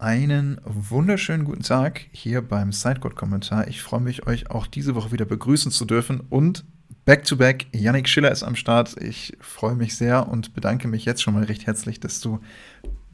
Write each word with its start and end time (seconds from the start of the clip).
Einen 0.00 0.60
wunderschönen 0.62 1.44
guten 1.44 1.64
Tag 1.64 2.02
hier 2.12 2.40
beim 2.40 2.70
Sidecode-Kommentar. 2.70 3.66
Ich 3.66 3.82
freue 3.82 3.98
mich, 3.98 4.28
euch 4.28 4.48
auch 4.48 4.68
diese 4.68 4.94
Woche 4.94 5.10
wieder 5.10 5.24
begrüßen 5.24 5.72
zu 5.72 5.84
dürfen. 5.84 6.20
Und 6.30 6.64
back-to-back, 7.04 7.66
-back, 7.72 7.76
Yannick 7.76 8.08
Schiller 8.08 8.30
ist 8.30 8.44
am 8.44 8.54
Start. 8.54 8.94
Ich 9.02 9.36
freue 9.40 9.74
mich 9.74 9.96
sehr 9.96 10.28
und 10.28 10.54
bedanke 10.54 10.86
mich 10.86 11.04
jetzt 11.04 11.20
schon 11.20 11.34
mal 11.34 11.42
recht 11.42 11.66
herzlich, 11.66 11.98
dass 11.98 12.20
du 12.20 12.38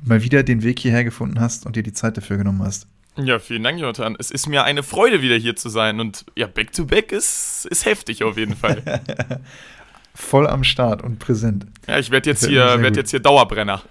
mal 0.04 0.22
wieder 0.22 0.42
den 0.42 0.62
Weg 0.62 0.78
hierher 0.78 1.04
gefunden 1.04 1.40
hast 1.40 1.64
und 1.64 1.74
dir 1.74 1.82
die 1.82 1.94
Zeit 1.94 2.18
dafür 2.18 2.36
genommen 2.36 2.62
hast. 2.62 2.86
Ja, 3.16 3.38
vielen 3.38 3.62
Dank, 3.62 3.80
Jonathan. 3.80 4.14
Es 4.18 4.30
ist 4.30 4.46
mir 4.46 4.64
eine 4.64 4.82
Freude, 4.82 5.22
wieder 5.22 5.36
hier 5.36 5.56
zu 5.56 5.70
sein. 5.70 6.00
Und 6.00 6.26
ja, 6.36 6.46
back-to-back 6.46 7.12
-back 7.12 7.16
ist, 7.16 7.66
ist 7.70 7.86
heftig 7.86 8.24
auf 8.24 8.36
jeden 8.36 8.56
Fall. 8.56 8.82
Voll 10.14 10.46
am 10.46 10.64
Start 10.64 11.02
und 11.02 11.18
präsent. 11.18 11.66
Ja, 11.88 11.98
ich 11.98 12.10
werde 12.10 12.28
jetzt, 12.28 12.46
werd 12.46 12.96
jetzt 12.96 13.10
hier 13.10 13.20
Dauerbrenner. 13.20 13.82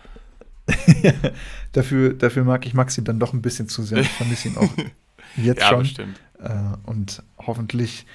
dafür, 1.73 2.13
dafür 2.13 2.43
mag 2.43 2.65
ich 2.65 2.73
Maxi 2.73 3.03
dann 3.03 3.19
doch 3.19 3.33
ein 3.33 3.41
bisschen 3.41 3.67
zu 3.67 3.83
sehr. 3.83 3.99
Ich 3.99 4.09
vermisse 4.09 4.49
ihn 4.49 4.57
auch 4.57 4.69
jetzt 5.35 5.61
ja, 5.61 5.69
schon. 5.69 5.79
Bestimmt. 5.79 6.21
Äh, 6.39 6.49
und 6.85 7.23
hoffentlich 7.37 8.05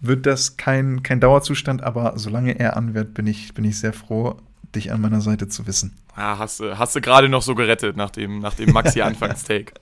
wird 0.00 0.26
das 0.26 0.56
kein, 0.56 1.02
kein 1.02 1.20
Dauerzustand, 1.20 1.82
aber 1.82 2.18
solange 2.18 2.58
er 2.58 2.76
anwährt, 2.76 3.14
bin 3.14 3.26
ich, 3.26 3.54
bin 3.54 3.64
ich 3.64 3.78
sehr 3.78 3.92
froh, 3.92 4.36
dich 4.74 4.92
an 4.92 5.00
meiner 5.00 5.20
Seite 5.20 5.48
zu 5.48 5.66
wissen. 5.66 5.96
Ja, 6.16 6.38
hast 6.38 6.60
du 6.60 6.76
hast 6.76 6.96
du 6.96 7.00
gerade 7.00 7.28
noch 7.28 7.42
so 7.42 7.54
gerettet 7.54 7.96
nach 7.96 8.10
dem, 8.10 8.40
nach 8.40 8.54
dem 8.54 8.72
Maxi-Anfangstake. 8.72 9.74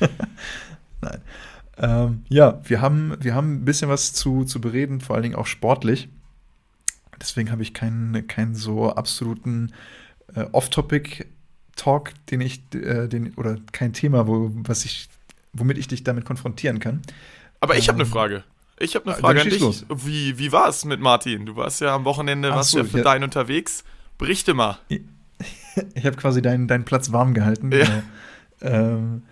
Nein. 1.00 1.20
Ähm, 1.76 2.24
ja, 2.28 2.60
wir 2.64 2.80
haben, 2.80 3.16
wir 3.20 3.34
haben 3.34 3.54
ein 3.54 3.64
bisschen 3.64 3.88
was 3.88 4.12
zu, 4.12 4.44
zu 4.44 4.60
bereden, 4.60 5.00
vor 5.00 5.16
allen 5.16 5.24
Dingen 5.24 5.34
auch 5.34 5.46
sportlich. 5.46 6.08
Deswegen 7.20 7.50
habe 7.50 7.62
ich 7.62 7.74
keinen, 7.74 8.26
keinen 8.26 8.54
so 8.54 8.92
absoluten 8.92 9.72
äh, 10.34 10.44
Off-Topic 10.52 11.26
Talk, 11.76 12.12
den 12.30 12.40
ich, 12.40 12.62
äh, 12.74 13.08
den, 13.08 13.34
oder 13.34 13.56
kein 13.72 13.92
Thema, 13.92 14.26
wo, 14.26 14.50
was 14.54 14.84
ich, 14.84 15.08
womit 15.52 15.78
ich 15.78 15.88
dich 15.88 16.04
damit 16.04 16.24
konfrontieren 16.24 16.78
kann. 16.80 17.02
Aber 17.60 17.76
ich 17.76 17.88
habe 17.88 17.96
eine 17.96 18.04
ähm, 18.04 18.10
Frage. 18.10 18.44
Ich 18.78 18.94
habe 18.94 19.06
eine 19.06 19.16
Frage 19.16 19.40
an 19.40 19.48
dich. 19.48 19.60
Los. 19.60 19.86
Wie, 19.88 20.38
wie 20.38 20.52
war 20.52 20.68
es 20.68 20.84
mit 20.84 21.00
Martin? 21.00 21.46
Du 21.46 21.56
warst 21.56 21.80
ja 21.80 21.94
am 21.94 22.04
Wochenende, 22.04 22.50
Ach 22.50 22.56
warst 22.56 22.70
so, 22.70 22.78
ja 22.78 22.84
für 22.84 22.98
ja. 22.98 23.04
deinen 23.04 23.24
unterwegs. 23.24 23.84
Berichte 24.18 24.54
mal. 24.54 24.78
Ich 25.96 26.06
habe 26.06 26.14
quasi 26.14 26.40
deinen, 26.40 26.68
deinen 26.68 26.84
Platz 26.84 27.10
warm 27.10 27.34
gehalten. 27.34 27.72
Ja. 27.72 27.84
Genau. 27.84 28.02
Ähm, 28.60 29.22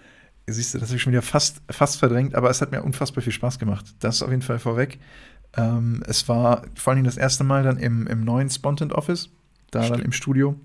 siehst 0.49 0.75
du, 0.75 0.79
das 0.79 0.89
habe 0.89 0.97
ich 0.97 1.03
schon 1.03 1.12
wieder 1.12 1.23
fast, 1.23 1.62
fast 1.71 2.01
verdrängt, 2.01 2.34
aber 2.34 2.51
es 2.51 2.61
hat 2.61 2.73
mir 2.73 2.83
unfassbar 2.83 3.23
viel 3.23 3.33
Spaß 3.33 3.61
gemacht. 3.61 3.87
Das 4.01 4.17
ist 4.17 4.23
auf 4.23 4.31
jeden 4.31 4.43
Fall 4.43 4.59
vorweg. 4.59 4.99
Ähm, 5.56 6.03
es 6.06 6.29
war 6.29 6.65
vor 6.75 6.93
allem 6.93 7.05
das 7.05 7.17
erste 7.17 7.45
Mal 7.45 7.62
dann 7.62 7.79
im, 7.79 8.06
im 8.09 8.25
neuen 8.25 8.51
Spontent 8.51 8.93
Office, 8.93 9.31
da 9.71 9.83
Stimmt. 9.84 9.99
dann 9.99 10.05
im 10.06 10.12
Studio. 10.12 10.56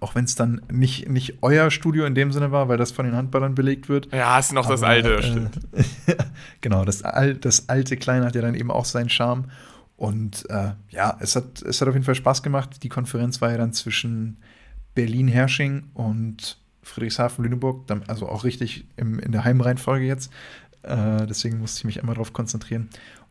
Auch 0.00 0.14
wenn 0.14 0.24
es 0.24 0.34
dann 0.34 0.60
nicht, 0.70 1.08
nicht 1.08 1.38
euer 1.42 1.70
Studio 1.70 2.04
in 2.04 2.14
dem 2.14 2.30
Sinne 2.30 2.52
war, 2.52 2.68
weil 2.68 2.76
das 2.76 2.92
von 2.92 3.06
den 3.06 3.16
Handballern 3.16 3.54
belegt 3.54 3.88
wird. 3.88 4.12
Ja, 4.12 4.38
ist 4.38 4.52
noch 4.52 4.66
Aber, 4.66 4.74
das 4.74 4.82
alte, 4.82 5.16
äh, 5.16 5.22
stimmt. 5.22 5.58
genau, 6.60 6.84
das, 6.84 7.02
das 7.40 7.68
alte 7.68 7.96
Kleine 7.96 8.26
hat 8.26 8.34
ja 8.34 8.42
dann 8.42 8.54
eben 8.54 8.70
auch 8.70 8.84
seinen 8.84 9.08
Charme. 9.08 9.46
Und 9.96 10.48
äh, 10.50 10.72
ja, 10.90 11.16
es 11.20 11.34
hat, 11.34 11.62
es 11.62 11.80
hat 11.80 11.88
auf 11.88 11.94
jeden 11.94 12.04
Fall 12.04 12.14
Spaß 12.14 12.42
gemacht. 12.42 12.82
Die 12.82 12.88
Konferenz 12.88 13.40
war 13.40 13.50
ja 13.50 13.56
dann 13.56 13.72
zwischen 13.72 14.36
Berlin-Hersching 14.94 15.90
und 15.94 16.58
Friedrichshafen-Lüneburg, 16.82 17.90
also 18.06 18.28
auch 18.28 18.44
richtig 18.44 18.84
im, 18.96 19.18
in 19.18 19.32
der 19.32 19.44
Heimreihenfolge 19.44 20.06
jetzt. 20.06 20.32
Äh, 20.82 21.26
deswegen 21.26 21.58
musste 21.58 21.80
ich 21.80 21.84
mich 21.84 22.00
einmal 22.00 22.14
darauf 22.14 22.32
konzentrieren. 22.32 22.88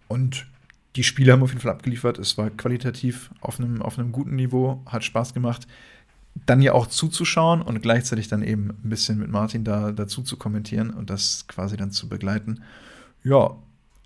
Und 0.08 0.48
die 0.96 1.04
Spiele 1.04 1.32
haben 1.32 1.44
auf 1.44 1.52
jeden 1.52 1.62
Fall 1.62 1.72
abgeliefert. 1.72 2.18
Es 2.18 2.38
war 2.38 2.50
qualitativ 2.50 3.30
auf 3.42 3.60
einem, 3.60 3.82
auf 3.82 3.98
einem 3.98 4.12
guten 4.12 4.36
Niveau, 4.36 4.82
hat 4.88 5.04
Spaß 5.04 5.34
gemacht 5.34 5.68
dann 6.46 6.62
ja 6.62 6.74
auch 6.74 6.88
zuzuschauen 6.88 7.62
und 7.62 7.82
gleichzeitig 7.82 8.28
dann 8.28 8.44
eben 8.44 8.70
ein 8.70 8.90
bisschen 8.90 9.18
mit 9.18 9.30
Martin 9.30 9.64
da 9.64 9.92
dazu 9.92 10.22
zu 10.22 10.38
kommentieren 10.38 10.92
und 10.92 11.10
das 11.10 11.46
quasi 11.48 11.78
dann 11.78 11.92
zu 11.92 12.08
begleiten. 12.10 12.64
Ja, 13.24 13.56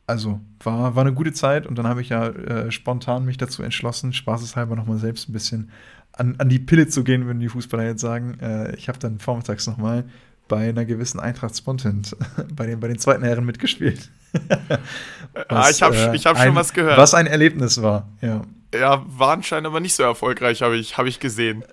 also 0.08 0.40
war, 0.64 0.96
war 0.96 1.04
eine 1.04 1.14
gute 1.14 1.34
Zeit 1.34 1.66
und 1.66 1.78
dann 1.78 1.88
habe 1.88 2.02
ich 2.02 2.09
ja 2.09 2.28
äh, 2.28 2.72
spontan 2.72 3.26
mich 3.26 3.38
dazu 3.38 3.64
entschlossen, 3.64 4.14
spaßeshalber 4.14 4.75
nochmal 4.75 4.97
selbst 4.97 5.30
ein 5.30 5.34
bisschen 5.34 5.72
an, 6.14 6.36
an 6.38 6.50
die 6.50 6.59
Pille 6.59 6.88
zu 6.88 7.03
gehen, 7.03 7.25
würden 7.25 7.40
die 7.40 7.50
Fußballer 7.50 7.86
jetzt 7.86 8.02
sagen. 8.02 8.38
Äh, 8.40 8.75
ich 8.75 8.90
habe 8.90 9.00
dann 9.00 9.19
vormittags 9.19 9.68
nochmal 9.68 10.06
bei 10.48 10.69
einer 10.69 10.84
gewissen 10.84 11.19
Eintracht 11.19 11.56
Spontent 11.56 12.16
bei 12.56 12.66
den, 12.66 12.80
bei 12.80 12.88
den 12.88 13.00
zweiten 13.00 13.24
Herren 13.24 13.46
mitgespielt. 13.46 14.09
was, 14.34 15.48
ah, 15.48 15.69
ich 15.69 15.81
habe 15.81 15.96
äh, 15.96 16.18
hab 16.18 16.38
schon 16.38 16.56
was 16.56 16.74
gehört. 16.74 16.98
Was 16.98 17.13
ein 17.13 17.28
Erlebnis 17.28 17.81
war, 17.81 18.09
ja. 18.22 18.42
Ja, 18.74 19.03
war 19.06 19.34
anscheinend 19.34 19.68
aber 19.68 19.81
nicht 19.81 19.94
so 19.94 20.03
erfolgreich, 20.03 20.62
habe 20.62 20.78
ich, 20.78 20.98
hab 20.98 21.06
ich 21.06 21.19
gesehen. 21.19 21.63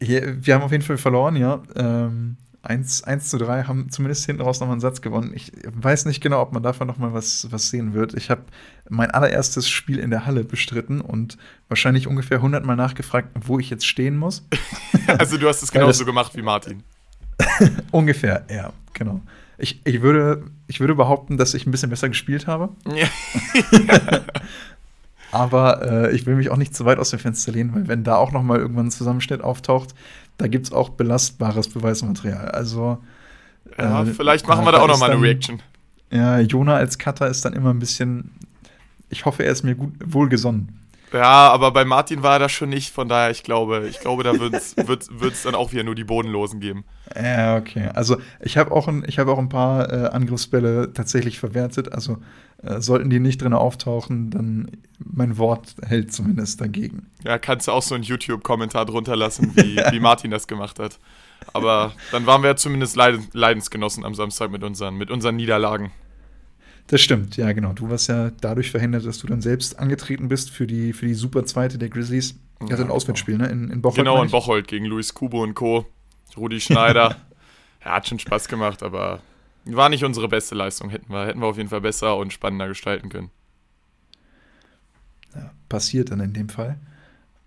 Hier, 0.00 0.44
wir 0.44 0.54
haben 0.54 0.62
auf 0.62 0.72
jeden 0.72 0.84
Fall 0.84 0.98
verloren, 0.98 1.36
ja. 1.36 1.62
Ähm, 1.74 2.36
1, 2.62 3.04
1 3.04 3.28
zu 3.28 3.38
3 3.38 3.64
haben 3.64 3.90
zumindest 3.90 4.26
hinten 4.26 4.42
raus 4.42 4.60
nochmal 4.60 4.74
einen 4.74 4.80
Satz 4.80 5.00
gewonnen. 5.00 5.32
Ich 5.34 5.52
weiß 5.64 6.06
nicht 6.06 6.20
genau, 6.20 6.42
ob 6.42 6.52
man 6.52 6.62
davon 6.62 6.86
nochmal 6.86 7.14
was, 7.14 7.46
was 7.50 7.70
sehen 7.70 7.94
wird. 7.94 8.14
Ich 8.14 8.30
habe 8.30 8.42
mein 8.88 9.10
allererstes 9.10 9.68
Spiel 9.68 9.98
in 9.98 10.10
der 10.10 10.26
Halle 10.26 10.44
bestritten 10.44 11.00
und 11.00 11.38
wahrscheinlich 11.68 12.06
ungefähr 12.06 12.38
100 12.38 12.64
Mal 12.64 12.76
nachgefragt, 12.76 13.30
wo 13.46 13.58
ich 13.58 13.70
jetzt 13.70 13.86
stehen 13.86 14.16
muss. 14.16 14.46
also 15.18 15.38
du 15.38 15.48
hast 15.48 15.62
es 15.62 15.72
genauso 15.72 16.04
gemacht 16.04 16.36
wie 16.36 16.42
Martin. 16.42 16.82
ungefähr, 17.92 18.44
ja, 18.50 18.72
genau. 18.92 19.22
Ich, 19.56 19.80
ich, 19.84 20.02
würde, 20.02 20.44
ich 20.66 20.78
würde 20.78 20.94
behaupten, 20.94 21.36
dass 21.36 21.54
ich 21.54 21.66
ein 21.66 21.70
bisschen 21.70 21.90
besser 21.90 22.08
gespielt 22.08 22.46
habe. 22.46 22.68
Ja. 22.94 23.08
Aber 25.30 25.82
äh, 26.08 26.14
ich 26.14 26.26
will 26.26 26.36
mich 26.36 26.50
auch 26.50 26.56
nicht 26.56 26.74
zu 26.74 26.84
weit 26.84 26.98
aus 26.98 27.10
dem 27.10 27.18
Fenster 27.18 27.52
lehnen, 27.52 27.74
weil 27.74 27.88
wenn 27.88 28.04
da 28.04 28.16
auch 28.16 28.32
noch 28.32 28.42
mal 28.42 28.58
irgendwann 28.58 28.86
ein 28.86 28.90
Zusammenschnitt 28.90 29.42
auftaucht, 29.42 29.94
da 30.38 30.46
gibt 30.46 30.66
es 30.66 30.72
auch 30.72 30.90
belastbares 30.90 31.68
Beweismaterial. 31.68 32.48
Also 32.48 32.98
ja, 33.76 34.02
äh, 34.02 34.06
vielleicht 34.06 34.46
machen 34.48 34.64
wir 34.64 34.72
da 34.72 34.80
auch 34.80 34.88
noch 34.88 34.98
mal 34.98 35.10
eine 35.10 35.20
Reaction. 35.20 35.60
Ja, 36.10 36.38
Jona 36.40 36.76
als 36.76 36.98
Cutter 36.98 37.28
ist 37.28 37.44
dann 37.44 37.52
immer 37.52 37.70
ein 37.70 37.78
bisschen. 37.78 38.30
Ich 39.10 39.24
hoffe, 39.24 39.44
er 39.44 39.52
ist 39.52 39.62
mir 39.62 39.74
gut 39.74 39.92
wohlgesonnen. 40.04 40.68
Ja, 41.12 41.50
aber 41.50 41.70
bei 41.70 41.84
Martin 41.84 42.22
war 42.22 42.34
er 42.34 42.38
das 42.40 42.52
schon 42.52 42.68
nicht, 42.68 42.92
von 42.92 43.08
daher, 43.08 43.30
ich 43.30 43.42
glaube, 43.42 43.86
ich 43.88 44.00
glaube, 44.00 44.22
da 44.22 44.38
wird 44.38 44.54
es 44.54 44.74
dann 45.42 45.54
auch 45.54 45.72
wieder 45.72 45.84
nur 45.84 45.94
die 45.94 46.04
Bodenlosen 46.04 46.60
geben. 46.60 46.84
Ja, 47.14 47.56
okay. 47.56 47.88
Also 47.94 48.18
ich 48.40 48.56
habe 48.56 48.72
auch, 48.72 48.88
ein, 48.88 49.02
hab 49.04 49.28
auch 49.28 49.38
ein 49.38 49.48
paar 49.48 49.92
äh, 49.92 50.08
Angriffsbälle 50.08 50.92
tatsächlich 50.92 51.38
verwertet. 51.38 51.92
Also 51.92 52.18
äh, 52.62 52.80
sollten 52.80 53.10
die 53.10 53.20
nicht 53.20 53.42
drin 53.42 53.54
auftauchen, 53.54 54.30
dann 54.30 54.70
mein 54.98 55.38
Wort 55.38 55.76
hält 55.86 56.12
zumindest 56.12 56.60
dagegen. 56.60 57.06
Ja, 57.24 57.38
kannst 57.38 57.68
du 57.68 57.72
auch 57.72 57.82
so 57.82 57.94
einen 57.94 58.04
YouTube-Kommentar 58.04 58.84
drunter 58.84 59.16
lassen, 59.16 59.52
wie, 59.54 59.76
wie 59.90 60.00
Martin 60.00 60.30
das 60.30 60.46
gemacht 60.46 60.78
hat. 60.78 60.98
Aber 61.52 61.92
dann 62.12 62.26
waren 62.26 62.42
wir 62.42 62.50
ja 62.50 62.56
zumindest 62.56 62.96
Leidensgenossen 62.96 64.04
am 64.04 64.14
Samstag 64.14 64.50
mit 64.50 64.62
unseren, 64.64 64.96
mit 64.96 65.10
unseren 65.10 65.36
Niederlagen. 65.36 65.92
Das 66.88 67.02
stimmt, 67.02 67.36
ja, 67.36 67.52
genau. 67.52 67.74
Du 67.74 67.90
warst 67.90 68.08
ja 68.08 68.30
dadurch 68.40 68.70
verhindert, 68.70 69.04
dass 69.04 69.18
du 69.18 69.26
dann 69.26 69.42
selbst 69.42 69.78
angetreten 69.78 70.28
bist 70.28 70.50
für 70.50 70.66
die, 70.66 70.94
für 70.94 71.06
die 71.06 71.14
Super 71.14 71.44
Zweite 71.44 71.76
der 71.78 71.90
Grizzlies. 71.90 72.40
Ja, 72.62 72.70
also 72.70 72.84
ein 72.84 72.90
Auswärtsspiel, 72.90 73.36
ne? 73.36 73.46
In, 73.48 73.70
in 73.70 73.82
Bocholt. 73.82 73.98
Genau, 73.98 74.22
in 74.22 74.30
Bocholt 74.30 74.66
gegen 74.66 74.86
Luis 74.86 75.12
Kubo 75.14 75.42
und 75.42 75.54
Co. 75.54 75.86
Rudi 76.36 76.60
Schneider. 76.60 77.16
ja, 77.84 77.92
hat 77.92 78.08
schon 78.08 78.18
Spaß 78.18 78.48
gemacht, 78.48 78.82
aber 78.82 79.20
war 79.66 79.90
nicht 79.90 80.02
unsere 80.02 80.28
beste 80.28 80.54
Leistung. 80.54 80.88
Hätten 80.88 81.12
wir, 81.12 81.26
hätten 81.26 81.40
wir 81.40 81.46
auf 81.46 81.58
jeden 81.58 81.68
Fall 81.68 81.82
besser 81.82 82.16
und 82.16 82.32
spannender 82.32 82.68
gestalten 82.68 83.10
können. 83.10 83.30
Ja, 85.34 85.50
passiert 85.68 86.10
dann 86.10 86.20
in 86.20 86.32
dem 86.32 86.48
Fall. 86.48 86.78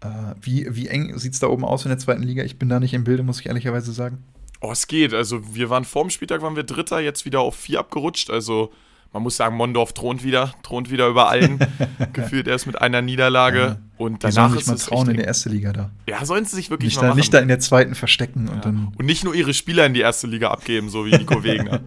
Äh, 0.02 0.36
wie, 0.40 0.68
wie 0.70 0.88
eng 0.88 1.18
sieht 1.18 1.34
es 1.34 1.40
da 1.40 1.48
oben 1.48 1.66
aus 1.66 1.84
in 1.84 1.90
der 1.90 1.98
zweiten 1.98 2.22
Liga? 2.22 2.44
Ich 2.44 2.60
bin 2.60 2.70
da 2.70 2.80
nicht 2.80 2.94
im 2.94 3.04
Bilde, 3.04 3.24
muss 3.24 3.40
ich 3.40 3.48
ehrlicherweise 3.48 3.92
sagen. 3.92 4.24
Oh, 4.60 4.72
es 4.72 4.86
geht. 4.86 5.16
Also, 5.16 5.56
wir 5.56 5.72
waren 5.72 5.84
vorm 5.84 6.12
Spieltag, 6.12 6.44
waren 6.44 6.56
wir 6.56 6.64
Dritter, 6.64 7.00
jetzt 7.00 7.26
wieder 7.26 7.40
auf 7.40 7.56
vier 7.56 7.80
abgerutscht. 7.80 8.30
Also, 8.30 8.72
man 9.14 9.24
muss 9.24 9.36
sagen, 9.36 9.58
Mondorf 9.58 9.94
thront 9.94 10.24
wieder, 10.24 10.54
thront 10.64 10.90
wieder 10.90 11.08
über 11.08 11.30
allen. 11.30 11.60
Gefühlt 12.14 12.48
erst 12.48 12.66
mit 12.66 12.82
einer 12.82 13.02
Niederlage. 13.02 13.60
Ja, 13.60 13.78
und 13.98 14.24
danach 14.24 14.50
sollen 14.50 14.60
sich 14.60 14.68
mal 14.68 14.78
trauen 14.78 15.10
in 15.10 15.18
der 15.18 15.28
ersten 15.28 15.50
Liga 15.50 15.74
da. 15.74 15.92
Ja, 16.08 16.24
sollen 16.24 16.46
sie 16.46 16.56
sich 16.56 16.70
wirklich 16.70 16.92
nicht 16.92 16.96
mal 16.98 17.02
da, 17.04 17.08
machen. 17.10 17.18
Nicht 17.18 17.34
da 17.34 17.40
in 17.40 17.50
der 17.50 17.60
zweiten 17.60 17.94
verstecken. 17.96 18.48
Ja. 18.48 18.54
Und, 18.54 18.66
dann 18.66 18.94
und 18.98 19.06
nicht 19.06 19.24
nur 19.24 19.36
ihre 19.36 19.54
Spieler 19.54 19.86
in 19.86 19.94
die 19.94 20.00
erste 20.00 20.28
Liga 20.28 20.50
abgeben, 20.50 20.90
so 20.90 21.06
wie 21.06 21.12
Nico 21.12 21.44
Wegner. 21.44 21.82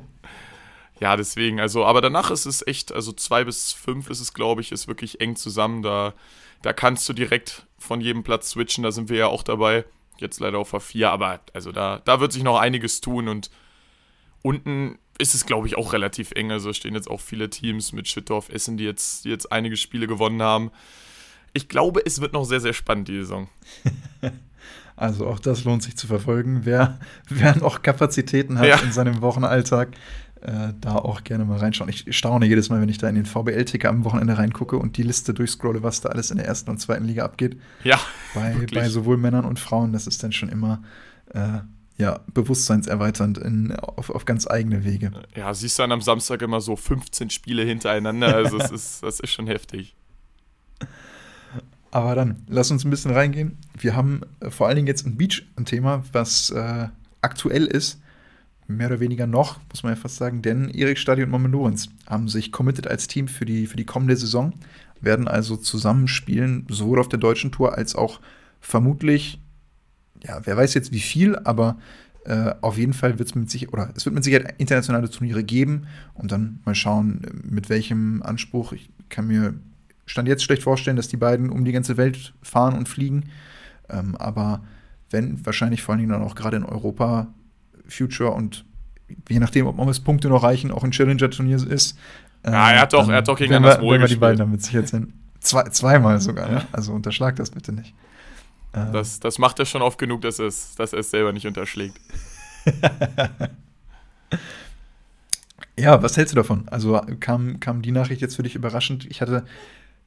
ja, 1.00 1.16
deswegen, 1.16 1.60
also, 1.60 1.84
aber 1.86 2.02
danach 2.02 2.30
ist 2.30 2.44
es 2.44 2.66
echt, 2.66 2.92
also 2.92 3.12
zwei 3.12 3.44
bis 3.44 3.72
fünf 3.72 4.10
ist 4.10 4.20
es, 4.20 4.34
glaube 4.34 4.60
ich, 4.60 4.70
ist 4.70 4.86
wirklich 4.86 5.22
eng 5.22 5.36
zusammen. 5.36 5.82
Da, 5.82 6.12
da 6.60 6.74
kannst 6.74 7.08
du 7.08 7.14
direkt 7.14 7.66
von 7.78 8.02
jedem 8.02 8.22
Platz 8.22 8.50
switchen, 8.50 8.84
da 8.84 8.92
sind 8.92 9.08
wir 9.08 9.16
ja 9.16 9.26
auch 9.28 9.42
dabei. 9.42 9.84
Jetzt 10.18 10.40
leider 10.40 10.58
auf 10.58 10.74
A4, 10.74 11.06
aber 11.06 11.40
also 11.54 11.72
da, 11.72 12.00
da 12.04 12.20
wird 12.20 12.32
sich 12.32 12.44
noch 12.44 12.58
einiges 12.58 13.00
tun 13.00 13.28
und 13.28 13.50
unten 14.42 14.98
ist 15.18 15.34
es, 15.34 15.46
glaube 15.46 15.66
ich, 15.66 15.76
auch 15.76 15.92
relativ 15.92 16.32
eng. 16.32 16.50
Also 16.50 16.72
stehen 16.72 16.94
jetzt 16.94 17.10
auch 17.10 17.20
viele 17.20 17.50
Teams 17.50 17.92
mit 17.92 18.08
Schüttorf, 18.08 18.48
Essen, 18.48 18.76
die 18.76 18.84
jetzt, 18.84 19.24
die 19.24 19.30
jetzt 19.30 19.52
einige 19.52 19.76
Spiele 19.76 20.06
gewonnen 20.06 20.42
haben. 20.42 20.70
Ich 21.52 21.68
glaube, 21.68 22.04
es 22.04 22.20
wird 22.20 22.32
noch 22.32 22.44
sehr, 22.44 22.60
sehr 22.60 22.72
spannend, 22.72 23.08
die 23.08 23.18
Saison. 23.18 23.48
Also 24.96 25.26
auch 25.26 25.40
das 25.40 25.64
lohnt 25.64 25.82
sich 25.82 25.96
zu 25.96 26.06
verfolgen. 26.06 26.60
Wer, 26.64 26.98
wer 27.28 27.56
noch 27.56 27.82
Kapazitäten 27.82 28.58
hat 28.58 28.66
ja. 28.68 28.76
in 28.78 28.92
seinem 28.92 29.22
Wochenalltag, 29.22 29.88
äh, 30.40 30.72
da 30.80 30.96
auch 30.96 31.24
gerne 31.24 31.44
mal 31.44 31.58
reinschauen. 31.58 31.90
Ich 31.90 32.16
staune 32.16 32.46
jedes 32.46 32.70
Mal, 32.70 32.80
wenn 32.80 32.88
ich 32.88 32.98
da 32.98 33.08
in 33.08 33.16
den 33.16 33.26
VBL-Ticker 33.26 33.88
am 33.88 34.04
Wochenende 34.04 34.38
reingucke 34.38 34.76
und 34.76 34.96
die 34.96 35.02
Liste 35.02 35.34
durchscrolle, 35.34 35.82
was 35.82 36.00
da 36.00 36.10
alles 36.10 36.30
in 36.30 36.36
der 36.36 36.46
ersten 36.46 36.70
und 36.70 36.78
zweiten 36.78 37.06
Liga 37.06 37.24
abgeht. 37.24 37.58
Ja. 37.82 37.98
Bei, 38.34 38.54
bei 38.72 38.88
sowohl 38.88 39.16
Männern 39.16 39.44
und 39.44 39.58
Frauen, 39.58 39.92
das 39.92 40.06
ist 40.06 40.22
dann 40.22 40.32
schon 40.32 40.48
immer 40.48 40.82
äh, 41.32 41.60
ja, 41.96 42.20
bewusstseinserweiternd 42.32 43.38
in, 43.38 43.72
auf, 43.76 44.10
auf 44.10 44.24
ganz 44.24 44.48
eigene 44.48 44.84
Wege. 44.84 45.12
Ja, 45.36 45.54
siehst 45.54 45.78
du 45.78 45.82
dann 45.84 45.92
am 45.92 46.00
Samstag 46.00 46.42
immer 46.42 46.60
so 46.60 46.76
15 46.76 47.30
Spiele 47.30 47.62
hintereinander. 47.62 48.34
Also 48.34 48.58
es 48.58 48.70
ist, 48.70 49.02
das 49.02 49.20
ist 49.20 49.30
schon 49.30 49.46
heftig. 49.46 49.94
Aber 51.94 52.16
dann, 52.16 52.42
lass 52.48 52.72
uns 52.72 52.84
ein 52.84 52.90
bisschen 52.90 53.12
reingehen. 53.12 53.56
Wir 53.78 53.94
haben 53.94 54.22
äh, 54.40 54.50
vor 54.50 54.66
allen 54.66 54.74
Dingen 54.76 54.88
jetzt 54.88 55.06
ein 55.06 55.16
Beach 55.16 55.46
ein 55.56 55.64
Thema, 55.64 56.02
was 56.12 56.50
äh, 56.50 56.88
aktuell 57.20 57.66
ist. 57.66 58.00
Mehr 58.66 58.88
oder 58.88 58.98
weniger 58.98 59.28
noch, 59.28 59.60
muss 59.68 59.82
man 59.82 59.92
ja 59.92 60.00
fast 60.00 60.16
sagen, 60.16 60.42
denn 60.42 60.70
Erik 60.70 60.98
Stadi 60.98 61.22
und 61.22 61.30
Mohamed 61.30 61.52
Lorenz 61.52 61.90
haben 62.06 62.28
sich 62.28 62.50
committed 62.50 62.88
als 62.88 63.06
Team 63.06 63.28
für 63.28 63.44
die, 63.44 63.66
für 63.66 63.76
die 63.76 63.84
kommende 63.84 64.16
Saison, 64.16 64.54
werden 65.02 65.28
also 65.28 65.56
zusammenspielen, 65.56 66.66
sowohl 66.70 66.98
auf 66.98 67.08
der 67.08 67.18
deutschen 67.18 67.52
Tour 67.52 67.76
als 67.76 67.94
auch 67.94 68.20
vermutlich 68.60 69.38
ja, 70.26 70.40
wer 70.44 70.56
weiß 70.56 70.74
jetzt 70.74 70.92
wie 70.92 71.00
viel, 71.00 71.36
aber 71.36 71.76
äh, 72.24 72.54
auf 72.60 72.78
jeden 72.78 72.94
Fall 72.94 73.18
wird 73.18 73.28
es 73.28 73.34
mit 73.34 73.50
sich 73.50 73.72
oder 73.72 73.90
es 73.94 74.04
wird 74.04 74.14
mit 74.14 74.24
Sicherheit 74.24 74.54
internationale 74.58 75.10
Turniere 75.10 75.44
geben 75.44 75.86
und 76.14 76.32
dann 76.32 76.60
mal 76.64 76.74
schauen, 76.74 77.20
mit 77.42 77.68
welchem 77.68 78.22
Anspruch. 78.22 78.72
Ich 78.72 78.88
kann 79.10 79.26
mir 79.26 79.54
stand 80.06 80.28
jetzt 80.28 80.44
schlecht 80.44 80.62
vorstellen, 80.62 80.96
dass 80.96 81.08
die 81.08 81.16
beiden 81.16 81.50
um 81.50 81.64
die 81.64 81.72
ganze 81.72 81.96
Welt 81.96 82.34
fahren 82.42 82.76
und 82.76 82.88
fliegen, 82.88 83.24
ähm, 83.88 84.16
aber 84.16 84.62
wenn 85.10 85.44
wahrscheinlich 85.44 85.82
vor 85.82 85.92
allen 85.92 86.00
Dingen 86.00 86.12
dann 86.12 86.22
auch 86.22 86.34
gerade 86.34 86.56
in 86.56 86.64
Europa 86.64 87.28
Future 87.86 88.30
und 88.30 88.64
je 89.28 89.38
nachdem, 89.38 89.66
ob 89.66 89.88
es 89.88 90.00
Punkte 90.00 90.28
noch 90.28 90.42
reichen, 90.42 90.70
auch 90.70 90.84
ein 90.84 90.90
Challenger-Turnier 90.90 91.56
ist. 91.68 91.98
Äh, 92.42 92.52
ja, 92.52 92.70
er 92.72 92.80
hat 92.80 92.92
doch, 92.92 93.08
er 93.08 93.16
hat 93.16 93.28
doch 93.28 93.36
gegen 93.36 93.62
das 93.62 93.80
Wohl 93.80 94.00
wir 94.00 94.06
die 94.06 94.16
beiden 94.16 94.38
damit 94.38 94.62
sicher 94.62 94.86
sind. 94.86 95.12
Zwei, 95.40 95.64
zweimal 95.64 96.20
sogar, 96.20 96.48
ja. 96.48 96.54
ne? 96.54 96.66
Also 96.72 96.92
unterschlag 96.92 97.36
das 97.36 97.50
bitte 97.50 97.72
nicht. 97.72 97.94
Ähm. 98.74 98.92
Das, 98.92 99.20
das 99.20 99.38
macht 99.38 99.58
er 99.58 99.66
schon 99.66 99.82
oft 99.82 99.98
genug, 99.98 100.22
dass 100.22 100.38
er 100.38 100.46
es, 100.46 100.74
dass 100.74 100.92
er 100.92 101.00
es 101.00 101.10
selber 101.10 101.32
nicht 101.32 101.46
unterschlägt. 101.46 102.00
ja, 105.78 106.02
was 106.02 106.16
hältst 106.16 106.32
du 106.32 106.36
davon? 106.36 106.68
Also 106.68 107.00
kam, 107.20 107.60
kam 107.60 107.82
die 107.82 107.92
Nachricht 107.92 108.20
jetzt 108.20 108.36
für 108.36 108.42
dich 108.42 108.54
überraschend? 108.54 109.06
Ich 109.06 109.20
hatte 109.20 109.44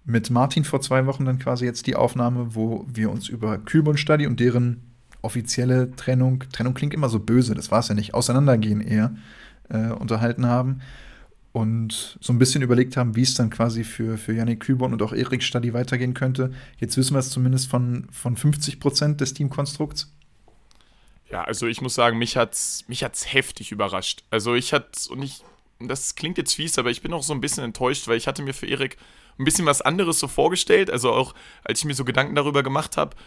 mit 0.06 0.30
Martin 0.30 0.64
vor 0.64 0.81
zwei 0.81 1.06
Wochen 1.06 1.25
dann 1.25 1.40
quasi 1.40 1.66
jetzt 1.66 1.88
die 1.88 1.96
Aufnahme, 1.96 2.56
wo 2.56 2.86
wir 2.88 3.12
uns 3.12 3.28
über 3.30 3.58
Kühlbund 3.58 4.00
Study 4.00 4.25
und 4.25 4.40
deren 4.40 4.84
offizielle 5.22 5.96
Trennung, 5.96 6.44
Trennung 6.52 6.74
klingt 6.74 6.94
immer 6.94 7.10
so 7.10 7.19
böse, 7.19 7.56
das 7.56 7.72
war 7.72 7.80
es 7.80 7.90
ja 7.90 7.96
nicht, 7.96 8.14
Auseinandergehen 8.14 8.81
eher, 8.81 9.16
äh, 9.69 9.90
unterhalten 9.90 10.46
haben 10.46 10.81
und 11.57 12.19
so 12.21 12.31
ein 12.33 12.38
bisschen 12.38 12.62
überlegt 12.62 12.98
haben, 12.98 13.15
wie 13.15 13.24
es 13.24 13.33
dann 13.33 13.50
quasi 13.50 13.83
für, 13.83 14.19
für 14.19 14.31
Yannick 14.31 14.59
Kübon 14.59 14.94
und 14.94 15.01
auch 15.01 15.12
Erik 15.12 15.42
Stadi 15.42 15.74
weitergehen 15.74 16.13
könnte. 16.13 16.54
Jetzt 16.77 16.98
wissen 16.98 17.15
wir 17.15 17.19
es 17.19 17.31
zumindest 17.31 17.68
von, 17.68 18.07
von 18.12 18.38
50 18.38 18.80
Prozent 18.80 19.21
des 19.21 19.33
Teamkonstrukts. 19.33 20.13
Ja, 21.31 21.44
also 21.44 21.65
ich 21.65 21.81
muss 21.81 21.95
sagen, 21.95 22.19
mich 22.19 22.38
hat's, 22.38 22.86
mich 22.88 23.04
hat's 23.04 23.33
heftig 23.33 23.71
überrascht. 23.71 24.24
Also 24.30 24.54
ich 24.54 24.71
hatte, 24.71 25.09
und 25.09 25.24
ich, 25.24 25.42
das 25.80 26.13
klingt 26.13 26.38
jetzt 26.38 26.54
fies, 26.54 26.77
aber 26.77 26.92
ich 26.92 27.01
bin 27.01 27.12
auch 27.12 27.24
so 27.24 27.33
ein 27.33 27.42
bisschen 27.42 27.63
enttäuscht, 27.63 28.07
weil 28.07 28.18
ich 28.18 28.27
hatte 28.27 28.44
mir 28.44 28.54
für 28.54 28.68
Erik 28.68 28.98
ein 29.39 29.44
bisschen 29.44 29.65
was 29.65 29.81
anderes 29.81 30.19
so 30.19 30.27
vorgestellt. 30.27 30.92
Also 30.92 31.12
auch, 31.12 31.33
als 31.63 31.80
ich 31.80 31.86
mir 31.86 31.95
so 31.95 32.06
Gedanken 32.06 32.36
darüber 32.36 32.62
gemacht 32.62 32.98
habe. 32.98 33.18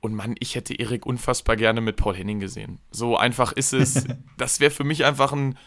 Und 0.00 0.14
Mann, 0.14 0.34
ich 0.38 0.54
hätte 0.54 0.72
Erik 0.72 1.04
unfassbar 1.04 1.56
gerne 1.56 1.82
mit 1.82 1.96
Paul 1.96 2.16
Henning 2.16 2.40
gesehen. 2.40 2.78
So 2.90 3.18
einfach 3.18 3.52
ist 3.52 3.74
es. 3.74 4.06
das 4.38 4.60
wäre 4.60 4.70
für 4.70 4.84
mich 4.84 5.04
einfach 5.04 5.32
ein 5.32 5.58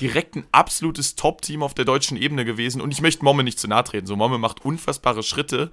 direkt 0.00 0.36
ein 0.36 0.46
absolutes 0.52 1.16
Top-Team 1.16 1.62
auf 1.62 1.74
der 1.74 1.84
deutschen 1.84 2.16
Ebene 2.16 2.44
gewesen. 2.44 2.80
Und 2.80 2.92
ich 2.92 3.00
möchte 3.00 3.24
Momme 3.24 3.44
nicht 3.44 3.58
zu 3.58 3.68
nahe 3.68 3.84
treten. 3.84 4.06
So, 4.06 4.16
Momme 4.16 4.38
macht 4.38 4.64
unfassbare 4.64 5.22
Schritte, 5.22 5.70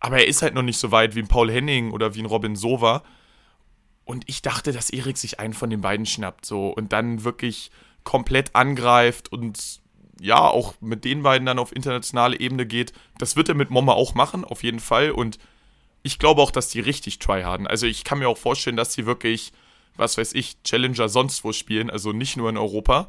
aber 0.00 0.18
er 0.18 0.26
ist 0.26 0.42
halt 0.42 0.54
noch 0.54 0.62
nicht 0.62 0.78
so 0.78 0.90
weit 0.90 1.14
wie 1.14 1.20
ein 1.20 1.28
Paul 1.28 1.50
Henning 1.50 1.92
oder 1.92 2.14
wie 2.14 2.20
ein 2.20 2.26
Robin 2.26 2.56
Sova. 2.56 3.02
Und 4.04 4.24
ich 4.26 4.42
dachte, 4.42 4.72
dass 4.72 4.90
Erik 4.90 5.18
sich 5.18 5.38
einen 5.38 5.54
von 5.54 5.70
den 5.70 5.82
beiden 5.82 6.06
schnappt, 6.06 6.44
so 6.44 6.68
und 6.68 6.92
dann 6.92 7.22
wirklich 7.22 7.70
komplett 8.02 8.56
angreift 8.56 9.30
und 9.30 9.80
ja, 10.20 10.46
auch 10.46 10.74
mit 10.80 11.04
den 11.04 11.22
beiden 11.22 11.46
dann 11.46 11.58
auf 11.58 11.74
internationale 11.74 12.38
Ebene 12.38 12.66
geht. 12.66 12.92
Das 13.18 13.36
wird 13.36 13.48
er 13.48 13.54
mit 13.54 13.70
Momme 13.70 13.92
auch 13.92 14.14
machen, 14.14 14.44
auf 14.44 14.62
jeden 14.62 14.80
Fall. 14.80 15.12
Und 15.12 15.38
ich 16.02 16.18
glaube 16.18 16.42
auch, 16.42 16.50
dass 16.50 16.68
die 16.68 16.80
richtig 16.80 17.18
tryharden. 17.18 17.66
Also 17.66 17.86
ich 17.86 18.04
kann 18.04 18.18
mir 18.18 18.28
auch 18.28 18.36
vorstellen, 18.36 18.76
dass 18.76 18.92
sie 18.92 19.06
wirklich 19.06 19.52
was 20.00 20.18
weiß 20.18 20.32
ich, 20.34 20.62
Challenger 20.64 21.08
sonst 21.08 21.44
wo 21.44 21.52
spielen, 21.52 21.90
also 21.90 22.12
nicht 22.12 22.36
nur 22.36 22.48
in 22.48 22.56
Europa. 22.56 23.08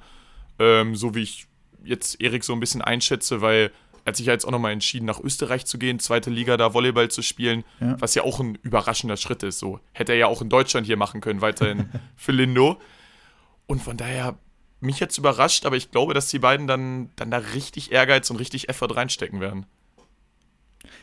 Ähm, 0.59 0.95
so 0.95 1.15
wie 1.15 1.23
ich 1.23 1.47
jetzt 1.83 2.21
Erik 2.21 2.43
so 2.43 2.53
ein 2.53 2.59
bisschen 2.59 2.81
einschätze, 2.81 3.41
weil 3.41 3.71
er 4.03 4.09
hat 4.09 4.15
sich 4.17 4.27
ja 4.27 4.33
jetzt 4.33 4.45
auch 4.45 4.51
nochmal 4.51 4.73
entschieden, 4.73 5.05
nach 5.05 5.19
Österreich 5.19 5.65
zu 5.65 5.77
gehen, 5.77 5.99
zweite 5.99 6.29
Liga 6.29 6.57
da 6.57 6.73
Volleyball 6.73 7.09
zu 7.09 7.21
spielen, 7.21 7.63
ja. 7.79 7.95
was 7.99 8.15
ja 8.15 8.23
auch 8.23 8.39
ein 8.39 8.57
überraschender 8.61 9.17
Schritt 9.17 9.43
ist. 9.43 9.59
So 9.59 9.79
hätte 9.93 10.11
er 10.11 10.17
ja 10.17 10.27
auch 10.27 10.41
in 10.41 10.49
Deutschland 10.49 10.87
hier 10.87 10.97
machen 10.97 11.21
können, 11.21 11.41
weiterhin 11.41 11.89
für 12.15 12.31
Lindo. 12.31 12.79
Und 13.67 13.81
von 13.81 13.97
daher, 13.97 14.37
mich 14.79 14.99
jetzt 14.99 15.17
überrascht, 15.17 15.65
aber 15.65 15.77
ich 15.77 15.91
glaube, 15.91 16.13
dass 16.13 16.27
die 16.27 16.39
beiden 16.39 16.65
dann, 16.67 17.11
dann 17.15 17.29
da 17.29 17.37
richtig 17.37 17.91
Ehrgeiz 17.91 18.29
und 18.31 18.37
richtig 18.37 18.67
Effort 18.67 18.95
reinstecken 18.95 19.39
werden. 19.39 19.67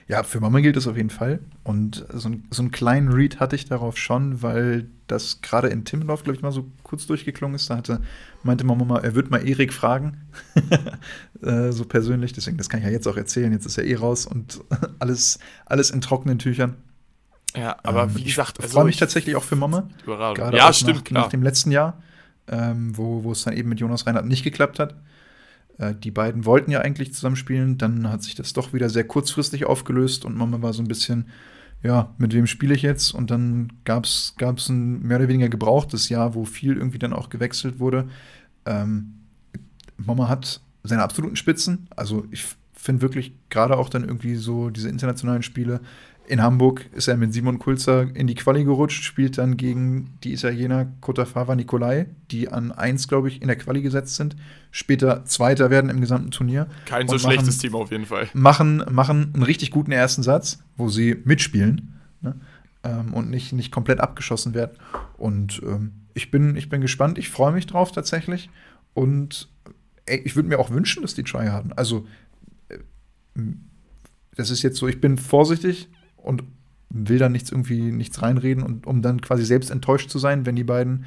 Ja, 0.07 0.23
für 0.23 0.41
Mama 0.41 0.61
gilt 0.61 0.77
es 0.77 0.87
auf 0.87 0.97
jeden 0.97 1.11
Fall. 1.11 1.41
Und 1.65 2.07
so, 2.13 2.29
ein, 2.29 2.45
so 2.51 2.63
einen 2.63 2.71
kleinen 2.71 3.13
Read 3.13 3.41
hatte 3.41 3.57
ich 3.57 3.67
darauf 3.67 3.97
schon, 3.99 4.43
weil 4.43 4.89
das 5.07 5.43
gerade 5.43 5.69
in 5.69 5.85
Timmendorf, 5.85 6.25
glaube 6.25 6.37
ich, 6.37 6.43
mal 6.43 6.53
so 6.53 6.67
kurz 6.83 7.07
durchgeklungen 7.07 7.55
ist. 7.55 7.69
Da 7.69 7.77
hatte, 7.77 8.01
meinte 8.43 8.65
Mama 8.65 8.85
mal, 8.85 9.05
er 9.05 9.15
wird 9.15 9.31
mal 9.31 9.47
Erik 9.47 9.73
fragen. 9.73 10.23
äh, 11.43 11.73
so 11.73 11.85
persönlich. 11.85 12.33
Deswegen, 12.33 12.57
das 12.57 12.69
kann 12.69 12.81
ich 12.81 12.87
ja 12.87 12.93
jetzt 12.93 13.07
auch 13.07 13.17
erzählen. 13.17 13.53
Jetzt 13.53 13.67
ist 13.67 13.79
er 13.79 13.85
eh 13.85 13.97
raus 13.97 14.27
und 14.27 14.61
alles, 14.99 15.39
alles 15.67 15.91
in 15.91 16.01
trockenen 16.01 16.39
Tüchern. 16.39 16.77
Ja, 17.57 17.77
aber 17.83 18.05
ähm, 18.05 18.17
wie 18.17 18.25
gesagt, 18.25 18.59
ich 18.59 18.65
also 18.65 18.75
freue 18.75 18.85
mich 18.85 18.97
tatsächlich 18.97 19.37
auch 19.37 19.45
für 19.45 19.57
Mama. 19.57 19.89
Gerade 20.05 20.57
ja, 20.57 20.73
stimmt. 20.73 21.11
Nach, 21.11 21.25
nach, 21.25 21.29
dem 21.29 21.43
letzten 21.43 21.71
Jahr, 21.71 22.01
ähm, 22.47 22.97
wo, 22.97 23.25
wo 23.25 23.33
es 23.33 23.43
dann 23.43 23.55
eben 23.55 23.69
mit 23.69 23.81
Jonas 23.81 24.07
Reinhardt 24.07 24.27
nicht 24.27 24.45
geklappt 24.45 24.79
hat. 24.79 24.95
Äh, 25.79 25.95
die 25.95 26.11
beiden 26.11 26.45
wollten 26.45 26.71
ja 26.71 26.81
eigentlich 26.81 27.15
zusammenspielen, 27.15 27.79
dann 27.79 28.11
hat 28.11 28.23
sich 28.23 28.35
das 28.35 28.53
doch 28.53 28.73
wieder 28.73 28.91
sehr 28.91 29.05
kurzfristig 29.05 29.65
aufgelöst 29.65 30.25
und 30.25 30.37
Mama 30.37 30.61
war 30.61 30.73
so 30.73 30.83
ein 30.83 30.89
bisschen, 30.89 31.27
ja, 31.83 32.15
mit 32.19 32.35
wem 32.35 32.47
spiele 32.47 32.75
ich 32.75 32.83
jetzt? 32.83 33.15
Und 33.15 33.31
dann 33.31 33.73
gab 33.85 34.05
es 34.05 34.35
ein 34.69 35.01
mehr 35.01 35.19
oder 35.19 35.29
weniger 35.29 35.49
gebrauchtes 35.49 36.09
Jahr, 36.09 36.35
wo 36.35 36.45
viel 36.45 36.77
irgendwie 36.77 36.99
dann 36.99 37.13
auch 37.13 37.31
gewechselt 37.31 37.79
wurde. 37.79 38.09
Ähm, 38.67 39.15
Mama 39.97 40.29
hat 40.29 40.61
seine 40.83 41.03
absoluten 41.03 41.37
Spitzen, 41.37 41.89
also 41.97 42.25
ich 42.31 42.45
finde 42.73 43.03
wirklich 43.03 43.33
gerade 43.51 43.77
auch 43.77 43.89
dann 43.89 44.05
irgendwie 44.05 44.37
so 44.37 44.71
diese 44.71 44.89
internationalen 44.89 45.43
Spiele 45.43 45.81
in 46.29 46.43
Hamburg 46.43 46.85
ist 46.93 47.09
er 47.09 47.17
mit 47.17 47.33
Simon 47.33 47.59
Kulzer 47.59 48.15
in 48.15 48.27
die 48.27 48.35
Quali 48.35 48.63
gerutscht, 48.63 49.03
spielt 49.03 49.39
dann 49.39 49.57
gegen 49.57 50.19
die 50.23 50.35
Italiener 50.35 50.93
Kotafava 51.01 51.57
Nikolai, 51.57 52.07
die 52.31 52.51
an 52.51 52.71
1, 52.71 53.09
glaube 53.09 53.29
ich, 53.29 53.41
in 53.41 53.49
der 53.49 53.57
Quali 53.57 53.81
gesetzt 53.81 54.17
sind. 54.17 54.37
Später 54.71 55.25
Zweiter 55.25 55.71
werden 55.71 55.89
im 55.89 56.03
gesamten 56.03 56.31
Turnier. 56.31 56.69
Kein 56.85 57.09
so 57.09 57.15
machen, 57.15 57.25
schlechtes 57.25 57.57
Team 57.57 57.75
auf 57.75 57.91
jeden 57.91 58.05
Fall. 58.05 58.29
Machen, 58.35 58.85
machen 58.91 59.31
einen 59.33 59.43
richtig 59.43 59.71
guten 59.71 59.91
ersten 59.91 60.23
Satz, 60.23 60.63
wo 60.77 60.91
sie 60.91 61.17
mitspielen 61.25 61.99
ne? 62.21 62.39
ähm, 62.85 63.15
und 63.15 63.31
nicht, 63.31 63.55
nicht 63.55 63.73
komplett 63.73 64.01
abgeschossen 64.01 64.53
werden. 64.53 64.77
Und 65.17 65.63
ähm, 65.65 65.93
ich, 66.13 66.31
bin, 66.31 66.57
ich 66.57 66.69
bin 66.69 66.83
gespannt, 66.83 67.17
ich 67.17 67.31
freue 67.31 67.53
mich 67.53 67.67
drauf 67.67 67.91
tatsächlich. 67.91 68.51
Und 68.93 69.49
ey, 70.05 70.21
ich 70.27 70.37
würde 70.37 70.51
mir 70.51 70.59
auch 70.59 70.69
wünschen, 70.69 71.01
dass 71.01 71.15
die 71.15 71.25
Try 71.25 71.47
haben. 71.47 71.73
Also, 71.73 72.07
äh, 72.69 72.77
das 74.37 74.51
ist 74.51 74.63
jetzt 74.63 74.77
so, 74.77 74.87
ich 74.87 75.01
bin 75.01 75.17
vorsichtig, 75.17 75.89
und 76.19 76.43
will 76.91 77.19
da 77.19 77.29
nichts 77.29 77.51
irgendwie 77.51 77.93
nichts 77.93 78.23
reinreden 78.23 78.63
und 78.63 78.87
um 78.87 79.03
dann 79.03 79.21
quasi 79.21 79.45
selbst 79.45 79.71
enttäuscht 79.71 80.11
zu 80.11 80.19
sein, 80.19 80.47
wenn 80.47 80.57
die 80.57 80.65
beiden 80.65 81.05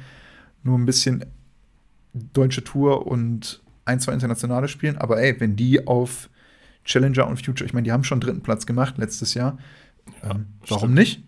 nur 0.62 0.78
ein 0.78 0.86
bisschen 0.86 1.24
deutsche 2.12 2.62
Tour 2.62 3.06
und 3.06 3.62
ein, 3.84 4.00
zwei 4.00 4.12
internationale 4.12 4.68
spielen. 4.68 4.98
Aber 4.98 5.20
ey, 5.20 5.38
wenn 5.40 5.56
die 5.56 5.86
auf 5.86 6.30
Challenger 6.84 7.26
und 7.26 7.44
Future, 7.44 7.66
ich 7.66 7.72
meine, 7.72 7.84
die 7.84 7.92
haben 7.92 8.04
schon 8.04 8.20
dritten 8.20 8.42
Platz 8.42 8.66
gemacht 8.66 8.98
letztes 8.98 9.34
Jahr. 9.34 9.58
Ähm, 10.22 10.46
ja, 10.64 10.70
warum 10.70 10.94
nicht? 10.94 11.22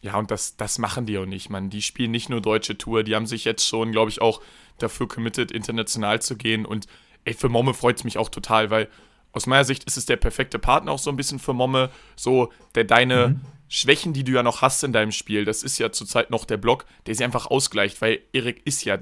Ja, 0.00 0.16
und 0.16 0.32
das, 0.32 0.56
das 0.56 0.78
machen 0.78 1.06
die 1.06 1.16
auch 1.18 1.26
nicht, 1.26 1.48
man. 1.48 1.70
Die 1.70 1.82
spielen 1.82 2.10
nicht 2.10 2.28
nur 2.28 2.40
deutsche 2.40 2.76
Tour, 2.76 3.04
die 3.04 3.14
haben 3.14 3.26
sich 3.26 3.44
jetzt 3.44 3.66
schon, 3.66 3.92
glaube 3.92 4.10
ich, 4.10 4.20
auch 4.20 4.42
dafür 4.78 5.06
committed, 5.06 5.52
international 5.52 6.20
zu 6.20 6.36
gehen. 6.36 6.66
Und 6.66 6.86
ey, 7.24 7.34
für 7.34 7.48
Momme 7.48 7.72
freut 7.72 7.98
es 7.98 8.04
mich 8.04 8.18
auch 8.18 8.28
total, 8.28 8.70
weil 8.70 8.88
aus 9.32 9.46
meiner 9.46 9.64
Sicht 9.64 9.84
ist 9.84 9.96
es 9.96 10.06
der 10.06 10.16
perfekte 10.16 10.58
Partner 10.58 10.92
auch 10.92 10.98
so 10.98 11.10
ein 11.10 11.16
bisschen 11.16 11.38
für 11.38 11.52
Momme, 11.52 11.90
so 12.16 12.52
der 12.74 12.84
deine 12.84 13.28
mhm. 13.28 13.40
Schwächen, 13.68 14.12
die 14.12 14.24
du 14.24 14.32
ja 14.32 14.42
noch 14.42 14.60
hast 14.60 14.84
in 14.84 14.92
deinem 14.92 15.12
Spiel, 15.12 15.44
das 15.44 15.62
ist 15.62 15.78
ja 15.78 15.90
zurzeit 15.90 16.30
noch 16.30 16.44
der 16.44 16.58
Block, 16.58 16.84
der 17.06 17.14
sie 17.14 17.24
einfach 17.24 17.46
ausgleicht, 17.46 18.00
weil 18.02 18.20
Erik 18.32 18.60
ist 18.66 18.84
ja 18.84 18.98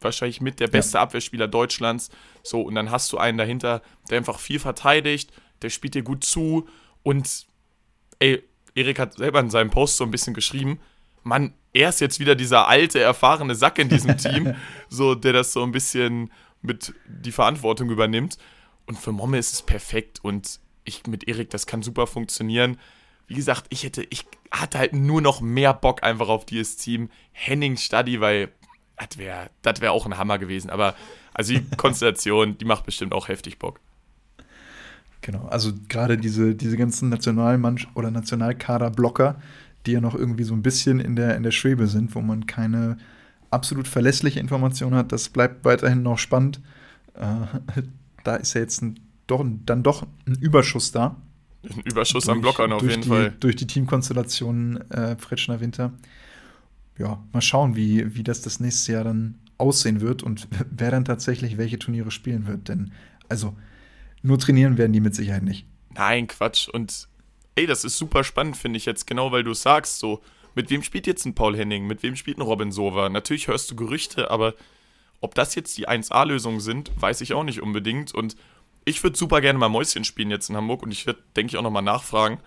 wahrscheinlich 0.00 0.40
mit 0.40 0.60
der 0.60 0.66
beste 0.68 0.98
ja. 0.98 1.02
Abwehrspieler 1.02 1.48
Deutschlands, 1.48 2.10
so 2.42 2.62
und 2.62 2.74
dann 2.74 2.90
hast 2.90 3.12
du 3.12 3.18
einen 3.18 3.38
dahinter, 3.38 3.82
der 4.10 4.18
einfach 4.18 4.40
viel 4.40 4.58
verteidigt, 4.58 5.32
der 5.62 5.70
spielt 5.70 5.94
dir 5.94 6.02
gut 6.02 6.24
zu 6.24 6.68
und 7.02 7.46
ey, 8.18 8.42
Erik 8.74 8.98
hat 8.98 9.14
selber 9.14 9.40
in 9.40 9.50
seinem 9.50 9.70
Post 9.70 9.96
so 9.96 10.04
ein 10.04 10.10
bisschen 10.10 10.34
geschrieben, 10.34 10.80
Mann, 11.22 11.54
er 11.72 11.90
ist 11.90 12.00
jetzt 12.00 12.20
wieder 12.20 12.34
dieser 12.34 12.68
alte, 12.68 13.00
erfahrene 13.00 13.54
Sack 13.54 13.78
in 13.78 13.88
diesem 13.88 14.16
Team, 14.18 14.54
so 14.88 15.14
der 15.14 15.32
das 15.32 15.52
so 15.52 15.62
ein 15.62 15.72
bisschen 15.72 16.32
mit 16.62 16.94
die 17.06 17.32
Verantwortung 17.32 17.90
übernimmt. 17.90 18.38
Und 18.88 18.98
für 18.98 19.12
Momme 19.12 19.36
ist 19.36 19.52
es 19.52 19.62
perfekt 19.62 20.20
und 20.24 20.60
ich 20.84 21.06
mit 21.06 21.28
Erik, 21.28 21.50
das 21.50 21.66
kann 21.66 21.82
super 21.82 22.06
funktionieren. 22.06 22.78
Wie 23.26 23.34
gesagt, 23.34 23.66
ich 23.68 23.84
hätte, 23.84 24.02
ich 24.08 24.24
hatte 24.50 24.78
halt 24.78 24.94
nur 24.94 25.20
noch 25.20 25.42
mehr 25.42 25.74
Bock 25.74 26.02
einfach 26.02 26.28
auf 26.28 26.46
dieses 26.46 26.78
Team. 26.78 27.10
Henning 27.32 27.76
Stadi, 27.76 28.22
weil 28.22 28.48
das 28.96 29.18
wäre 29.18 29.50
das 29.60 29.82
wär 29.82 29.92
auch 29.92 30.06
ein 30.06 30.16
Hammer 30.16 30.38
gewesen. 30.38 30.70
Aber 30.70 30.94
also 31.34 31.52
die 31.52 31.62
Konstellation, 31.76 32.56
die 32.56 32.64
macht 32.64 32.86
bestimmt 32.86 33.12
auch 33.12 33.28
heftig 33.28 33.58
Bock. 33.58 33.78
Genau, 35.20 35.46
also 35.48 35.72
gerade 35.90 36.16
diese, 36.16 36.54
diese 36.54 36.78
ganzen 36.78 37.10
Nationalmann- 37.10 37.86
oder 37.94 38.10
Nationalkader-Blocker, 38.10 39.38
die 39.84 39.92
ja 39.92 40.00
noch 40.00 40.14
irgendwie 40.14 40.44
so 40.44 40.54
ein 40.54 40.62
bisschen 40.62 40.98
in 40.98 41.14
der, 41.14 41.36
in 41.36 41.42
der 41.42 41.50
Schwebe 41.50 41.88
sind, 41.88 42.14
wo 42.14 42.22
man 42.22 42.46
keine 42.46 42.96
absolut 43.50 43.86
verlässliche 43.86 44.40
Information 44.40 44.94
hat, 44.94 45.12
das 45.12 45.28
bleibt 45.28 45.66
weiterhin 45.66 46.02
noch 46.02 46.16
spannend. 46.16 46.60
Äh, 47.14 47.82
da 48.28 48.36
ist 48.36 48.52
ja 48.52 48.60
jetzt 48.60 48.82
ein, 48.82 49.00
doch, 49.26 49.42
dann 49.64 49.82
doch 49.82 50.06
ein 50.26 50.36
Überschuss 50.38 50.92
da. 50.92 51.16
Ein 51.62 51.80
Überschuss 51.80 52.24
durch, 52.24 52.36
an 52.36 52.42
Blockern 52.42 52.72
auf 52.72 52.82
jeden 52.82 53.00
die, 53.02 53.08
Fall. 53.08 53.34
Durch 53.40 53.56
die 53.56 53.66
Teamkonstellation 53.66 54.76
äh, 54.90 55.16
Fretschner 55.16 55.60
Winter. 55.60 55.94
Ja, 56.98 57.24
mal 57.32 57.40
schauen, 57.40 57.74
wie, 57.74 58.14
wie 58.14 58.22
das 58.22 58.42
das 58.42 58.60
nächste 58.60 58.92
Jahr 58.92 59.04
dann 59.04 59.38
aussehen 59.56 60.02
wird 60.02 60.22
und 60.22 60.46
wer 60.70 60.90
dann 60.90 61.06
tatsächlich 61.06 61.56
welche 61.56 61.78
Turniere 61.78 62.10
spielen 62.10 62.46
wird. 62.46 62.68
Denn, 62.68 62.92
also, 63.30 63.56
nur 64.22 64.38
trainieren 64.38 64.76
werden 64.76 64.92
die 64.92 65.00
mit 65.00 65.14
Sicherheit 65.14 65.42
nicht. 65.42 65.66
Nein, 65.94 66.26
Quatsch. 66.26 66.68
Und 66.68 67.08
ey, 67.54 67.66
das 67.66 67.84
ist 67.84 67.96
super 67.96 68.24
spannend, 68.24 68.58
finde 68.58 68.76
ich 68.76 68.84
jetzt, 68.84 69.06
genau 69.06 69.32
weil 69.32 69.42
du 69.42 69.54
sagst, 69.54 70.00
so, 70.00 70.20
mit 70.54 70.68
wem 70.68 70.82
spielt 70.82 71.06
jetzt 71.06 71.24
ein 71.24 71.34
Paul 71.34 71.56
Henning, 71.56 71.86
mit 71.86 72.02
wem 72.02 72.14
spielt 72.14 72.36
ein 72.36 72.42
Robin 72.42 72.72
Sova? 72.72 73.08
Natürlich 73.08 73.48
hörst 73.48 73.70
du 73.70 73.76
Gerüchte, 73.76 74.30
aber 74.30 74.54
ob 75.20 75.34
das 75.34 75.54
jetzt 75.54 75.76
die 75.78 75.88
1A-Lösungen 75.88 76.60
sind, 76.60 76.90
weiß 77.00 77.20
ich 77.20 77.34
auch 77.34 77.44
nicht 77.44 77.60
unbedingt. 77.60 78.14
Und 78.14 78.36
ich 78.84 79.02
würde 79.02 79.18
super 79.18 79.40
gerne 79.40 79.58
mal 79.58 79.68
Mäuschen 79.68 80.04
spielen 80.04 80.30
jetzt 80.30 80.48
in 80.48 80.56
Hamburg 80.56 80.82
und 80.82 80.92
ich 80.92 81.06
würde, 81.06 81.22
denke 81.36 81.50
ich, 81.52 81.56
auch 81.56 81.62
nochmal 81.62 81.82
nachfragen, 81.82 82.38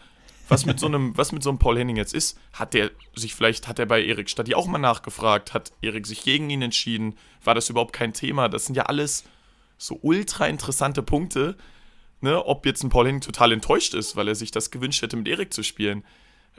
was 0.48 0.66
mit 0.66 0.80
so 0.80 0.88
einem, 0.88 1.16
was 1.18 1.32
mit 1.32 1.44
so 1.44 1.50
einem 1.50 1.60
Paul 1.60 1.78
Henning 1.78 1.98
jetzt 1.98 2.14
ist. 2.14 2.40
Hat 2.54 2.74
der 2.74 2.92
sich 3.16 3.36
vielleicht, 3.36 3.68
hat 3.68 3.80
er 3.80 3.86
bei 3.86 4.04
Erik 4.04 4.30
Stadi 4.30 4.56
auch 4.56 4.68
mal 4.68 4.80
nachgefragt? 4.80 5.54
Hat 5.54 5.72
Erik 5.82 6.08
sich 6.08 6.24
gegen 6.24 6.50
ihn 6.50 6.62
entschieden? 6.62 7.18
War 7.44 7.56
das 7.56 7.70
überhaupt 7.70 7.94
kein 7.94 8.14
Thema? 8.14 8.50
Das 8.50 8.66
sind 8.66 8.76
ja 8.76 8.84
alles 8.84 9.26
so 9.78 10.00
ultra 10.02 10.48
interessante 10.48 11.04
Punkte, 11.04 11.58
ne, 12.22 12.46
ob 12.46 12.66
jetzt 12.66 12.84
ein 12.84 12.90
Paul 12.90 13.08
Henning 13.08 13.22
total 13.22 13.52
enttäuscht 13.52 13.94
ist, 13.94 14.16
weil 14.16 14.28
er 14.28 14.36
sich 14.36 14.52
das 14.52 14.72
gewünscht 14.72 15.02
hätte, 15.02 15.18
mit 15.18 15.28
Erik 15.28 15.54
zu 15.54 15.64
spielen. 15.64 16.04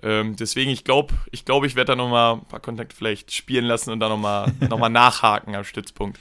Ähm, 0.02 0.36
deswegen, 0.36 0.70
ich 0.70 0.84
glaube, 0.84 1.14
ich, 1.30 1.44
glaub, 1.44 1.64
ich 1.64 1.76
werde 1.76 1.92
da 1.92 1.96
nochmal 1.96 2.34
ein 2.34 2.44
paar 2.44 2.60
Kontakte 2.60 2.96
vielleicht 2.96 3.32
spielen 3.32 3.64
lassen 3.64 3.90
und 3.90 4.00
da 4.00 4.08
nochmal 4.08 4.52
noch 4.68 4.78
mal 4.78 4.88
nachhaken 4.88 5.54
am 5.54 5.64
Stützpunkt. 5.64 6.18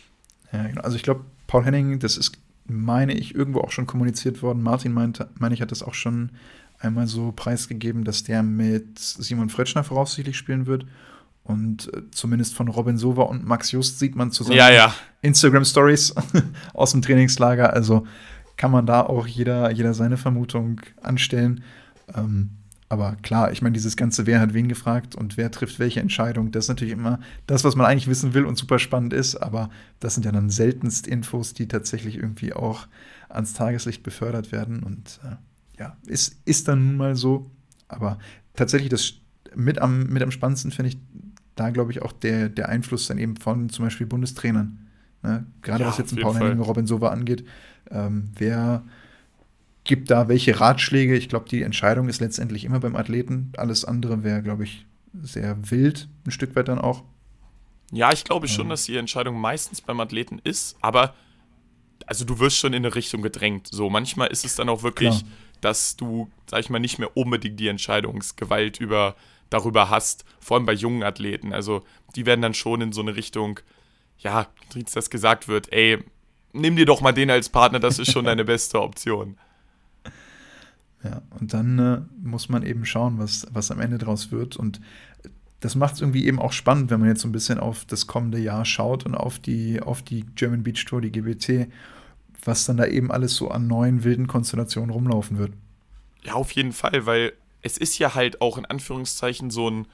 Ja, 0.51 0.67
genau. 0.67 0.81
Also 0.81 0.95
ich 0.95 1.03
glaube, 1.03 1.25
Paul 1.47 1.65
Henning, 1.65 1.99
das 1.99 2.17
ist, 2.17 2.33
meine 2.65 3.13
ich, 3.13 3.33
irgendwo 3.33 3.61
auch 3.61 3.71
schon 3.71 3.87
kommuniziert 3.87 4.41
worden. 4.41 4.61
Martin 4.61 4.93
meinte, 4.93 5.29
meine 5.39 5.55
ich, 5.55 5.61
hat 5.61 5.71
das 5.71 5.83
auch 5.83 5.93
schon 5.93 6.31
einmal 6.79 7.07
so 7.07 7.31
preisgegeben, 7.31 8.03
dass 8.03 8.23
der 8.23 8.43
mit 8.43 8.99
Simon 8.99 9.49
Fretschner 9.49 9.83
voraussichtlich 9.83 10.37
spielen 10.37 10.65
wird. 10.65 10.85
Und 11.43 11.91
äh, 11.93 12.03
zumindest 12.11 12.53
von 12.53 12.67
Robin 12.67 12.97
Sova 12.97 13.23
und 13.23 13.45
Max 13.45 13.71
Just 13.71 13.99
sieht 13.99 14.15
man 14.15 14.31
zusammen 14.31 14.57
ja, 14.57 14.69
ja. 14.71 14.93
Instagram 15.21 15.65
Stories 15.65 16.13
aus 16.73 16.91
dem 16.91 17.01
Trainingslager. 17.01 17.73
Also 17.73 18.05
kann 18.57 18.71
man 18.71 18.85
da 18.85 19.01
auch 19.01 19.25
jeder, 19.25 19.71
jeder 19.71 19.93
seine 19.93 20.17
Vermutung 20.17 20.81
anstellen. 21.01 21.63
Ähm, 22.15 22.51
aber 22.91 23.15
klar, 23.21 23.53
ich 23.53 23.61
meine, 23.61 23.71
dieses 23.71 23.95
ganze 23.95 24.27
Wer 24.27 24.41
hat 24.41 24.53
wen 24.53 24.67
gefragt 24.67 25.15
und 25.15 25.37
wer 25.37 25.49
trifft 25.49 25.79
welche 25.79 26.01
Entscheidung, 26.01 26.51
das 26.51 26.65
ist 26.65 26.67
natürlich 26.67 26.91
immer 26.91 27.21
das, 27.47 27.63
was 27.63 27.77
man 27.77 27.85
eigentlich 27.85 28.09
wissen 28.09 28.33
will 28.33 28.43
und 28.43 28.57
super 28.57 28.79
spannend 28.79 29.13
ist. 29.13 29.37
Aber 29.37 29.69
das 30.01 30.15
sind 30.15 30.25
ja 30.25 30.33
dann 30.33 30.49
seltenst 30.49 31.07
Infos, 31.07 31.53
die 31.53 31.69
tatsächlich 31.69 32.17
irgendwie 32.17 32.51
auch 32.51 32.87
ans 33.29 33.53
Tageslicht 33.53 34.03
befördert 34.03 34.51
werden. 34.51 34.83
Und 34.83 35.21
äh, 35.23 35.37
ja, 35.79 35.95
ist, 36.05 36.41
ist 36.43 36.67
dann 36.67 36.85
nun 36.85 36.97
mal 36.97 37.15
so. 37.15 37.49
Aber 37.87 38.19
tatsächlich 38.55 38.89
das 38.89 39.13
mit 39.55 39.79
am, 39.79 40.07
mit 40.07 40.21
am 40.21 40.31
spannendsten 40.31 40.71
finde 40.71 40.89
ich 40.89 40.97
da, 41.55 41.69
glaube 41.69 41.93
ich, 41.93 42.01
auch 42.01 42.11
der, 42.11 42.49
der 42.49 42.67
Einfluss 42.67 43.07
dann 43.07 43.19
eben 43.19 43.37
von 43.37 43.69
zum 43.69 43.85
Beispiel 43.85 44.05
Bundestrainern. 44.05 44.79
Ne? 45.23 45.45
Gerade 45.61 45.83
ja, 45.83 45.89
was 45.89 45.97
jetzt 45.97 46.11
ein 46.11 46.19
Paul 46.19 46.35
Henning 46.35 46.59
Robin 46.59 46.87
Sova 46.87 47.07
angeht. 47.07 47.45
Ähm, 47.89 48.31
wer 48.35 48.83
gibt 49.83 50.11
da 50.11 50.27
welche 50.27 50.59
Ratschläge? 50.59 51.15
Ich 51.15 51.29
glaube, 51.29 51.49
die 51.49 51.63
Entscheidung 51.63 52.09
ist 52.09 52.21
letztendlich 52.21 52.65
immer 52.65 52.79
beim 52.79 52.95
Athleten. 52.95 53.51
Alles 53.57 53.85
andere 53.85 54.23
wäre, 54.23 54.41
glaube 54.41 54.63
ich, 54.63 54.85
sehr 55.21 55.71
wild, 55.71 56.07
ein 56.25 56.31
Stück 56.31 56.55
weit 56.55 56.67
dann 56.67 56.79
auch. 56.79 57.03
Ja, 57.91 58.13
ich 58.13 58.23
glaube 58.23 58.47
schon, 58.47 58.69
dass 58.69 58.85
die 58.85 58.95
Entscheidung 58.95 59.39
meistens 59.39 59.81
beim 59.81 59.99
Athleten 59.99 60.39
ist, 60.43 60.77
aber 60.79 61.13
also 62.05 62.25
du 62.25 62.39
wirst 62.39 62.57
schon 62.57 62.73
in 62.73 62.85
eine 62.85 62.95
Richtung 62.95 63.21
gedrängt. 63.21 63.67
So, 63.69 63.89
manchmal 63.89 64.29
ist 64.29 64.45
es 64.45 64.55
dann 64.55 64.69
auch 64.69 64.83
wirklich, 64.83 65.19
Klar. 65.19 65.31
dass 65.59 65.97
du, 65.97 66.29
sag 66.49 66.61
ich 66.61 66.69
mal, 66.69 66.79
nicht 66.79 66.99
mehr 66.99 67.15
unbedingt 67.17 67.59
die 67.59 67.67
Entscheidungsgewalt 67.67 68.79
über 68.79 69.15
darüber 69.49 69.89
hast, 69.89 70.23
vor 70.39 70.57
allem 70.57 70.65
bei 70.65 70.73
jungen 70.73 71.03
Athleten. 71.03 71.53
Also 71.53 71.83
die 72.15 72.25
werden 72.25 72.41
dann 72.41 72.53
schon 72.53 72.81
in 72.81 72.93
so 72.93 73.01
eine 73.01 73.15
Richtung, 73.15 73.59
ja, 74.19 74.47
wie 74.73 74.83
das 74.83 75.09
gesagt 75.09 75.47
wird, 75.47 75.71
ey, 75.73 75.99
nimm 76.53 76.77
dir 76.77 76.85
doch 76.85 77.01
mal 77.01 77.11
den 77.11 77.29
als 77.29 77.49
Partner, 77.49 77.79
das 77.79 77.99
ist 77.99 78.11
schon 78.11 78.25
deine 78.31 78.45
beste 78.45 78.81
Option. 78.81 79.37
Ja, 81.03 81.21
und 81.39 81.53
dann 81.53 81.79
äh, 81.79 82.01
muss 82.21 82.49
man 82.49 82.63
eben 82.63 82.85
schauen, 82.85 83.17
was, 83.17 83.47
was 83.51 83.71
am 83.71 83.79
Ende 83.79 83.97
draus 83.97 84.31
wird. 84.31 84.55
Und 84.55 84.79
das 85.59 85.75
macht 85.75 85.95
es 85.95 86.01
irgendwie 86.01 86.25
eben 86.25 86.39
auch 86.39 86.51
spannend, 86.51 86.91
wenn 86.91 86.99
man 86.99 87.09
jetzt 87.09 87.21
so 87.21 87.27
ein 87.27 87.31
bisschen 87.31 87.59
auf 87.59 87.85
das 87.85 88.07
kommende 88.07 88.39
Jahr 88.39 88.65
schaut 88.65 89.05
und 89.05 89.15
auf 89.15 89.39
die, 89.39 89.81
auf 89.81 90.01
die 90.01 90.25
German 90.35 90.63
Beach 90.63 90.85
Tour, 90.85 91.01
die 91.01 91.11
GBT, 91.11 91.71
was 92.43 92.65
dann 92.65 92.77
da 92.77 92.85
eben 92.85 93.11
alles 93.11 93.35
so 93.35 93.49
an 93.49 93.67
neuen 93.67 94.03
wilden 94.03 94.27
Konstellationen 94.27 94.91
rumlaufen 94.91 95.37
wird. 95.37 95.53
Ja, 96.23 96.33
auf 96.33 96.51
jeden 96.51 96.71
Fall, 96.71 97.05
weil 97.05 97.33
es 97.61 97.77
ist 97.77 97.97
ja 97.99 98.15
halt 98.15 98.41
auch 98.41 98.57
in 98.57 98.65
Anführungszeichen 98.65 99.49
so 99.49 99.69
ein, 99.69 99.87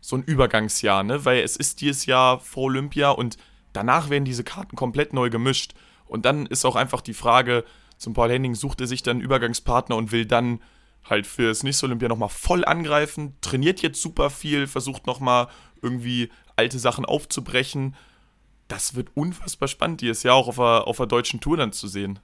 so 0.00 0.16
ein 0.16 0.22
Übergangsjahr, 0.22 1.02
ne? 1.02 1.24
Weil 1.24 1.42
es 1.42 1.56
ist 1.56 1.80
dieses 1.80 2.06
Jahr 2.06 2.40
vor 2.40 2.64
Olympia 2.64 3.10
und 3.10 3.36
danach 3.72 4.10
werden 4.10 4.24
diese 4.24 4.44
Karten 4.44 4.76
komplett 4.76 5.12
neu 5.12 5.30
gemischt. 5.30 5.74
Und 6.06 6.24
dann 6.24 6.46
ist 6.46 6.64
auch 6.64 6.76
einfach 6.76 7.00
die 7.00 7.14
Frage, 7.14 7.64
zum 8.00 8.14
Paul 8.14 8.30
Henning 8.30 8.54
sucht 8.54 8.80
er 8.80 8.86
sich 8.86 9.02
dann 9.02 9.20
Übergangspartner 9.20 9.94
und 9.94 10.10
will 10.10 10.24
dann 10.24 10.60
halt 11.04 11.26
fürs 11.26 11.62
nächste 11.62 11.84
Olympia 11.84 12.08
nochmal 12.08 12.30
voll 12.30 12.64
angreifen, 12.64 13.34
trainiert 13.42 13.82
jetzt 13.82 14.00
super 14.00 14.30
viel, 14.30 14.66
versucht 14.66 15.06
nochmal 15.06 15.48
irgendwie 15.82 16.30
alte 16.56 16.78
Sachen 16.78 17.04
aufzubrechen. 17.04 17.94
Das 18.68 18.94
wird 18.94 19.10
unfassbar 19.14 19.68
spannend, 19.68 20.00
die 20.00 20.08
ist 20.08 20.22
ja 20.22 20.32
auch 20.32 20.48
auf 20.48 20.56
der, 20.56 20.86
auf 20.86 20.96
der 20.96 21.06
deutschen 21.06 21.40
Tour 21.40 21.58
dann 21.58 21.72
zu 21.72 21.88
sehen. 21.88 22.18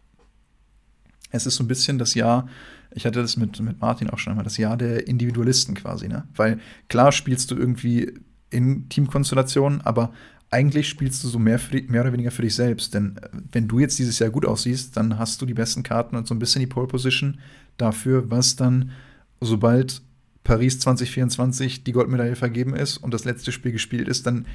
Es 1.31 1.45
ist 1.45 1.57
so 1.57 1.65
ein 1.65 1.69
bisschen 1.69 1.99
das 1.99 2.15
Jahr, 2.15 2.49
ich 2.93 3.05
hatte 3.05 3.21
das 3.21 3.37
mit, 3.37 3.61
mit 3.61 3.79
Martin 3.79 4.09
auch 4.09 4.19
schon 4.19 4.31
einmal, 4.31 4.45
das 4.45 4.57
Jahr 4.57 4.79
der 4.79 5.07
Individualisten 5.07 5.75
quasi, 5.75 6.09
ne? 6.09 6.27
Weil 6.35 6.59
klar 6.89 7.13
spielst 7.13 7.51
du 7.51 7.55
irgendwie 7.55 8.15
in 8.49 8.89
Teamkonstellationen, 8.89 9.83
aber 9.83 10.15
eigentlich 10.51 10.89
spielst 10.89 11.25
du 11.25 11.29
so 11.29 11.39
mehr, 11.39 11.59
die, 11.73 11.83
mehr 11.83 12.03
oder 12.03 12.13
weniger 12.13 12.31
für 12.31 12.43
dich 12.43 12.55
selbst. 12.55 12.95
Denn 12.95 13.17
äh, 13.17 13.29
wenn 13.53 13.69
du 13.69 13.79
jetzt 13.79 13.99
dieses 13.99 14.19
Jahr 14.19 14.31
gut 14.31 14.47
aussiehst, 14.47 14.97
dann 14.97 15.19
hast 15.19 15.41
du 15.43 15.47
die 15.47 15.55
besten 15.55 15.83
Karten 15.83 16.17
und 16.17 16.27
so 16.27 16.35
ein 16.35 16.39
bisschen 16.39 16.61
die 16.61 16.67
Pole 16.67 16.87
Position 16.87 17.39
dafür, 17.77 18.31
was 18.31 18.57
dann, 18.57 18.93
sobald 19.41 20.03
Paris 20.45 20.79
2024 20.79 21.85
die 21.85 21.93
Goldmedaille 21.93 22.37
vergeben 22.37 22.75
ist 22.75 22.99
und 22.99 23.13
das 23.13 23.25
letzte 23.25 23.51
Spiel 23.51 23.73
gespielt 23.73 24.09
ist, 24.09 24.27
dann 24.27 24.47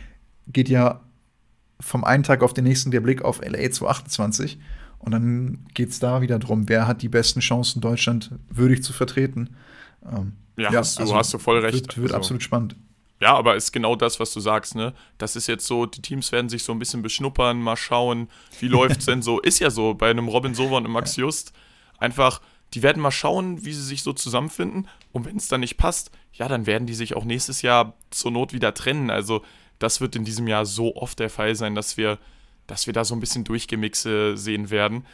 geht 0.47 0.69
ja 0.69 1.01
vom 1.79 2.03
einen 2.03 2.23
Tag 2.23 2.43
auf 2.43 2.53
den 2.53 2.63
nächsten 2.63 2.91
der 2.91 3.01
Blick 3.01 3.23
auf 3.23 3.41
LA 3.41 3.71
228. 3.71 4.59
Und 4.99 5.11
dann 5.11 5.65
geht 5.73 5.89
es 5.89 5.99
da 5.99 6.21
wieder 6.21 6.37
drum, 6.37 6.69
wer 6.69 6.87
hat 6.87 7.01
die 7.01 7.09
besten 7.09 7.39
Chancen, 7.39 7.81
Deutschland 7.81 8.31
würdig 8.49 8.83
zu 8.83 8.93
vertreten. 8.93 9.49
Ähm, 10.05 10.33
ja, 10.57 10.71
ja 10.71 10.79
hast, 10.79 10.97
du, 10.97 11.01
also 11.01 11.15
hast 11.15 11.33
du 11.33 11.39
voll 11.39 11.59
recht. 11.59 11.73
Wird, 11.73 11.97
wird 11.97 12.11
also. 12.11 12.17
absolut 12.17 12.43
spannend. 12.43 12.75
Ja, 13.21 13.35
aber 13.35 13.55
ist 13.55 13.71
genau 13.71 13.95
das, 13.95 14.19
was 14.19 14.33
du 14.33 14.39
sagst, 14.39 14.73
ne? 14.73 14.93
Das 15.19 15.35
ist 15.35 15.45
jetzt 15.45 15.67
so, 15.67 15.85
die 15.85 16.01
Teams 16.01 16.31
werden 16.31 16.49
sich 16.49 16.63
so 16.63 16.71
ein 16.71 16.79
bisschen 16.79 17.03
beschnuppern, 17.03 17.61
mal 17.61 17.77
schauen, 17.77 18.29
wie 18.59 18.67
läuft 18.67 19.01
es 19.01 19.05
denn 19.05 19.21
so. 19.21 19.39
Ist 19.39 19.59
ja 19.59 19.69
so, 19.69 19.93
bei 19.93 20.09
einem 20.09 20.27
Robin 20.27 20.55
Sova 20.55 20.77
und 20.77 20.85
einem 20.85 20.93
Max 20.93 21.15
Just. 21.15 21.53
Einfach, 21.99 22.41
die 22.73 22.81
werden 22.81 22.99
mal 22.99 23.11
schauen, 23.11 23.63
wie 23.63 23.73
sie 23.73 23.83
sich 23.83 24.01
so 24.01 24.11
zusammenfinden. 24.11 24.87
Und 25.11 25.27
wenn 25.27 25.37
es 25.37 25.47
dann 25.47 25.59
nicht 25.59 25.77
passt, 25.77 26.09
ja, 26.33 26.47
dann 26.47 26.65
werden 26.65 26.87
die 26.87 26.95
sich 26.95 27.15
auch 27.15 27.23
nächstes 27.23 27.61
Jahr 27.61 27.93
zur 28.09 28.31
Not 28.31 28.53
wieder 28.53 28.73
trennen. 28.73 29.11
Also, 29.11 29.43
das 29.77 30.01
wird 30.01 30.15
in 30.15 30.25
diesem 30.25 30.47
Jahr 30.47 30.65
so 30.65 30.95
oft 30.95 31.19
der 31.19 31.29
Fall 31.29 31.55
sein, 31.55 31.75
dass 31.75 31.97
wir, 31.97 32.17
dass 32.65 32.87
wir 32.87 32.93
da 32.93 33.05
so 33.05 33.13
ein 33.13 33.19
bisschen 33.19 33.43
Durchgemixe 33.43 34.35
sehen 34.35 34.71
werden. 34.71 35.05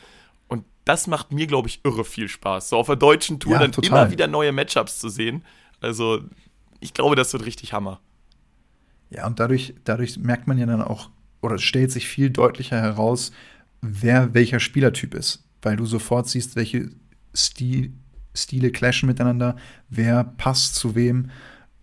Und 0.48 0.64
das 0.86 1.08
macht 1.08 1.34
mir, 1.34 1.46
glaube 1.46 1.68
ich, 1.68 1.82
irre 1.84 2.06
viel 2.06 2.30
Spaß. 2.30 2.70
So 2.70 2.78
auf 2.78 2.88
der 2.88 2.96
deutschen 2.96 3.42
Tour 3.42 3.54
ja, 3.54 3.60
dann 3.60 3.74
total. 3.74 4.04
immer 4.04 4.12
wieder 4.12 4.28
neue 4.28 4.54
Matchups 4.54 5.00
zu 5.00 5.10
sehen. 5.10 5.44
Also, 5.82 6.22
ich 6.80 6.94
glaube, 6.94 7.16
das 7.16 7.34
wird 7.34 7.46
richtig 7.46 7.74
Hammer. 7.74 8.00
Ja, 9.10 9.26
und 9.26 9.40
dadurch, 9.40 9.74
dadurch 9.84 10.18
merkt 10.18 10.48
man 10.48 10.58
ja 10.58 10.66
dann 10.66 10.82
auch, 10.82 11.10
oder 11.42 11.58
stellt 11.58 11.92
sich 11.92 12.08
viel 12.08 12.30
deutlicher 12.30 12.82
heraus, 12.82 13.32
wer 13.82 14.34
welcher 14.34 14.60
Spielertyp 14.60 15.14
ist. 15.14 15.44
Weil 15.62 15.78
du 15.78 15.86
sofort 15.86 16.28
siehst, 16.28 16.56
welche 16.56 16.90
Stil, 17.36 17.94
Stile 18.36 18.72
clashen 18.72 19.08
miteinander, 19.08 19.56
wer 19.90 20.24
passt 20.24 20.76
zu 20.76 20.96
wem. 20.96 21.30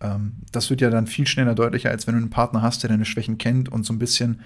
Ähm, 0.00 0.34
das 0.52 0.70
wird 0.70 0.80
ja 0.80 0.90
dann 0.90 1.06
viel 1.06 1.26
schneller 1.26 1.54
deutlicher, 1.54 1.90
als 1.90 2.06
wenn 2.06 2.14
du 2.14 2.20
einen 2.20 2.30
Partner 2.30 2.62
hast, 2.62 2.82
der 2.82 2.90
deine 2.90 3.04
Schwächen 3.04 3.38
kennt 3.38 3.68
und 3.68 3.84
so 3.84 3.92
ein 3.92 3.98
bisschen 3.98 4.42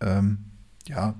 ähm, 0.00 0.38
ja, 0.86 1.14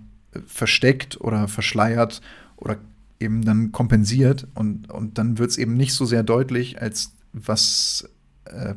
versteckt 0.47 1.21
oder 1.21 1.49
verschleiert 1.49 2.21
oder 2.56 2.78
eben 3.21 3.44
dann 3.44 3.73
kompensiert. 3.73 4.47
Und, 4.54 4.90
und 4.90 5.18
dann 5.18 5.38
wird 5.38 5.50
es 5.50 5.59
eben 5.59 5.75
nicht 5.75 5.94
so 5.94 6.04
sehr 6.04 6.23
deutlich, 6.23 6.80
als 6.80 7.12
was 7.33 8.09
äh, 8.46 8.74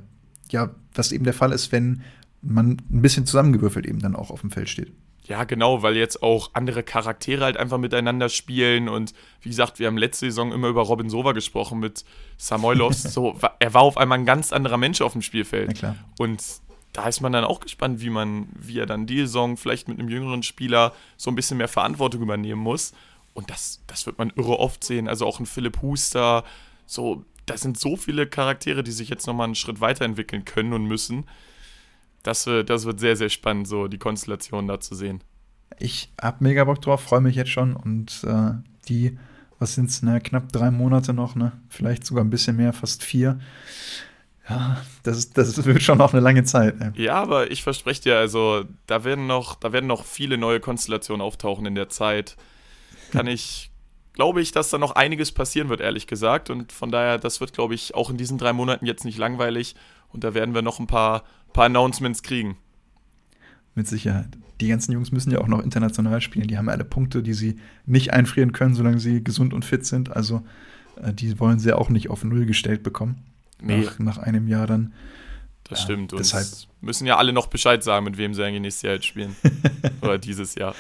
ja, 0.50 0.71
was 0.93 1.12
eben 1.12 1.24
der 1.24 1.33
Fall 1.33 1.51
ist, 1.51 1.71
wenn 1.71 2.01
man 2.41 2.81
ein 2.89 3.01
bisschen 3.01 3.25
zusammengewürfelt 3.25 3.86
eben 3.86 4.00
dann 4.00 4.15
auch 4.15 4.29
auf 4.29 4.41
dem 4.41 4.51
Feld 4.51 4.69
steht. 4.69 4.91
Ja, 5.27 5.43
genau, 5.43 5.83
weil 5.83 5.97
jetzt 5.97 6.24
auch 6.24 6.51
andere 6.53 6.83
Charaktere 6.83 7.43
halt 7.43 7.57
einfach 7.57 7.77
miteinander 7.77 8.29
spielen 8.29 8.88
und 8.88 9.13
wie 9.41 9.50
gesagt, 9.50 9.77
wir 9.77 9.88
haben 9.88 9.97
letzte 9.97 10.27
Saison 10.27 10.53
immer 10.53 10.69
über 10.69 10.83
Robin 10.83 11.09
Sova 11.09 11.33
gesprochen 11.33 11.79
mit 11.79 12.05
Samoilovs. 12.38 13.03
so, 13.13 13.38
er 13.59 13.74
war 13.74 13.81
auf 13.81 13.97
einmal 13.97 14.19
ein 14.19 14.25
ganz 14.25 14.53
anderer 14.53 14.77
Mensch 14.77 15.01
auf 15.01 15.12
dem 15.12 15.21
Spielfeld. 15.21 15.83
Und 16.17 16.41
da 16.93 17.09
ist 17.09 17.19
man 17.19 17.33
dann 17.33 17.43
auch 17.43 17.59
gespannt, 17.59 18.00
wie 18.00 18.09
man, 18.09 18.47
wie 18.57 18.79
er 18.79 18.86
dann 18.86 19.05
die 19.05 19.19
Saison 19.19 19.57
vielleicht 19.57 19.89
mit 19.89 20.00
einem 20.00 20.07
jüngeren 20.07 20.43
Spieler 20.43 20.93
so 21.17 21.29
ein 21.29 21.36
bisschen 21.36 21.57
mehr 21.57 21.67
Verantwortung 21.67 22.21
übernehmen 22.21 22.62
muss. 22.62 22.93
Und 23.33 23.50
das, 23.50 23.83
das 23.86 24.05
wird 24.05 24.17
man 24.17 24.31
irre 24.36 24.57
oft 24.57 24.81
sehen. 24.83 25.09
Also 25.09 25.25
auch 25.25 25.41
ein 25.41 25.45
Philipp 25.45 25.81
Huster, 25.81 26.45
so, 26.86 27.25
das 27.47 27.61
sind 27.61 27.79
so 27.79 27.97
viele 27.97 28.27
Charaktere, 28.27 28.83
die 28.83 28.91
sich 28.91 29.09
jetzt 29.09 29.25
nochmal 29.25 29.45
einen 29.45 29.55
Schritt 29.55 29.81
weiterentwickeln 29.81 30.45
können 30.45 30.73
und 30.73 30.85
müssen 30.85 31.25
das, 32.27 32.43
das 32.43 32.85
wird 32.85 32.99
sehr, 32.99 33.15
sehr 33.15 33.29
spannend, 33.29 33.67
so 33.67 33.87
die 33.87 33.97
Konstellation 33.97 34.67
da 34.67 34.79
zu 34.79 34.95
sehen. 34.95 35.23
Ich 35.79 36.11
habe 36.21 36.43
mega 36.43 36.63
Bock 36.65 36.81
drauf, 36.81 37.01
freue 37.01 37.21
mich 37.21 37.35
jetzt 37.35 37.51
schon 37.51 37.75
und 37.75 38.23
äh, 38.25 38.51
die, 38.89 39.17
was 39.59 39.75
sind 39.75 39.89
es, 39.89 40.01
ne, 40.01 40.19
knapp 40.19 40.51
drei 40.51 40.71
Monate 40.71 41.13
noch, 41.13 41.35
ne? 41.35 41.53
Vielleicht 41.69 42.05
sogar 42.05 42.23
ein 42.23 42.29
bisschen 42.29 42.57
mehr, 42.57 42.73
fast 42.73 43.03
vier. 43.03 43.39
Ja, 44.49 44.81
das, 45.03 45.29
das 45.31 45.65
wird 45.65 45.81
schon 45.81 45.97
noch 45.97 46.13
eine 46.13 46.21
lange 46.21 46.43
Zeit. 46.45 46.79
Ne? 46.79 46.93
Ja, 46.95 47.15
aber 47.15 47.51
ich 47.51 47.63
verspreche 47.63 48.01
dir, 48.03 48.17
also 48.17 48.63
da 48.87 49.03
werden 49.03 49.27
noch, 49.27 49.55
da 49.55 49.73
werden 49.73 49.87
noch 49.87 50.05
viele 50.05 50.37
neue 50.37 50.59
Konstellationen 50.61 51.21
auftauchen 51.21 51.65
in 51.65 51.75
der 51.75 51.89
Zeit. 51.89 52.37
Kann 53.11 53.27
ich, 53.27 53.71
glaube 54.17 54.41
ich, 54.41 54.51
dass 54.51 54.71
da 54.71 54.79
noch 54.79 54.93
einiges 54.93 55.31
passieren 55.31 55.69
wird, 55.69 55.79
ehrlich 55.79 56.07
gesagt. 56.07 56.50
Und 56.50 56.71
von 56.71 56.91
daher, 56.91 57.19
das 57.19 57.39
wird, 57.39 57.53
glaube 57.53 57.75
ich, 57.75 57.93
auch 57.93 58.09
in 58.09 58.17
diesen 58.17 58.39
drei 58.39 58.51
Monaten 58.51 58.88
jetzt 58.88 59.05
nicht 59.05 59.19
langweilig. 59.19 59.75
Und 60.09 60.24
da 60.24 60.33
werden 60.33 60.55
wir 60.55 60.63
noch 60.63 60.79
ein 60.79 60.88
paar 60.88 61.24
paar 61.53 61.65
Announcements 61.65 62.24
kriegen. 62.24 62.57
Mit 63.75 63.88
Sicherheit. 63.88 64.29
Die 64.59 64.69
ganzen 64.69 64.91
Jungs 64.91 65.12
müssen 65.12 65.31
ja 65.31 65.39
auch 65.39 65.47
noch 65.47 65.63
international 65.63 66.19
spielen. 66.19 66.47
Die 66.47 66.57
haben 66.57 66.67
alle 66.67 66.83
Punkte, 66.83 67.21
die 67.21 67.33
sie 67.33 67.59
nicht 67.86 68.12
einfrieren 68.12 68.53
können, 68.53 68.74
solange 68.74 69.00
sie 69.00 69.24
gesund 69.24 69.53
und 69.53 69.63
fit 69.63 69.86
sind. 69.86 70.15
Also 70.15 70.41
äh, 71.01 71.13
die 71.13 71.39
wollen 71.39 71.59
sie 71.59 71.74
auch 71.74 71.89
nicht 71.89 72.09
auf 72.09 72.24
Null 72.24 72.47
gestellt 72.47 72.81
bekommen. 72.81 73.24
Nee. 73.62 73.81
Nach, 73.81 74.00
nach 74.00 74.17
einem 74.17 74.47
Jahr 74.47 74.65
dann. 74.65 74.93
Das 75.63 75.79
ja, 75.79 75.86
stimmt. 75.86 76.13
Und 76.13 76.19
deshalb 76.19 76.47
müssen 76.81 77.05
ja 77.05 77.17
alle 77.17 77.33
noch 77.33 77.47
Bescheid 77.47 77.83
sagen, 77.83 78.05
mit 78.05 78.17
wem 78.17 78.33
sie 78.33 78.43
eigentlich 78.43 78.62
nächstes 78.62 78.81
Jahr 78.81 78.93
jetzt 78.95 79.05
spielen. 79.05 79.36
Oder 80.01 80.17
dieses 80.17 80.55
Jahr. 80.55 80.74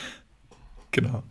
Genau. 0.89 1.21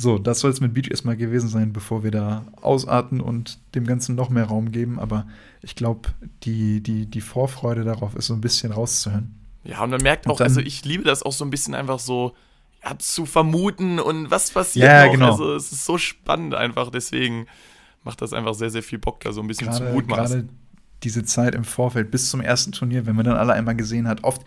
So, 0.00 0.16
das 0.16 0.38
soll 0.38 0.52
es 0.52 0.60
mit 0.60 0.74
Beach 0.74 0.88
erstmal 0.88 1.16
gewesen 1.16 1.48
sein, 1.48 1.72
bevor 1.72 2.04
wir 2.04 2.12
da 2.12 2.46
ausarten 2.62 3.20
und 3.20 3.58
dem 3.74 3.84
Ganzen 3.84 4.14
noch 4.14 4.30
mehr 4.30 4.44
Raum 4.44 4.70
geben. 4.70 5.00
Aber 5.00 5.26
ich 5.60 5.74
glaube, 5.74 6.10
die, 6.44 6.80
die, 6.80 7.06
die 7.06 7.20
Vorfreude 7.20 7.82
darauf 7.82 8.14
ist 8.14 8.26
so 8.26 8.34
ein 8.34 8.40
bisschen 8.40 8.70
rauszuhören. 8.70 9.34
Ja, 9.64 9.82
und 9.82 9.90
man 9.90 10.00
merkt 10.00 10.28
auch, 10.28 10.36
dann, 10.36 10.46
also 10.46 10.60
ich 10.60 10.84
liebe 10.84 11.02
das 11.02 11.24
auch 11.24 11.32
so 11.32 11.44
ein 11.44 11.50
bisschen 11.50 11.74
einfach 11.74 11.98
so 11.98 12.36
ja, 12.84 12.96
zu 12.96 13.26
vermuten 13.26 13.98
und 13.98 14.30
was 14.30 14.52
passiert 14.52 14.86
ja, 14.86 15.06
noch. 15.06 15.12
Genau. 15.12 15.30
Also 15.32 15.54
es 15.56 15.72
ist 15.72 15.84
so 15.84 15.98
spannend 15.98 16.54
einfach, 16.54 16.90
deswegen 16.90 17.46
macht 18.04 18.22
das 18.22 18.32
einfach 18.32 18.54
sehr, 18.54 18.70
sehr 18.70 18.84
viel 18.84 19.00
Bock, 19.00 19.18
da 19.18 19.32
so 19.32 19.40
ein 19.40 19.48
bisschen 19.48 19.66
grade, 19.66 19.84
zu 19.84 19.92
mutmaßen. 19.92 20.40
Gerade 20.42 20.48
diese 21.02 21.24
Zeit 21.24 21.56
im 21.56 21.64
Vorfeld 21.64 22.12
bis 22.12 22.30
zum 22.30 22.40
ersten 22.40 22.70
Turnier, 22.70 23.04
wenn 23.06 23.16
man 23.16 23.24
dann 23.24 23.36
alle 23.36 23.52
einmal 23.52 23.74
gesehen 23.74 24.06
hat, 24.06 24.22
oft 24.22 24.42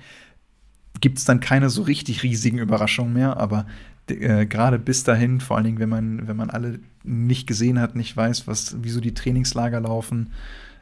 gibt 1.01 1.17
es 1.17 1.25
dann 1.25 1.41
keine 1.41 1.69
so 1.69 1.81
richtig 1.81 2.23
riesigen 2.23 2.57
Überraschungen 2.57 3.11
mehr, 3.11 3.35
aber 3.35 3.65
äh, 4.13 4.45
gerade 4.45 4.79
bis 4.79 5.03
dahin, 5.03 5.39
vor 5.41 5.57
allen 5.57 5.65
Dingen, 5.65 5.79
wenn 5.79 5.89
man, 5.89 6.27
wenn 6.27 6.37
man 6.37 6.49
alle 6.49 6.79
nicht 7.03 7.47
gesehen 7.47 7.79
hat, 7.79 7.95
nicht 7.95 8.15
weiß, 8.15 8.47
was, 8.47 8.75
wieso 8.81 9.01
die 9.01 9.13
Trainingslager 9.13 9.79
laufen, 9.79 10.33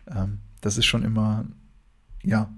ähm, 0.07 0.39
das 0.62 0.77
ist 0.77 0.86
schon 0.86 1.03
immer, 1.03 1.45
ja, 2.24 2.50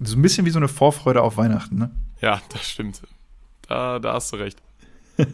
so 0.00 0.16
ein 0.16 0.22
bisschen 0.22 0.46
wie 0.46 0.50
so 0.50 0.58
eine 0.58 0.68
Vorfreude 0.68 1.22
auf 1.22 1.36
Weihnachten, 1.36 1.76
ne? 1.76 1.90
Ja, 2.20 2.40
das 2.52 2.68
stimmt. 2.68 3.02
Da, 3.68 3.98
da 3.98 4.14
hast 4.14 4.32
du 4.32 4.36
recht. 4.36 4.60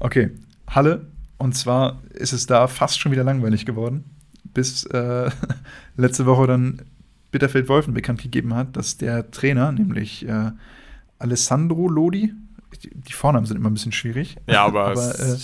okay, 0.00 0.30
Halle. 0.68 1.06
Und 1.38 1.54
zwar 1.54 2.02
ist 2.10 2.32
es 2.32 2.46
da 2.46 2.68
fast 2.68 3.00
schon 3.00 3.12
wieder 3.12 3.24
langweilig 3.24 3.66
geworden, 3.66 4.04
bis 4.54 4.84
äh, 4.86 5.30
letzte 5.96 6.24
Woche 6.24 6.46
dann 6.46 6.82
Bitterfeld-Wolfen 7.32 7.94
bekannt 7.94 8.22
gegeben 8.22 8.54
hat, 8.54 8.76
dass 8.76 8.96
der 8.96 9.30
Trainer, 9.30 9.72
nämlich 9.72 10.26
äh, 10.26 10.52
Alessandro 11.18 11.88
Lodi, 11.88 12.32
die 12.80 13.12
Vornamen 13.12 13.46
sind 13.46 13.56
immer 13.56 13.70
ein 13.70 13.74
bisschen 13.74 13.92
schwierig. 13.92 14.36
Ja, 14.46 14.64
aber, 14.64 14.86
aber 14.90 15.18
äh, 15.18 15.36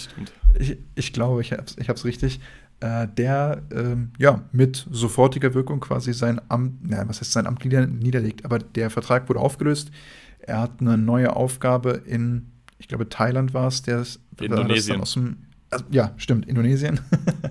ich, 0.59 0.79
ich, 0.95 1.13
glaube, 1.13 1.41
ich 1.41 1.53
habe 1.53 1.65
es 1.65 1.77
ich 1.79 2.05
richtig. 2.05 2.41
Äh, 2.81 3.09
der 3.09 3.63
ähm, 3.73 4.13
ja 4.19 4.45
mit 4.53 4.87
sofortiger 4.89 5.53
Wirkung 5.53 5.81
quasi 5.81 6.13
sein 6.13 6.41
Amt, 6.49 6.75
na, 6.83 7.09
was 7.09 7.21
heißt 7.21 7.33
sein 7.33 7.49
Amt 7.49 7.65
nieder, 7.65 7.89
niederlegt, 7.89 8.45
aber 8.45 8.61
der 8.61 8.89
Vertrag 8.91 9.29
wurde 9.29 9.41
aufgelöst. 9.41 9.91
Er 10.39 10.61
hat 10.61 10.81
eine 10.81 10.97
neue 10.97 11.35
Aufgabe 11.35 11.91
in, 12.07 12.53
ich 12.79 12.87
glaube, 12.87 13.09
Thailand 13.09 13.53
war 13.53 13.67
es, 13.67 13.83
der 13.83 14.07
Indonesien. 14.41 15.01
aus 15.01 15.15
dem, 15.15 15.39
also, 15.71 15.85
ja, 15.91 16.13
stimmt, 16.19 16.47
Indonesien. 16.47 17.01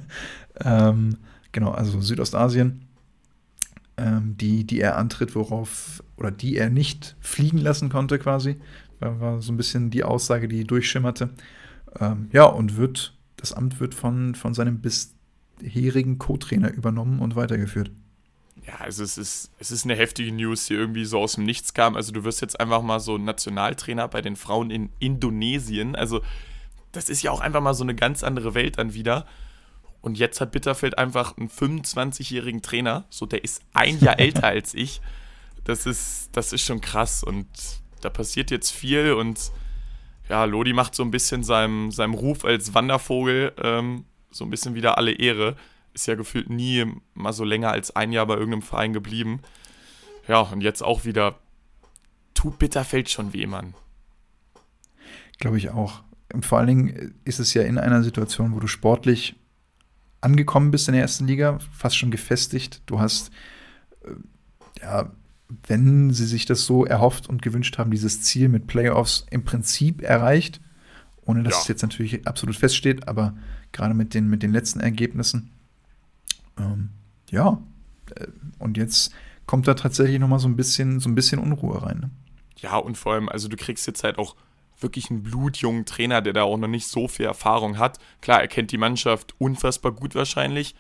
ähm, 0.64 1.18
genau, 1.52 1.72
also 1.72 2.00
Südostasien, 2.00 2.86
ähm, 3.98 4.36
die, 4.38 4.64
die 4.64 4.80
er 4.80 4.98
antritt, 4.98 5.36
worauf, 5.36 6.02
oder 6.16 6.32
die 6.32 6.56
er 6.56 6.70
nicht 6.70 7.18
fliegen 7.20 7.58
lassen 7.58 7.90
konnte, 7.90 8.18
quasi. 8.18 8.56
War, 9.00 9.42
so 9.42 9.52
ein 9.52 9.58
bisschen 9.58 9.90
die 9.90 10.04
Aussage, 10.04 10.48
die 10.48 10.64
durchschimmerte. 10.64 11.30
Ähm, 12.00 12.30
ja, 12.32 12.46
und 12.46 12.78
wird, 12.78 13.14
das 13.36 13.54
Amt 13.54 13.80
wird 13.80 13.94
von, 13.94 14.36
von 14.36 14.54
seinem 14.54 14.82
bisherigen 14.82 16.18
Co-Trainer 16.18 16.74
übernommen 16.74 17.20
und 17.20 17.36
weitergeführt. 17.36 17.92
Ja, 18.66 18.76
also 18.80 19.04
es 19.04 19.18
ist, 19.18 19.52
es 19.60 19.72
ist 19.72 19.86
eine 19.86 19.96
heftige 19.96 20.32
News, 20.32 20.66
die 20.66 20.74
irgendwie 20.74 21.06
so 21.06 21.20
aus 21.20 21.36
dem 21.36 21.46
Nichts 21.46 21.74
kam. 21.74 21.96
Also 21.96 22.12
du 22.12 22.26
wirst 22.26 22.42
jetzt 22.42 22.60
einfach 22.60 22.82
mal 22.82 23.00
so 23.00 23.18
Nationaltrainer 23.18 24.08
bei 24.10 24.22
den 24.22 24.36
Frauen 24.36 24.72
in 24.72 24.90
Indonesien. 25.00 25.96
Also 25.96 26.22
das 26.92 27.10
ist 27.10 27.22
ja 27.22 27.32
auch 27.32 27.40
einfach 27.40 27.62
mal 27.62 27.74
so 27.74 27.84
eine 27.84 27.96
ganz 27.96 28.24
andere 28.24 28.56
Welt 28.56 28.78
dann 28.78 28.94
wieder. 28.94 29.26
Und 30.02 30.18
jetzt 30.18 30.42
hat 30.42 30.52
Bitterfeld 30.52 30.98
einfach 30.98 31.38
einen 31.38 31.50
25-jährigen 31.50 32.62
Trainer. 32.62 33.06
So, 33.10 33.26
der 33.26 33.44
ist 33.44 33.62
ein 33.74 34.00
Jahr 34.00 34.20
älter 34.20 34.48
als 34.48 34.74
ich. 34.74 35.02
Das 35.64 35.86
ist, 35.86 36.30
das 36.34 36.54
ist 36.54 36.62
schon 36.62 36.82
krass. 36.82 37.24
Und 37.24 37.48
da 38.02 38.10
passiert 38.10 38.52
jetzt 38.52 38.72
viel 38.72 39.14
und 39.14 39.52
ja, 40.30 40.44
Lodi 40.44 40.74
macht 40.74 40.94
so 40.94 41.04
ein 41.04 41.12
bisschen 41.12 41.44
seinem, 41.44 41.92
seinem 41.92 42.14
Ruf 42.14 42.44
als 42.44 42.74
Wandervogel 42.74 43.54
ähm, 43.62 44.06
so 44.30 44.44
ein 44.44 44.50
bisschen 44.50 44.76
wieder 44.76 44.98
alle 44.98 45.12
Ehre. 45.12 45.56
Ist 45.94 46.08
ja 46.08 46.16
gefühlt 46.16 46.50
nie 46.50 46.86
mal 47.14 47.34
so 47.34 47.44
länger 47.44 47.72
als 47.72 47.96
ein 47.96 48.12
Jahr 48.12 48.26
bei 48.26 48.36
irgendeinem 48.36 48.62
Verein 48.62 48.94
geblieben. 48.94 49.42
Ja, 50.28 50.42
und 50.42 50.62
jetzt 50.62 50.84
auch 50.84 51.06
wieder 51.06 51.40
tut 52.34 52.60
Bitterfeld 52.60 53.10
schon 53.10 53.34
weh, 53.34 53.48
Mann. 53.48 53.74
Glaube 55.40 55.58
ich 55.58 55.70
auch. 55.70 56.04
Und 56.34 56.46
vor 56.46 56.58
allen 56.58 56.68
Dingen 56.68 57.16
ist 57.24 57.40
es 57.40 57.54
ja 57.54 57.64
in 57.64 57.78
einer 57.78 58.04
Situation, 58.04 58.54
wo 58.54 58.60
du 58.60 58.68
sportlich 58.68 59.36
angekommen 60.20 60.72
bist 60.72 60.88
in 60.88 60.94
der 60.94 61.04
ersten 61.04 61.26
Liga, 61.26 61.60
fast 61.72 61.96
schon 61.96 62.12
gefestigt. 62.12 62.82
Du 62.86 63.00
hast 63.00 63.32
äh, 64.04 64.82
ja 64.82 65.12
wenn 65.68 66.12
sie 66.12 66.26
sich 66.26 66.46
das 66.46 66.66
so 66.66 66.86
erhofft 66.86 67.28
und 67.28 67.42
gewünscht 67.42 67.78
haben, 67.78 67.92
dieses 67.92 68.22
Ziel 68.22 68.50
mit 68.50 68.68
Playoffs 68.68 69.26
im 69.30 69.44
Prinzip 69.44 70.02
erreicht, 70.02 70.60
ohne 71.26 71.44
dass 71.44 71.56
ja. 71.56 71.62
es 71.62 71.68
jetzt 71.68 71.82
natürlich 71.82 72.28
absolut 72.28 72.56
feststeht, 72.56 73.08
aber 73.08 73.36
gerade 73.72 73.94
mit 73.94 74.14
den, 74.14 74.28
mit 74.28 74.44
den 74.44 74.52
letzten 74.52 74.80
Ergebnissen, 74.80 75.52
ähm, 76.58 76.90
ja, 77.30 77.62
äh, 78.16 78.28
und 78.60 78.78
jetzt 78.78 79.14
kommt 79.46 79.68
da 79.68 79.74
tatsächlich 79.74 80.20
noch 80.20 80.28
mal 80.28 80.40
so 80.40 80.48
ein 80.48 80.56
bisschen, 80.56 81.00
so 81.00 81.10
ein 81.10 81.16
bisschen 81.16 81.40
Unruhe 81.40 81.82
rein. 81.82 82.00
Ne? 82.00 82.10
Ja, 82.58 82.78
und 82.78 82.98
vor 82.98 83.14
allem, 83.14 83.30
also 83.30 83.48
du 83.48 83.56
kriegst 83.56 83.88
jetzt 83.88 84.04
halt 84.04 84.18
auch 84.18 84.36
wirklich 84.80 85.10
einen 85.10 85.24
blutjungen 85.24 85.86
Trainer, 85.86 86.22
der 86.22 86.34
da 86.34 86.44
auch 86.44 86.58
noch 86.58 86.68
nicht 86.68 86.88
so 86.88 87.08
viel 87.08 87.26
Erfahrung 87.26 87.78
hat. 87.78 88.00
Klar, 88.22 88.42
er 88.42 88.48
kennt 88.48 88.72
die 88.72 88.78
Mannschaft 88.78 89.34
unfassbar 89.40 89.92
gut 89.92 90.16
wahrscheinlich, 90.16 90.76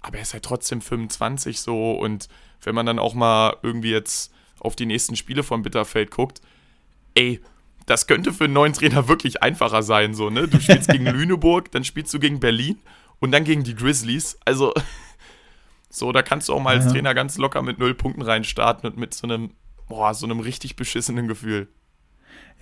aber 0.00 0.16
er 0.16 0.22
ist 0.22 0.32
halt 0.32 0.44
trotzdem 0.44 0.80
25 0.80 1.60
so 1.60 1.92
und 1.92 2.28
wenn 2.62 2.74
man 2.74 2.86
dann 2.86 2.98
auch 2.98 3.14
mal 3.14 3.56
irgendwie 3.62 3.90
jetzt 3.90 4.32
auf 4.60 4.76
die 4.76 4.86
nächsten 4.86 5.16
Spiele 5.16 5.42
von 5.42 5.62
Bitterfeld 5.62 6.10
guckt, 6.10 6.40
ey, 7.14 7.40
das 7.86 8.06
könnte 8.06 8.32
für 8.32 8.44
einen 8.44 8.52
neuen 8.52 8.72
Trainer 8.72 9.08
wirklich 9.08 9.42
einfacher 9.42 9.82
sein, 9.82 10.14
so, 10.14 10.30
ne? 10.30 10.46
Du 10.46 10.60
spielst 10.60 10.88
gegen 10.88 11.06
Lüneburg, 11.06 11.70
dann 11.72 11.84
spielst 11.84 12.12
du 12.14 12.18
gegen 12.18 12.38
Berlin 12.38 12.78
und 13.18 13.32
dann 13.32 13.44
gegen 13.44 13.64
die 13.64 13.74
Grizzlies. 13.74 14.38
Also, 14.44 14.72
so, 15.88 16.12
da 16.12 16.22
kannst 16.22 16.48
du 16.48 16.54
auch 16.54 16.60
mal 16.60 16.76
als 16.76 16.92
Trainer 16.92 17.14
ganz 17.14 17.36
locker 17.38 17.62
mit 17.62 17.78
null 17.78 17.94
Punkten 17.94 18.22
reinstarten 18.22 18.88
und 18.88 18.96
mit 18.96 19.14
so 19.14 19.26
einem, 19.26 19.50
boah, 19.88 20.14
so 20.14 20.26
einem 20.26 20.40
richtig 20.40 20.76
beschissenen 20.76 21.26
Gefühl. 21.26 21.68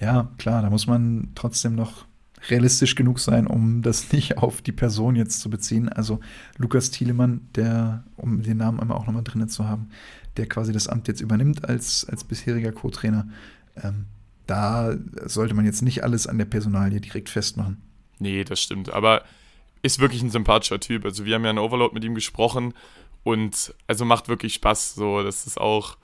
Ja, 0.00 0.30
klar, 0.38 0.62
da 0.62 0.70
muss 0.70 0.86
man 0.86 1.32
trotzdem 1.34 1.74
noch 1.74 2.06
realistisch 2.48 2.94
genug 2.94 3.18
sein, 3.18 3.46
um 3.46 3.82
das 3.82 4.12
nicht 4.12 4.38
auf 4.38 4.62
die 4.62 4.72
Person 4.72 5.16
jetzt 5.16 5.40
zu 5.40 5.50
beziehen. 5.50 5.88
Also 5.88 6.20
Lukas 6.56 6.90
Thielemann, 6.90 7.48
der, 7.54 8.04
um 8.16 8.42
den 8.42 8.58
Namen 8.58 8.80
einmal 8.80 8.96
auch 8.96 9.06
nochmal 9.06 9.24
drin 9.24 9.48
zu 9.48 9.66
haben, 9.66 9.90
der 10.36 10.46
quasi 10.46 10.72
das 10.72 10.88
Amt 10.88 11.08
jetzt 11.08 11.20
übernimmt 11.20 11.68
als, 11.68 12.06
als 12.08 12.24
bisheriger 12.24 12.72
Co-Trainer, 12.72 13.28
ähm, 13.82 14.06
da 14.46 14.96
sollte 15.26 15.54
man 15.54 15.66
jetzt 15.66 15.82
nicht 15.82 16.04
alles 16.04 16.26
an 16.26 16.38
der 16.38 16.46
Personalie 16.46 17.00
direkt 17.00 17.28
festmachen. 17.28 17.82
Nee, 18.18 18.44
das 18.44 18.62
stimmt. 18.62 18.90
Aber 18.92 19.22
ist 19.82 19.98
wirklich 19.98 20.22
ein 20.22 20.30
sympathischer 20.30 20.80
Typ. 20.80 21.04
Also 21.04 21.24
wir 21.24 21.34
haben 21.34 21.44
ja 21.44 21.50
in 21.50 21.58
Overload 21.58 21.94
mit 21.94 22.04
ihm 22.04 22.14
gesprochen 22.14 22.72
und 23.24 23.74
also 23.86 24.04
macht 24.04 24.28
wirklich 24.28 24.54
Spaß. 24.54 24.94
So, 24.94 25.22
das 25.22 25.46
ist 25.46 25.60
auch, 25.60 25.98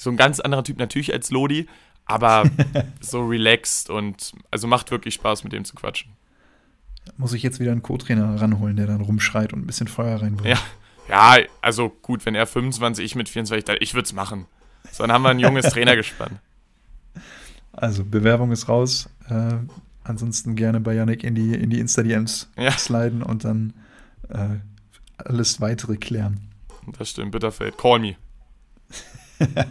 so 0.00 0.10
ein 0.10 0.16
ganz 0.16 0.40
anderer 0.40 0.64
Typ 0.64 0.78
natürlich 0.78 1.12
als 1.12 1.30
Lodi, 1.30 1.66
aber 2.10 2.44
so 3.00 3.24
relaxed 3.24 3.90
und 3.90 4.32
also 4.50 4.66
macht 4.66 4.90
wirklich 4.90 5.14
Spaß, 5.14 5.44
mit 5.44 5.52
dem 5.52 5.64
zu 5.64 5.74
quatschen. 5.74 6.12
Muss 7.16 7.32
ich 7.32 7.42
jetzt 7.42 7.60
wieder 7.60 7.72
einen 7.72 7.82
Co-Trainer 7.82 8.40
ranholen, 8.40 8.76
der 8.76 8.86
dann 8.86 9.00
rumschreit 9.00 9.52
und 9.52 9.60
ein 9.60 9.66
bisschen 9.66 9.88
Feuer 9.88 10.20
reinbringt. 10.20 10.58
Ja. 11.08 11.38
ja, 11.38 11.44
also 11.60 11.88
gut, 11.88 12.26
wenn 12.26 12.34
er 12.34 12.46
25, 12.46 13.04
ich 13.04 13.14
mit 13.14 13.28
24, 13.28 13.80
ich 13.80 13.94
würde 13.94 14.04
es 14.04 14.12
machen. 14.12 14.46
So, 14.92 15.02
dann 15.04 15.12
haben 15.12 15.22
wir 15.22 15.30
ein 15.30 15.38
junges 15.38 15.66
Trainergespann. 15.72 16.38
Also, 17.72 18.04
Bewerbung 18.04 18.52
ist 18.52 18.68
raus. 18.68 19.08
Äh, 19.28 19.54
ansonsten 20.04 20.56
gerne 20.56 20.80
bei 20.80 20.94
Yannick 20.94 21.24
in 21.24 21.34
die, 21.34 21.54
in 21.54 21.70
die 21.70 21.80
Insta-DMs 21.80 22.50
ja. 22.56 22.72
sliden 22.72 23.22
und 23.22 23.44
dann 23.44 23.72
äh, 24.28 24.58
alles 25.16 25.60
weitere 25.60 25.96
klären. 25.96 26.48
Das 26.98 27.10
stimmt, 27.10 27.32
Bitterfeld. 27.32 27.76
Call 27.78 28.00
me. 28.00 28.16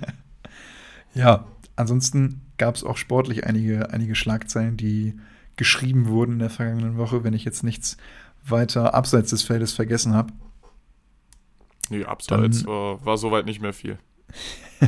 ja, 1.14 1.46
ansonsten 1.80 2.42
gab 2.58 2.76
es 2.76 2.84
auch 2.84 2.98
sportlich 2.98 3.46
einige, 3.46 3.92
einige 3.92 4.16
Schlagzeilen, 4.16 4.78
die 4.78 5.18
geschrieben 5.56 6.08
wurden 6.08 6.34
in 6.34 6.40
der 6.40 6.50
vergangenen 6.50 6.98
Woche, 6.98 7.24
wenn 7.24 7.34
ich 7.34 7.46
jetzt 7.46 7.64
nichts 7.64 7.98
weiter 8.46 8.94
abseits 8.94 9.32
des 9.32 9.44
Feldes 9.44 9.74
vergessen 9.74 10.14
habe. 10.14 10.34
Nee, 11.90 12.04
abseits 12.04 12.66
war, 12.66 13.04
war 13.04 13.18
soweit 13.18 13.46
nicht 13.46 13.62
mehr 13.62 13.74
viel. 13.74 13.98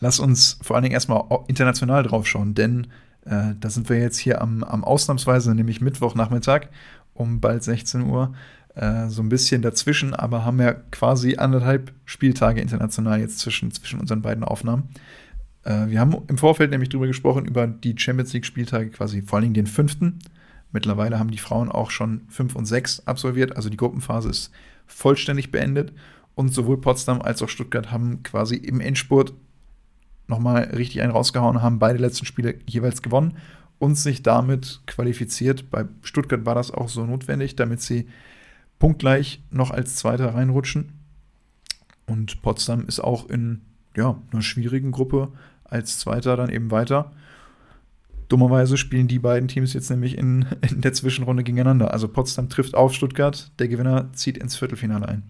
Lass 0.00 0.18
uns 0.18 0.58
vor 0.62 0.76
allen 0.76 0.84
Dingen 0.84 0.94
erstmal 0.94 1.24
international 1.46 2.02
drauf 2.02 2.26
schauen, 2.26 2.54
denn 2.54 2.86
äh, 3.26 3.54
da 3.58 3.68
sind 3.68 3.88
wir 3.88 3.98
jetzt 3.98 4.18
hier 4.18 4.40
am, 4.40 4.64
am 4.64 4.82
Ausnahmsweise, 4.82 5.54
nämlich 5.54 5.80
Mittwochnachmittag 5.80 6.68
um 7.12 7.40
bald 7.40 7.62
16 7.62 8.06
Uhr, 8.06 8.32
äh, 8.74 9.08
so 9.08 9.22
ein 9.22 9.28
bisschen 9.28 9.60
dazwischen, 9.62 10.14
aber 10.14 10.44
haben 10.44 10.60
ja 10.60 10.72
quasi 10.72 11.36
anderthalb 11.36 11.92
Spieltage 12.06 12.60
international 12.60 13.20
jetzt 13.20 13.40
zwischen, 13.40 13.70
zwischen 13.72 14.00
unseren 14.00 14.22
beiden 14.22 14.42
Aufnahmen. 14.42 14.88
Äh, 15.64 15.88
wir 15.88 16.00
haben 16.00 16.16
im 16.28 16.38
Vorfeld 16.38 16.70
nämlich 16.70 16.88
drüber 16.88 17.06
gesprochen, 17.06 17.46
über 17.46 17.66
die 17.66 17.94
Champions 17.96 18.32
League-Spieltage, 18.32 18.90
quasi 18.90 19.22
vor 19.22 19.36
allen 19.36 19.44
Dingen 19.44 19.54
den 19.54 19.66
fünften. 19.66 20.18
Mittlerweile 20.72 21.18
haben 21.18 21.30
die 21.30 21.38
Frauen 21.38 21.70
auch 21.70 21.90
schon 21.90 22.22
fünf 22.28 22.54
und 22.54 22.66
sechs 22.66 23.06
absolviert, 23.06 23.56
also 23.56 23.68
die 23.68 23.76
Gruppenphase 23.76 24.28
ist 24.28 24.50
vollständig 24.86 25.50
beendet. 25.50 25.92
Und 26.34 26.54
sowohl 26.54 26.80
Potsdam 26.80 27.20
als 27.20 27.42
auch 27.42 27.48
Stuttgart 27.48 27.90
haben 27.90 28.22
quasi 28.22 28.56
im 28.56 28.80
Endspurt 28.80 29.34
nochmal 30.28 30.62
richtig 30.76 31.02
einen 31.02 31.12
rausgehauen, 31.12 31.60
haben 31.60 31.78
beide 31.80 31.98
letzten 31.98 32.24
Spiele 32.24 32.54
jeweils 32.66 33.02
gewonnen 33.02 33.36
und 33.78 33.96
sich 33.96 34.22
damit 34.22 34.80
qualifiziert. 34.86 35.70
Bei 35.70 35.86
Stuttgart 36.02 36.46
war 36.46 36.54
das 36.54 36.70
auch 36.70 36.88
so 36.88 37.04
notwendig, 37.04 37.56
damit 37.56 37.82
sie 37.82 38.06
punktgleich 38.78 39.42
noch 39.50 39.70
als 39.70 39.96
Zweiter 39.96 40.34
reinrutschen. 40.34 40.92
Und 42.06 42.42
Potsdam 42.42 42.86
ist 42.86 43.00
auch 43.00 43.28
in 43.28 43.62
ja, 43.96 44.20
einer 44.32 44.42
schwierigen 44.42 44.92
Gruppe 44.92 45.32
als 45.70 45.98
Zweiter 45.98 46.36
dann 46.36 46.50
eben 46.50 46.70
weiter. 46.70 47.12
Dummerweise 48.28 48.76
spielen 48.76 49.08
die 49.08 49.18
beiden 49.18 49.48
Teams 49.48 49.72
jetzt 49.72 49.90
nämlich 49.90 50.16
in, 50.16 50.46
in 50.68 50.80
der 50.80 50.92
Zwischenrunde 50.92 51.42
gegeneinander. 51.42 51.92
Also 51.92 52.08
Potsdam 52.08 52.48
trifft 52.48 52.74
auf 52.74 52.94
Stuttgart, 52.94 53.50
der 53.58 53.68
Gewinner 53.68 54.12
zieht 54.12 54.38
ins 54.38 54.56
Viertelfinale 54.56 55.08
ein. 55.08 55.22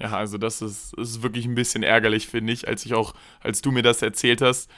Ja, 0.00 0.12
also 0.12 0.38
das 0.38 0.62
ist, 0.62 0.94
ist 0.94 1.22
wirklich 1.22 1.44
ein 1.44 1.54
bisschen 1.54 1.82
ärgerlich, 1.82 2.26
finde 2.26 2.52
ich, 2.52 2.66
als 2.66 2.86
ich 2.86 2.94
auch, 2.94 3.14
als 3.40 3.60
du 3.60 3.70
mir 3.70 3.82
das 3.82 4.02
erzählt 4.02 4.40
hast. 4.40 4.70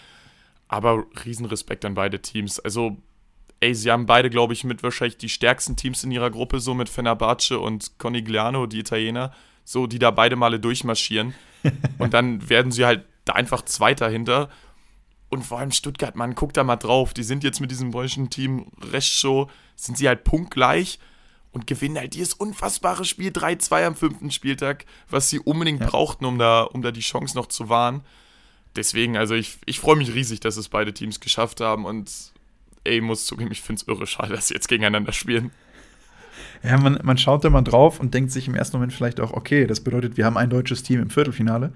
Aber 0.69 1.05
Riesenrespekt 1.25 1.85
an 1.85 1.95
beide 1.95 2.21
Teams. 2.21 2.59
Also, 2.59 2.97
ey, 3.61 3.75
sie 3.75 3.91
haben 3.91 4.07
beide, 4.07 4.31
glaube 4.31 4.53
ich, 4.53 4.65
mit 4.65 4.83
wahrscheinlich 4.83 5.19
die 5.19 5.29
stärksten 5.29 5.77
Teams 5.77 6.03
in 6.03 6.11
ihrer 6.11 6.31
Gruppe, 6.31 6.61
so 6.61 6.75
mit 6.75 6.89
Fenerbahce 6.89 7.59
und 7.59 7.99
Conigliano, 7.99 8.67
die 8.67 8.81
Italiener, 8.81 9.33
so, 9.65 9.87
die 9.87 9.99
da 9.99 10.11
beide 10.11 10.35
Male 10.35 10.59
durchmarschieren. 10.59 11.35
und 11.99 12.15
dann 12.15 12.49
werden 12.49 12.73
sie 12.73 12.85
halt 12.85 13.05
da 13.25 13.35
einfach 13.35 13.63
Zweiter 13.63 14.09
hinter. 14.09 14.49
Und 15.33 15.45
vor 15.45 15.61
allem 15.61 15.71
Stuttgart, 15.71 16.15
man, 16.15 16.35
guckt 16.35 16.59
da 16.59 16.63
mal 16.63 16.77
drauf. 16.77 17.15
Die 17.15 17.23
sind 17.23 17.43
jetzt 17.43 17.59
mit 17.59 17.71
diesem 17.71 17.91
deutschen 17.91 18.29
Team 18.29 18.67
Restshow, 18.93 19.49
sind 19.77 19.97
sie 19.97 20.07
halt 20.07 20.25
punktgleich 20.25 20.99
und 21.53 21.67
gewinnen 21.67 21.97
halt 21.97 22.13
dieses 22.13 22.35
unfassbare 22.35 23.07
Spiel 23.07 23.31
3-2 23.31 23.87
am 23.87 23.97
fünften 23.97 24.31
Spieltag, 24.31 24.85
was 25.09 25.31
sie 25.31 25.39
unbedingt 25.39 25.81
ja. 25.81 25.87
brauchten, 25.87 26.27
um 26.27 26.39
da, 26.39 26.65
um 26.65 26.83
da 26.83 26.91
die 26.91 27.01
Chance 27.01 27.35
noch 27.35 27.47
zu 27.47 27.71
wahren. 27.71 28.03
Deswegen, 28.77 29.17
also 29.17 29.35
ich, 29.35 29.57
ich 29.65 29.81
freue 29.81 29.97
mich 29.97 30.13
riesig, 30.13 30.41
dass 30.41 30.59
es 30.59 30.69
beide 30.69 30.93
Teams 30.93 31.19
geschafft 31.19 31.63
haben 31.63 31.87
und 31.87 32.13
ey, 32.85 33.01
muss 33.01 33.25
zugeben, 33.25 33.53
ich 33.53 33.63
finde 33.63 33.81
es 33.81 33.89
irre 33.89 34.07
schade, 34.07 34.35
dass 34.35 34.49
sie 34.49 34.55
jetzt 34.55 34.69
gegeneinander 34.69 35.13
spielen. 35.13 35.51
Ja, 36.63 36.77
man, 36.77 36.99
man 37.03 37.17
schaut 37.17 37.43
da 37.43 37.49
mal 37.49 37.63
drauf 37.63 38.01
und 38.01 38.13
denkt 38.13 38.33
sich 38.33 38.49
im 38.49 38.55
ersten 38.55 38.77
Moment 38.77 38.93
vielleicht 38.93 39.19
auch, 39.19 39.33
okay, 39.33 39.67
das 39.67 39.81
bedeutet, 39.81 40.19
wir 40.19 40.27
haben 40.27 40.37
ein 40.37 40.51
deutsches 40.51 40.83
Team 40.83 41.01
im 41.01 41.09
Viertelfinale. 41.09 41.73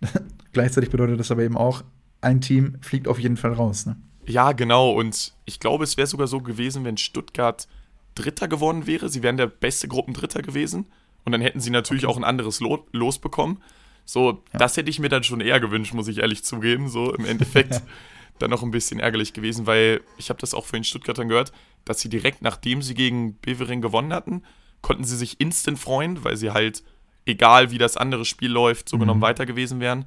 Gleichzeitig 0.52 0.90
bedeutet 0.90 1.20
das 1.20 1.30
aber 1.30 1.44
eben 1.44 1.56
auch, 1.56 1.84
ein 2.26 2.40
Team 2.40 2.76
fliegt 2.82 3.08
auf 3.08 3.18
jeden 3.18 3.36
Fall 3.36 3.52
raus. 3.52 3.86
Ne? 3.86 3.96
Ja, 4.26 4.52
genau. 4.52 4.90
Und 4.90 5.34
ich 5.44 5.60
glaube, 5.60 5.84
es 5.84 5.96
wäre 5.96 6.06
sogar 6.06 6.26
so 6.26 6.40
gewesen, 6.40 6.84
wenn 6.84 6.96
Stuttgart 6.96 7.68
Dritter 8.14 8.48
geworden 8.48 8.86
wäre. 8.86 9.08
Sie 9.08 9.22
wären 9.22 9.36
der 9.36 9.46
beste 9.46 9.88
Gruppendritter 9.88 10.42
gewesen. 10.42 10.86
Und 11.24 11.32
dann 11.32 11.40
hätten 11.40 11.60
sie 11.60 11.70
natürlich 11.70 12.04
okay. 12.04 12.12
auch 12.12 12.16
ein 12.16 12.24
anderes 12.24 12.60
Los 12.60 13.18
bekommen. 13.18 13.62
So, 14.04 14.42
ja. 14.52 14.58
das 14.58 14.76
hätte 14.76 14.90
ich 14.90 14.98
mir 14.98 15.08
dann 15.08 15.24
schon 15.24 15.40
eher 15.40 15.60
gewünscht, 15.60 15.94
muss 15.94 16.08
ich 16.08 16.18
ehrlich 16.18 16.44
zugeben. 16.44 16.88
So, 16.88 17.14
im 17.14 17.24
Endeffekt 17.24 17.82
dann 18.38 18.50
noch 18.50 18.62
ein 18.62 18.70
bisschen 18.70 19.00
ärgerlich 19.00 19.32
gewesen, 19.32 19.66
weil 19.66 20.00
ich 20.18 20.28
habe 20.28 20.40
das 20.40 20.54
auch 20.54 20.66
von 20.66 20.78
den 20.78 20.84
Stuttgartern 20.84 21.28
gehört, 21.28 21.52
dass 21.84 22.00
sie 22.00 22.08
direkt 22.08 22.42
nachdem 22.42 22.82
sie 22.82 22.94
gegen 22.94 23.38
Bevering 23.40 23.80
gewonnen 23.80 24.12
hatten, 24.12 24.42
konnten 24.82 25.04
sie 25.04 25.16
sich 25.16 25.40
instant 25.40 25.78
freuen, 25.78 26.22
weil 26.24 26.36
sie 26.36 26.50
halt, 26.50 26.82
egal 27.24 27.70
wie 27.70 27.78
das 27.78 27.96
andere 27.96 28.24
Spiel 28.24 28.50
läuft, 28.50 28.88
so 28.88 28.96
mhm. 28.96 29.00
genommen 29.00 29.20
weiter 29.20 29.46
gewesen 29.46 29.80
wären. 29.80 30.06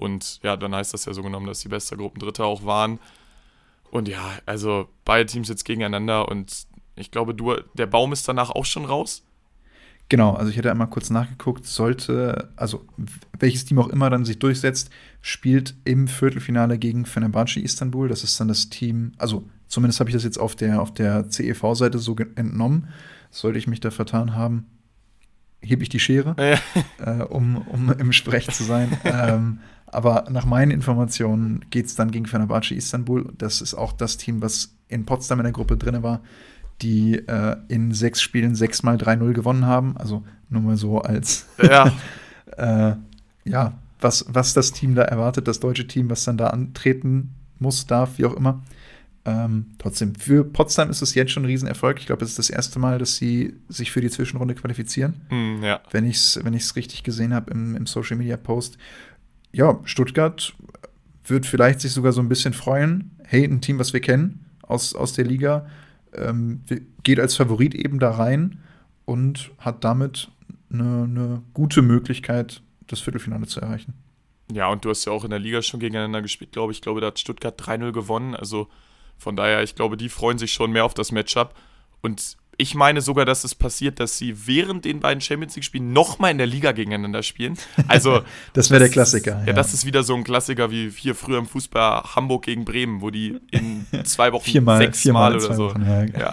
Und 0.00 0.40
ja, 0.42 0.56
dann 0.56 0.74
heißt 0.74 0.94
das 0.94 1.04
ja 1.04 1.12
so 1.12 1.22
genommen, 1.22 1.46
dass 1.46 1.60
die 1.60 1.68
beste 1.68 1.96
Gruppendritter 1.96 2.44
auch 2.44 2.64
waren. 2.64 2.98
Und 3.90 4.08
ja, 4.08 4.38
also 4.46 4.88
beide 5.04 5.26
Teams 5.26 5.48
jetzt 5.48 5.64
gegeneinander 5.64 6.28
und 6.28 6.66
ich 6.96 7.10
glaube, 7.10 7.34
du, 7.34 7.54
der 7.74 7.86
Baum 7.86 8.12
ist 8.12 8.28
danach 8.28 8.50
auch 8.50 8.64
schon 8.64 8.84
raus. 8.84 9.24
Genau, 10.08 10.34
also 10.34 10.50
ich 10.50 10.56
hätte 10.56 10.70
einmal 10.70 10.90
kurz 10.90 11.08
nachgeguckt, 11.08 11.66
sollte, 11.66 12.52
also 12.56 12.84
welches 13.38 13.64
Team 13.64 13.78
auch 13.78 13.88
immer 13.88 14.10
dann 14.10 14.24
sich 14.24 14.40
durchsetzt, 14.40 14.90
spielt 15.20 15.74
im 15.84 16.08
Viertelfinale 16.08 16.78
gegen 16.78 17.06
Fenerbahce 17.06 17.60
Istanbul. 17.60 18.08
Das 18.08 18.24
ist 18.24 18.38
dann 18.40 18.48
das 18.48 18.70
Team, 18.70 19.12
also 19.18 19.48
zumindest 19.68 20.00
habe 20.00 20.10
ich 20.10 20.14
das 20.14 20.24
jetzt 20.24 20.38
auf 20.38 20.56
der, 20.56 20.82
auf 20.82 20.92
der 20.92 21.28
CEV-Seite 21.28 22.00
so 22.00 22.16
entnommen. 22.34 22.88
Sollte 23.30 23.58
ich 23.60 23.68
mich 23.68 23.78
da 23.78 23.92
vertan 23.92 24.34
haben, 24.34 24.66
hebe 25.62 25.84
ich 25.84 25.88
die 25.88 26.00
Schere, 26.00 26.34
ja. 26.38 27.20
äh, 27.20 27.24
um, 27.24 27.58
um 27.68 27.92
im 27.92 28.12
Sprech 28.12 28.48
zu 28.50 28.64
sein. 28.64 28.98
ähm, 29.04 29.60
aber 29.92 30.26
nach 30.30 30.44
meinen 30.44 30.70
Informationen 30.70 31.64
geht 31.70 31.86
es 31.86 31.94
dann 31.94 32.10
gegen 32.10 32.26
Fenerbahce 32.26 32.74
Istanbul. 32.74 33.32
Das 33.36 33.60
ist 33.60 33.74
auch 33.74 33.92
das 33.92 34.16
Team, 34.16 34.42
was 34.42 34.74
in 34.88 35.06
Potsdam 35.06 35.40
in 35.40 35.44
der 35.44 35.52
Gruppe 35.52 35.76
drin 35.76 36.02
war 36.02 36.20
die 36.82 37.16
äh, 37.16 37.56
in 37.68 37.92
sechs 37.92 38.22
Spielen 38.22 38.54
sechsmal 38.54 38.96
3-0 38.96 39.32
gewonnen 39.32 39.66
haben. 39.66 39.96
Also 39.96 40.24
nur 40.48 40.62
mal 40.62 40.76
so 40.76 41.00
als 41.00 41.46
ja, 41.62 41.92
äh, 42.56 42.94
ja 43.44 43.74
was, 44.00 44.24
was 44.28 44.54
das 44.54 44.72
Team 44.72 44.94
da 44.94 45.02
erwartet, 45.02 45.46
das 45.46 45.60
deutsche 45.60 45.86
Team, 45.86 46.08
was 46.10 46.24
dann 46.24 46.38
da 46.38 46.48
antreten 46.48 47.34
muss, 47.58 47.86
darf, 47.86 48.18
wie 48.18 48.24
auch 48.24 48.34
immer. 48.34 48.62
Ähm, 49.26 49.66
trotzdem, 49.76 50.14
für 50.14 50.44
Potsdam 50.44 50.88
ist 50.88 51.02
es 51.02 51.14
jetzt 51.14 51.32
schon 51.32 51.42
ein 51.42 51.46
Riesenerfolg. 51.46 51.98
Ich 52.00 52.06
glaube, 52.06 52.24
es 52.24 52.30
ist 52.30 52.38
das 52.38 52.48
erste 52.48 52.78
Mal, 52.78 52.98
dass 52.98 53.16
sie 53.16 53.54
sich 53.68 53.90
für 53.90 54.00
die 54.00 54.08
Zwischenrunde 54.08 54.54
qualifizieren. 54.54 55.20
Mm, 55.28 55.62
ja. 55.62 55.80
Wenn 55.90 56.06
ich 56.06 56.16
es 56.16 56.40
wenn 56.42 56.54
richtig 56.54 57.02
gesehen 57.02 57.34
habe 57.34 57.50
im, 57.50 57.76
im 57.76 57.86
Social 57.86 58.16
Media 58.16 58.38
Post. 58.38 58.78
Ja, 59.52 59.80
Stuttgart 59.84 60.54
wird 61.24 61.46
vielleicht 61.46 61.80
sich 61.80 61.92
sogar 61.92 62.12
so 62.12 62.20
ein 62.20 62.28
bisschen 62.28 62.52
freuen. 62.52 63.16
Hey, 63.24 63.44
ein 63.44 63.60
Team, 63.60 63.78
was 63.78 63.92
wir 63.92 64.00
kennen 64.00 64.46
aus, 64.62 64.94
aus 64.94 65.12
der 65.12 65.24
Liga 65.24 65.66
ähm, 66.14 66.62
geht 67.02 67.20
als 67.20 67.36
Favorit 67.36 67.74
eben 67.74 67.98
da 67.98 68.12
rein 68.12 68.58
und 69.04 69.50
hat 69.58 69.84
damit 69.84 70.30
eine, 70.72 71.04
eine 71.04 71.42
gute 71.54 71.82
Möglichkeit, 71.82 72.62
das 72.86 73.00
Viertelfinale 73.00 73.46
zu 73.46 73.60
erreichen. 73.60 73.94
Ja, 74.52 74.68
und 74.68 74.84
du 74.84 74.90
hast 74.90 75.04
ja 75.04 75.12
auch 75.12 75.24
in 75.24 75.30
der 75.30 75.38
Liga 75.38 75.62
schon 75.62 75.80
gegeneinander 75.80 76.22
gespielt, 76.22 76.52
glaube 76.52 76.72
ich. 76.72 76.78
Ich 76.78 76.82
glaube, 76.82 77.00
da 77.00 77.08
hat 77.08 77.18
Stuttgart 77.18 77.60
3-0 77.60 77.92
gewonnen. 77.92 78.34
Also 78.34 78.68
von 79.16 79.36
daher, 79.36 79.62
ich 79.62 79.74
glaube, 79.74 79.96
die 79.96 80.08
freuen 80.08 80.38
sich 80.38 80.52
schon 80.52 80.72
mehr 80.72 80.84
auf 80.84 80.94
das 80.94 81.12
Matchup. 81.12 81.54
Und 82.00 82.36
ich 82.60 82.74
meine 82.74 83.00
sogar, 83.00 83.24
dass 83.24 83.42
es 83.42 83.54
passiert, 83.54 84.00
dass 84.00 84.18
sie 84.18 84.46
während 84.46 84.84
den 84.84 85.00
beiden 85.00 85.22
Champions 85.22 85.56
League-Spielen 85.56 85.94
nochmal 85.94 86.30
in 86.30 86.38
der 86.38 86.46
Liga 86.46 86.72
gegeneinander 86.72 87.22
spielen. 87.22 87.56
Also, 87.88 88.20
das 88.52 88.70
wäre 88.70 88.80
der 88.80 88.90
Klassiker. 88.90 89.40
Ja, 89.40 89.46
ja, 89.46 89.52
das 89.54 89.72
ist 89.72 89.86
wieder 89.86 90.02
so 90.02 90.14
ein 90.14 90.24
Klassiker 90.24 90.70
wie 90.70 90.90
hier 90.90 91.14
früher 91.14 91.38
im 91.38 91.46
Fußball 91.46 92.02
Hamburg 92.14 92.44
gegen 92.44 92.66
Bremen, 92.66 93.00
wo 93.00 93.08
die 93.08 93.40
in 93.50 93.86
zwei 94.04 94.32
Wochen 94.32 94.44
viermal, 94.50 94.78
sechs 94.78 95.00
viermal 95.00 95.32
Mal 95.32 95.42
oder 95.42 95.54
so. 95.54 95.70
Wochen, 95.70 95.82
ja. 95.82 96.04
ja. 96.04 96.32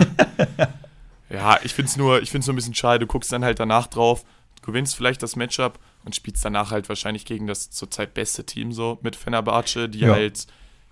ja, 1.30 1.60
ich 1.64 1.74
finde 1.74 1.90
es 1.90 1.98
nur, 1.98 2.22
ich 2.22 2.34
nur 2.34 2.44
ein 2.50 2.56
bisschen 2.56 2.76
schade. 2.76 3.00
Du 3.00 3.08
guckst 3.08 3.32
dann 3.32 3.46
halt 3.46 3.62
danach 3.62 3.88
drauf, 3.88 4.26
du 4.58 4.64
gewinnst 4.64 4.96
vielleicht 4.96 5.24
das 5.24 5.38
Matchup 5.38 5.80
und 6.04 6.14
spielst 6.14 6.44
danach 6.44 6.72
halt 6.72 6.90
wahrscheinlich 6.90 7.24
gegen 7.24 7.48
das 7.48 7.70
zurzeit 7.70 8.14
beste 8.14 8.46
Team 8.46 8.74
so 8.74 9.00
mit 9.02 9.16
Fenerbahce, 9.16 9.88
die 9.88 10.00
ja. 10.00 10.14
halt 10.14 10.46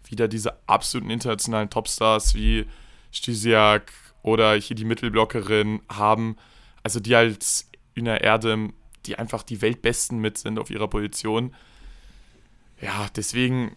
wieder 0.10 0.30
diese 0.30 0.54
absoluten 0.66 1.10
internationalen 1.10 1.70
Topstars 1.70 2.36
wie 2.36 2.66
Stisiak, 3.12 3.92
oder 4.26 4.56
hier 4.56 4.76
die 4.76 4.86
Mittelblockerin 4.86 5.82
haben, 5.88 6.36
also 6.82 7.00
die 7.00 7.16
als 7.16 7.70
Üna 7.96 8.18
Erde, 8.18 8.70
die 9.06 9.20
einfach 9.20 9.44
die 9.44 9.62
Weltbesten 9.62 10.18
mit 10.18 10.40
sind 10.40 10.58
auf 10.58 10.72
ihrer 10.72 10.88
Position. 10.88 11.54
ja, 12.82 13.08
deswegen 13.16 13.76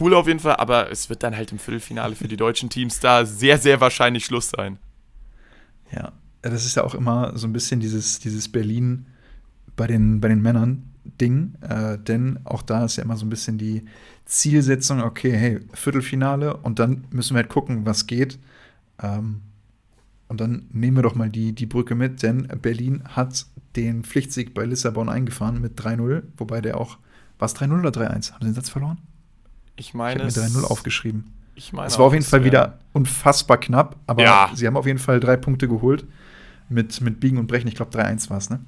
cool 0.00 0.14
auf 0.14 0.26
jeden 0.26 0.40
Fall, 0.40 0.56
aber 0.56 0.90
es 0.90 1.08
wird 1.08 1.22
dann 1.22 1.36
halt 1.36 1.52
im 1.52 1.60
Viertelfinale 1.60 2.16
für 2.16 2.26
die 2.26 2.36
deutschen 2.36 2.70
Teams 2.70 2.98
da 2.98 3.24
sehr, 3.24 3.56
sehr 3.56 3.80
wahrscheinlich 3.80 4.24
Schluss 4.24 4.50
sein. 4.50 4.78
Ja, 5.92 6.12
das 6.42 6.66
ist 6.66 6.76
ja 6.76 6.82
auch 6.82 6.94
immer 6.96 7.36
so 7.38 7.46
ein 7.46 7.52
bisschen 7.52 7.78
dieses, 7.78 8.18
dieses 8.18 8.50
Berlin 8.50 9.06
bei 9.76 9.86
den, 9.86 10.20
bei 10.20 10.26
den 10.26 10.42
Männern 10.42 10.90
Ding, 11.04 11.54
äh, 11.60 11.98
denn 11.98 12.40
auch 12.44 12.62
da 12.62 12.84
ist 12.84 12.96
ja 12.96 13.04
immer 13.04 13.16
so 13.16 13.26
ein 13.26 13.30
bisschen 13.30 13.58
die 13.58 13.84
Zielsetzung, 14.24 15.02
okay, 15.02 15.32
hey, 15.32 15.60
Viertelfinale 15.72 16.56
und 16.56 16.80
dann 16.80 17.04
müssen 17.10 17.34
wir 17.34 17.42
halt 17.42 17.48
gucken, 17.48 17.86
was 17.86 18.06
geht. 18.08 18.38
Ähm, 19.00 19.42
und 20.28 20.40
dann 20.40 20.66
nehmen 20.72 20.96
wir 20.96 21.02
doch 21.02 21.14
mal 21.14 21.28
die, 21.30 21.52
die 21.52 21.66
Brücke 21.66 21.94
mit, 21.94 22.22
denn 22.22 22.48
Berlin 22.60 23.02
hat 23.04 23.46
den 23.76 24.04
Pflichtsieg 24.04 24.54
bei 24.54 24.64
Lissabon 24.64 25.08
eingefahren 25.08 25.60
mit 25.60 25.78
3-0, 25.80 26.22
wobei 26.36 26.60
der 26.60 26.78
auch, 26.78 26.98
war 27.38 27.46
es 27.46 27.56
3-0 27.56 27.78
oder 27.80 27.90
3-1? 27.90 28.32
Haben 28.32 28.40
sie 28.40 28.48
den 28.48 28.54
Satz 28.54 28.68
verloren? 28.68 28.98
Ich 29.76 29.94
meine. 29.94 30.26
Ich 30.26 30.36
habe 30.36 30.48
mir 30.50 30.58
3-0 30.60 30.64
aufgeschrieben. 30.64 31.32
Ich 31.54 31.72
meine. 31.72 31.86
Es 31.88 31.98
war 31.98 32.06
auf 32.06 32.12
jeden 32.12 32.24
Fall 32.24 32.44
wieder 32.44 32.78
unfassbar 32.92 33.58
knapp, 33.58 33.96
aber 34.06 34.22
Ja. 34.22 34.50
sie 34.54 34.66
haben 34.66 34.76
auf 34.76 34.86
jeden 34.86 34.98
Fall 34.98 35.20
drei 35.20 35.36
Punkte 35.36 35.68
geholt. 35.68 36.06
Mit, 36.68 37.00
mit 37.02 37.20
Biegen 37.20 37.36
und 37.38 37.46
Brechen, 37.48 37.68
ich 37.68 37.74
glaube 37.74 37.90
3-1 37.96 38.30
war 38.30 38.38
es, 38.38 38.48
ne? 38.48 38.60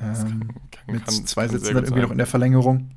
Ähm, 0.00 0.48
kann- 0.72 0.94
mit 0.94 1.04
kann- 1.04 1.26
zwei 1.26 1.42
kann 1.42 1.50
Sitzen 1.52 1.64
sehr 1.66 1.74
dann 1.74 1.84
irgendwie 1.84 2.00
sein. 2.00 2.02
noch 2.02 2.10
in 2.12 2.18
der 2.18 2.26
Verlängerung. 2.26 2.90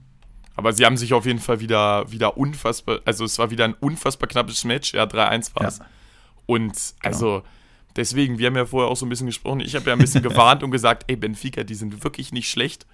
Aber 0.55 0.73
sie 0.73 0.85
haben 0.85 0.97
sich 0.97 1.13
auf 1.13 1.25
jeden 1.25 1.39
Fall 1.39 1.59
wieder, 1.59 2.09
wieder 2.11 2.37
unfassbar, 2.37 2.99
also 3.05 3.25
es 3.25 3.37
war 3.37 3.51
wieder 3.51 3.65
ein 3.65 3.73
unfassbar 3.75 4.27
knappes 4.29 4.63
Match, 4.63 4.93
ja, 4.93 5.03
3-1 5.05 5.55
war 5.55 5.67
es. 5.67 5.77
Ja. 5.79 5.85
Genau. 5.85 5.89
Und 6.47 6.93
also, 7.03 7.43
deswegen, 7.95 8.37
wir 8.37 8.47
haben 8.47 8.55
ja 8.55 8.65
vorher 8.65 8.89
auch 8.89 8.97
so 8.97 9.05
ein 9.05 9.09
bisschen 9.09 9.27
gesprochen, 9.27 9.59
ich 9.59 9.75
habe 9.75 9.87
ja 9.87 9.93
ein 9.93 9.99
bisschen 9.99 10.23
gewarnt 10.23 10.63
und 10.63 10.71
gesagt, 10.71 11.05
ey, 11.07 11.15
Benfica, 11.15 11.63
die 11.63 11.75
sind 11.75 12.03
wirklich 12.03 12.31
nicht 12.31 12.49
schlecht. 12.49 12.85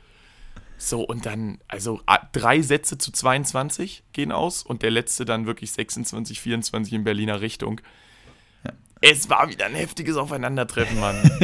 So, 0.78 1.04
und 1.04 1.28
dann, 1.28 1.60
also 1.68 2.02
drei 2.32 2.62
Sätze 2.62 2.98
zu 2.98 3.12
22 3.12 4.04
gehen 4.14 4.32
aus 4.32 4.64
und 4.64 4.82
der 4.82 4.90
letzte 4.90 5.26
dann 5.26 5.46
wirklich 5.46 5.72
26, 5.72 6.42
24 6.42 6.94
in 6.94 7.04
Berliner 7.04 7.40
Richtung. 7.40 7.82
Es 9.00 9.30
war 9.30 9.50
wieder 9.50 9.66
ein 9.66 9.74
heftiges 9.74 10.16
Aufeinandertreffen, 10.16 11.00
Mann. 11.00 11.16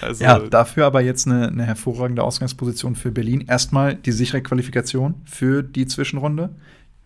Also, 0.00 0.24
Ja, 0.24 0.38
dafür 0.38 0.86
aber 0.86 1.02
jetzt 1.02 1.26
eine, 1.26 1.48
eine 1.48 1.64
hervorragende 1.64 2.24
Ausgangsposition 2.24 2.96
für 2.96 3.12
Berlin. 3.12 3.44
Erstmal 3.46 3.94
die 3.94 4.12
sichere 4.12 4.42
Qualifikation 4.42 5.14
für 5.24 5.62
die 5.62 5.86
Zwischenrunde. 5.86 6.54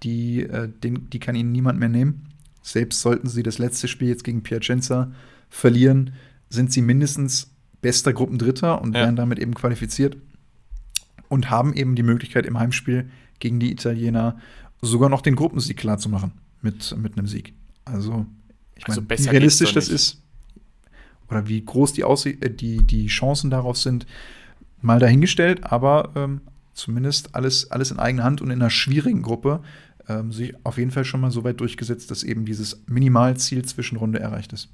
Die, 0.02 0.42
äh, 0.42 0.68
den, 0.68 1.10
die 1.10 1.18
kann 1.18 1.34
ihnen 1.34 1.52
niemand 1.52 1.78
mehr 1.78 1.90
nehmen. 1.90 2.32
Selbst 2.62 3.00
sollten 3.00 3.28
sie 3.28 3.42
das 3.42 3.58
letzte 3.58 3.88
Spiel 3.88 4.08
jetzt 4.08 4.24
gegen 4.24 4.42
Piacenza 4.42 5.12
verlieren, 5.48 6.12
sind 6.50 6.72
sie 6.72 6.82
mindestens 6.82 7.50
bester 7.80 8.12
Gruppendritter 8.12 8.80
und 8.80 8.94
Ja. 8.94 9.02
werden 9.02 9.16
damit 9.16 9.38
eben 9.38 9.54
qualifiziert. 9.54 10.16
Und 11.28 11.50
haben 11.50 11.74
eben 11.74 11.94
die 11.94 12.02
Möglichkeit, 12.02 12.46
im 12.46 12.58
Heimspiel 12.58 13.10
gegen 13.38 13.60
die 13.60 13.70
Italiener 13.70 14.38
sogar 14.80 15.10
noch 15.10 15.20
den 15.20 15.36
Gruppensieg 15.36 15.76
klarzumachen 15.76 16.32
mit, 16.62 16.96
mit 16.96 17.18
einem 17.18 17.26
Sieg. 17.26 17.52
Also, 17.84 18.24
ich 18.76 18.88
Also 18.88 19.02
meine, 19.02 19.18
wie 19.20 19.28
realistisch 19.28 19.72
das 19.74 19.88
ist, 19.88 20.22
oder 21.28 21.46
wie 21.46 21.62
groß 21.62 21.92
die, 21.92 22.04
Aussie 22.04 22.38
äh, 22.40 22.50
die, 22.50 22.78
die 22.82 23.08
Chancen 23.08 23.50
darauf 23.50 23.76
sind, 23.76 24.06
mal 24.80 24.98
dahingestellt, 24.98 25.64
aber 25.64 26.12
ähm, 26.14 26.40
zumindest 26.72 27.34
alles, 27.34 27.70
alles 27.70 27.90
in 27.90 27.98
eigener 27.98 28.24
Hand 28.24 28.40
und 28.40 28.50
in 28.50 28.60
einer 28.60 28.70
schwierigen 28.70 29.22
Gruppe 29.22 29.60
ähm, 30.08 30.32
sich 30.32 30.54
auf 30.64 30.78
jeden 30.78 30.90
Fall 30.90 31.04
schon 31.04 31.20
mal 31.20 31.30
so 31.30 31.44
weit 31.44 31.60
durchgesetzt, 31.60 32.10
dass 32.10 32.22
eben 32.22 32.44
dieses 32.46 32.82
Minimalziel 32.86 33.64
Zwischenrunde 33.64 34.20
erreicht 34.20 34.52
ist. 34.52 34.70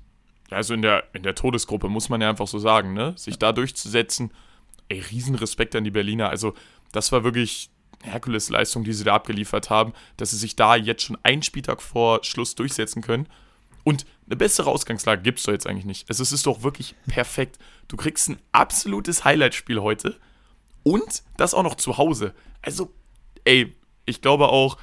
Also 0.55 0.75
in 0.75 0.83
der, 0.83 1.05
in 1.13 1.23
der 1.23 1.35
Todesgruppe 1.35 1.89
muss 1.89 2.09
man 2.09 2.21
ja 2.21 2.31
einfach 2.31 2.47
so 2.47 2.59
sagen, 2.59 2.95
ne? 2.95 3.15
Sich 3.17 3.39
da 3.39 3.53
durchzusetzen, 3.53 4.33
ey, 4.89 5.01
Riesenrespekt 5.01 5.75
an 5.77 5.85
die 5.85 5.91
Berliner. 5.91 6.29
Also, 6.29 6.55
das 6.93 7.13
war 7.13 7.25
wirklich 7.25 7.71
Herkules-Leistung, 8.03 8.85
die 8.85 8.93
sie 8.93 9.05
da 9.05 9.15
abgeliefert 9.15 9.71
haben, 9.71 9.93
dass 10.17 10.31
sie 10.31 10.37
sich 10.37 10.57
da 10.57 10.77
jetzt 10.77 11.03
schon 11.03 11.19
einen 11.23 11.43
Spieltag 11.43 11.83
vor 11.83 12.23
Schluss 12.23 12.55
durchsetzen 12.55 13.03
können. 13.03 13.27
Und 13.83 14.07
eine 14.27 14.37
bessere 14.37 14.71
Ausgangslage 14.71 15.23
gibt 15.23 15.39
es 15.39 15.45
doch 15.45 15.53
jetzt 15.53 15.67
eigentlich 15.67 15.85
nicht. 15.85 16.09
Also, 16.09 16.23
es 16.23 16.33
ist 16.33 16.47
doch 16.47 16.63
wirklich 16.63 16.95
perfekt. 17.07 17.59
Du 17.89 17.97
kriegst 17.97 18.29
ein 18.29 18.39
absolutes 18.53 19.25
Highlight-Spiel 19.25 19.81
heute 19.81 20.17
und 20.83 21.23
das 21.37 21.55
auch 21.55 21.63
noch 21.63 21.75
zu 21.75 21.99
Hause. 21.99 22.35
Also, 22.63 22.93
ey, 23.45 23.75
ich 24.07 24.23
glaube 24.23 24.49
auch, 24.49 24.79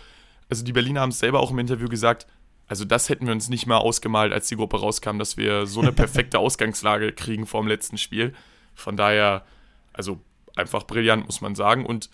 also 0.49 0.63
die 0.63 0.73
Berliner 0.73 1.01
haben 1.01 1.11
es 1.11 1.19
selber 1.19 1.39
auch 1.39 1.51
im 1.51 1.59
Interview 1.59 1.87
gesagt, 1.87 2.27
also 2.71 2.85
das 2.85 3.09
hätten 3.09 3.25
wir 3.25 3.33
uns 3.33 3.49
nicht 3.49 3.67
mal 3.67 3.79
ausgemalt, 3.79 4.31
als 4.31 4.47
die 4.47 4.55
Gruppe 4.55 4.79
rauskam, 4.79 5.17
dass 5.19 5.35
wir 5.35 5.67
so 5.67 5.81
eine 5.81 5.91
perfekte 5.91 6.39
Ausgangslage 6.39 7.11
kriegen 7.11 7.45
vor 7.45 7.61
dem 7.61 7.67
letzten 7.67 7.97
Spiel. 7.97 8.33
Von 8.75 8.95
daher, 8.95 9.43
also 9.91 10.21
einfach 10.55 10.87
brillant, 10.87 11.25
muss 11.25 11.41
man 11.41 11.53
sagen. 11.53 11.85
Und 11.85 12.09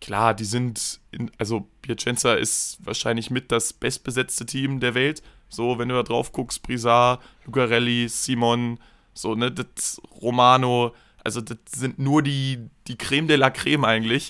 klar, 0.00 0.34
die 0.34 0.46
sind, 0.46 0.98
in, 1.12 1.30
also 1.38 1.68
Piacenza 1.80 2.34
ist 2.34 2.78
wahrscheinlich 2.84 3.30
mit 3.30 3.52
das 3.52 3.72
bestbesetzte 3.72 4.46
Team 4.46 4.80
der 4.80 4.96
Welt. 4.96 5.22
So, 5.48 5.78
wenn 5.78 5.90
du 5.90 5.94
da 5.94 6.02
drauf 6.02 6.32
guckst, 6.32 6.64
Brizard, 6.64 7.22
Lucarelli, 7.46 8.08
Simon, 8.08 8.80
so, 9.12 9.36
ne, 9.36 9.52
das 9.52 10.02
Romano, 10.20 10.92
also 11.22 11.40
das 11.40 11.58
sind 11.70 12.00
nur 12.00 12.20
die, 12.20 12.68
die 12.88 12.98
Creme 12.98 13.28
de 13.28 13.36
la 13.36 13.50
Creme 13.50 13.84
eigentlich. 13.84 14.28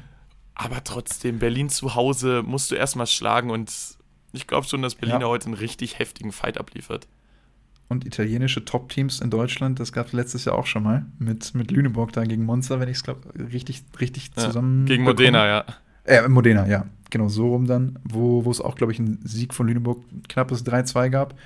Aber 0.54 0.82
trotzdem, 0.82 1.38
Berlin 1.38 1.68
zu 1.68 1.96
Hause 1.96 2.42
musst 2.42 2.70
du 2.70 2.76
erstmal 2.76 3.06
schlagen 3.06 3.50
und 3.50 3.70
ich 4.32 4.46
glaube 4.46 4.66
schon, 4.66 4.82
dass 4.82 4.94
Berlin 4.94 5.20
Ja. 5.20 5.26
heute 5.28 5.46
einen 5.46 5.54
richtig 5.54 5.98
heftigen 5.98 6.32
Fight 6.32 6.58
abliefert. 6.58 7.06
Und 7.88 8.06
italienische 8.06 8.64
Top-Teams 8.64 9.20
in 9.20 9.28
Deutschland, 9.28 9.78
das 9.78 9.92
gab 9.92 10.06
es 10.06 10.12
letztes 10.14 10.46
Jahr 10.46 10.54
auch 10.56 10.64
schon 10.66 10.82
mal, 10.82 11.04
mit, 11.18 11.54
mit 11.54 11.70
Lüneburg 11.70 12.12
da 12.12 12.24
gegen 12.24 12.44
Monza, 12.44 12.80
wenn 12.80 12.88
ich 12.88 12.96
es 12.98 13.02
glaube, 13.04 13.20
richtig, 13.52 13.82
richtig 14.00 14.30
Ja, 14.36 14.44
zusammen. 14.46 14.86
Gegen 14.86 15.04
bekomme. 15.04 15.28
Modena, 15.28 15.46
ja. 15.46 15.64
Äh, 16.04 16.26
Modena, 16.28 16.66
ja. 16.66 16.86
Genau, 17.10 17.28
so 17.28 17.48
rum 17.48 17.66
dann, 17.66 17.98
wo 18.04 18.46
wo 18.46 18.50
es 18.50 18.62
auch, 18.62 18.74
glaube 18.76 18.92
ich, 18.92 18.98
einen 18.98 19.20
Sieg 19.24 19.52
von 19.52 19.66
Lüneburg, 19.68 20.02
knappes 20.28 20.64
3-2 20.64 21.10
gab. 21.10 21.38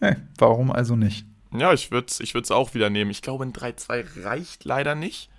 Äh, 0.00 0.16
warum 0.36 0.70
also 0.70 0.94
nicht? 0.94 1.24
Ja, 1.56 1.72
ich 1.72 1.90
würde 1.90 2.08
es 2.10 2.20
ich 2.20 2.34
würd's 2.34 2.50
auch 2.50 2.74
wieder 2.74 2.90
nehmen. 2.90 3.10
Ich 3.10 3.22
glaube, 3.22 3.44
ein 3.44 3.54
3-2 3.54 4.04
reicht 4.24 4.64
leider 4.64 4.94
nicht. 4.94 5.30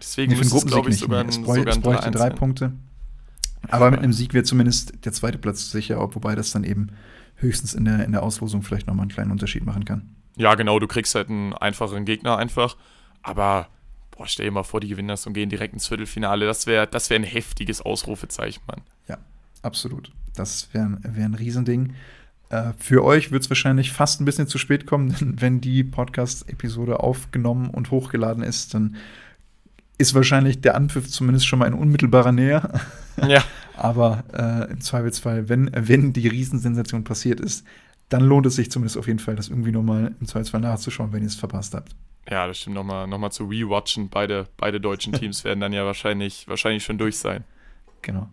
Deswegen 0.00 0.32
Nee, 0.32 0.38
müsste 0.38 0.58
es, 0.58 0.66
glaube 0.66 0.88
ich, 0.90 0.94
nicht. 0.94 1.00
sogar 1.00 1.20
ein, 1.24 1.32
sogar 1.32 1.56
ein 1.56 1.80
bräuchte 1.82 2.08
3-1 2.08 2.10
drei 2.12 2.18
sein. 2.28 2.34
Punkte. 2.36 2.72
Aber 3.70 3.90
mit 3.90 4.00
einem 4.00 4.12
Sieg 4.12 4.34
wäre 4.34 4.44
zumindest 4.44 5.04
der 5.04 5.12
zweite 5.12 5.38
Platz 5.38 5.70
sicher, 5.70 6.00
ob- 6.00 6.14
wobei 6.14 6.34
das 6.34 6.50
dann 6.50 6.64
eben 6.64 6.88
höchstens 7.36 7.74
in 7.74 7.84
der, 7.84 8.04
in 8.04 8.12
der 8.12 8.22
Auslosung 8.22 8.62
vielleicht 8.62 8.86
nochmal 8.86 9.02
einen 9.04 9.10
kleinen 9.12 9.30
Unterschied 9.30 9.64
machen 9.64 9.84
kann. 9.84 10.08
Ja, 10.36 10.54
genau, 10.54 10.78
du 10.78 10.86
kriegst 10.86 11.14
halt 11.14 11.28
einen 11.28 11.52
einfacheren 11.54 12.04
Gegner 12.04 12.36
einfach. 12.38 12.76
Aber, 13.22 13.68
boah, 14.10 14.26
stell 14.26 14.46
dir 14.46 14.52
mal 14.52 14.62
vor, 14.62 14.80
die 14.80 14.88
gewinnen 14.88 15.08
das 15.08 15.26
und 15.26 15.32
gehen 15.32 15.48
direkt 15.50 15.74
ins 15.74 15.86
Viertelfinale. 15.88 16.46
Das 16.46 16.66
wäre 16.66 16.86
das 16.86 17.10
wär 17.10 17.18
ein 17.18 17.24
heftiges 17.24 17.80
Ausrufezeichen, 17.82 18.62
Mann. 18.66 18.82
Absolut. 19.62 20.12
Das 20.34 20.68
wäre 20.72 20.98
wär 21.02 21.24
ein 21.24 21.34
Riesending. 21.34 21.94
Äh, 22.50 22.72
für 22.78 23.02
euch 23.02 23.32
wird 23.32 23.42
es 23.42 23.50
wahrscheinlich 23.50 23.90
fast 23.90 24.20
ein 24.20 24.24
bisschen 24.24 24.46
zu 24.46 24.58
spät 24.58 24.86
kommen, 24.86 25.08
denn 25.20 25.40
wenn 25.40 25.60
die 25.60 25.82
Podcast-Episode 25.82 27.00
aufgenommen 27.00 27.70
und 27.70 27.90
hochgeladen 27.90 28.44
ist, 28.44 28.74
dann 28.74 28.94
ist 29.98 30.14
wahrscheinlich 30.14 30.60
der 30.60 30.74
Anpfiff 30.74 31.08
zumindest 31.08 31.46
schon 31.46 31.58
mal 31.58 31.66
in 31.66 31.74
unmittelbarer 31.74 32.32
Nähe. 32.32 32.68
Ja. 33.26 33.42
Aber 33.76 34.24
äh, 34.32 34.70
im 34.70 34.80
Zweifelsfall, 34.80 35.48
wenn, 35.48 35.70
wenn 35.74 36.12
die 36.12 36.28
Riesensensation 36.28 37.04
passiert 37.04 37.40
ist, 37.40 37.66
dann 38.08 38.22
lohnt 38.22 38.46
es 38.46 38.56
sich 38.56 38.70
zumindest 38.70 38.96
auf 38.96 39.06
jeden 39.06 39.18
Fall, 39.18 39.36
das 39.36 39.48
irgendwie 39.48 39.72
nochmal 39.72 40.14
im 40.20 40.26
Zweifelsfall 40.26 40.60
nachzuschauen, 40.60 41.12
wenn 41.12 41.22
ihr 41.22 41.28
es 41.28 41.34
verpasst 41.34 41.74
habt. 41.74 41.94
Ja, 42.30 42.46
das 42.46 42.58
stimmt. 42.58 42.76
Nochmal 42.76 43.06
noch 43.06 43.18
mal 43.18 43.30
zu 43.30 43.44
rewatchen. 43.44 44.08
Beide, 44.08 44.46
beide 44.56 44.80
deutschen 44.80 45.12
Teams 45.14 45.44
werden 45.44 45.60
dann 45.60 45.72
ja 45.72 45.84
wahrscheinlich, 45.84 46.48
wahrscheinlich 46.48 46.84
schon 46.84 46.98
durch 46.98 47.18
sein. 47.18 47.44
Genau. 48.02 48.28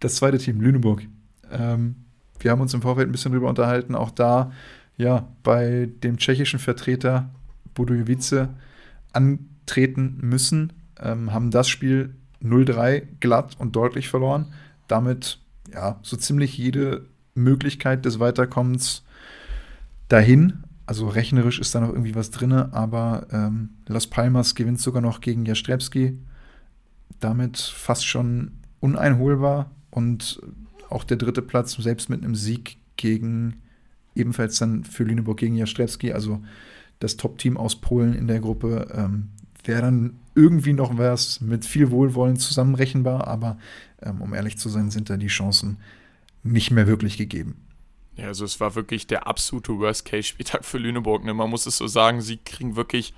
Das 0.00 0.16
zweite 0.16 0.38
Team, 0.38 0.60
Lüneburg. 0.60 1.02
Ähm, 1.50 1.96
wir 2.38 2.50
haben 2.50 2.60
uns 2.60 2.74
im 2.74 2.82
Vorfeld 2.82 3.08
ein 3.08 3.12
bisschen 3.12 3.32
drüber 3.32 3.48
unterhalten. 3.48 3.94
Auch 3.94 4.10
da, 4.10 4.52
ja, 4.96 5.28
bei 5.42 5.88
dem 6.02 6.18
tschechischen 6.18 6.58
Vertreter 6.58 7.30
Budojevice 7.74 8.48
antreten 9.64 10.18
müssen, 10.20 10.72
ähm, 11.00 11.32
haben 11.32 11.50
das 11.50 11.68
Spiel 11.68 12.14
0-3 12.42 13.02
glatt 13.20 13.56
und 13.58 13.74
deutlich 13.74 14.08
verloren. 14.08 14.52
Damit, 14.88 15.40
ja, 15.72 15.98
so 16.02 16.16
ziemlich 16.16 16.58
jede 16.58 17.06
Möglichkeit 17.34 18.04
des 18.04 18.20
Weiterkommens 18.20 19.04
dahin. 20.08 20.64
Also 20.86 21.08
rechnerisch 21.08 21.58
ist 21.58 21.74
da 21.74 21.80
noch 21.80 21.88
irgendwie 21.88 22.14
was 22.14 22.30
drin, 22.30 22.52
aber 22.52 23.26
ähm, 23.32 23.70
Las 23.86 24.06
Palmas 24.06 24.54
gewinnt 24.54 24.80
sogar 24.80 25.00
noch 25.00 25.22
gegen 25.22 25.46
Jastrebski. 25.46 26.18
Damit 27.20 27.56
fast 27.58 28.06
schon 28.06 28.52
uneinholbar 28.80 29.70
und 29.90 30.42
auch 30.90 31.04
der 31.04 31.16
dritte 31.16 31.40
Platz, 31.40 31.72
selbst 31.72 32.10
mit 32.10 32.22
einem 32.22 32.34
Sieg 32.34 32.76
gegen 32.96 33.62
ebenfalls 34.14 34.58
dann 34.58 34.84
für 34.84 35.04
Lüneburg 35.04 35.38
gegen 35.38 35.56
Jastrebski, 35.56 36.12
also 36.12 36.42
das 36.98 37.16
Top-Team 37.16 37.56
aus 37.56 37.80
Polen 37.80 38.14
in 38.14 38.26
der 38.26 38.40
Gruppe, 38.40 38.88
ähm, 38.94 39.30
wäre 39.64 39.82
dann 39.82 40.20
irgendwie 40.34 40.72
noch 40.72 40.96
was 40.98 41.40
mit 41.40 41.64
viel 41.64 41.90
Wohlwollen 41.90 42.36
zusammenrechenbar, 42.36 43.26
aber 43.26 43.58
ähm, 44.02 44.20
um 44.20 44.34
ehrlich 44.34 44.58
zu 44.58 44.68
sein, 44.68 44.90
sind 44.90 45.10
da 45.10 45.16
die 45.16 45.28
Chancen 45.28 45.78
nicht 46.42 46.70
mehr 46.70 46.86
wirklich 46.86 47.16
gegeben. 47.16 47.56
Ja, 48.16 48.26
also 48.26 48.44
es 48.44 48.60
war 48.60 48.74
wirklich 48.74 49.06
der 49.06 49.26
absolute 49.26 49.78
Worst-Case-Spieltag 49.78 50.64
für 50.64 50.78
Lüneburg. 50.78 51.24
Ne? 51.24 51.34
Man 51.34 51.50
muss 51.50 51.66
es 51.66 51.78
so 51.78 51.86
sagen, 51.86 52.20
sie 52.20 52.36
kriegen 52.36 52.76
wirklich, 52.76 53.14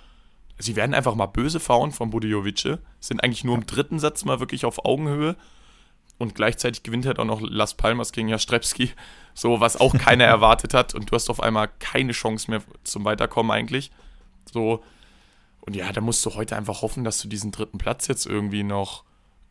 sie 0.58 0.76
werden 0.76 0.94
einfach 0.94 1.14
mal 1.14 1.26
böse 1.26 1.60
fahren 1.60 1.92
von 1.92 2.10
Budejovice, 2.10 2.78
sind 3.00 3.22
eigentlich 3.22 3.44
nur 3.44 3.56
im 3.56 3.66
dritten 3.66 3.98
Satz 3.98 4.24
mal 4.24 4.40
wirklich 4.40 4.64
auf 4.64 4.84
Augenhöhe. 4.84 5.36
und 6.18 6.34
gleichzeitig 6.34 6.82
gewinnt 6.82 7.04
halt 7.04 7.18
auch 7.18 7.26
noch 7.26 7.42
Las 7.42 7.74
Palmas 7.74 8.12
gegen 8.12 8.28
Jastrepski, 8.28 8.90
so 9.34 9.60
was 9.60 9.76
auch 9.78 9.92
keiner 9.98 10.24
erwartet 10.36 10.72
hat 10.72 10.94
und 10.94 11.10
du 11.10 11.14
hast 11.14 11.28
auf 11.28 11.42
einmal 11.42 11.68
keine 11.78 12.12
Chance 12.12 12.50
mehr 12.50 12.62
zum 12.84 13.04
Weiterkommen 13.04 13.52
eigentlich. 13.52 13.90
So 14.50 14.82
und 15.66 15.76
ja, 15.76 15.92
da 15.92 16.00
musst 16.00 16.24
du 16.24 16.34
heute 16.34 16.56
einfach 16.56 16.82
hoffen, 16.82 17.04
dass 17.04 17.20
du 17.20 17.28
diesen 17.28 17.52
dritten 17.52 17.78
Platz 17.78 18.06
jetzt 18.06 18.26
irgendwie 18.26 18.62
noch 18.62 19.04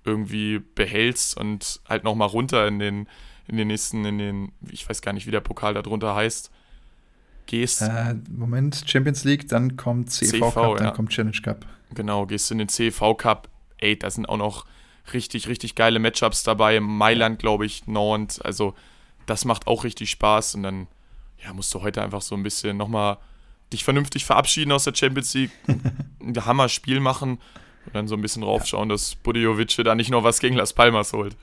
irgendwie 0.04 0.60
behältst 0.60 1.38
und 1.38 1.82
halt 1.88 2.04
noch 2.04 2.16
mal 2.16 2.26
runter 2.26 2.68
in 2.68 2.80
den 2.80 3.08
in 3.48 3.58
den 3.58 3.68
nächsten 3.68 4.06
in 4.06 4.18
den 4.18 4.52
ich 4.70 4.88
weiß 4.88 5.02
gar 5.02 5.14
nicht, 5.14 5.28
wie 5.28 5.32
der 5.32 5.42
Pokal 5.42 5.74
darunter 5.74 6.16
heißt. 6.16 6.52
Gehst 7.48 7.82
äh, 7.84 8.16
Moment, 8.32 8.84
Champions 8.88 9.24
League, 9.24 9.48
dann 9.50 9.78
kommt 9.78 10.10
CV, 10.10 10.50
CV 10.50 10.52
Cup, 10.52 10.78
dann 10.78 10.94
kommt 10.94 11.10
Challenge 11.12 11.38
Cup. 11.44 11.66
Genau, 11.94 12.26
gehst 12.26 12.50
in 12.50 12.58
den 12.58 12.70
CV 12.70 13.14
Cup. 13.16 13.50
Ey, 13.78 14.00
da 14.00 14.10
sind 14.10 14.28
auch 14.28 14.38
noch 14.38 14.66
richtig, 15.14 15.48
richtig 15.48 15.76
geile 15.76 16.00
Matchups 16.00 16.44
dabei. 16.44 16.80
Mailand, 16.80 17.40
glaube 17.40 17.66
ich, 17.66 17.86
Nantes. 17.88 18.42
Also, 18.42 18.74
das 19.26 19.46
macht 19.46 19.68
auch 19.68 19.84
richtig 19.84 20.10
Spaß. 20.10 20.56
Und 20.56 20.64
dann, 20.64 20.88
ja, 21.44 21.54
musst 21.54 21.74
du 21.74 21.82
heute 21.82 22.02
einfach 22.02 22.22
so 22.22 22.36
ein 22.36 22.44
bisschen 22.44 22.78
nochmal 22.78 23.18
dich 23.72 23.84
vernünftig 23.84 24.26
verabschieden 24.26 24.72
aus 24.72 24.84
der 24.84 24.96
Champions 24.96 25.34
League. 25.34 25.52
ein 26.20 26.46
Hammer-Spiel 26.46 27.00
machen 27.00 27.40
und 27.86 27.96
dann 27.96 28.08
so 28.08 28.16
ein 28.16 28.22
bisschen 28.22 28.44
raufschauen, 28.44 28.90
ja. 28.90 28.96
dass 28.96 29.16
Budiovic 29.16 29.76
da 29.84 29.96
nicht 29.96 30.10
noch 30.10 30.24
was 30.24 30.40
gegen 30.40 30.56
Las 30.56 30.74
Palmas 30.74 31.14
holt. 31.14 31.36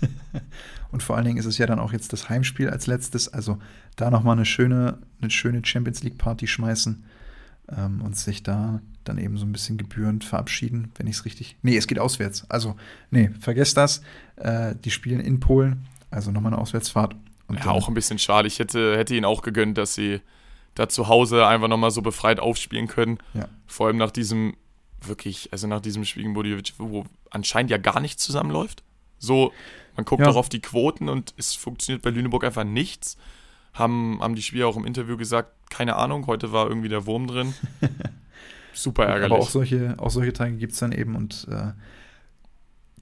und 0.92 1.02
vor 1.02 1.16
allen 1.16 1.24
Dingen 1.24 1.38
ist 1.38 1.46
es 1.46 1.58
ja 1.58 1.66
dann 1.66 1.78
auch 1.78 1.92
jetzt 1.92 2.12
das 2.12 2.28
Heimspiel 2.28 2.68
als 2.70 2.86
letztes. 2.86 3.32
Also, 3.32 3.58
da 3.96 4.10
nochmal 4.10 4.36
eine 4.36 4.44
schöne, 4.44 4.98
eine 5.20 5.30
schöne 5.30 5.64
Champions 5.64 6.02
League-Party 6.02 6.46
schmeißen 6.46 7.04
ähm, 7.76 8.02
und 8.02 8.16
sich 8.16 8.42
da 8.42 8.80
dann 9.04 9.18
eben 9.18 9.38
so 9.38 9.46
ein 9.46 9.52
bisschen 9.52 9.78
gebührend 9.78 10.24
verabschieden, 10.24 10.92
wenn 10.96 11.06
ich 11.06 11.16
es 11.16 11.24
richtig. 11.24 11.56
Nee, 11.62 11.76
es 11.76 11.86
geht 11.86 11.98
auswärts. 11.98 12.48
Also, 12.50 12.76
nee, 13.10 13.30
vergesst 13.40 13.76
das. 13.76 14.02
Äh, 14.36 14.74
die 14.84 14.90
spielen 14.90 15.20
in 15.20 15.40
Polen, 15.40 15.86
also 16.10 16.30
nochmal 16.30 16.52
eine 16.52 16.60
Auswärtsfahrt. 16.60 17.16
Und 17.48 17.58
ja, 17.58 17.70
auch 17.70 17.88
ein 17.88 17.94
bisschen 17.94 18.18
schade. 18.18 18.46
Ich 18.46 18.58
hätte, 18.58 18.96
hätte 18.98 19.14
ihnen 19.14 19.24
auch 19.24 19.42
gegönnt, 19.42 19.78
dass 19.78 19.94
sie 19.94 20.20
da 20.78 20.88
zu 20.88 21.08
Hause 21.08 21.46
einfach 21.46 21.68
nochmal 21.68 21.90
so 21.90 22.02
befreit 22.02 22.38
aufspielen 22.38 22.86
können. 22.86 23.18
Ja. 23.34 23.48
Vor 23.66 23.88
allem 23.88 23.96
nach 23.96 24.12
diesem, 24.12 24.56
wirklich, 25.00 25.48
also 25.50 25.66
nach 25.66 25.80
diesem 25.80 26.04
Spiel, 26.04 26.32
wo, 26.34 26.42
die, 26.42 26.56
wo 26.78 27.04
anscheinend 27.30 27.70
ja 27.70 27.78
gar 27.78 28.00
nichts 28.00 28.22
zusammenläuft. 28.22 28.84
So, 29.18 29.52
man 29.96 30.04
guckt 30.04 30.22
ja. 30.22 30.28
auch 30.28 30.36
auf 30.36 30.48
die 30.48 30.60
Quoten 30.60 31.08
und 31.08 31.34
es 31.36 31.54
funktioniert 31.54 32.02
bei 32.02 32.10
Lüneburg 32.10 32.44
einfach 32.44 32.62
nichts. 32.62 33.16
Haben, 33.74 34.20
haben 34.20 34.36
die 34.36 34.42
Spieler 34.42 34.68
auch 34.68 34.76
im 34.76 34.84
Interview 34.84 35.16
gesagt, 35.16 35.52
keine 35.68 35.96
Ahnung, 35.96 36.26
heute 36.28 36.52
war 36.52 36.68
irgendwie 36.68 36.88
der 36.88 37.06
Wurm 37.06 37.26
drin. 37.26 37.54
Super 38.72 39.06
ärgerlich. 39.06 39.32
Aber 39.32 39.42
auch 39.42 39.50
solche, 39.50 39.96
auch 39.98 40.10
solche 40.10 40.32
Tage 40.32 40.56
gibt 40.56 40.74
es 40.74 40.78
dann 40.78 40.92
eben 40.92 41.16
und 41.16 41.48
äh, 41.50 41.72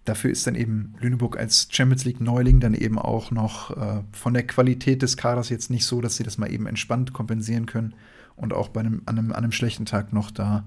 dafür 0.08 0.30
ist 0.30 0.46
dann 0.46 0.54
eben 0.54 0.94
Lüneburg 1.00 1.36
als 1.36 1.68
Champions 1.70 2.04
League 2.04 2.20
Neuling 2.20 2.60
dann 2.60 2.74
eben 2.74 2.98
auch 2.98 3.30
noch 3.30 3.76
äh, 3.76 4.02
von 4.12 4.34
der 4.34 4.46
Qualität 4.46 5.02
des 5.02 5.16
Kaders 5.16 5.48
jetzt 5.48 5.70
nicht 5.70 5.84
so, 5.84 6.00
dass 6.00 6.16
sie 6.16 6.24
das 6.24 6.38
mal 6.38 6.50
eben 6.50 6.66
entspannt 6.66 7.12
kompensieren 7.12 7.66
können 7.66 7.94
und 8.36 8.54
auch 8.54 8.68
bei 8.68 8.80
einem, 8.80 9.02
an, 9.06 9.18
einem, 9.18 9.32
an 9.32 9.38
einem 9.38 9.52
schlechten 9.52 9.84
Tag 9.84 10.12
noch 10.12 10.30
da 10.30 10.64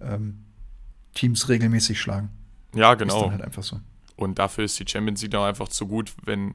ähm, 0.00 0.40
Teams 1.14 1.48
regelmäßig 1.48 2.00
schlagen. 2.00 2.30
Ja, 2.74 2.94
genau. 2.94 3.16
Ist 3.16 3.22
dann 3.22 3.32
halt 3.32 3.42
einfach 3.42 3.62
so. 3.62 3.80
Und 4.16 4.38
dafür 4.38 4.64
ist 4.64 4.78
die 4.78 4.86
Champions 4.86 5.22
League 5.22 5.34
auch 5.34 5.44
einfach 5.44 5.68
zu 5.68 5.86
gut, 5.86 6.12
wenn, 6.24 6.54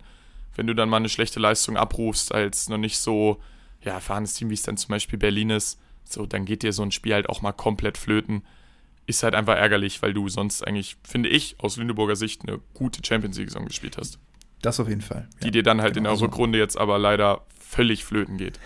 wenn 0.55 0.67
du 0.67 0.73
dann 0.73 0.89
mal 0.89 0.97
eine 0.97 1.09
schlechte 1.09 1.39
Leistung 1.39 1.77
abrufst 1.77 2.33
als 2.33 2.69
noch 2.69 2.77
nicht 2.77 2.97
so 2.97 3.41
ja, 3.81 3.93
erfahrenes 3.93 4.33
Team, 4.33 4.49
wie 4.49 4.53
es 4.53 4.63
dann 4.63 4.77
zum 4.77 4.89
Beispiel 4.89 5.19
Berlin 5.19 5.49
ist 5.49 5.79
so, 6.03 6.25
dann 6.25 6.45
geht 6.45 6.63
dir 6.63 6.71
so 6.71 6.83
ein 6.83 6.91
Spiel 6.91 7.13
halt 7.13 7.29
auch 7.29 7.41
mal 7.41 7.51
komplett 7.51 7.97
flöten. 7.97 8.43
Ist 9.07 9.23
halt 9.23 9.35
einfach 9.35 9.55
ärgerlich, 9.55 10.01
weil 10.01 10.13
du 10.13 10.29
sonst 10.29 10.65
eigentlich, 10.65 10.97
finde 11.03 11.29
ich, 11.29 11.55
aus 11.59 11.77
Lüneburger 11.77 12.15
Sicht 12.15 12.41
eine 12.41 12.59
gute 12.73 13.01
Champions 13.05 13.37
League-Saison 13.37 13.65
gespielt 13.65 13.97
hast. 13.97 14.19
Das 14.61 14.79
auf 14.79 14.89
jeden 14.89 15.01
Fall. 15.01 15.27
Die 15.41 15.45
ja, 15.45 15.51
dir 15.51 15.63
dann 15.63 15.81
halt 15.81 15.93
genau 15.93 16.09
in 16.09 16.13
der 16.13 16.19
so. 16.19 16.25
Rückrunde 16.25 16.57
jetzt 16.57 16.77
aber 16.77 16.97
leider 16.97 17.45
völlig 17.59 18.03
flöten 18.03 18.37
geht. 18.37 18.59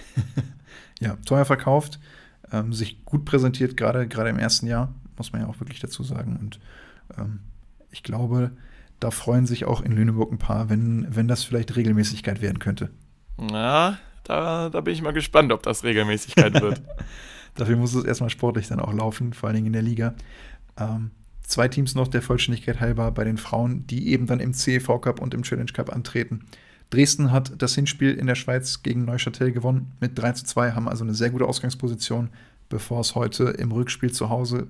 ja, 1.00 1.18
teuer 1.26 1.46
verkauft, 1.46 2.00
ähm, 2.52 2.72
sich 2.72 3.04
gut 3.04 3.26
präsentiert, 3.26 3.76
gerade 3.76 4.30
im 4.30 4.40
ersten 4.40 4.68
Jahr, 4.68 4.94
muss 5.18 5.34
man 5.34 5.42
ja 5.42 5.48
auch 5.48 5.60
wirklich 5.60 5.80
dazu 5.80 6.04
sagen. 6.04 6.38
Und 6.40 6.60
ähm, 7.18 7.42
ich 7.92 8.04
glaube, 8.04 8.52
da 9.00 9.12
freuen 9.12 9.46
sich 9.46 9.66
auch 9.66 9.82
in 9.82 9.92
Lüneburg 9.92 10.32
ein 10.32 10.38
paar, 10.38 10.70
wenn, 10.70 11.08
wenn 11.14 11.28
das 11.28 11.44
vielleicht 11.44 11.76
Regelmäßigkeit 11.76 12.42
werden 12.42 12.60
könnte. 12.60 12.90
Ja, 13.52 13.98
da, 14.24 14.70
da 14.70 14.82
bin 14.82 14.94
ich 14.94 15.02
mal 15.02 15.14
gespannt, 15.14 15.52
ob 15.52 15.64
das 15.64 15.84
Regelmäßigkeit 15.84 16.54
wird. 16.62 16.82
Dafür 17.60 17.76
muss 17.76 17.94
es 17.94 18.06
erstmal 18.06 18.30
sportlich 18.30 18.68
dann 18.68 18.80
auch 18.80 18.94
laufen, 18.94 19.34
vor 19.34 19.48
allen 19.48 19.56
Dingen 19.56 19.68
in 19.68 19.74
der 19.74 19.82
Liga. 19.82 20.16
Ähm, 20.78 21.12
zwei 21.44 21.68
Teams 21.68 21.94
noch 21.94 22.08
der 22.08 22.22
Vollständigkeit 22.22 22.80
halber 22.80 23.12
bei 23.12 23.26
den 23.26 23.38
Frauen, 23.38 23.86
die 23.88 24.10
eben 24.10 24.28
dann 24.28 24.40
im 24.40 24.54
CEV 24.54 25.02
Cup 25.02 25.22
und 25.22 25.34
im 25.34 25.44
Challenge 25.44 25.72
Cup 25.72 25.92
antreten. 25.92 26.46
Dresden 26.90 27.32
hat 27.32 27.62
das 27.62 27.76
Hinspiel 27.76 28.14
in 28.14 28.28
der 28.28 28.36
Schweiz 28.36 28.82
gegen 28.82 29.04
Neuchâtel 29.04 29.52
gewonnen 29.52 29.92
mit 30.00 30.18
3 30.18 30.32
zu 30.34 30.46
2, 30.46 30.72
haben 30.72 30.88
also 30.88 31.04
eine 31.04 31.14
sehr 31.14 31.30
gute 31.32 31.46
Ausgangsposition, 31.46 32.30
bevor 32.70 33.02
es 33.02 33.16
heute 33.16 33.44
im 33.44 33.72
Rückspiel 33.72 34.12
zu 34.12 34.30
Hause 34.30 34.68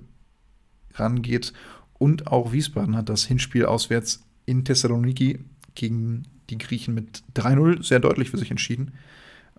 rangeht. 0.95 1.53
Und 1.99 2.27
auch 2.27 2.51
Wiesbaden 2.51 2.95
hat 2.95 3.09
das 3.09 3.25
Hinspiel 3.25 3.65
auswärts 3.65 4.23
in 4.45 4.65
Thessaloniki 4.65 5.39
gegen 5.75 6.23
die 6.49 6.57
Griechen 6.57 6.95
mit 6.95 7.23
3-0 7.35 7.83
sehr 7.83 7.99
deutlich 7.99 8.31
für 8.31 8.37
sich 8.37 8.49
entschieden. 8.49 8.93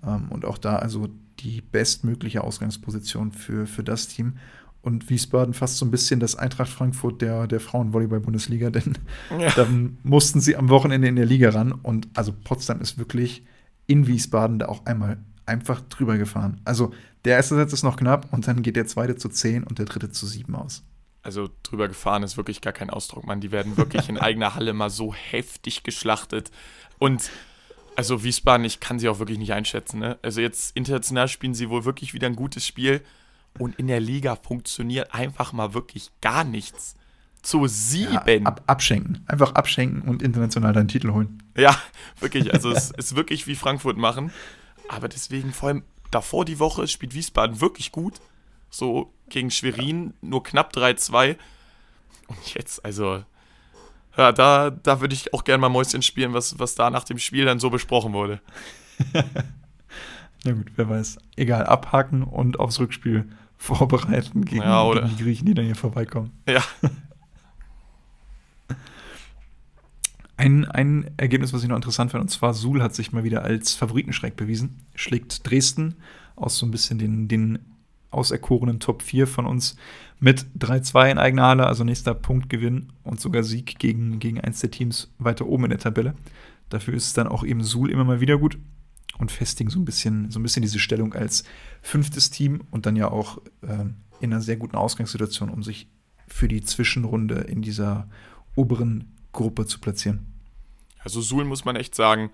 Ähm, 0.06 0.28
und 0.30 0.44
auch 0.44 0.58
da 0.58 0.76
also 0.76 1.08
die 1.40 1.60
bestmögliche 1.60 2.44
Ausgangsposition 2.44 3.32
für, 3.32 3.66
für 3.66 3.84
das 3.84 4.08
Team. 4.08 4.34
Und 4.82 5.10
Wiesbaden 5.10 5.52
fast 5.52 5.76
so 5.76 5.84
ein 5.84 5.90
bisschen 5.90 6.20
das 6.20 6.36
Eintracht 6.36 6.70
Frankfurt 6.70 7.20
der, 7.20 7.46
der 7.46 7.60
Frauenvolleyball-Bundesliga, 7.60 8.70
denn 8.70 8.96
ja. 9.38 9.50
dann 9.50 9.98
mussten 10.02 10.40
sie 10.40 10.56
am 10.56 10.68
Wochenende 10.70 11.08
in 11.08 11.16
der 11.16 11.26
Liga 11.26 11.50
ran. 11.50 11.72
Und 11.72 12.08
also 12.14 12.32
Potsdam 12.32 12.80
ist 12.80 12.98
wirklich 12.98 13.44
in 13.86 14.06
Wiesbaden 14.06 14.58
da 14.58 14.68
auch 14.68 14.86
einmal 14.86 15.18
einfach 15.46 15.80
drüber 15.82 16.16
gefahren. 16.16 16.60
Also 16.64 16.92
der 17.24 17.36
erste 17.36 17.56
Satz 17.56 17.72
ist 17.72 17.82
noch 17.82 17.96
knapp 17.96 18.32
und 18.32 18.46
dann 18.46 18.62
geht 18.62 18.76
der 18.76 18.86
zweite 18.86 19.16
zu 19.16 19.28
10 19.28 19.64
und 19.64 19.78
der 19.78 19.86
dritte 19.86 20.10
zu 20.10 20.26
7 20.26 20.54
aus. 20.54 20.84
Also 21.22 21.50
drüber 21.62 21.88
gefahren 21.88 22.22
ist 22.22 22.38
wirklich 22.38 22.62
gar 22.62 22.72
kein 22.72 22.88
Ausdruck, 22.88 23.26
Mann. 23.26 23.40
Die 23.40 23.52
werden 23.52 23.76
wirklich 23.76 24.08
in 24.08 24.16
eigener 24.16 24.54
Halle 24.54 24.72
mal 24.72 24.88
so 24.88 25.12
heftig 25.12 25.82
geschlachtet. 25.82 26.50
Und 26.98 27.30
also 27.96 28.24
Wiesbaden, 28.24 28.64
ich 28.64 28.80
kann 28.80 28.98
sie 28.98 29.08
auch 29.08 29.18
wirklich 29.18 29.38
nicht 29.38 29.52
einschätzen. 29.52 30.00
Ne? 30.00 30.18
Also 30.22 30.40
jetzt 30.40 30.76
international 30.76 31.28
spielen 31.28 31.54
sie 31.54 31.68
wohl 31.68 31.84
wirklich 31.84 32.14
wieder 32.14 32.26
ein 32.26 32.36
gutes 32.36 32.66
Spiel 32.66 33.02
und 33.58 33.78
in 33.78 33.86
der 33.86 34.00
Liga 34.00 34.36
funktioniert 34.36 35.12
einfach 35.14 35.52
mal 35.52 35.74
wirklich 35.74 36.10
gar 36.20 36.44
nichts. 36.44 36.94
Zu 37.42 37.66
sieben. 37.66 38.12
Ja, 38.12 38.42
ab, 38.44 38.62
abschenken. 38.66 39.24
Einfach 39.26 39.54
abschenken 39.54 40.02
und 40.02 40.22
international 40.22 40.74
deinen 40.74 40.88
Titel 40.88 41.10
holen. 41.12 41.42
Ja, 41.56 41.74
wirklich. 42.20 42.52
Also 42.52 42.70
es 42.72 42.90
ist 42.90 43.16
wirklich 43.16 43.46
wie 43.46 43.54
Frankfurt 43.54 43.96
machen. 43.96 44.30
Aber 44.88 45.08
deswegen, 45.08 45.52
vor 45.52 45.70
allem 45.70 45.84
davor 46.10 46.44
die 46.44 46.58
Woche, 46.58 46.86
spielt 46.86 47.14
Wiesbaden 47.14 47.60
wirklich 47.60 47.92
gut. 47.92 48.20
So 48.68 49.12
gegen 49.30 49.50
Schwerin, 49.50 50.12
nur 50.20 50.42
knapp 50.42 50.74
3-2. 50.74 51.36
Und 52.28 52.54
jetzt, 52.54 52.84
also, 52.84 53.24
ja, 54.16 54.32
da, 54.32 54.70
da 54.70 55.00
würde 55.00 55.14
ich 55.14 55.32
auch 55.32 55.44
gerne 55.44 55.60
mal 55.60 55.68
Mäuschen 55.68 56.02
spielen, 56.02 56.32
was, 56.32 56.58
was 56.58 56.74
da 56.74 56.90
nach 56.90 57.04
dem 57.04 57.18
Spiel 57.18 57.44
dann 57.44 57.60
so 57.60 57.70
besprochen 57.70 58.12
wurde. 58.12 58.40
Na 60.44 60.52
gut, 60.52 60.72
wer 60.76 60.88
weiß. 60.88 61.18
Egal, 61.36 61.66
abhaken 61.66 62.22
und 62.22 62.58
aufs 62.58 62.80
Rückspiel 62.80 63.28
vorbereiten 63.56 64.44
gegen, 64.44 64.62
ja, 64.62 64.92
gegen 64.92 65.08
die 65.08 65.22
Griechen, 65.22 65.46
die 65.46 65.54
dann 65.54 65.66
hier 65.66 65.76
vorbeikommen. 65.76 66.32
Ja. 66.48 66.62
Ein, 70.36 70.64
ein 70.64 71.10
Ergebnis, 71.18 71.52
was 71.52 71.62
ich 71.62 71.68
noch 71.68 71.76
interessant 71.76 72.12
fand, 72.12 72.22
und 72.22 72.30
zwar 72.30 72.54
Suhl 72.54 72.82
hat 72.82 72.94
sich 72.94 73.12
mal 73.12 73.24
wieder 73.24 73.42
als 73.42 73.74
Favoritenschreck 73.74 74.36
bewiesen. 74.36 74.86
Schlägt 74.94 75.46
Dresden 75.46 75.96
aus 76.34 76.56
so 76.56 76.64
ein 76.64 76.70
bisschen 76.70 76.98
den, 76.98 77.28
den 77.28 77.58
auserkorenen 78.10 78.80
Top 78.80 79.02
4 79.02 79.26
von 79.26 79.44
uns 79.44 79.76
mit 80.20 80.46
3-2 80.58 81.10
in 81.10 81.18
eigener 81.18 81.44
Halle, 81.44 81.66
also 81.66 81.82
nächster 81.82 82.14
Punktgewinn 82.14 82.92
und 83.02 83.20
sogar 83.20 83.42
Sieg 83.42 83.78
gegen, 83.78 84.18
gegen 84.18 84.40
eins 84.40 84.60
der 84.60 84.70
Teams 84.70 85.12
weiter 85.18 85.46
oben 85.46 85.64
in 85.64 85.70
der 85.70 85.78
Tabelle. 85.78 86.14
Dafür 86.68 86.94
ist 86.94 87.06
es 87.06 87.12
dann 87.14 87.26
auch 87.26 87.42
eben 87.42 87.64
Suhl 87.64 87.90
immer 87.90 88.04
mal 88.04 88.20
wieder 88.20 88.38
gut 88.38 88.58
und 89.18 89.32
festigen 89.32 89.70
so 89.70 89.78
ein 89.78 89.84
bisschen, 89.84 90.30
so 90.30 90.38
ein 90.38 90.42
bisschen 90.42 90.62
diese 90.62 90.78
Stellung 90.78 91.14
als 91.14 91.44
fünftes 91.82 92.30
Team 92.30 92.62
und 92.70 92.86
dann 92.86 92.96
ja 92.96 93.10
auch 93.10 93.38
äh, 93.62 93.86
in 94.20 94.32
einer 94.32 94.42
sehr 94.42 94.56
guten 94.56 94.76
Ausgangssituation, 94.76 95.48
um 95.48 95.62
sich 95.62 95.88
für 96.28 96.48
die 96.48 96.62
Zwischenrunde 96.62 97.36
in 97.36 97.62
dieser 97.62 98.08
oberen 98.54 99.16
Gruppe 99.32 99.66
zu 99.66 99.80
platzieren. 99.80 100.26
Also 101.02 101.20
Suhl 101.20 101.44
muss 101.44 101.64
man 101.64 101.76
echt 101.76 101.94
sagen, 101.94 102.30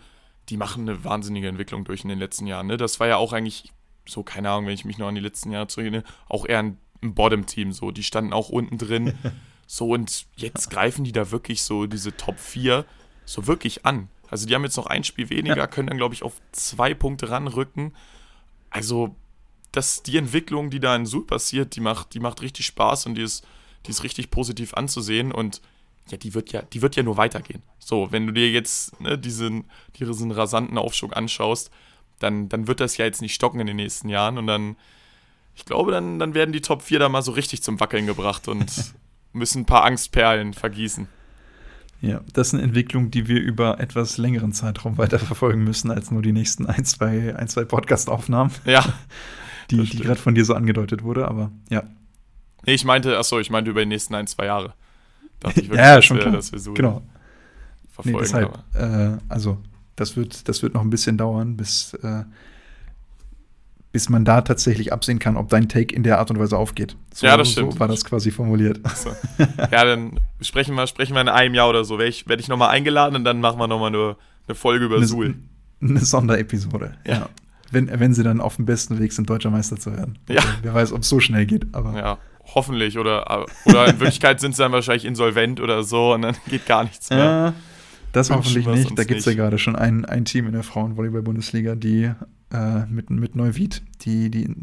die 0.48 0.56
machen 0.56 0.88
eine 0.88 1.04
wahnsinnige 1.04 1.48
Entwicklung 1.48 1.84
durch 1.84 2.02
in 2.02 2.08
den 2.08 2.18
letzten 2.18 2.46
Jahren. 2.46 2.66
Ne? 2.66 2.76
Das 2.76 3.00
war 3.00 3.06
ja 3.06 3.16
auch 3.16 3.32
eigentlich 3.32 3.72
so, 4.06 4.22
keine 4.22 4.50
Ahnung, 4.50 4.66
wenn 4.66 4.74
ich 4.74 4.84
mich 4.84 4.98
noch 4.98 5.08
an 5.08 5.14
die 5.14 5.20
letzten 5.20 5.50
Jahre 5.50 5.66
zurückerinnere, 5.66 6.04
auch 6.28 6.46
eher 6.46 6.60
ein, 6.60 6.78
ein 7.02 7.14
Bottom-Team, 7.14 7.72
so, 7.72 7.90
die 7.90 8.02
standen 8.02 8.32
auch 8.32 8.48
unten 8.48 8.78
drin. 8.78 9.14
so, 9.66 9.90
und 9.90 10.26
jetzt 10.36 10.70
greifen 10.70 11.04
die 11.04 11.12
da 11.12 11.30
wirklich 11.30 11.62
so 11.62 11.86
diese 11.86 12.16
Top 12.16 12.38
4 12.38 12.84
so 13.24 13.46
wirklich 13.46 13.84
an. 13.84 14.08
Also 14.30 14.46
die 14.46 14.54
haben 14.54 14.64
jetzt 14.64 14.76
noch 14.76 14.86
ein 14.86 15.04
Spiel 15.04 15.30
weniger, 15.30 15.56
ja. 15.56 15.66
können 15.66 15.88
dann, 15.88 15.98
glaube 15.98 16.14
ich, 16.14 16.22
auf 16.22 16.40
zwei 16.52 16.94
Punkte 16.94 17.30
ranrücken. 17.30 17.94
Also, 18.70 19.14
das, 19.72 20.02
die 20.02 20.16
Entwicklung, 20.16 20.70
die 20.70 20.80
da 20.80 20.96
in 20.96 21.06
Sul 21.06 21.26
passiert, 21.26 21.76
die 21.76 21.80
macht, 21.80 22.14
die 22.14 22.20
macht 22.20 22.40
richtig 22.40 22.66
Spaß 22.66 23.06
und 23.06 23.16
die 23.16 23.22
ist, 23.22 23.46
die 23.84 23.90
ist 23.90 24.02
richtig 24.02 24.30
positiv 24.30 24.74
anzusehen. 24.74 25.32
Und 25.32 25.60
ja, 26.08 26.16
die 26.16 26.34
wird 26.34 26.52
ja, 26.52 26.62
die 26.62 26.82
wird 26.82 26.96
ja 26.96 27.02
nur 27.02 27.16
weitergehen. 27.16 27.62
So, 27.78 28.10
wenn 28.10 28.26
du 28.26 28.32
dir 28.32 28.50
jetzt 28.50 28.98
ne, 29.00 29.18
diesen, 29.18 29.64
diesen 29.98 30.30
rasanten 30.30 30.78
Aufschwung 30.78 31.12
anschaust, 31.12 31.70
dann, 32.18 32.48
dann 32.48 32.66
wird 32.66 32.80
das 32.80 32.96
ja 32.96 33.04
jetzt 33.04 33.20
nicht 33.20 33.34
stocken 33.34 33.60
in 33.60 33.66
den 33.66 33.76
nächsten 33.76 34.08
Jahren 34.08 34.38
und 34.38 34.46
dann, 34.46 34.76
ich 35.56 35.64
glaube, 35.64 35.90
dann, 35.90 36.18
dann 36.18 36.34
werden 36.34 36.52
die 36.52 36.60
Top 36.60 36.82
4 36.82 36.98
da 36.98 37.08
mal 37.08 37.22
so 37.22 37.32
richtig 37.32 37.62
zum 37.62 37.80
Wackeln 37.80 38.06
gebracht 38.06 38.46
und 38.46 38.94
müssen 39.32 39.62
ein 39.62 39.66
paar 39.66 39.84
Angstperlen 39.84 40.52
vergießen. 40.52 41.08
Ja, 42.02 42.20
das 42.34 42.48
ist 42.48 42.54
eine 42.54 42.62
Entwicklung, 42.62 43.10
die 43.10 43.26
wir 43.26 43.40
über 43.40 43.80
etwas 43.80 44.18
längeren 44.18 44.52
Zeitraum 44.52 44.98
weiterverfolgen 44.98 45.64
müssen, 45.64 45.90
als 45.90 46.10
nur 46.10 46.20
die 46.20 46.32
nächsten 46.32 46.66
ein, 46.66 46.84
zwei, 46.84 47.34
ein, 47.34 47.48
zwei 47.48 47.64
Podcast-Aufnahmen. 47.64 48.52
Ja. 48.64 48.84
Die, 49.72 49.82
die 49.82 49.98
gerade 49.98 50.20
von 50.20 50.36
dir 50.36 50.44
so 50.44 50.54
angedeutet 50.54 51.02
wurde, 51.02 51.26
aber 51.26 51.50
ja. 51.70 51.82
Nee, 52.64 52.74
ich 52.74 52.84
meinte, 52.84 53.18
achso, 53.18 53.40
ich 53.40 53.50
meinte 53.50 53.72
über 53.72 53.80
die 53.80 53.88
nächsten 53.88 54.14
ein, 54.14 54.28
zwei 54.28 54.46
Jahre. 54.46 54.74
Dachte 55.40 55.60
ich 55.60 55.66
wirklich, 55.70 55.84
ja, 55.84 56.00
schon 56.00 56.20
klar. 56.20 56.30
dass 56.30 56.52
wir 56.52 56.60
so 56.60 56.72
genau. 56.74 57.02
verfolgen. 57.90 58.16
Nee, 58.16 58.22
deshalb, 58.22 58.58
äh, 58.74 59.18
also, 59.28 59.58
das 59.96 60.16
wird, 60.16 60.48
das 60.48 60.62
wird 60.62 60.74
noch 60.74 60.82
ein 60.82 60.90
bisschen 60.90 61.18
dauern, 61.18 61.56
bis, 61.56 61.94
äh, 61.94 62.22
bis 63.92 64.08
man 64.08 64.24
da 64.24 64.42
tatsächlich 64.42 64.92
absehen 64.92 65.18
kann, 65.18 65.36
ob 65.36 65.48
dein 65.48 65.68
Take 65.68 65.94
in 65.94 66.02
der 66.02 66.18
Art 66.18 66.30
und 66.30 66.38
Weise 66.38 66.58
aufgeht. 66.58 66.96
So, 67.14 67.26
ja, 67.26 67.36
das 67.36 67.52
stimmt. 67.52 67.74
So 67.74 67.80
war 67.80 67.88
das 67.88 68.04
quasi 68.04 68.30
formuliert. 68.30 68.80
So. 68.94 69.10
Ja, 69.38 69.84
dann 69.84 70.20
sprechen 70.40 70.74
wir, 70.74 70.86
sprechen 70.86 71.14
wir 71.14 71.20
in 71.22 71.28
einem 71.28 71.54
Jahr 71.54 71.68
oder 71.68 71.84
so. 71.84 71.98
Werde 71.98 72.10
ich, 72.10 72.28
werd 72.28 72.40
ich 72.40 72.48
nochmal 72.48 72.70
eingeladen 72.70 73.16
und 73.16 73.24
dann 73.24 73.40
machen 73.40 73.58
wir 73.58 73.66
nochmal 73.66 73.88
eine, 73.88 74.16
eine 74.46 74.54
Folge 74.54 74.84
über 74.84 74.96
eine, 74.96 75.06
Suhl. 75.06 75.34
Eine 75.80 76.00
Sonderepisode, 76.00 76.96
ja. 77.06 77.14
ja. 77.14 77.28
Wenn, 77.70 77.88
wenn 77.98 78.14
sie 78.14 78.22
dann 78.22 78.40
auf 78.40 78.56
dem 78.56 78.66
besten 78.66 78.98
Weg 78.98 79.12
sind, 79.12 79.28
deutscher 79.28 79.50
Meister 79.50 79.76
zu 79.76 79.92
werden. 79.92 80.18
Ja. 80.28 80.36
Also, 80.36 80.48
wer 80.62 80.74
weiß, 80.74 80.92
ob 80.92 81.00
es 81.00 81.08
so 81.08 81.18
schnell 81.18 81.46
geht, 81.46 81.74
aber. 81.74 81.96
Ja, 81.96 82.18
hoffentlich. 82.54 82.98
Oder, 82.98 83.46
oder 83.64 83.88
in 83.88 83.98
Wirklichkeit 83.98 84.40
sind 84.40 84.54
sie 84.54 84.62
dann 84.62 84.72
wahrscheinlich 84.72 85.04
insolvent 85.04 85.60
oder 85.60 85.82
so 85.82 86.12
und 86.12 86.22
dann 86.22 86.36
geht 86.48 86.66
gar 86.66 86.84
nichts 86.84 87.10
mehr. 87.10 87.18
Ja, 87.18 87.54
das 88.12 88.30
hoffentlich 88.30 88.66
nicht. 88.66 88.98
Da 88.98 89.04
gibt 89.04 89.20
es 89.20 89.26
ja 89.26 89.34
gerade 89.34 89.58
schon 89.58 89.74
ein, 89.74 90.04
ein 90.04 90.24
Team 90.24 90.46
in 90.46 90.52
der 90.52 90.62
Frauenvolleyball-Bundesliga, 90.62 91.74
die 91.74 92.12
äh, 92.56 92.86
mit, 92.86 93.10
mit 93.10 93.36
Neuwied, 93.36 93.82
die, 94.02 94.30
die, 94.30 94.54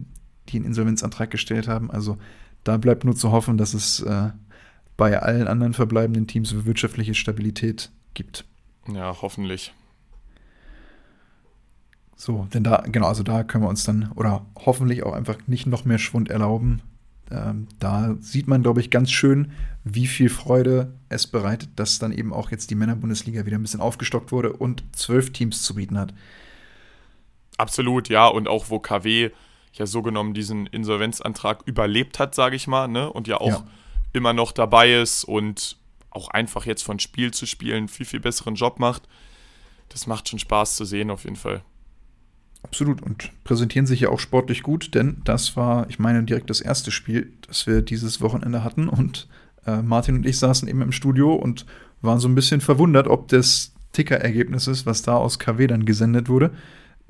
die 0.50 0.58
einen 0.58 0.66
Insolvenzantrag 0.66 1.30
gestellt 1.30 1.68
haben. 1.68 1.92
Also 1.92 2.18
da 2.64 2.78
bleibt 2.78 3.06
nur 3.06 3.16
zu 3.16 3.32
hoffen, 3.32 3.58
dass 3.58 3.74
es 3.74 4.00
äh, 4.02 4.32
bei 4.98 5.20
allen 5.20 5.48
anderen 5.48 5.74
verbleibenden 5.74 6.28
Teams 6.28 6.66
wirtschaftliche 6.66 7.14
Stabilität 7.14 7.92
gibt. 8.14 8.46
Ja, 8.92 9.16
hoffentlich. 9.22 9.74
So, 12.16 12.48
denn 12.54 12.64
da, 12.64 12.84
genau, 12.88 13.08
also 13.08 13.24
da 13.24 13.44
können 13.44 13.64
wir 13.64 13.70
uns 13.70 13.84
dann 13.84 14.12
oder 14.16 14.46
hoffentlich 14.56 15.04
auch 15.04 15.14
einfach 15.14 15.38
nicht 15.48 15.68
noch 15.68 15.84
mehr 15.86 15.98
Schwund 15.98 16.30
erlauben. 16.30 16.82
Ähm, 17.32 17.68
da 17.80 18.16
sieht 18.20 18.48
man, 18.48 18.64
glaube 18.64 18.80
ich, 18.80 18.90
ganz 18.90 19.12
schön, 19.12 19.52
wie 19.84 20.08
viel 20.08 20.30
Freude 20.30 20.94
es 21.10 21.28
bereitet, 21.28 21.70
dass 21.76 22.00
dann 22.00 22.12
eben 22.12 22.32
auch 22.32 22.52
jetzt 22.52 22.70
die 22.70 22.76
Männerbundesliga 22.76 23.46
wieder 23.46 23.58
ein 23.58 23.62
bisschen 23.62 23.82
aufgestockt 23.82 24.32
wurde 24.32 24.54
und 24.54 24.84
zwölf 24.94 25.34
Teams 25.34 25.64
zu 25.64 25.76
bieten 25.76 25.98
hat. 25.98 26.14
Absolut, 27.58 28.10
ja. 28.10 28.28
Und 28.28 28.48
auch 28.48 28.70
wo 28.70 28.80
KW 28.80 29.32
ja 29.74 29.86
so 29.86 30.02
genommen 30.02 30.34
diesen 30.34 30.68
Insolvenzantrag 30.68 31.64
überlebt 31.66 32.20
hat, 32.20 32.36
sage 32.36 32.56
ich 32.56 32.68
mal, 32.68 32.88
ne? 32.88 33.12
Und 33.12 33.28
ja 33.28 33.38
auch 33.38 33.48
ja. 33.48 33.68
immer 34.14 34.34
noch 34.34 34.52
dabei 34.52 34.94
ist 34.94 35.24
und 35.24 35.78
auch 36.12 36.30
einfach 36.30 36.66
jetzt 36.66 36.84
von 36.84 37.00
Spiel 37.00 37.32
zu 37.32 37.46
Spiel 37.46 37.74
einen 37.74 37.88
viel, 37.88 38.06
viel 38.06 38.20
besseren 38.20 38.56
Job 38.56 38.80
macht. 38.80 39.04
Das 39.90 40.08
macht 40.08 40.30
schon 40.30 40.40
Spaß 40.40 40.76
zu 40.76 40.86
sehen, 40.86 41.10
auf 41.10 41.24
jeden 41.24 41.36
Fall. 41.36 41.64
Absolut. 42.64 43.02
Und 43.02 43.32
präsentieren 43.44 43.86
sich 43.86 44.02
ja 44.02 44.10
auch 44.10 44.20
sportlich 44.20 44.64
gut, 44.64 44.96
denn 44.96 45.22
das 45.26 45.58
war, 45.58 45.90
ich 45.90 46.00
meine, 46.00 46.24
direkt 46.24 46.50
das 46.50 46.62
erste 46.62 46.92
Spiel, 46.92 47.34
das 47.48 47.68
wir 47.68 47.82
dieses 47.82 48.22
Wochenende 48.22 48.64
hatten. 48.64 48.88
Und 48.88 49.28
äh, 49.66 49.82
Martin 49.82 50.16
und 50.16 50.26
ich 50.26 50.40
saßen 50.40 50.68
eben 50.68 50.82
im 50.82 50.92
Studio 50.92 51.34
und 51.34 51.66
waren 52.02 52.20
so 52.20 52.28
ein 52.28 52.36
bisschen 52.36 52.62
verwundert, 52.62 53.08
ob 53.08 53.28
des 53.28 53.74
Ticker-Ergebnisses, 53.92 54.86
was 54.86 55.02
da 55.02 55.16
aus 55.16 55.40
KW 55.40 55.68
dann 55.68 55.86
gesendet 55.86 56.30
wurde, 56.30 56.52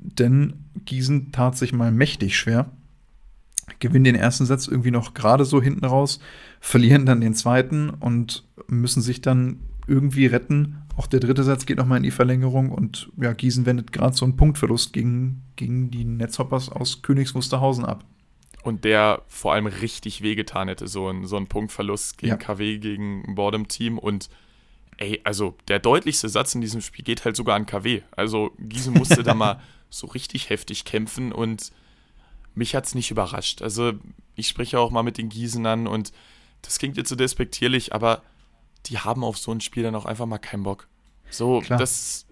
denn 0.04 0.64
Gießen 0.84 1.32
tat 1.32 1.56
sich 1.56 1.72
mal 1.72 1.90
mächtig 1.90 2.36
schwer. 2.36 2.70
Gewinnen 3.80 4.04
den 4.04 4.14
ersten 4.14 4.44
Satz 4.44 4.68
irgendwie 4.68 4.90
noch 4.90 5.14
gerade 5.14 5.44
so 5.44 5.60
hinten 5.60 5.84
raus, 5.84 6.20
verlieren 6.60 7.06
dann 7.06 7.20
den 7.20 7.34
zweiten 7.34 7.90
und 7.90 8.44
müssen 8.68 9.02
sich 9.02 9.22
dann 9.22 9.60
irgendwie 9.86 10.26
retten. 10.26 10.82
Auch 10.96 11.06
der 11.06 11.20
dritte 11.20 11.42
Satz 11.42 11.66
geht 11.66 11.78
nochmal 11.78 11.96
in 11.96 12.04
die 12.04 12.10
Verlängerung 12.10 12.70
und 12.70 13.10
ja, 13.16 13.32
Gießen 13.32 13.66
wendet 13.66 13.92
gerade 13.92 14.14
so 14.14 14.24
einen 14.24 14.36
Punktverlust 14.36 14.92
gegen, 14.92 15.42
gegen 15.56 15.90
die 15.90 16.04
Netzhoppers 16.04 16.68
aus 16.68 17.02
Königs 17.02 17.34
Wusterhausen 17.34 17.84
ab. 17.84 18.04
Und 18.62 18.84
der 18.84 19.22
vor 19.28 19.52
allem 19.52 19.66
richtig 19.66 20.22
wehgetan 20.22 20.68
hätte, 20.68 20.86
so 20.86 21.08
ein, 21.08 21.26
so 21.26 21.36
ein 21.36 21.48
Punktverlust 21.48 22.16
gegen 22.16 22.30
ja. 22.30 22.36
KW, 22.36 22.78
gegen 22.78 23.34
Bordem-Team. 23.34 23.98
Und 23.98 24.30
ey, 24.98 25.20
also 25.24 25.56
der 25.68 25.78
deutlichste 25.78 26.28
Satz 26.28 26.54
in 26.54 26.60
diesem 26.60 26.80
Spiel 26.80 27.04
geht 27.04 27.24
halt 27.24 27.36
sogar 27.36 27.56
an 27.56 27.66
KW. 27.66 28.02
Also 28.12 28.52
Gießen 28.58 28.94
musste 28.94 29.22
da 29.22 29.34
mal 29.34 29.60
so 29.90 30.06
richtig 30.08 30.50
heftig 30.50 30.84
kämpfen 30.84 31.32
und 31.32 31.72
mich 32.54 32.74
hat 32.74 32.86
es 32.86 32.94
nicht 32.94 33.10
überrascht. 33.10 33.62
Also 33.62 33.92
ich 34.34 34.48
spreche 34.48 34.78
auch 34.78 34.90
mal 34.90 35.02
mit 35.02 35.18
den 35.18 35.28
Gießenern 35.28 35.86
und 35.86 36.12
das 36.62 36.78
klingt 36.78 36.96
jetzt 36.96 37.08
so 37.08 37.16
despektierlich, 37.16 37.94
aber 37.94 38.22
die 38.86 38.98
haben 38.98 39.24
auf 39.24 39.38
so 39.38 39.52
ein 39.52 39.60
Spiel 39.60 39.82
dann 39.82 39.94
auch 39.94 40.04
einfach 40.04 40.26
mal 40.26 40.38
keinen 40.38 40.62
Bock. 40.62 40.88
So, 41.30 41.60
Klar. 41.60 41.78
das, 41.78 42.26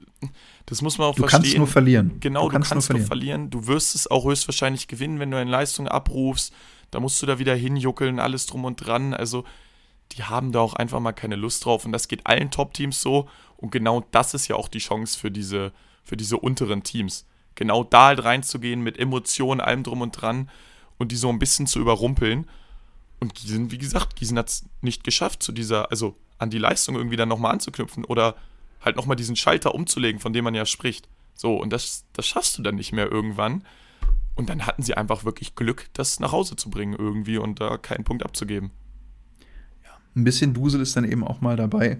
das 0.66 0.82
muss 0.82 0.98
man 0.98 1.08
auch 1.08 1.14
du 1.14 1.22
verstehen. 1.22 1.40
Du 1.40 1.46
kannst 1.46 1.58
nur 1.58 1.66
verlieren. 1.66 2.20
Genau, 2.20 2.46
du 2.46 2.52
kannst, 2.52 2.70
du 2.70 2.74
kannst 2.74 2.90
nur, 2.90 3.00
verlieren. 3.00 3.48
verlieren. 3.48 3.50
Du 3.50 3.66
wirst 3.66 3.94
es 3.94 4.10
auch 4.10 4.24
höchstwahrscheinlich 4.24 4.88
gewinnen, 4.88 5.18
wenn 5.18 5.30
du 5.30 5.36
eine 5.36 5.50
Leistung 5.50 5.88
abrufst. 5.88 6.52
Da 6.90 7.00
musst 7.00 7.20
du 7.22 7.26
da 7.26 7.38
wieder 7.38 7.54
hinjuckeln, 7.54 8.18
alles 8.20 8.46
drum 8.46 8.64
und 8.64 8.76
dran. 8.76 9.14
Also, 9.14 9.44
die 10.12 10.24
haben 10.24 10.52
da 10.52 10.60
auch 10.60 10.74
einfach 10.74 11.00
mal 11.00 11.12
keine 11.12 11.36
Lust 11.36 11.64
drauf. 11.64 11.84
Und 11.84 11.92
das 11.92 12.08
geht 12.08 12.26
allen 12.26 12.50
Top-Teams 12.50 13.00
so. 13.00 13.28
Und 13.56 13.70
genau 13.70 14.04
das 14.10 14.34
ist 14.34 14.48
ja 14.48 14.56
auch 14.56 14.68
die 14.68 14.78
Chance 14.78 15.18
für 15.18 15.30
diese, 15.30 15.72
für 16.04 16.16
diese 16.16 16.36
unteren 16.36 16.82
Teams 16.82 17.26
genau 17.54 17.84
da 17.84 18.06
halt 18.06 18.24
reinzugehen 18.24 18.82
mit 18.82 18.98
Emotionen, 18.98 19.60
allem 19.60 19.82
drum 19.82 20.00
und 20.00 20.12
dran 20.12 20.50
und 20.98 21.12
die 21.12 21.16
so 21.16 21.28
ein 21.28 21.38
bisschen 21.38 21.66
zu 21.66 21.80
überrumpeln. 21.80 22.48
Und 23.20 23.34
Gießen, 23.34 23.70
wie 23.70 23.78
gesagt, 23.78 24.16
Gießen 24.16 24.38
hat 24.38 24.48
es 24.48 24.64
nicht 24.80 25.04
geschafft, 25.04 25.42
zu 25.42 25.52
dieser, 25.52 25.90
also 25.90 26.16
an 26.38 26.50
die 26.50 26.58
Leistung 26.58 26.96
irgendwie 26.96 27.16
dann 27.16 27.28
nochmal 27.28 27.52
anzuknüpfen 27.52 28.04
oder 28.04 28.36
halt 28.80 28.96
nochmal 28.96 29.16
diesen 29.16 29.36
Schalter 29.36 29.74
umzulegen, 29.74 30.20
von 30.20 30.32
dem 30.32 30.44
man 30.44 30.54
ja 30.54 30.66
spricht. 30.66 31.08
So, 31.34 31.56
und 31.56 31.72
das, 31.72 32.04
das 32.14 32.26
schaffst 32.26 32.58
du 32.58 32.62
dann 32.62 32.74
nicht 32.74 32.92
mehr 32.92 33.10
irgendwann. 33.10 33.64
Und 34.34 34.48
dann 34.48 34.66
hatten 34.66 34.82
sie 34.82 34.94
einfach 34.94 35.24
wirklich 35.24 35.54
Glück, 35.54 35.88
das 35.92 36.18
nach 36.18 36.32
Hause 36.32 36.56
zu 36.56 36.70
bringen 36.70 36.96
irgendwie 36.98 37.38
und 37.38 37.60
da 37.60 37.76
keinen 37.76 38.04
Punkt 38.04 38.24
abzugeben. 38.24 38.70
Ein 40.14 40.24
bisschen 40.24 40.54
Dusel 40.54 40.80
ist 40.80 40.96
dann 40.96 41.04
eben 41.04 41.24
auch 41.24 41.40
mal 41.40 41.56
dabei 41.56 41.98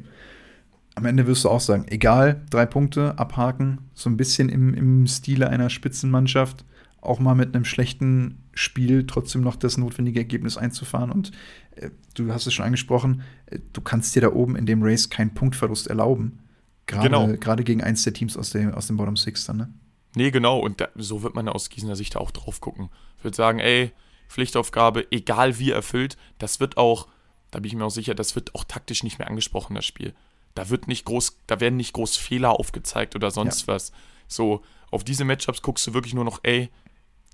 am 0.95 1.07
Ende 1.07 1.27
wirst 1.27 1.45
du 1.45 1.49
auch 1.49 1.61
sagen, 1.61 1.87
egal, 1.89 2.43
drei 2.51 2.67
Punkte, 2.67 3.19
abhaken, 3.19 3.91
so 3.95 4.11
ein 4.11 4.17
bisschen 4.17 4.49
im, 4.49 4.75
im 4.75 5.07
Stile 5.07 5.49
einer 5.49 5.71
Spitzenmannschaft, 5.71 6.65
auch 7.01 7.19
mal 7.19 7.35
mit 7.35 7.55
einem 7.55 7.65
schlechten 7.65 8.45
Spiel 8.53 9.07
trotzdem 9.07 9.41
noch 9.41 9.57
das 9.57 9.79
notwendige 9.79 10.21
Ergebnis 10.21 10.57
einzufahren. 10.57 11.11
Und 11.11 11.33
äh, 11.77 11.91
du 12.15 12.33
hast 12.33 12.47
es 12.47 12.55
schon 12.55 12.67
angesprochen, 12.67 13.23
äh, 13.47 13.59
du 13.73 13.81
kannst 13.81 14.15
dir 14.15 14.23
da 14.23 14.33
oben 14.33 14.57
in 14.57 14.67
dem 14.67 14.83
Race 14.83 15.09
keinen 15.09 15.35
Punktverlust 15.35 15.87
erlauben. 15.87 16.41
Gerade, 16.87 17.09
genau. 17.09 17.27
gerade 17.39 17.65
gegen 17.65 17.83
eins 17.83 18.05
der 18.05 18.13
Teams 18.13 18.37
aus 18.37 18.51
dem, 18.51 18.75
aus 18.75 18.89
dem 18.89 18.97
Bottom 18.97 19.17
Six 19.17 19.47
dann, 19.47 19.57
ne? 19.57 19.69
Nee, 20.15 20.31
genau. 20.31 20.59
Und 20.59 20.83
da, 20.83 20.89
so 20.95 21.23
wird 21.23 21.35
man 21.35 21.49
aus 21.49 21.71
Gießener 21.71 21.97
Sicht 21.97 22.17
auch 22.17 22.33
drauf 22.33 22.61
gucken. 22.61 22.91
Ich 23.17 23.25
würde 23.25 23.37
sagen, 23.37 23.61
ey, 23.61 23.93
Pflichtaufgabe, 24.29 25.07
egal 25.11 25.59
wie 25.59 25.71
erfüllt, 25.71 26.19
das 26.37 26.61
wird 26.61 26.77
auch, 26.77 27.09
da 27.53 27.61
bin 27.61 27.69
ich 27.69 27.77
mir 27.77 27.85
auch 27.85 27.91
sicher, 27.91 28.17
das 28.17 28.35
wird 28.35 28.55
auch 28.57 28.65
taktisch 28.65 29.05
nicht 29.05 29.21
mehr 29.21 29.29
angesprochen, 29.29 29.77
das 29.77 29.87
Spiel 29.87 30.15
da 30.55 30.69
wird 30.69 30.89
nicht 30.89 31.05
groß, 31.05 31.39
da 31.47 31.61
werden 31.61 31.77
nicht 31.77 31.93
groß 31.95 32.17
Fehler 32.17 32.59
aufgezeigt 32.59 33.17
oder 33.17 33.31
sonst 33.31 33.63
ja. 33.63 33.75
was. 33.75 33.93
So, 34.29 34.63
auf 34.91 35.05
diese 35.05 35.25
Matchups 35.25 35.63
guckst 35.63 35.87
du 35.87 35.95
wirklich 35.95 36.15
nur 36.15 36.25
noch, 36.25 36.41
ey, 36.43 36.71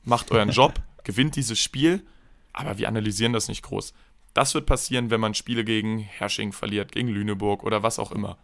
macht 0.05 0.31
euren 0.31 0.51
Job, 0.51 0.81
gewinnt 1.05 1.37
dieses 1.37 1.59
Spiel, 1.59 2.05
aber 2.53 2.79
wir 2.79 2.89
analysieren 2.89 3.33
das 3.33 3.49
nicht 3.49 3.63
groß. 3.63 3.93
Das 4.35 4.55
wird 4.55 4.67
passieren, 4.67 5.11
wenn 5.11 5.21
man 5.21 5.35
Spiele 5.35 5.65
gegen 5.65 5.99
Hersching 5.99 6.53
verliert, 6.53 6.93
gegen 6.93 7.09
Lüneburg 7.09 7.65
oder 7.65 7.83
was 7.83 7.99
auch 7.99 8.13
immer. 8.13 8.39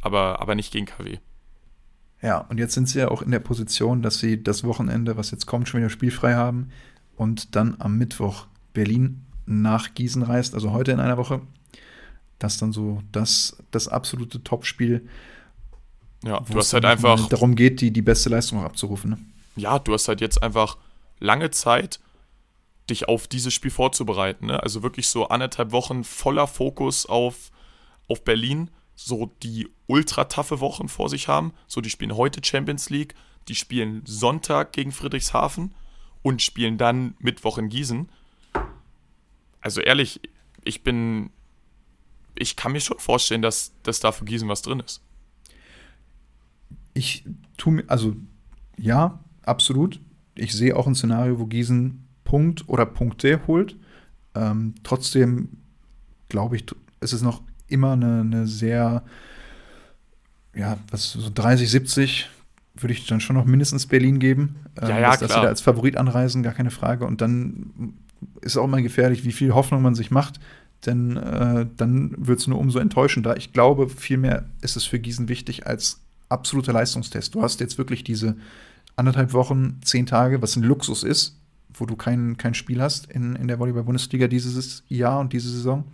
Aber, 0.00 0.40
aber 0.40 0.54
nicht 0.54 0.72
gegen 0.72 0.86
KW. 0.86 1.18
Ja, 2.20 2.38
und 2.38 2.58
jetzt 2.58 2.74
sind 2.74 2.88
sie 2.88 2.98
ja 2.98 3.08
auch 3.08 3.22
in 3.22 3.30
der 3.30 3.38
Position, 3.38 4.02
dass 4.02 4.18
sie 4.18 4.42
das 4.42 4.64
Wochenende, 4.64 5.16
was 5.16 5.30
jetzt 5.30 5.46
kommt, 5.46 5.68
schon 5.68 5.80
wieder 5.80 5.90
spielfrei 5.90 6.34
haben 6.34 6.70
und 7.16 7.54
dann 7.56 7.76
am 7.78 7.96
Mittwoch 7.96 8.46
Berlin 8.72 9.24
nach 9.48 9.94
Gießen 9.94 10.22
reist, 10.22 10.54
also 10.54 10.72
heute 10.72 10.92
in 10.92 11.00
einer 11.00 11.16
Woche, 11.16 11.40
das 12.38 12.58
dann 12.58 12.72
so 12.72 13.02
das, 13.12 13.56
das 13.70 13.88
absolute 13.88 14.42
Topspiel. 14.44 15.08
Ja, 16.22 16.40
du 16.40 16.58
hast 16.58 16.72
halt 16.72 16.84
einfach. 16.84 17.28
Darum 17.28 17.54
geht, 17.54 17.80
die, 17.80 17.90
die 17.90 18.02
beste 18.02 18.28
Leistung 18.28 18.62
abzurufen. 18.62 19.10
Ne? 19.10 19.18
Ja, 19.56 19.78
du 19.78 19.92
hast 19.92 20.08
halt 20.08 20.20
jetzt 20.20 20.42
einfach 20.42 20.76
lange 21.18 21.50
Zeit, 21.50 22.00
dich 22.90 23.08
auf 23.08 23.26
dieses 23.26 23.54
Spiel 23.54 23.70
vorzubereiten. 23.70 24.46
Ne? 24.46 24.62
Also 24.62 24.82
wirklich 24.82 25.08
so 25.08 25.28
anderthalb 25.28 25.72
Wochen 25.72 26.04
voller 26.04 26.46
Fokus 26.46 27.06
auf, 27.06 27.50
auf 28.08 28.24
Berlin. 28.24 28.70
So 28.94 29.30
die 29.42 29.68
ultra 29.86 30.24
taffe 30.24 30.60
Wochen 30.60 30.88
vor 30.88 31.08
sich 31.08 31.28
haben. 31.28 31.52
So, 31.68 31.80
die 31.80 31.90
spielen 31.90 32.16
heute 32.16 32.40
Champions 32.44 32.90
League, 32.90 33.14
die 33.46 33.54
spielen 33.54 34.02
Sonntag 34.04 34.72
gegen 34.72 34.90
Friedrichshafen 34.90 35.72
und 36.22 36.42
spielen 36.42 36.78
dann 36.78 37.14
Mittwoch 37.20 37.58
in 37.58 37.68
Gießen. 37.68 38.08
Also 39.60 39.80
ehrlich, 39.80 40.20
ich 40.64 40.82
bin 40.82 41.30
ich 42.38 42.56
kann 42.56 42.72
mir 42.72 42.80
schon 42.80 42.98
vorstellen, 42.98 43.42
dass, 43.42 43.72
dass 43.82 44.00
da 44.00 44.12
für 44.12 44.24
Gießen 44.24 44.48
was 44.48 44.62
drin 44.62 44.80
ist. 44.80 45.02
Ich 46.94 47.24
tue 47.56 47.74
mir, 47.74 47.84
also 47.88 48.16
ja, 48.76 49.18
absolut. 49.42 50.00
Ich 50.34 50.52
sehe 50.52 50.76
auch 50.76 50.86
ein 50.86 50.94
Szenario, 50.94 51.38
wo 51.38 51.46
Gießen 51.46 52.04
Punkt 52.24 52.68
oder 52.68 52.86
Punkte 52.86 53.40
holt. 53.46 53.76
Ähm, 54.34 54.74
trotzdem 54.82 55.48
glaube 56.28 56.56
ich, 56.56 56.66
ist 57.00 57.12
es 57.12 57.22
noch 57.22 57.42
immer 57.66 57.92
eine, 57.92 58.20
eine 58.20 58.46
sehr, 58.46 59.04
ja, 60.54 60.78
was 60.90 61.12
so 61.12 61.30
30, 61.32 61.70
70 61.70 62.30
würde 62.74 62.92
ich 62.92 63.06
dann 63.06 63.20
schon 63.20 63.34
noch 63.34 63.44
mindestens 63.44 63.86
Berlin 63.86 64.20
geben. 64.20 64.56
Ähm, 64.80 64.90
ja, 64.90 65.00
ja, 65.00 65.10
dass, 65.10 65.20
dass 65.20 65.32
sie 65.32 65.40
da 65.40 65.48
als 65.48 65.60
Favorit 65.60 65.96
anreisen, 65.96 66.44
gar 66.44 66.54
keine 66.54 66.70
Frage. 66.70 67.06
Und 67.06 67.20
dann 67.20 67.94
ist 68.40 68.56
auch 68.56 68.66
mal 68.66 68.82
gefährlich, 68.82 69.24
wie 69.24 69.32
viel 69.32 69.54
Hoffnung 69.54 69.82
man 69.82 69.94
sich 69.94 70.10
macht, 70.10 70.40
denn 70.86 71.16
äh, 71.16 71.66
dann 71.76 72.14
wird 72.16 72.40
es 72.40 72.46
nur 72.46 72.58
umso 72.58 72.78
enttäuschender. 72.78 73.36
Ich 73.36 73.52
glaube, 73.52 73.88
vielmehr 73.88 74.48
ist 74.60 74.76
es 74.76 74.84
für 74.84 74.98
Gießen 74.98 75.28
wichtig 75.28 75.66
als 75.66 76.00
absoluter 76.28 76.72
Leistungstest. 76.72 77.34
Du 77.34 77.42
hast 77.42 77.60
jetzt 77.60 77.78
wirklich 77.78 78.04
diese 78.04 78.36
anderthalb 78.96 79.32
Wochen, 79.32 79.80
zehn 79.82 80.06
Tage, 80.06 80.42
was 80.42 80.56
ein 80.56 80.62
Luxus 80.62 81.02
ist, 81.02 81.38
wo 81.72 81.86
du 81.86 81.96
kein, 81.96 82.36
kein 82.36 82.54
Spiel 82.54 82.80
hast 82.80 83.10
in, 83.10 83.36
in 83.36 83.48
der 83.48 83.58
Volleyball-Bundesliga 83.58 84.28
dieses 84.28 84.84
Jahr 84.88 85.20
und 85.20 85.32
diese 85.32 85.50
Saison. 85.50 85.84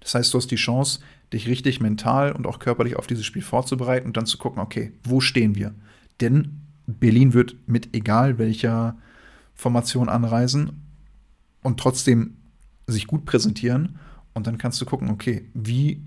Das 0.00 0.14
heißt, 0.14 0.32
du 0.32 0.38
hast 0.38 0.50
die 0.50 0.56
Chance, 0.56 1.00
dich 1.32 1.48
richtig 1.48 1.80
mental 1.80 2.32
und 2.32 2.46
auch 2.46 2.58
körperlich 2.58 2.96
auf 2.96 3.06
dieses 3.06 3.24
Spiel 3.24 3.42
vorzubereiten 3.42 4.06
und 4.06 4.16
dann 4.16 4.26
zu 4.26 4.38
gucken, 4.38 4.60
okay, 4.60 4.92
wo 5.04 5.20
stehen 5.20 5.54
wir? 5.54 5.74
Denn 6.20 6.60
Berlin 6.86 7.32
wird 7.32 7.56
mit 7.66 7.94
egal 7.94 8.38
welcher 8.38 8.96
Formation 9.54 10.08
anreisen 10.08 10.81
und 11.62 11.78
trotzdem 11.80 12.36
sich 12.86 13.06
gut 13.06 13.24
präsentieren. 13.24 13.98
Und 14.34 14.46
dann 14.46 14.58
kannst 14.58 14.80
du 14.80 14.86
gucken, 14.86 15.10
okay, 15.10 15.48
wie 15.54 16.02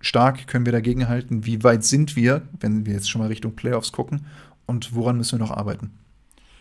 stark 0.00 0.46
können 0.46 0.66
wir 0.66 0.72
dagegen 0.72 1.08
halten? 1.08 1.46
Wie 1.46 1.62
weit 1.62 1.84
sind 1.84 2.16
wir, 2.16 2.46
wenn 2.60 2.86
wir 2.86 2.94
jetzt 2.94 3.10
schon 3.10 3.20
mal 3.20 3.28
Richtung 3.28 3.56
Playoffs 3.56 3.92
gucken? 3.92 4.26
Und 4.66 4.94
woran 4.94 5.16
müssen 5.16 5.38
wir 5.38 5.46
noch 5.46 5.56
arbeiten? 5.56 5.92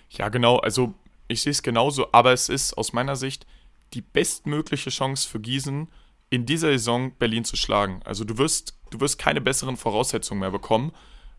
Ja, 0.10 0.30
genau. 0.30 0.58
Also 0.58 0.94
ich 1.28 1.42
sehe 1.42 1.52
es 1.52 1.64
genauso, 1.64 2.08
aber 2.12 2.34
es 2.34 2.50
ist 2.50 2.78
aus 2.78 2.94
meiner 2.94 3.16
Sicht 3.16 3.46
die 3.94 4.02
bestmögliche 4.02 4.90
Chance 4.90 5.28
für 5.28 5.40
Gießen, 5.40 5.88
in 6.30 6.46
dieser 6.46 6.70
Saison 6.70 7.12
Berlin 7.18 7.46
zu 7.46 7.56
schlagen. 7.56 8.02
Also 8.06 8.24
du 8.24 8.38
wirst, 8.40 8.76
du 8.90 9.00
wirst 9.00 9.20
keine 9.20 9.40
besseren 9.40 9.78
Voraussetzungen 9.78 10.40
mehr 10.40 10.52
bekommen, 10.52 10.92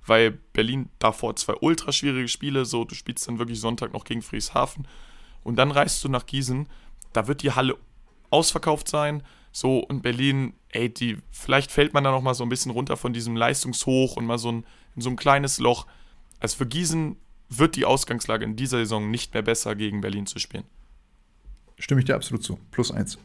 weil 0.06 0.30
Berlin 0.30 0.88
davor 1.00 1.34
zwei 1.36 1.54
ultra 1.54 1.90
schwierige 1.90 2.28
Spiele, 2.28 2.64
so 2.64 2.84
du 2.84 2.94
spielst 2.94 3.26
dann 3.26 3.38
wirklich 3.38 3.58
Sonntag 3.58 3.92
noch 3.92 4.04
gegen 4.04 4.22
Frieshafen 4.22 4.86
und 5.44 5.56
dann 5.56 5.70
reist 5.70 6.02
du 6.02 6.08
nach 6.08 6.26
Gießen, 6.26 6.68
da 7.12 7.28
wird 7.28 7.42
die 7.42 7.52
Halle 7.52 7.76
ausverkauft 8.30 8.88
sein, 8.88 9.22
so 9.52 9.78
und 9.78 10.02
Berlin, 10.02 10.54
ey, 10.70 10.92
die 10.92 11.18
vielleicht 11.30 11.70
fällt 11.70 11.94
man 11.94 12.02
da 12.02 12.10
noch 12.10 12.22
mal 12.22 12.34
so 12.34 12.42
ein 12.42 12.48
bisschen 12.48 12.72
runter 12.72 12.96
von 12.96 13.12
diesem 13.12 13.36
Leistungshoch 13.36 14.16
und 14.16 14.26
mal 14.26 14.38
so 14.38 14.50
ein 14.50 14.64
in 14.96 15.02
so 15.02 15.10
ein 15.10 15.16
kleines 15.16 15.58
Loch. 15.58 15.86
Also 16.40 16.56
für 16.56 16.66
Gießen 16.66 17.16
wird 17.48 17.76
die 17.76 17.84
Ausgangslage 17.84 18.44
in 18.44 18.56
dieser 18.56 18.78
Saison 18.78 19.10
nicht 19.10 19.34
mehr 19.34 19.42
besser 19.42 19.74
gegen 19.74 20.00
Berlin 20.00 20.26
zu 20.26 20.38
spielen. 20.38 20.64
Stimme 21.78 22.00
ich 22.00 22.06
dir 22.06 22.14
absolut 22.14 22.42
zu. 22.42 22.58
Plus 22.70 22.90
eins. 22.90 23.18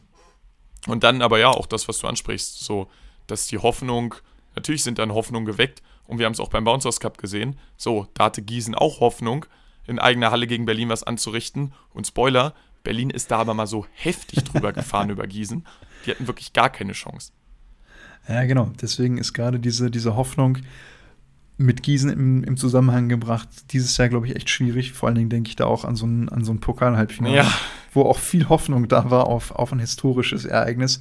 Und 0.86 1.04
dann 1.04 1.22
aber 1.22 1.38
ja 1.38 1.48
auch 1.48 1.66
das, 1.66 1.88
was 1.88 1.98
du 1.98 2.06
ansprichst, 2.06 2.60
so, 2.60 2.90
dass 3.26 3.46
die 3.46 3.58
Hoffnung, 3.58 4.14
natürlich 4.54 4.82
sind 4.82 4.98
dann 4.98 5.12
Hoffnungen 5.12 5.46
geweckt 5.46 5.82
und 6.06 6.18
wir 6.18 6.26
haben 6.26 6.32
es 6.32 6.40
auch 6.40 6.48
beim 6.48 6.64
Bouncers 6.64 7.00
Cup 7.00 7.18
gesehen, 7.18 7.58
so, 7.76 8.08
da 8.14 8.24
hatte 8.24 8.42
Gießen 8.42 8.74
auch 8.74 9.00
Hoffnung, 9.00 9.46
in 9.90 9.98
eigener 9.98 10.30
Halle 10.30 10.46
gegen 10.46 10.64
Berlin 10.64 10.88
was 10.88 11.02
anzurichten 11.02 11.72
und 11.92 12.06
Spoiler, 12.06 12.54
Berlin 12.82 13.10
ist 13.10 13.30
da 13.30 13.38
aber 13.38 13.52
mal 13.52 13.66
so 13.66 13.86
heftig 13.92 14.44
drüber 14.44 14.72
gefahren 14.72 15.10
über 15.10 15.26
Gießen, 15.26 15.66
die 16.06 16.10
hatten 16.10 16.26
wirklich 16.26 16.52
gar 16.52 16.70
keine 16.70 16.92
Chance. 16.92 17.32
Ja, 18.28 18.44
genau, 18.44 18.70
deswegen 18.80 19.18
ist 19.18 19.32
gerade 19.32 19.58
diese, 19.58 19.90
diese 19.90 20.16
Hoffnung, 20.16 20.58
mit 21.60 21.82
Gießen 21.82 22.10
im, 22.10 22.42
im, 22.42 22.56
Zusammenhang 22.56 23.10
gebracht. 23.10 23.48
Dieses 23.72 23.94
Jahr, 23.98 24.08
glaube 24.08 24.26
ich, 24.26 24.34
echt 24.34 24.48
schwierig. 24.48 24.92
Vor 24.92 25.08
allen 25.08 25.16
Dingen 25.16 25.28
denke 25.28 25.50
ich 25.50 25.56
da 25.56 25.66
auch 25.66 25.84
an 25.84 25.94
so 25.94 26.06
ein, 26.06 26.30
an 26.30 26.42
so 26.42 26.52
ein 26.52 26.60
Pokal-Halbfinale, 26.60 27.36
ja. 27.36 27.52
wo 27.92 28.02
auch 28.04 28.18
viel 28.18 28.48
Hoffnung 28.48 28.88
da 28.88 29.10
war 29.10 29.26
auf, 29.26 29.50
auf 29.50 29.70
ein 29.70 29.78
historisches 29.78 30.46
Ereignis. 30.46 31.00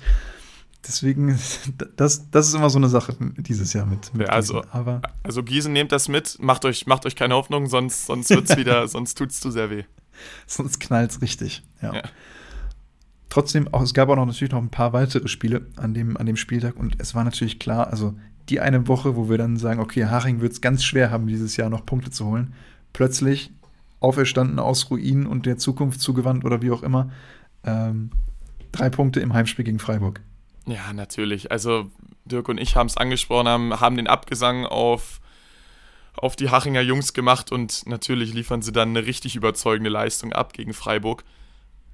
Deswegen, 0.87 1.37
das, 1.97 2.29
das 2.31 2.47
ist 2.47 2.53
immer 2.53 2.69
so 2.69 2.79
eine 2.79 2.89
Sache 2.89 3.15
dieses 3.37 3.73
Jahr 3.73 3.85
mit, 3.85 4.13
mit 4.13 4.27
ja, 4.27 4.33
also, 4.33 4.63
Aber 4.71 5.01
also 5.23 5.43
Gießen 5.43 5.71
nehmt 5.71 5.91
das 5.91 6.07
mit, 6.07 6.37
macht 6.39 6.63
euch, 6.65 6.87
macht 6.87 7.05
euch 7.05 7.15
keine 7.15 7.35
Hoffnung, 7.35 7.67
sonst, 7.67 8.05
sonst 8.05 8.29
wird's 8.29 8.55
wieder, 8.55 8.87
sonst 8.87 9.17
tut's 9.17 9.39
zu 9.39 9.51
sehr 9.51 9.69
weh. 9.69 9.83
Sonst 10.47 10.79
knallt's 10.79 11.21
richtig, 11.21 11.63
ja. 11.81 11.95
ja. 11.95 12.03
Trotzdem, 13.29 13.67
auch, 13.73 13.81
es 13.81 13.93
gab 13.93 14.09
auch 14.09 14.15
noch 14.15 14.25
natürlich 14.25 14.51
noch 14.51 14.61
ein 14.61 14.71
paar 14.71 14.93
weitere 14.93 15.27
Spiele 15.27 15.67
an 15.75 15.93
dem, 15.93 16.17
an 16.17 16.25
dem 16.25 16.35
Spieltag 16.35 16.75
und 16.77 16.95
es 16.99 17.13
war 17.13 17.23
natürlich 17.23 17.59
klar, 17.59 17.87
also 17.87 18.15
die 18.49 18.59
eine 18.59 18.87
Woche, 18.87 19.15
wo 19.15 19.29
wir 19.29 19.37
dann 19.37 19.57
sagen, 19.57 19.79
okay, 19.79 20.07
wird 20.39 20.51
es 20.51 20.61
ganz 20.61 20.83
schwer 20.83 21.11
haben, 21.11 21.27
dieses 21.27 21.55
Jahr 21.57 21.69
noch 21.69 21.85
Punkte 21.85 22.09
zu 22.09 22.25
holen. 22.25 22.53
Plötzlich 22.93 23.51
auferstanden 23.99 24.59
aus 24.59 24.89
Ruinen 24.89 25.27
und 25.27 25.45
der 25.45 25.57
Zukunft 25.57 26.01
zugewandt 26.01 26.45
oder 26.45 26.61
wie 26.61 26.71
auch 26.71 26.83
immer. 26.83 27.11
Ähm, 27.63 28.11
drei 28.71 28.89
Punkte 28.89 29.19
im 29.19 29.33
Heimspiel 29.33 29.65
gegen 29.65 29.79
Freiburg. 29.79 30.21
Ja, 30.69 30.93
natürlich. 30.93 31.51
Also 31.51 31.89
Dirk 32.25 32.47
und 32.47 32.59
ich 32.59 32.75
haben 32.75 32.87
es 32.87 32.97
angesprochen, 32.97 33.47
haben, 33.47 33.79
haben 33.79 33.97
den 33.97 34.07
Abgesang 34.07 34.65
auf, 34.65 35.19
auf 36.13 36.35
die 36.35 36.49
Hachinger 36.49 36.81
Jungs 36.81 37.13
gemacht 37.13 37.51
und 37.51 37.87
natürlich 37.87 38.33
liefern 38.33 38.61
sie 38.61 38.71
dann 38.71 38.89
eine 38.89 39.05
richtig 39.05 39.35
überzeugende 39.35 39.89
Leistung 39.89 40.31
ab 40.31 40.53
gegen 40.53 40.73
Freiburg. 40.73 41.23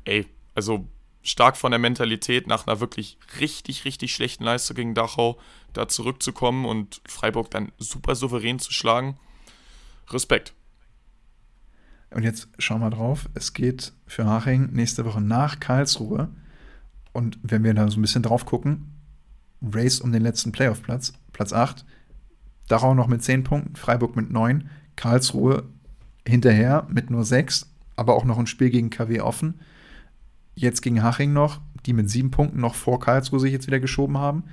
Ey, 0.03 0.27
also 0.55 0.87
stark 1.23 1.55
von 1.55 1.71
der 1.71 1.79
Mentalität 1.79 2.47
nach 2.47 2.67
einer 2.67 2.81
wirklich 2.81 3.17
richtig, 3.39 3.85
richtig 3.85 4.13
schlechten 4.13 4.43
Leistung 4.43 4.75
gegen 4.75 4.93
Dachau 4.93 5.39
da 5.71 5.87
zurückzukommen 5.87 6.65
und 6.65 7.01
Freiburg 7.07 7.49
dann 7.51 7.71
super 7.77 8.15
souverän 8.15 8.59
zu 8.59 8.73
schlagen. 8.73 9.17
Respekt. 10.09 10.53
Und 12.11 12.23
jetzt 12.23 12.49
schauen 12.59 12.81
wir 12.81 12.89
drauf. 12.89 13.29
Es 13.33 13.53
geht 13.53 13.93
für 14.05 14.25
Haching 14.25 14.71
nächste 14.73 15.05
Woche 15.05 15.21
nach 15.21 15.59
Karlsruhe. 15.59 16.29
Und 17.15 17.39
wenn 17.43 17.63
wir 17.63 17.73
da 17.73 17.89
so 17.89 17.97
ein 17.97 18.01
bisschen 18.01 18.23
drauf 18.23 18.45
gucken, 18.45 18.91
Race 19.61 20.01
um 20.01 20.11
den 20.11 20.21
letzten 20.21 20.51
Playoff-Platz, 20.51 21.13
Platz 21.31 21.53
8. 21.53 21.85
Dachau 22.67 22.93
noch 22.93 23.07
mit 23.07 23.23
10 23.23 23.45
Punkten, 23.45 23.77
Freiburg 23.77 24.17
mit 24.17 24.31
9, 24.31 24.69
Karlsruhe 24.97 25.63
hinterher 26.27 26.85
mit 26.89 27.09
nur 27.09 27.23
6, 27.23 27.71
aber 27.95 28.15
auch 28.15 28.25
noch 28.25 28.37
ein 28.37 28.47
Spiel 28.47 28.69
gegen 28.69 28.89
KW 28.89 29.21
offen. 29.21 29.61
Jetzt 30.55 30.81
gegen 30.81 31.03
Haching 31.03 31.31
noch, 31.31 31.61
die 31.85 31.93
mit 31.93 32.09
sieben 32.09 32.31
Punkten 32.31 32.59
noch 32.59 32.75
vor 32.75 32.99
Karlsruhe 32.99 33.39
sich 33.39 33.53
jetzt 33.53 33.67
wieder 33.67 33.79
geschoben 33.79 34.17
haben. 34.17 34.43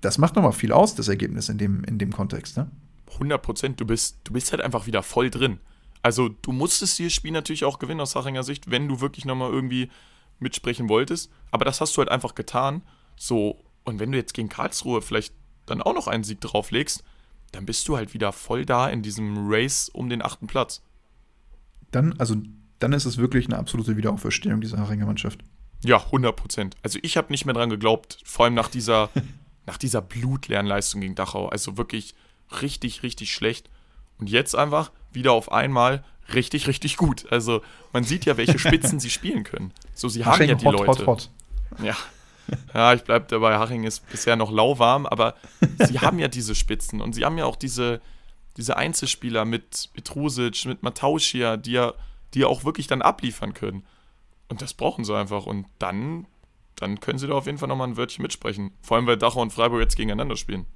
Das 0.00 0.16
macht 0.16 0.36
nochmal 0.36 0.52
viel 0.52 0.72
aus, 0.72 0.94
das 0.94 1.08
Ergebnis 1.08 1.50
in 1.50 1.58
dem, 1.58 1.84
in 1.84 1.98
dem 1.98 2.12
Kontext, 2.12 2.56
ne? 2.56 2.70
100 3.12 3.42
Prozent. 3.42 3.80
Du 3.80 3.84
bist, 3.84 4.16
du 4.24 4.32
bist 4.32 4.52
halt 4.52 4.62
einfach 4.62 4.86
wieder 4.86 5.02
voll 5.02 5.28
drin. 5.28 5.58
Also, 6.00 6.30
du 6.30 6.50
musstest 6.50 6.98
dieses 6.98 7.12
Spiel 7.12 7.32
natürlich 7.32 7.64
auch 7.64 7.78
gewinnen 7.78 8.00
aus 8.00 8.16
Hachinger 8.16 8.42
Sicht, 8.42 8.70
wenn 8.70 8.88
du 8.88 9.02
wirklich 9.02 9.26
nochmal 9.26 9.50
irgendwie 9.50 9.90
mitsprechen 10.42 10.88
wolltest. 10.88 11.30
Aber 11.50 11.64
das 11.64 11.80
hast 11.80 11.96
du 11.96 12.00
halt 12.00 12.10
einfach 12.10 12.34
getan. 12.34 12.82
So, 13.16 13.62
und 13.84 14.00
wenn 14.00 14.12
du 14.12 14.18
jetzt 14.18 14.34
gegen 14.34 14.48
Karlsruhe 14.48 15.02
vielleicht 15.02 15.34
dann 15.66 15.82
auch 15.82 15.94
noch 15.94 16.08
einen 16.08 16.24
Sieg 16.24 16.40
drauflegst, 16.40 17.04
dann 17.52 17.66
bist 17.66 17.86
du 17.88 17.96
halt 17.96 18.14
wieder 18.14 18.32
voll 18.32 18.64
da 18.64 18.88
in 18.88 19.02
diesem 19.02 19.50
Race 19.50 19.88
um 19.88 20.08
den 20.08 20.22
achten 20.22 20.46
Platz. 20.46 20.82
Dann, 21.90 22.18
also 22.18 22.36
dann 22.78 22.92
ist 22.92 23.04
es 23.04 23.18
wirklich 23.18 23.46
eine 23.46 23.58
absolute 23.58 23.96
Wiederauferstehung 23.96 24.60
dieser 24.60 24.78
Haringer 24.78 25.06
Mannschaft. 25.06 25.40
Ja, 25.84 25.98
100 25.98 26.34
Prozent. 26.34 26.76
Also 26.82 26.98
ich 27.02 27.16
habe 27.16 27.32
nicht 27.32 27.44
mehr 27.44 27.54
dran 27.54 27.70
geglaubt, 27.70 28.18
vor 28.24 28.46
allem 28.46 28.54
nach 28.54 28.68
dieser, 28.68 29.10
nach 29.66 29.76
dieser 29.76 30.00
blutleeren 30.00 30.66
Leistung 30.66 31.00
gegen 31.00 31.14
Dachau. 31.14 31.48
Also 31.48 31.76
wirklich 31.76 32.14
richtig, 32.60 33.02
richtig 33.02 33.32
schlecht. 33.32 33.70
Und 34.18 34.30
jetzt 34.30 34.54
einfach 34.54 34.90
wieder 35.12 35.32
auf 35.32 35.52
einmal 35.52 36.04
richtig, 36.34 36.66
richtig 36.66 36.96
gut. 36.96 37.30
Also 37.30 37.62
man 37.92 38.04
sieht 38.04 38.24
ja, 38.24 38.36
welche 38.36 38.58
Spitzen 38.58 39.00
sie 39.00 39.10
spielen 39.10 39.44
können. 39.44 39.72
So, 39.94 40.08
sie 40.08 40.24
Haching 40.24 40.48
haben 40.48 40.48
ja 40.48 40.54
die 40.54 40.66
hot, 40.66 40.86
Leute. 40.86 41.06
Hot, 41.06 41.06
hot. 41.06 41.30
Ja. 41.82 41.96
Ja, 42.74 42.92
ich 42.92 43.02
bleibe 43.02 43.26
dabei, 43.28 43.56
Haching 43.56 43.84
ist 43.84 44.08
bisher 44.10 44.36
noch 44.36 44.50
lauwarm, 44.50 45.06
aber 45.06 45.36
sie 45.78 46.00
haben 46.00 46.18
ja 46.18 46.28
diese 46.28 46.54
Spitzen 46.54 47.00
und 47.00 47.14
sie 47.14 47.24
haben 47.24 47.38
ja 47.38 47.44
auch 47.44 47.56
diese, 47.56 48.00
diese 48.56 48.76
Einzelspieler 48.76 49.44
mit 49.44 49.90
Petrusic, 49.94 50.64
mit 50.64 50.82
Matauschia, 50.82 51.56
die 51.56 51.72
ja 51.72 51.94
die 52.34 52.44
auch 52.44 52.64
wirklich 52.64 52.86
dann 52.86 53.02
abliefern 53.02 53.54
können. 53.54 53.84
Und 54.48 54.62
das 54.62 54.74
brauchen 54.74 55.04
sie 55.04 55.16
einfach. 55.16 55.46
Und 55.46 55.66
dann, 55.78 56.26
dann 56.76 57.00
können 57.00 57.18
sie 57.18 57.26
da 57.26 57.34
auf 57.34 57.46
jeden 57.46 57.58
Fall 57.58 57.68
nochmal 57.68 57.88
ein 57.88 57.96
Wörtchen 57.96 58.22
mitsprechen. 58.22 58.72
Vor 58.82 58.96
allem, 58.96 59.06
weil 59.06 59.16
Dachau 59.16 59.42
und 59.42 59.52
Freiburg 59.52 59.80
jetzt 59.80 59.96
gegeneinander 59.96 60.36
spielen. 60.36 60.66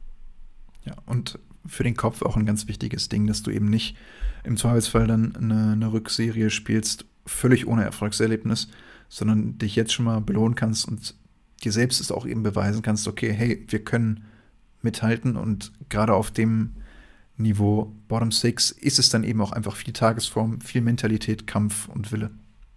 Ja, 0.84 0.94
und 1.06 1.38
für 1.68 1.84
den 1.84 1.96
Kopf 1.96 2.22
auch 2.22 2.36
ein 2.36 2.46
ganz 2.46 2.68
wichtiges 2.68 3.08
Ding, 3.08 3.26
dass 3.26 3.42
du 3.42 3.50
eben 3.50 3.68
nicht 3.68 3.96
im 4.44 4.56
Zweifelsfall 4.56 5.06
dann 5.06 5.34
eine, 5.36 5.72
eine 5.72 5.92
Rückserie 5.92 6.50
spielst, 6.50 7.04
völlig 7.26 7.66
ohne 7.66 7.84
Erfolgserlebnis, 7.84 8.68
sondern 9.08 9.58
dich 9.58 9.76
jetzt 9.76 9.92
schon 9.92 10.04
mal 10.04 10.20
belohnen 10.20 10.54
kannst 10.54 10.86
und 10.86 11.14
dir 11.64 11.72
selbst 11.72 12.00
es 12.00 12.12
auch 12.12 12.26
eben 12.26 12.42
beweisen 12.42 12.82
kannst, 12.82 13.08
okay, 13.08 13.32
hey, 13.32 13.64
wir 13.68 13.84
können 13.84 14.24
mithalten 14.82 15.36
und 15.36 15.72
gerade 15.88 16.14
auf 16.14 16.30
dem 16.30 16.76
Niveau 17.36 17.92
Bottom 18.08 18.32
Six 18.32 18.70
ist 18.70 18.98
es 18.98 19.08
dann 19.10 19.24
eben 19.24 19.40
auch 19.40 19.52
einfach 19.52 19.76
viel 19.76 19.92
Tagesform, 19.92 20.60
viel 20.60 20.80
Mentalität, 20.80 21.46
Kampf 21.46 21.88
und 21.88 22.12
Wille. 22.12 22.30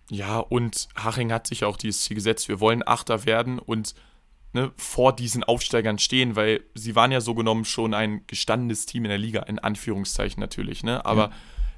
Ja, 0.09 0.39
und 0.39 0.89
Haching 0.95 1.31
hat 1.31 1.47
sich 1.47 1.63
auch 1.63 1.77
dieses 1.77 2.01
Ziel 2.01 2.15
gesetzt, 2.15 2.47
wir 2.47 2.59
wollen 2.59 2.83
Achter 2.85 3.25
werden 3.25 3.59
und 3.59 3.93
ne, 4.53 4.71
vor 4.77 5.15
diesen 5.15 5.43
Aufsteigern 5.43 5.99
stehen, 5.99 6.35
weil 6.35 6.63
sie 6.73 6.95
waren 6.95 7.11
ja 7.11 7.21
so 7.21 7.35
genommen 7.35 7.65
schon 7.65 7.93
ein 7.93 8.25
gestandenes 8.27 8.85
Team 8.85 9.05
in 9.05 9.09
der 9.09 9.17
Liga, 9.17 9.41
in 9.43 9.59
Anführungszeichen 9.59 10.39
natürlich, 10.39 10.83
ne? 10.83 11.05
Aber 11.05 11.29
ja. 11.29 11.31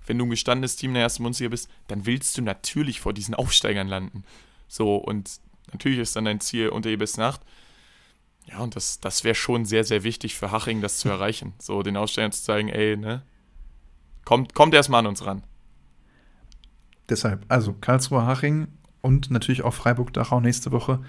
wenn 0.06 0.18
du 0.18 0.26
ein 0.26 0.30
gestandenes 0.30 0.76
Team 0.76 0.92
in 0.92 0.96
der 0.96 1.04
ersten 1.04 1.24
Bundesliga 1.24 1.50
bist, 1.50 1.70
dann 1.88 2.06
willst 2.06 2.38
du 2.38 2.42
natürlich 2.42 3.02
vor 3.02 3.14
diesen 3.14 3.36
Aufsteigern 3.36 3.88
landen. 3.88 4.24
So, 4.68 4.96
und 4.96 5.40
natürlich 5.72 6.00
ist 6.00 6.16
dann 6.16 6.26
dein 6.26 6.40
Ziel 6.40 6.70
unter 6.70 6.96
Nacht. 7.18 7.42
Ja, 8.46 8.60
und 8.60 8.76
das, 8.76 9.00
das 9.00 9.24
wäre 9.24 9.36
schon 9.36 9.66
sehr, 9.66 9.84
sehr 9.84 10.04
wichtig 10.04 10.36
für 10.36 10.52
Haching, 10.52 10.82
das 10.82 10.98
zu 10.98 11.10
erreichen. 11.10 11.54
So, 11.60 11.84
den 11.84 11.98
Aussteigern 11.98 12.32
zu 12.32 12.44
zeigen, 12.44 12.70
ey, 12.70 12.98
ne? 12.98 13.24
Kommt, 14.24 14.54
kommt 14.54 14.74
erstmal 14.74 15.00
an 15.00 15.08
uns 15.08 15.26
ran. 15.26 15.44
Deshalb, 17.10 17.44
also 17.50 17.74
Karlsruhe, 17.74 18.26
Haching 18.26 18.68
und 19.02 19.32
natürlich 19.32 19.64
auch 19.64 19.74
Freiburg-Dachau 19.74 20.40
nächste 20.40 20.72
Woche. 20.72 21.04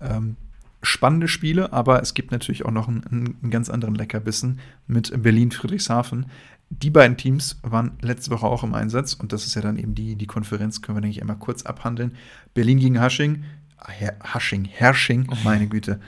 Ähm, 0.00 0.36
spannende 0.84 1.28
Spiele, 1.28 1.72
aber 1.72 2.02
es 2.02 2.14
gibt 2.14 2.30
natürlich 2.30 2.64
auch 2.64 2.70
noch 2.70 2.88
einen, 2.88 3.04
einen 3.42 3.50
ganz 3.50 3.70
anderen 3.70 3.94
Leckerbissen 3.94 4.60
mit 4.86 5.22
Berlin-Friedrichshafen. 5.22 6.26
Die 6.70 6.90
beiden 6.90 7.16
Teams 7.16 7.60
waren 7.62 7.92
letzte 8.00 8.30
Woche 8.30 8.46
auch 8.46 8.64
im 8.64 8.74
Einsatz 8.74 9.14
und 9.14 9.32
das 9.32 9.46
ist 9.46 9.54
ja 9.54 9.62
dann 9.62 9.76
eben 9.76 9.94
die, 9.94 10.16
die 10.16 10.26
Konferenz, 10.26 10.82
können 10.82 10.96
wir, 10.96 11.02
denke 11.02 11.16
ich, 11.16 11.20
einmal 11.20 11.38
kurz 11.38 11.62
abhandeln. 11.62 12.12
Berlin 12.54 12.78
gegen 12.78 13.00
Hasching, 13.00 13.44
Her 13.86 14.16
Hasching, 14.22 14.64
Hersching, 14.64 15.28
meine 15.44 15.66
Güte. 15.66 16.00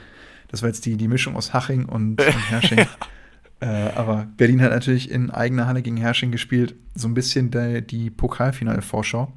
Das 0.47 0.61
war 0.61 0.69
jetzt 0.69 0.85
die, 0.85 0.97
die 0.97 1.07
Mischung 1.07 1.35
aus 1.35 1.53
Haching 1.53 1.85
und, 1.85 2.21
und 2.21 2.49
Hersching. 2.49 2.79
äh, 3.59 3.65
aber 3.65 4.27
Berlin 4.37 4.61
hat 4.61 4.71
natürlich 4.71 5.11
in 5.11 5.29
eigener 5.29 5.67
Halle 5.67 5.81
gegen 5.81 5.97
Hersching 5.97 6.31
gespielt. 6.31 6.75
So 6.95 7.07
ein 7.07 7.13
bisschen 7.13 7.51
der, 7.51 7.81
die 7.81 8.09
Pokalfinale-Vorschau. 8.09 9.31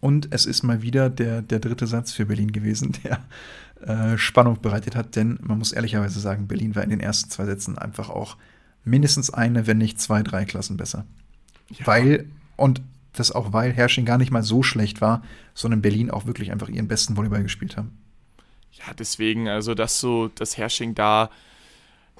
Und 0.00 0.28
es 0.30 0.46
ist 0.46 0.62
mal 0.62 0.82
wieder 0.82 1.10
der, 1.10 1.42
der 1.42 1.58
dritte 1.58 1.86
Satz 1.86 2.12
für 2.12 2.26
Berlin 2.26 2.52
gewesen, 2.52 2.92
der 3.04 3.20
äh, 3.86 4.18
Spannung 4.18 4.60
bereitet 4.60 4.96
hat, 4.96 5.16
denn 5.16 5.38
man 5.42 5.58
muss 5.58 5.72
ehrlicherweise 5.72 6.20
sagen, 6.20 6.48
Berlin 6.48 6.74
war 6.74 6.84
in 6.84 6.90
den 6.90 7.00
ersten 7.00 7.30
zwei 7.30 7.44
Sätzen 7.46 7.78
einfach 7.78 8.10
auch 8.10 8.36
mindestens 8.84 9.30
eine, 9.30 9.66
wenn 9.66 9.78
nicht 9.78 10.00
zwei, 10.00 10.22
drei 10.22 10.44
Klassen 10.44 10.76
besser. 10.76 11.06
Ja. 11.70 11.86
Weil, 11.86 12.26
und 12.56 12.82
das 13.12 13.32
auch 13.32 13.52
weil 13.52 13.72
Herrsching 13.72 14.04
gar 14.04 14.18
nicht 14.18 14.30
mal 14.30 14.42
so 14.42 14.62
schlecht 14.62 15.00
war, 15.00 15.22
sondern 15.54 15.82
Berlin 15.82 16.10
auch 16.10 16.26
wirklich 16.26 16.52
einfach 16.52 16.68
ihren 16.68 16.88
besten 16.88 17.16
Volleyball 17.16 17.42
gespielt 17.42 17.76
haben. 17.76 17.98
Ja, 18.72 18.94
deswegen, 18.94 19.48
also 19.48 19.74
dass 19.74 20.00
so 20.00 20.28
das 20.28 20.56
Herrsching 20.56 20.94
da 20.94 21.30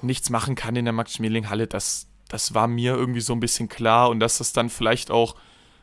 nichts 0.01 0.29
machen 0.29 0.55
kann 0.55 0.75
in 0.75 0.85
der 0.85 0.93
Max-Schmeling-Halle, 0.93 1.67
das, 1.67 2.07
das 2.27 2.53
war 2.53 2.67
mir 2.67 2.95
irgendwie 2.95 3.21
so 3.21 3.33
ein 3.33 3.39
bisschen 3.39 3.69
klar 3.69 4.09
und 4.09 4.19
dass 4.19 4.39
das 4.39 4.51
dann 4.51 4.69
vielleicht 4.69 5.11
auch 5.11 5.35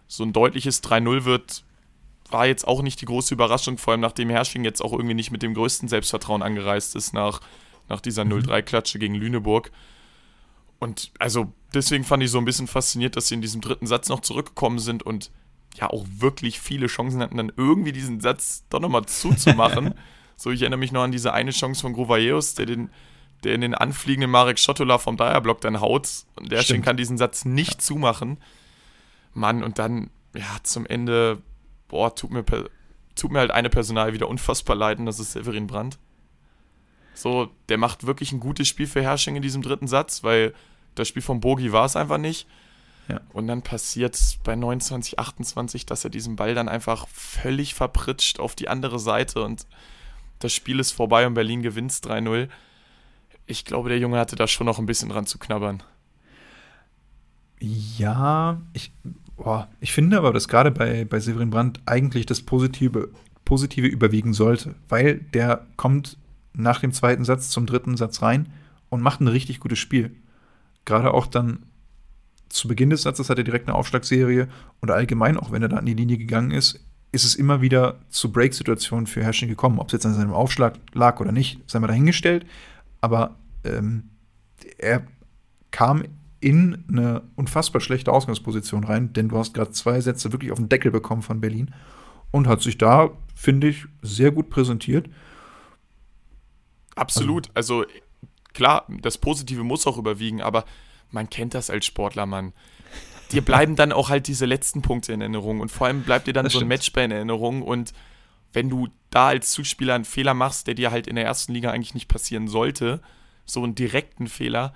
so 0.09 0.25
ein 0.25 0.33
deutliches 0.33 0.83
3-0 0.83 1.25
wird, 1.25 1.65
war 2.31 2.47
jetzt 2.47 2.67
auch 2.67 2.83
nicht 2.83 3.01
die 3.01 3.07
große 3.07 3.35
Überraschung, 3.35 3.79
vor 3.79 3.93
allem 3.93 4.01
nachdem 4.01 4.31
Hersching 4.31 4.65
jetzt 4.65 4.81
auch 4.81 4.93
irgendwie 4.93 5.15
nicht 5.15 5.31
mit 5.31 5.43
dem 5.43 5.55
größten 5.55 5.89
Selbstvertrauen 5.89 6.43
angereist 6.43 6.97
ist 6.97 7.13
nach, 7.13 7.41
nach 7.89 8.01
dieser 8.01 8.23
0-3-Klatsche 8.23 8.99
mhm. 8.99 9.01
gegen 9.01 9.15
Lüneburg. 9.15 9.71
Und 10.79 11.11
also 11.19 11.53
deswegen 11.75 12.05
fand 12.05 12.23
ich 12.23 12.31
so 12.31 12.39
ein 12.39 12.45
bisschen 12.45 12.67
fasziniert, 12.67 13.17
dass 13.17 13.29
sie 13.29 13.35
in 13.35 13.43
diesem 13.43 13.61
dritten 13.61 13.87
Satz 13.87 14.09
noch 14.09 14.21
zurückgekommen 14.21 14.79
sind 14.79 15.03
und 15.03 15.31
ja 15.75 15.91
auch 15.91 16.05
wirklich 16.09 16.61
viele 16.61 16.87
Chancen 16.87 17.21
hatten, 17.21 17.37
dann 17.37 17.53
irgendwie 17.57 17.93
diesen 17.93 18.21
Satz 18.21 18.65
doch 18.71 18.81
nochmal 18.81 19.07
zuzumachen. 19.07 19.95
so, 20.37 20.51
ich 20.51 20.63
erinnere 20.63 20.79
mich 20.79 20.93
noch 20.93 21.03
an 21.03 21.13
diese 21.13 21.33
eine 21.33 21.51
Chance 21.51 21.83
von 21.83 21.93
Grovaeus, 21.93 22.55
der 22.55 22.67
den 22.67 22.91
der 23.45 23.55
in 23.55 23.61
den 23.61 23.75
anfliegenden 23.75 24.31
Marek 24.31 24.59
Schottola 24.59 24.99
vom 24.99 25.17
Dreierblock 25.17 25.61
dann 25.61 25.81
haut 25.81 26.09
und 26.37 26.51
der 26.51 26.63
Stimmt. 26.63 26.85
kann 26.85 26.97
diesen 26.97 27.19
Satz 27.19 27.45
nicht 27.45 27.75
ja. 27.75 27.79
zumachen. 27.79 28.39
Mann, 29.33 29.63
und 29.63 29.79
dann, 29.79 30.11
ja, 30.35 30.57
zum 30.63 30.87
Ende 30.87 31.39
boah, 31.89 32.15
tut 32.15 32.31
mir, 32.31 32.45
tut 33.15 33.33
mir 33.33 33.41
halt 33.41 33.51
eine 33.51 33.71
Personal 33.71 34.13
wieder 34.13 34.29
unfassbar 34.29 34.77
leiden, 34.77 35.07
das 35.07 35.19
ist 35.19 35.33
Severin 35.33 35.67
Brandt. 35.67 35.99
So, 37.15 37.51
der 37.69 37.79
macht 37.79 38.07
wirklich 38.07 38.31
ein 38.33 38.41
gutes 38.41 38.69
Spiel 38.69 38.87
für 38.87 39.03
Herrsching 39.03 39.35
in 39.35 39.43
diesem 39.43 39.63
dritten 39.63 39.89
Satz, 39.89 40.23
weil 40.23 40.55
das 40.95 41.09
Spiel 41.09 41.23
von 41.23 41.41
Bogi 41.41 41.73
war 41.73 41.85
es 41.85 41.97
einfach 41.97 42.19
nicht. 42.19 42.47
Ja. 43.09 43.21
Und 43.33 43.47
dann 43.47 43.63
passiert 43.63 44.17
bei 44.45 44.55
29, 44.55 45.19
28, 45.19 45.87
dass 45.87 46.05
er 46.05 46.11
diesen 46.11 46.37
Ball 46.37 46.55
dann 46.55 46.69
einfach 46.69 47.09
völlig 47.09 47.75
verpritscht 47.75 48.39
auf 48.39 48.55
die 48.55 48.69
andere 48.69 48.99
Seite 48.99 49.43
und 49.43 49.67
das 50.39 50.53
Spiel 50.53 50.79
ist 50.79 50.93
vorbei 50.93 51.27
und 51.27 51.35
Berlin 51.35 51.63
gewinnt 51.63 51.91
3-0. 51.91 52.49
Ich 53.47 53.65
glaube, 53.65 53.89
der 53.89 53.99
Junge 53.99 54.19
hatte 54.19 54.37
da 54.37 54.47
schon 54.47 54.67
noch 54.67 54.79
ein 54.79 54.87
bisschen 54.87 55.09
dran 55.09 55.27
zu 55.27 55.39
knabbern. 55.39 55.83
Ja, 57.61 58.61
ich 58.73 58.93
Boah, 59.39 59.69
ich 59.81 59.93
finde 59.93 60.19
aber, 60.19 60.33
dass 60.33 60.49
gerade 60.49 60.73
bei, 60.73 61.05
bei 61.05 61.21
Severin 61.21 61.51
Brandt 61.51 61.81
eigentlich 61.87 62.27
das 62.27 62.43
Positive, 62.43 63.09
Positive 63.45 63.87
überwiegen 63.87 64.35
sollte, 64.35 64.75
weil 64.89 65.21
der 65.33 65.65
kommt 65.77 66.19
nach 66.53 66.81
dem 66.81 66.93
zweiten 66.93 67.25
Satz 67.25 67.49
zum 67.49 67.65
dritten 67.65 67.97
Satz 67.97 68.21
rein 68.21 68.49
und 68.91 69.01
macht 69.01 69.21
ein 69.21 69.29
richtig 69.29 69.61
gutes 69.61 69.79
Spiel. 69.79 70.11
Gerade 70.85 71.15
auch 71.15 71.27
dann 71.27 71.61
zu 72.49 72.67
Beginn 72.67 72.91
des 72.91 73.03
Satzes 73.03 73.31
hat 73.31 73.39
er 73.39 73.45
direkt 73.45 73.69
eine 73.69 73.77
Aufschlagserie 73.77 74.49
und 74.81 74.91
allgemein, 74.91 75.37
auch 75.37 75.53
wenn 75.53 75.63
er 75.63 75.69
da 75.69 75.77
an 75.77 75.87
die 75.87 75.95
Linie 75.95 76.19
gegangen 76.19 76.51
ist, 76.51 76.81
ist 77.13 77.25
es 77.25 77.37
immer 77.37 77.63
wieder 77.63 78.01
zu 78.11 78.33
Break-Situationen 78.33 79.07
für 79.07 79.23
Herrsching 79.23 79.49
gekommen. 79.49 79.79
Ob 79.79 79.87
es 79.87 79.93
jetzt 79.93 80.07
an 80.07 80.15
seinem 80.15 80.33
Aufschlag 80.33 80.75
lag 80.93 81.21
oder 81.21 81.31
nicht, 81.31 81.61
sei 81.71 81.79
mal 81.79 81.87
dahingestellt. 81.87 82.45
Aber 83.01 83.37
ähm, 83.65 84.11
er 84.79 85.05
kam 85.71 86.03
in 86.41 86.85
eine 86.89 87.23
unfassbar 87.37 87.81
schlechte 87.81 88.13
Ausgangsposition 88.13 88.85
rein, 88.85 89.13
denn 89.13 89.29
du 89.29 89.39
hast 89.39 89.55
gerade 89.55 89.73
zwei 89.73 90.01
Sätze 90.01 90.33
wirklich 90.33 90.53
auf 90.53 90.59
den 90.59 90.69
Deckel 90.69 90.91
bekommen 90.91 91.23
von 91.23 91.41
Berlin 91.41 91.75
und 92.31 92.47
hat 92.47 92.63
sich 92.63 92.79
da, 92.79 93.11
finde 93.35 93.69
ich, 93.69 93.87
sehr 94.03 94.31
gut 94.31 94.51
präsentiert. 94.51 95.09
Absolut. 96.95 97.51
Also, 97.55 97.81
also 97.81 97.91
klar, 98.53 98.87
das 99.03 99.19
Positive 99.19 99.65
muss 99.65 99.87
auch 99.87 99.99
überwiegen, 99.99 100.41
aber 100.43 100.65
man 101.11 101.31
kennt 101.31 101.55
das 101.55 101.71
als 101.71 101.87
Sportler, 101.87 102.27
Mann. 102.27 102.53
Dir 103.33 103.43
bleiben 103.43 103.77
dann 103.77 103.93
auch 103.93 104.09
halt 104.09 104.27
diese 104.27 104.47
letzten 104.47 104.83
Punkte 104.83 105.13
in 105.13 105.21
Erinnerung 105.21 105.61
und 105.61 105.71
vor 105.71 105.87
allem 105.87 106.03
bleibt 106.03 106.27
dir 106.27 106.33
dann 106.33 106.45
das 106.45 106.55
so 106.55 106.61
ein 106.61 106.69
Matchball 106.69 107.05
in 107.05 107.11
Erinnerung 107.11 107.63
und 107.63 107.93
wenn 108.53 108.71
du 108.71 108.89
da 109.11 109.29
als 109.29 109.51
Zuspieler 109.53 109.95
einen 109.95 110.05
Fehler 110.05 110.35
machst, 110.35 110.67
der 110.67 110.75
dir 110.75 110.91
halt 110.91 111.07
in 111.07 111.17
der 111.17 111.25
ersten 111.25 111.53
Liga 111.53 111.71
eigentlich 111.71 111.95
nicht 111.95 112.09
passieren 112.09 112.49
sollte, 112.49 113.03
so 113.45 113.63
einen 113.63 113.75
direkten 113.75 114.27
Fehler, 114.27 114.75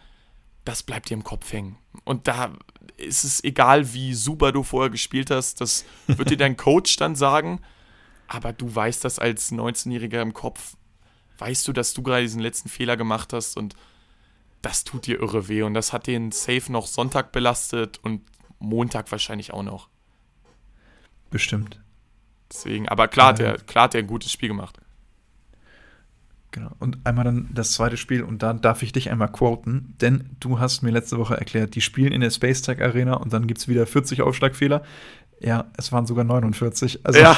das 0.64 0.82
bleibt 0.82 1.10
dir 1.10 1.14
im 1.14 1.24
Kopf 1.24 1.52
hängen. 1.52 1.76
Und 2.04 2.28
da 2.28 2.52
ist 2.96 3.24
es 3.24 3.42
egal, 3.42 3.92
wie 3.92 4.14
super 4.14 4.52
du 4.52 4.62
vorher 4.62 4.90
gespielt 4.90 5.30
hast, 5.30 5.60
das 5.60 5.84
wird 6.06 6.30
dir 6.30 6.36
dein 6.36 6.56
Coach 6.58 6.96
dann 6.96 7.16
sagen, 7.16 7.60
aber 8.28 8.52
du 8.52 8.72
weißt 8.74 9.04
das 9.04 9.18
als 9.18 9.52
19-Jähriger 9.52 10.22
im 10.22 10.32
Kopf, 10.32 10.76
weißt 11.38 11.66
du, 11.66 11.72
dass 11.72 11.94
du 11.94 12.02
gerade 12.02 12.22
diesen 12.22 12.40
letzten 12.40 12.68
Fehler 12.68 12.96
gemacht 12.96 13.32
hast 13.32 13.56
und 13.56 13.74
das 14.62 14.84
tut 14.84 15.06
dir 15.06 15.20
irre 15.20 15.48
weh 15.48 15.62
und 15.62 15.74
das 15.74 15.92
hat 15.92 16.06
den 16.06 16.30
Safe 16.30 16.70
noch 16.70 16.86
Sonntag 16.86 17.32
belastet 17.32 17.98
und 18.02 18.22
Montag 18.60 19.10
wahrscheinlich 19.10 19.52
auch 19.52 19.64
noch. 19.64 19.88
Bestimmt. 21.30 21.80
Deswegen, 22.50 22.88
aber 22.88 23.08
klar, 23.08 23.28
hat 23.28 23.40
er, 23.40 23.56
klar 23.58 23.84
hat 23.84 23.94
er 23.94 24.00
ein 24.00 24.06
gutes 24.06 24.30
Spiel 24.30 24.48
gemacht. 24.48 24.78
Genau. 26.52 26.70
Und 26.78 26.98
einmal 27.04 27.24
dann 27.24 27.48
das 27.52 27.72
zweite 27.72 27.96
Spiel 27.96 28.22
und 28.22 28.42
da 28.42 28.52
darf 28.52 28.82
ich 28.82 28.92
dich 28.92 29.10
einmal 29.10 29.32
quoten, 29.32 29.94
denn 30.02 30.36
du 30.38 30.60
hast 30.60 30.82
mir 30.82 30.90
letzte 30.90 31.16
Woche 31.16 31.34
erklärt, 31.34 31.74
die 31.74 31.80
spielen 31.80 32.12
in 32.12 32.20
der 32.20 32.30
Space 32.30 32.60
Tech 32.60 32.80
Arena 32.82 33.14
und 33.14 33.32
dann 33.32 33.46
gibt 33.46 33.60
es 33.60 33.68
wieder 33.68 33.86
40 33.86 34.20
Aufschlagfehler. 34.20 34.82
Ja, 35.40 35.70
es 35.78 35.92
waren 35.92 36.06
sogar 36.06 36.24
49. 36.24 37.00
Also 37.04 37.20
ja. 37.20 37.36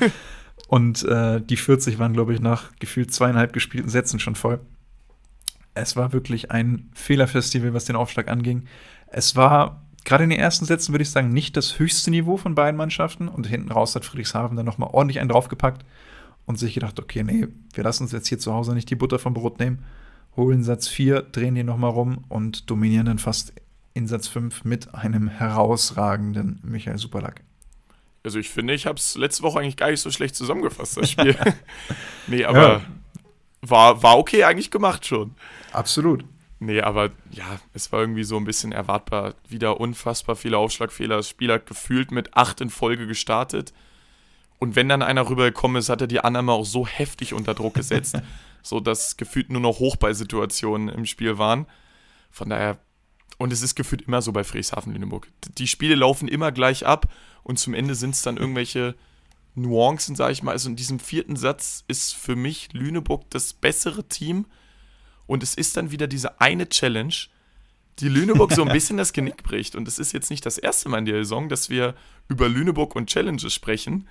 und 0.68 1.02
äh, 1.04 1.40
die 1.40 1.56
40 1.56 1.98
waren, 1.98 2.12
glaube 2.12 2.34
ich, 2.34 2.40
nach 2.40 2.76
gefühlt 2.78 3.12
zweieinhalb 3.12 3.54
gespielten 3.54 3.88
Sätzen 3.88 4.20
schon 4.20 4.34
voll. 4.34 4.60
Es 5.74 5.96
war 5.96 6.12
wirklich 6.12 6.50
ein 6.50 6.90
Fehlerfestival, 6.92 7.72
was 7.72 7.86
den 7.86 7.96
Aufschlag 7.96 8.28
anging. 8.30 8.64
Es 9.06 9.34
war 9.34 9.82
gerade 10.04 10.24
in 10.24 10.30
den 10.30 10.38
ersten 10.38 10.66
Sätzen, 10.66 10.92
würde 10.92 11.04
ich 11.04 11.10
sagen, 11.10 11.30
nicht 11.30 11.56
das 11.56 11.78
höchste 11.78 12.10
Niveau 12.10 12.36
von 12.36 12.54
beiden 12.54 12.76
Mannschaften 12.76 13.28
und 13.28 13.46
hinten 13.46 13.72
raus 13.72 13.94
hat 13.94 14.04
Friedrichshafen 14.04 14.58
dann 14.58 14.66
nochmal 14.66 14.90
ordentlich 14.92 15.20
einen 15.20 15.30
draufgepackt 15.30 15.86
und 16.46 16.58
sich 16.58 16.74
gedacht, 16.74 16.98
okay, 16.98 17.22
nee, 17.22 17.48
wir 17.72 17.84
lassen 17.84 18.04
uns 18.04 18.12
jetzt 18.12 18.28
hier 18.28 18.38
zu 18.38 18.52
Hause 18.52 18.74
nicht 18.74 18.90
die 18.90 18.96
Butter 18.96 19.18
vom 19.18 19.34
Brot 19.34 19.58
nehmen, 19.58 19.84
holen 20.36 20.62
Satz 20.62 20.88
4, 20.88 21.22
drehen 21.22 21.54
den 21.54 21.66
nochmal 21.66 21.90
rum 21.90 22.24
und 22.28 22.70
dominieren 22.70 23.06
dann 23.06 23.18
fast 23.18 23.52
in 23.94 24.06
Satz 24.06 24.28
5 24.28 24.64
mit 24.64 24.94
einem 24.94 25.28
herausragenden 25.28 26.60
Michael 26.62 26.98
Superlack. 26.98 27.42
Also 28.24 28.38
ich 28.38 28.50
finde, 28.50 28.74
ich 28.74 28.86
habe 28.86 28.96
es 28.96 29.16
letzte 29.16 29.42
Woche 29.42 29.60
eigentlich 29.60 29.76
gar 29.76 29.90
nicht 29.90 30.00
so 30.00 30.10
schlecht 30.10 30.36
zusammengefasst, 30.36 30.96
das 30.96 31.10
Spiel. 31.10 31.36
nee, 32.26 32.44
aber 32.44 32.62
ja. 32.62 32.82
war, 33.62 34.02
war 34.02 34.18
okay 34.18 34.44
eigentlich 34.44 34.70
gemacht 34.70 35.06
schon. 35.06 35.34
Absolut. 35.72 36.24
Nee, 36.60 36.80
aber 36.80 37.10
ja, 37.32 37.58
es 37.74 37.90
war 37.90 38.00
irgendwie 38.00 38.22
so 38.22 38.36
ein 38.36 38.44
bisschen 38.44 38.70
erwartbar. 38.70 39.34
Wieder 39.48 39.80
unfassbar 39.80 40.36
viele 40.36 40.58
Aufschlagfehler. 40.58 41.16
Das 41.16 41.28
Spiel 41.28 41.52
hat 41.52 41.66
gefühlt 41.66 42.12
mit 42.12 42.36
acht 42.36 42.60
in 42.60 42.70
Folge 42.70 43.08
gestartet. 43.08 43.72
Und 44.62 44.76
wenn 44.76 44.88
dann 44.88 45.02
einer 45.02 45.28
rübergekommen 45.28 45.76
ist, 45.76 45.88
hat 45.88 46.02
er 46.02 46.06
die 46.06 46.20
Annahme 46.20 46.52
auch 46.52 46.64
so 46.64 46.86
heftig 46.86 47.34
unter 47.34 47.52
Druck 47.52 47.74
gesetzt, 47.74 48.22
so 48.62 48.78
dass 48.78 49.16
gefühlt 49.16 49.50
nur 49.50 49.60
noch 49.60 49.80
Hochballsituationen 49.80 50.88
im 50.88 51.04
Spiel 51.04 51.36
waren. 51.36 51.66
Von 52.30 52.48
daher, 52.48 52.78
und 53.38 53.52
es 53.52 53.60
ist 53.62 53.74
gefühlt 53.74 54.02
immer 54.02 54.22
so 54.22 54.30
bei 54.30 54.44
Frieshafen 54.44 54.92
Lüneburg. 54.92 55.26
Die 55.58 55.66
Spiele 55.66 55.96
laufen 55.96 56.28
immer 56.28 56.52
gleich 56.52 56.86
ab 56.86 57.12
und 57.42 57.58
zum 57.58 57.74
Ende 57.74 57.96
sind 57.96 58.14
es 58.14 58.22
dann 58.22 58.36
irgendwelche 58.36 58.94
Nuancen, 59.56 60.14
sage 60.14 60.30
ich 60.30 60.44
mal. 60.44 60.52
Also 60.52 60.68
in 60.68 60.76
diesem 60.76 61.00
vierten 61.00 61.34
Satz 61.34 61.82
ist 61.88 62.14
für 62.14 62.36
mich 62.36 62.72
Lüneburg 62.72 63.28
das 63.30 63.54
bessere 63.54 64.06
Team. 64.06 64.46
Und 65.26 65.42
es 65.42 65.56
ist 65.56 65.76
dann 65.76 65.90
wieder 65.90 66.06
diese 66.06 66.40
eine 66.40 66.68
Challenge, 66.68 67.14
die 67.98 68.08
Lüneburg 68.08 68.52
so 68.52 68.62
ein 68.62 68.68
bisschen 68.72 68.96
das 68.96 69.12
Genick 69.12 69.42
bricht. 69.42 69.74
Und 69.74 69.88
es 69.88 69.98
ist 69.98 70.12
jetzt 70.12 70.30
nicht 70.30 70.46
das 70.46 70.56
erste 70.56 70.88
Mal 70.88 70.98
in 70.98 71.06
der 71.06 71.24
Saison, 71.24 71.48
dass 71.48 71.68
wir 71.68 71.96
über 72.28 72.48
Lüneburg 72.48 72.94
und 72.94 73.10
Challenges 73.10 73.52
sprechen. 73.52 74.06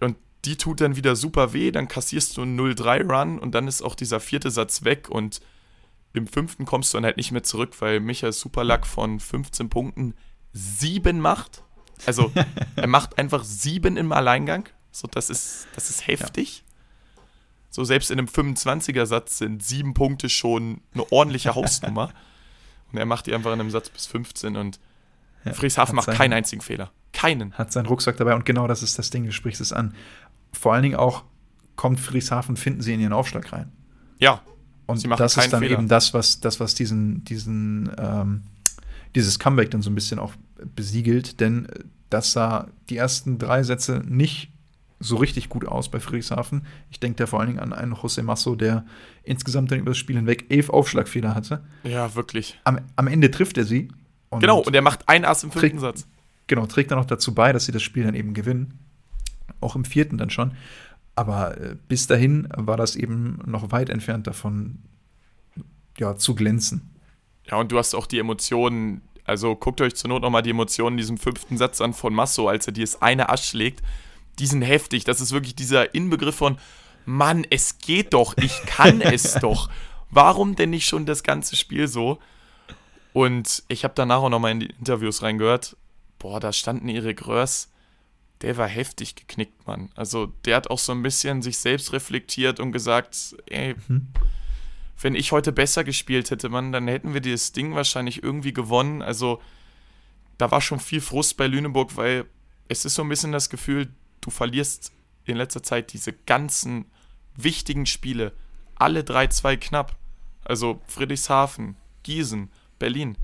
Und 0.00 0.16
die 0.44 0.56
tut 0.56 0.80
dann 0.80 0.96
wieder 0.96 1.16
super 1.16 1.52
weh, 1.52 1.70
dann 1.70 1.88
kassierst 1.88 2.36
du 2.36 2.42
einen 2.42 2.58
0-3-Run 2.58 3.38
und 3.38 3.54
dann 3.54 3.66
ist 3.68 3.82
auch 3.82 3.94
dieser 3.94 4.20
vierte 4.20 4.50
Satz 4.50 4.84
weg 4.84 5.08
und 5.08 5.40
im 6.12 6.26
fünften 6.26 6.64
kommst 6.64 6.92
du 6.92 6.98
dann 6.98 7.04
halt 7.04 7.16
nicht 7.16 7.32
mehr 7.32 7.42
zurück, 7.42 7.74
weil 7.80 8.00
Michael 8.00 8.32
Superlack 8.32 8.86
von 8.86 9.20
15 9.20 9.68
Punkten 9.68 10.14
sieben 10.52 11.20
macht. 11.20 11.62
Also 12.06 12.32
er 12.76 12.86
macht 12.86 13.18
einfach 13.18 13.44
sieben 13.44 13.96
im 13.96 14.12
Alleingang. 14.12 14.68
So, 14.92 15.08
das 15.08 15.28
ist, 15.28 15.66
das 15.74 15.90
ist 15.90 16.06
heftig. 16.06 16.58
Ja. 16.58 17.22
So, 17.70 17.84
selbst 17.84 18.10
in 18.10 18.18
einem 18.18 18.28
25er-Satz 18.28 19.38
sind 19.38 19.62
sieben 19.62 19.92
Punkte 19.92 20.30
schon 20.30 20.80
eine 20.94 21.12
ordentliche 21.12 21.54
Hausnummer. 21.54 22.10
und 22.92 22.98
er 22.98 23.04
macht 23.04 23.26
die 23.26 23.34
einfach 23.34 23.52
in 23.52 23.60
einem 23.60 23.70
Satz 23.70 23.90
bis 23.90 24.06
15 24.06 24.56
und 24.56 24.80
ja, 25.46 25.52
Frieshafen 25.54 25.96
macht 25.96 26.10
keinen 26.10 26.32
einzigen 26.32 26.62
Fehler. 26.62 26.90
Keinen. 27.12 27.52
Hat 27.54 27.72
seinen 27.72 27.86
Rucksack 27.86 28.16
dabei 28.16 28.34
und 28.34 28.44
genau 28.44 28.66
das 28.66 28.82
ist 28.82 28.98
das 28.98 29.10
Ding, 29.10 29.24
du 29.24 29.32
sprichst 29.32 29.60
es 29.60 29.72
an. 29.72 29.94
Vor 30.52 30.74
allen 30.74 30.82
Dingen 30.82 30.96
auch 30.96 31.24
kommt 31.76 32.00
Frieshafen, 32.00 32.56
finden 32.56 32.80
sie 32.80 32.94
in 32.94 33.00
ihren 33.00 33.12
Aufschlag 33.12 33.52
rein. 33.52 33.70
Ja. 34.18 34.42
Und 34.86 35.04
das 35.18 35.36
ist 35.36 35.52
dann 35.52 35.60
Fehler. 35.60 35.78
eben 35.78 35.88
das, 35.88 36.14
was, 36.14 36.40
das, 36.40 36.60
was 36.60 36.74
diesen, 36.74 37.24
diesen, 37.24 37.90
ähm, 37.98 38.42
dieses 39.14 39.38
Comeback 39.38 39.70
dann 39.70 39.82
so 39.82 39.90
ein 39.90 39.94
bisschen 39.94 40.18
auch 40.18 40.32
besiegelt, 40.74 41.40
denn 41.40 41.66
das 42.08 42.32
sah 42.32 42.68
die 42.88 42.96
ersten 42.96 43.38
drei 43.38 43.62
Sätze 43.62 44.02
nicht 44.06 44.50
so 44.98 45.16
richtig 45.16 45.48
gut 45.48 45.66
aus 45.66 45.90
bei 45.90 46.00
Friedrichshafen. 46.00 46.62
Ich 46.90 47.00
denke 47.00 47.16
da 47.18 47.26
vor 47.26 47.40
allen 47.40 47.48
Dingen 47.48 47.60
an 47.60 47.72
einen 47.72 47.94
José 47.94 48.22
Masso, 48.22 48.54
der 48.54 48.86
insgesamt 49.24 49.70
dann 49.70 49.80
über 49.80 49.90
das 49.90 49.98
Spiel 49.98 50.16
hinweg 50.16 50.46
elf 50.48 50.70
Aufschlagfehler 50.70 51.34
hatte. 51.34 51.64
Ja, 51.84 52.14
wirklich. 52.14 52.58
Am, 52.64 52.80
am 52.94 53.06
Ende 53.06 53.30
trifft 53.30 53.58
er 53.58 53.64
sie. 53.64 53.88
Und 54.36 54.40
genau, 54.40 54.60
und 54.60 54.74
er 54.74 54.82
macht 54.82 55.08
ein 55.08 55.24
Ass 55.24 55.42
im 55.44 55.50
fünften 55.50 55.78
trägt, 55.78 55.80
Satz. 55.80 56.06
Genau, 56.46 56.66
trägt 56.66 56.90
dann 56.90 56.98
auch 56.98 57.06
dazu 57.06 57.34
bei, 57.34 57.52
dass 57.52 57.64
sie 57.64 57.72
das 57.72 57.82
Spiel 57.82 58.04
dann 58.04 58.14
eben 58.14 58.34
gewinnen. 58.34 58.78
Auch 59.60 59.76
im 59.76 59.84
vierten 59.84 60.18
dann 60.18 60.30
schon. 60.30 60.52
Aber 61.14 61.58
äh, 61.58 61.76
bis 61.88 62.06
dahin 62.06 62.48
war 62.54 62.76
das 62.76 62.94
eben 62.94 63.38
noch 63.46 63.72
weit 63.72 63.88
entfernt 63.88 64.26
davon, 64.26 64.78
ja, 65.98 66.16
zu 66.16 66.34
glänzen. 66.34 66.90
Ja, 67.50 67.56
und 67.56 67.72
du 67.72 67.78
hast 67.78 67.94
auch 67.94 68.06
die 68.06 68.18
Emotionen, 68.18 69.00
also 69.24 69.56
guckt 69.56 69.80
euch 69.80 69.94
zur 69.94 70.08
Not 70.08 70.22
nochmal 70.22 70.42
die 70.42 70.50
Emotionen 70.50 70.94
in 70.94 70.98
diesem 70.98 71.16
fünften 71.16 71.56
Satz 71.56 71.80
an 71.80 71.94
von 71.94 72.12
Masso, 72.12 72.48
als 72.48 72.66
er 72.66 72.72
dir 72.72 72.84
das 72.84 73.00
eine 73.00 73.28
Asch 73.30 73.48
schlägt. 73.48 73.82
Die 74.38 74.46
sind 74.46 74.62
heftig. 74.62 75.04
Das 75.04 75.20
ist 75.20 75.32
wirklich 75.32 75.54
dieser 75.54 75.94
Inbegriff 75.94 76.36
von, 76.36 76.58
Mann, 77.06 77.46
es 77.48 77.78
geht 77.78 78.12
doch, 78.12 78.36
ich 78.36 78.62
kann 78.66 79.00
es 79.00 79.34
doch. 79.34 79.70
Warum 80.10 80.54
denn 80.54 80.70
nicht 80.70 80.86
schon 80.86 81.06
das 81.06 81.22
ganze 81.22 81.56
Spiel 81.56 81.88
so? 81.88 82.18
Und 83.16 83.62
ich 83.68 83.84
habe 83.84 83.94
danach 83.94 84.18
auch 84.18 84.28
nochmal 84.28 84.52
in 84.52 84.60
die 84.60 84.74
Interviews 84.78 85.22
reingehört. 85.22 85.76
Boah, 86.18 86.40
da 86.40 86.52
standen 86.52 86.88
Erik 86.88 87.26
Röhrs 87.26 87.70
der 88.42 88.56
war 88.56 88.68
heftig 88.68 89.14
geknickt, 89.14 89.66
Mann. 89.66 89.90
Also 89.94 90.26
der 90.44 90.56
hat 90.56 90.70
auch 90.70 90.78
so 90.78 90.92
ein 90.92 91.02
bisschen 91.02 91.42
sich 91.42 91.58
selbst 91.58 91.92
reflektiert 91.92 92.60
und 92.60 92.72
gesagt, 92.72 93.36
ey, 93.46 93.74
mhm. 93.88 94.08
wenn 95.00 95.14
ich 95.14 95.32
heute 95.32 95.52
besser 95.52 95.84
gespielt 95.84 96.30
hätte, 96.30 96.48
Mann, 96.48 96.72
dann 96.72 96.88
hätten 96.88 97.14
wir 97.14 97.20
dieses 97.20 97.52
Ding 97.52 97.74
wahrscheinlich 97.74 98.22
irgendwie 98.22 98.52
gewonnen. 98.52 99.00
Also 99.00 99.40
da 100.38 100.50
war 100.50 100.60
schon 100.60 100.80
viel 100.80 101.00
Frust 101.00 101.36
bei 101.36 101.46
Lüneburg, 101.46 101.96
weil 101.96 102.26
es 102.68 102.84
ist 102.84 102.94
so 102.94 103.02
ein 103.02 103.08
bisschen 103.08 103.32
das 103.32 103.48
Gefühl, 103.48 103.88
du 104.20 104.30
verlierst 104.30 104.92
in 105.24 105.36
letzter 105.36 105.62
Zeit 105.62 105.92
diese 105.92 106.12
ganzen 106.12 106.84
wichtigen 107.36 107.86
Spiele, 107.86 108.32
alle 108.74 109.00
3-2 109.00 109.56
knapp. 109.56 109.96
Also 110.44 110.80
Friedrichshafen, 110.86 111.76
Gießen, 112.02 112.50
Berlin, 112.78 113.16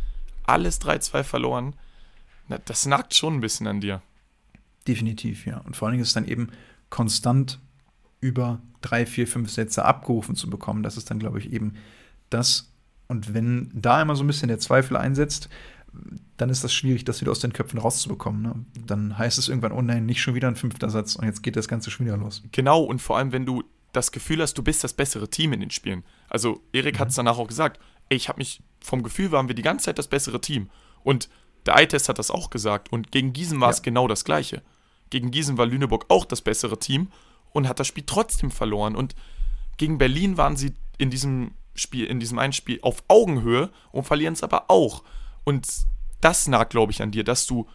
alles 0.45 0.81
3-2 0.81 1.23
verloren. 1.23 1.75
Das 2.65 2.87
nagt 2.87 3.15
schon 3.15 3.37
ein 3.37 3.41
bisschen 3.41 3.67
an 3.67 3.81
dir. 3.81 4.03
Definitiv, 4.87 5.47
ja. 5.47 5.59
Und 5.59 5.77
vor 5.77 5.87
allen 5.87 5.93
Dingen 5.93 6.03
ist 6.03 6.09
es 6.09 6.15
dann 6.15 6.27
eben 6.27 6.51
konstant 6.91 7.61
über 8.21 8.61
drei, 8.81 9.07
vier, 9.07 9.27
fünf 9.27 9.51
Sätze 9.51 9.85
abgerufen 9.85 10.37
zu 10.37 10.51
bekommen. 10.51 10.83
Das 10.83 10.97
ist 10.97 11.11
dann, 11.11 11.19
glaube 11.19 11.39
ich, 11.39 11.53
eben 11.53 11.75
das. 12.31 12.73
Und 13.09 13.35
wenn 13.35 13.71
da 13.75 14.03
immer 14.03 14.17
so 14.17 14.25
ein 14.25 14.27
bisschen 14.27 14.49
der 14.49 14.59
Zweifel 14.59 14.97
einsetzt, 14.97 15.49
dann 16.37 16.51
ist 16.51 16.65
das 16.65 16.73
schwierig, 16.73 17.05
das 17.05 17.21
wieder 17.21 17.31
aus 17.31 17.41
den 17.41 17.53
Köpfen 17.53 17.79
rauszubekommen. 17.79 18.43
Ne? 18.43 18.65
Dann 18.87 19.19
heißt 19.19 19.39
es 19.39 19.49
irgendwann, 19.49 19.73
oh 19.73 19.83
nein, 19.83 20.07
nicht 20.07 20.23
schon 20.23 20.35
wieder 20.35 20.49
ein 20.49 20.57
fünfter 20.57 20.91
Satz 20.91 21.17
und 21.17 21.25
jetzt 21.25 21.43
geht 21.43 21.57
das 21.57 21.69
Ganze 21.69 21.91
schon 21.91 22.07
wieder 22.07 22.17
los. 22.17 22.43
Genau, 22.53 22.83
und 22.83 23.01
vor 23.01 23.19
allem, 23.19 23.33
wenn 23.33 23.47
du 23.47 23.63
das 23.93 24.11
Gefühl 24.11 24.41
hast, 24.41 24.55
du 24.55 24.63
bist 24.63 24.83
das 24.83 24.95
bessere 24.95 25.29
Team 25.29 25.53
in 25.53 25.61
den 25.61 25.71
Spielen. 25.71 26.03
Also 26.29 26.63
Erik 26.73 26.95
mhm. 26.95 26.99
hat 27.01 27.09
es 27.09 27.15
danach 27.15 27.39
auch 27.39 27.47
gesagt, 27.47 27.79
ey, 28.09 28.17
ich 28.17 28.29
habe 28.29 28.39
mich, 28.39 28.63
vom 28.83 29.03
Gefühl 29.03 29.33
waren 29.33 29.49
wir 29.49 29.55
die 29.55 29.63
ganze 29.63 29.87
Zeit 29.87 29.99
das 29.99 30.09
bessere 30.09 30.41
Team. 30.41 30.71
Und 31.03 31.29
der 31.67 31.77
Eye-Test 31.77 32.09
hat 32.09 32.19
das 32.19 32.31
auch 32.31 32.51
gesagt. 32.51 32.93
Und 32.93 33.13
gegen 33.13 33.33
Gießen 33.33 33.61
war 33.61 33.71
es 33.71 33.79
ja. 33.79 33.85
genau 33.85 34.09
das 34.09 34.25
Gleiche. 34.25 34.63
Gegen 35.11 35.31
Gießen 35.31 35.59
war 35.59 35.67
Lüneburg 35.67 36.07
auch 36.09 36.25
das 36.25 36.43
bessere 36.43 36.79
Team 36.79 37.09
und 37.53 37.69
hat 37.69 37.81
das 37.81 37.87
Spiel 37.87 38.05
trotzdem 38.07 38.51
verloren. 38.51 38.97
Und 38.97 39.15
gegen 39.77 39.99
Berlin 39.99 40.37
waren 40.37 40.57
sie 40.57 40.75
in 40.99 41.11
diesem 41.11 41.53
Spiel, 41.75 42.07
in 42.07 42.21
diesem 42.21 42.39
einen 42.39 42.53
Spiel 42.53 42.79
auf 42.83 43.03
Augenhöhe 43.09 43.71
und 43.93 44.05
verlieren 44.05 44.35
es 44.35 44.43
aber 44.43 44.71
auch. 44.71 45.05
Und 45.45 45.69
das 46.21 46.47
nagt, 46.47 46.71
glaube 46.71 46.93
ich, 46.93 47.03
an 47.03 47.11
dir, 47.11 47.25
dass 47.25 47.47
du 47.47 47.69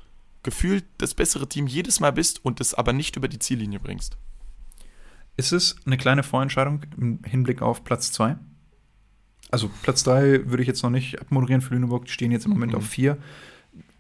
gefühlt 0.44 0.86
das 0.98 1.14
bessere 1.14 1.50
Team 1.50 1.68
jedes 1.68 2.00
Mal 2.00 2.12
bist 2.12 2.44
und 2.46 2.62
es 2.62 2.74
aber 2.74 2.94
nicht 2.94 3.16
über 3.16 3.28
die 3.28 3.40
Ziellinie 3.40 3.80
bringst. 3.80 4.18
Ist 5.36 5.52
es 5.52 5.76
eine 5.86 5.98
kleine 5.98 6.24
Vorentscheidung 6.24 6.84
im 6.98 7.24
Hinblick 7.24 7.62
auf 7.62 7.84
Platz 7.84 8.12
2? 8.12 8.38
Also 9.50 9.70
Platz 9.82 10.04
3 10.04 10.50
würde 10.50 10.62
ich 10.62 10.68
jetzt 10.68 10.84
noch 10.84 10.90
nicht 10.90 11.22
abmoderieren 11.22 11.62
für 11.62 11.74
Lüneburg, 11.74 12.06
die 12.06 12.12
stehen 12.12 12.32
jetzt 12.32 12.46
im 12.46 12.52
Moment 12.52 12.74
mhm. 12.74 12.80
auf 12.80 12.88
4. 12.88 13.18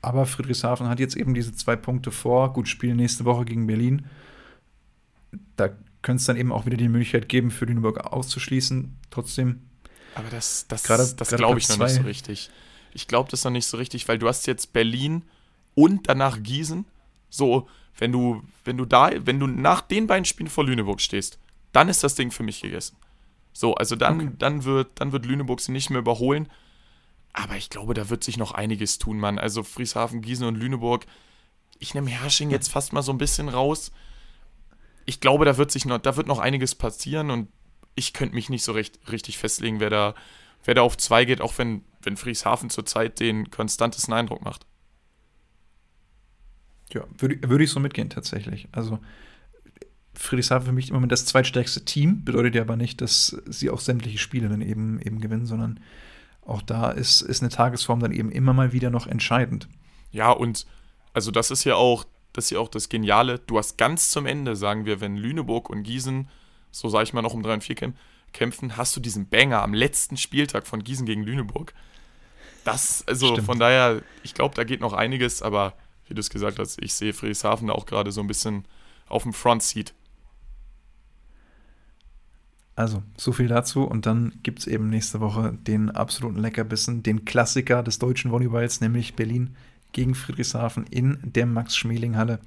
Aber 0.02 0.26
Friedrichshafen 0.26 0.88
hat 0.88 1.00
jetzt 1.00 1.16
eben 1.16 1.34
diese 1.34 1.56
zwei 1.56 1.76
Punkte 1.76 2.12
vor. 2.12 2.54
Gut, 2.54 2.68
spielen 2.68 2.98
nächste 2.98 3.26
Woche 3.26 3.45
gegen 3.45 3.68
Berlin. 3.68 4.06
Da 5.56 5.70
könnte 6.02 6.22
es 6.22 6.26
dann 6.26 6.38
eben 6.38 6.52
auch 6.52 6.66
wieder 6.66 6.78
die 6.78 6.88
Möglichkeit 6.88 7.28
geben, 7.30 7.52
für 7.52 7.66
Lüneburg 7.66 8.00
auszuschließen. 8.00 8.95
Trotzdem. 9.10 9.62
Aber 10.16 10.30
das, 10.30 10.68
das, 10.68 10.84
das 10.84 11.30
glaube 11.30 11.60
ich 11.60 11.70
noch 11.70 11.78
nicht 11.78 11.95
so 11.95 12.02
richtig. 12.02 12.50
Ich 12.93 13.08
glaube 13.08 13.30
das 13.30 13.43
noch 13.43 13.52
nicht 13.52 13.68
so 13.68 13.78
richtig, 13.78 14.08
weil 14.08 14.18
du 14.18 14.28
hast 14.28 14.48
jetzt 14.48 14.74
Berlin 14.74 15.24
und 15.76 16.08
danach 16.10 16.41
Gießen. 16.41 16.86
So, 17.30 17.68
wenn 17.98 18.12
du, 18.12 18.43
wenn 18.64 18.78
du 18.78 18.86
da, 18.86 19.12
wenn 19.26 19.39
du 19.39 19.48
nach 19.48 19.82
den 19.82 20.08
beiden 20.08 20.26
Spielen 20.26 20.50
vor 20.50 20.66
Lüneburg 20.66 21.02
stehst, 21.02 21.39
dann 21.72 21.89
ist 21.89 22.04
das 22.04 22.16
Ding 22.16 22.32
für 22.32 22.43
mich 22.43 22.62
gegessen. 22.62 22.95
So, 23.58 23.74
also 23.74 23.95
dann, 23.95 24.22
okay. 24.22 24.32
dann, 24.38 24.66
wird, 24.66 24.89
dann 24.99 25.12
wird 25.14 25.26
Lüneburg 25.26 25.62
sie 25.62 25.72
nicht 25.72 25.89
mehr 25.89 25.97
überholen. 25.97 26.47
Aber 27.34 27.55
ich 27.55 27.72
glaube, 27.72 27.95
da 27.95 28.08
wird 28.08 28.24
sich 28.24 28.38
noch 28.38 28.51
einiges 28.51 28.99
tun, 28.99 29.18
Mann. 29.18 29.39
Also 29.39 29.64
Frieshafen, 29.64 30.22
Gießen 30.22 30.45
und 30.45 30.58
Lüneburg. 30.58 31.08
Ich 31.80 31.95
nehme 31.95 32.12
Hersching 32.12 32.51
jetzt 32.51 32.68
fast 32.72 32.93
mal 32.93 33.01
so 33.01 33.12
ein 33.12 33.18
bisschen 33.18 33.49
raus. 33.49 33.91
Ich 35.08 35.22
glaube, 35.22 35.43
da 35.43 35.58
wird 35.58 35.72
sich 35.72 35.86
noch, 35.86 35.97
da 35.97 36.16
wird 36.18 36.28
noch 36.28 36.38
einiges 36.38 36.76
passieren 36.76 37.32
und 37.32 37.47
ich 37.95 38.14
könnte 38.14 38.36
mich 38.36 38.51
nicht 38.51 38.64
so 38.64 38.74
recht, 38.74 38.99
richtig 39.12 39.39
festlegen, 39.39 39.80
wer 39.80 39.89
da, 39.89 40.14
wer 40.64 40.76
da 40.76 40.84
auf 40.84 40.95
zwei 40.95 41.26
geht, 41.26 41.41
auch 41.41 41.58
wenn, 41.58 41.84
wenn 42.03 42.16
Frieshafen 42.16 42.70
zurzeit 42.70 43.20
den 43.20 43.49
konstantesten 43.49 44.14
Eindruck 44.14 44.43
macht. 44.43 44.68
Ja, 46.93 47.05
würde, 47.18 47.39
würde 47.49 47.64
ich 47.64 47.72
so 47.72 47.80
mitgehen 47.80 48.12
tatsächlich. 48.12 48.68
Also 48.72 48.99
Friedrichshafen 50.18 50.65
für 50.65 50.74
mich 50.74 50.89
im 50.89 50.95
Moment 50.95 51.11
das 51.11 51.26
zweitstärkste 51.26 51.86
Team, 51.86 52.24
bedeutet 52.24 52.55
ja 52.55 52.61
aber 52.61 52.76
nicht, 52.76 53.01
dass 53.01 53.38
sie 53.45 53.70
auch 53.70 53.80
sämtliche 53.80 54.18
Spiele 54.18 54.49
dann 54.49 54.61
eben, 54.61 54.99
eben 55.01 55.20
gewinnen, 55.22 55.45
sondern 55.45 55.80
auch 56.45 56.61
da 56.61 56.91
ist, 56.91 57.22
ist 57.22 57.41
eine 57.41 57.49
Tagesform 57.49 57.99
dann 57.99 58.11
eben 58.11 58.32
immer 58.32 58.53
mal 58.53 58.74
wieder 58.74 58.89
noch 58.89 59.07
entscheidend. 59.07 59.68
Ja, 60.11 60.32
und 60.32 60.65
also 61.13 61.32
das 61.32 61.51
ist 61.51 61.63
ja 61.65 61.76
auch, 61.76 62.05
das 62.34 62.45
ist 62.45 62.51
ja 62.51 62.59
auch 62.59 62.70
das 62.70 62.89
Geniale. 62.89 63.39
Du 63.39 63.57
hast 63.57 63.78
ganz 63.78 64.11
zum 64.11 64.26
Ende, 64.26 64.55
sagen 64.55 64.86
wir, 64.86 65.01
wenn 65.01 65.18
Lüneburg 65.18 65.70
und 65.70 65.84
Gießen, 65.84 66.30
so 66.72 66.89
sage 66.89 67.03
ich 67.03 67.13
mal, 67.13 67.22
noch 67.22 67.34
um 67.34 67.43
3 67.43 67.55
und 67.55 67.63
4 67.63 67.93
kämpfen, 68.34 68.78
hast 68.78 68.95
du 68.95 68.99
diesen 68.99 69.28
Banger 69.28 69.61
am 69.61 69.74
letzten 69.74 70.18
Spieltag 70.18 70.68
von 70.68 70.84
Gießen 70.84 71.05
gegen 71.05 71.24
Lüneburg. 71.24 71.74
Das, 72.63 73.03
also 73.07 73.28
Stimmt. 73.28 73.45
von 73.45 73.59
daher, 73.59 74.01
ich 74.24 74.34
glaube, 74.34 74.55
da 74.55 74.63
geht 74.63 74.82
noch 74.82 74.93
einiges, 74.93 75.41
aber 75.41 75.74
wie 76.07 76.13
du 76.13 76.20
es 76.20 76.30
gesagt 76.30 76.59
hast, 76.59 76.82
ich 76.82 76.93
sehe 76.93 77.13
Friedrichshafen 77.13 77.68
da 77.68 77.74
auch 77.74 77.86
gerade 77.86 78.11
so 78.11 78.22
ein 78.22 78.28
bisschen 78.28 78.65
auf 79.07 79.24
dem 79.24 79.34
Frontseat. 79.34 79.93
Also, 82.78 83.01
so 83.17 83.32
viel 83.32 83.47
dazu. 83.47 83.84
Und 83.84 84.05
dann 84.05 84.34
gibt 84.43 84.59
es 84.59 84.67
eben 84.67 84.88
nächste 84.88 85.19
Woche 85.19 85.57
den 85.65 85.89
absoluten 85.89 86.38
Leckerbissen, 86.38 87.01
den 87.01 87.25
Klassiker 87.25 87.82
des 87.82 87.97
deutschen 87.97 88.30
Volleyballs, 88.32 88.82
nämlich 88.82 89.15
Berlin 89.15 89.55
gegen 89.93 90.13
Friedrichshafen 90.13 90.86
in 90.86 91.17
der 91.23 91.47
Max-Schmeling-Halle. 91.47 92.39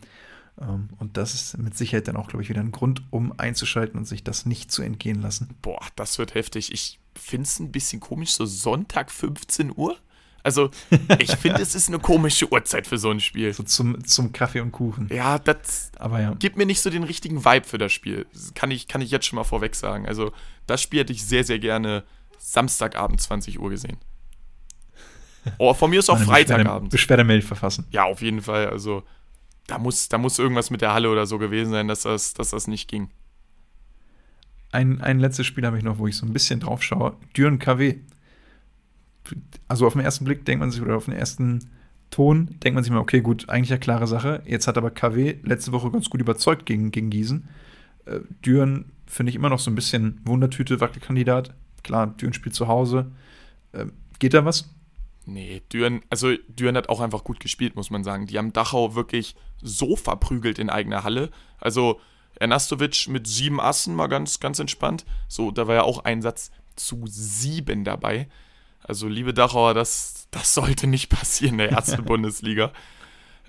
Ähm, 0.60 0.90
und 1.00 1.16
das 1.16 1.34
ist 1.34 1.58
mit 1.58 1.76
Sicherheit 1.76 2.06
dann 2.06 2.16
auch, 2.16 2.28
glaube 2.28 2.44
ich, 2.44 2.48
wieder 2.48 2.60
ein 2.60 2.70
Grund, 2.70 3.02
um 3.10 3.36
einzuschalten 3.40 3.98
und 3.98 4.04
sich 4.04 4.22
das 4.22 4.46
nicht 4.46 4.70
zu 4.70 4.82
entgehen 4.82 5.20
lassen. 5.20 5.48
Boah, 5.62 5.84
das 5.96 6.16
wird 6.18 6.34
heftig. 6.34 6.72
Ich 6.72 7.00
finde 7.16 7.46
es 7.48 7.58
ein 7.58 7.72
bisschen 7.72 7.98
komisch, 7.98 8.30
so 8.30 8.46
Sonntag 8.46 9.10
15 9.10 9.72
Uhr. 9.76 9.98
Also, 10.42 10.70
ich 11.18 11.36
finde, 11.36 11.60
es 11.60 11.74
ist 11.74 11.88
eine 11.88 11.98
komische 11.98 12.50
Uhrzeit 12.50 12.86
für 12.86 12.96
so 12.98 13.10
ein 13.10 13.20
Spiel. 13.20 13.52
So 13.52 13.62
zum, 13.62 14.02
zum 14.04 14.32
Kaffee 14.32 14.60
und 14.60 14.72
Kuchen. 14.72 15.08
Ja, 15.12 15.38
das 15.38 15.92
Aber 15.98 16.20
ja. 16.20 16.34
gibt 16.34 16.56
mir 16.56 16.66
nicht 16.66 16.80
so 16.80 16.88
den 16.90 17.02
richtigen 17.04 17.44
Vibe 17.44 17.66
für 17.66 17.78
das 17.78 17.92
Spiel. 17.92 18.26
Das 18.32 18.54
kann 18.54 18.70
ich, 18.70 18.88
kann 18.88 19.00
ich 19.02 19.10
jetzt 19.10 19.26
schon 19.26 19.36
mal 19.36 19.44
vorweg 19.44 19.74
sagen. 19.74 20.06
Also, 20.06 20.32
das 20.66 20.80
Spiel 20.82 21.00
hätte 21.00 21.12
ich 21.12 21.24
sehr, 21.24 21.44
sehr 21.44 21.58
gerne 21.58 22.04
Samstagabend 22.38 23.20
20 23.20 23.60
Uhr 23.60 23.68
gesehen. 23.70 23.98
Oh, 25.58 25.74
von 25.74 25.90
mir 25.90 25.98
ist 26.00 26.08
auch 26.10 26.16
Eine 26.16 26.24
Freitagabend. 26.26 26.88
Beschwerde- 26.88 26.90
Beschwerdemail 26.90 27.42
verfassen. 27.42 27.86
Ja, 27.90 28.04
auf 28.04 28.22
jeden 28.22 28.40
Fall. 28.42 28.68
Also, 28.70 29.02
da 29.66 29.78
muss, 29.78 30.08
da 30.08 30.18
muss 30.18 30.38
irgendwas 30.38 30.70
mit 30.70 30.80
der 30.80 30.92
Halle 30.94 31.10
oder 31.10 31.26
so 31.26 31.38
gewesen 31.38 31.70
sein, 31.70 31.86
dass 31.86 32.02
das, 32.02 32.34
dass 32.34 32.50
das 32.50 32.66
nicht 32.66 32.88
ging. 32.88 33.10
Ein, 34.72 35.00
ein 35.00 35.18
letztes 35.18 35.46
Spiel 35.46 35.66
habe 35.66 35.78
ich 35.78 35.84
noch, 35.84 35.98
wo 35.98 36.06
ich 36.06 36.16
so 36.16 36.24
ein 36.24 36.32
bisschen 36.32 36.60
drauf 36.60 36.82
schaue. 36.82 37.16
Düren 37.36 37.58
KW. 37.58 37.98
Also 39.68 39.86
auf 39.86 39.94
den 39.94 40.02
ersten 40.02 40.24
Blick 40.24 40.44
denkt 40.44 40.60
man 40.60 40.70
sich, 40.70 40.82
oder 40.82 40.96
auf 40.96 41.06
den 41.06 41.14
ersten 41.14 41.70
Ton 42.10 42.58
denkt 42.62 42.74
man 42.74 42.82
sich 42.82 42.92
mal, 42.92 42.98
okay, 42.98 43.20
gut, 43.20 43.48
eigentlich 43.48 43.70
eine 43.70 43.80
klare 43.80 44.06
Sache. 44.06 44.42
Jetzt 44.44 44.66
hat 44.66 44.76
aber 44.76 44.90
KW 44.90 45.36
letzte 45.42 45.72
Woche 45.72 45.90
ganz 45.90 46.10
gut 46.10 46.20
überzeugt 46.20 46.66
gegen, 46.66 46.90
gegen 46.90 47.10
Gießen. 47.10 47.48
Äh, 48.06 48.20
Düren 48.44 48.92
finde 49.06 49.30
ich 49.30 49.36
immer 49.36 49.48
noch 49.48 49.58
so 49.58 49.70
ein 49.70 49.74
bisschen 49.74 50.20
Wundertüte, 50.24 50.80
Wackelkandidat. 50.80 51.54
Klar, 51.82 52.08
Düren 52.08 52.32
spielt 52.32 52.54
zu 52.54 52.68
Hause. 52.68 53.10
Äh, 53.72 53.86
geht 54.18 54.34
da 54.34 54.44
was? 54.44 54.74
Nee, 55.26 55.62
Düren, 55.72 56.00
also 56.10 56.34
Düren 56.48 56.76
hat 56.76 56.88
auch 56.88 57.00
einfach 57.00 57.24
gut 57.24 57.40
gespielt, 57.40 57.76
muss 57.76 57.90
man 57.90 58.02
sagen. 58.02 58.26
Die 58.26 58.38
haben 58.38 58.52
Dachau 58.52 58.94
wirklich 58.94 59.36
so 59.62 59.94
verprügelt 59.94 60.58
in 60.58 60.70
eigener 60.70 61.04
Halle. 61.04 61.30
Also 61.58 62.00
Ernastovic 62.40 63.06
mit 63.08 63.26
sieben 63.26 63.60
Assen 63.60 63.94
mal 63.94 64.08
ganz, 64.08 64.40
ganz 64.40 64.58
entspannt. 64.58 65.04
So, 65.28 65.50
da 65.50 65.68
war 65.68 65.74
ja 65.76 65.82
auch 65.82 66.04
ein 66.04 66.22
Satz 66.22 66.50
zu 66.74 67.04
sieben 67.06 67.84
dabei. 67.84 68.28
Also, 68.90 69.06
liebe 69.06 69.32
Dachauer, 69.32 69.72
das, 69.72 70.26
das 70.32 70.52
sollte 70.52 70.88
nicht 70.88 71.10
passieren 71.10 71.54
in 71.54 71.58
der 71.58 71.70
ersten 71.70 72.04
Bundesliga. 72.06 72.72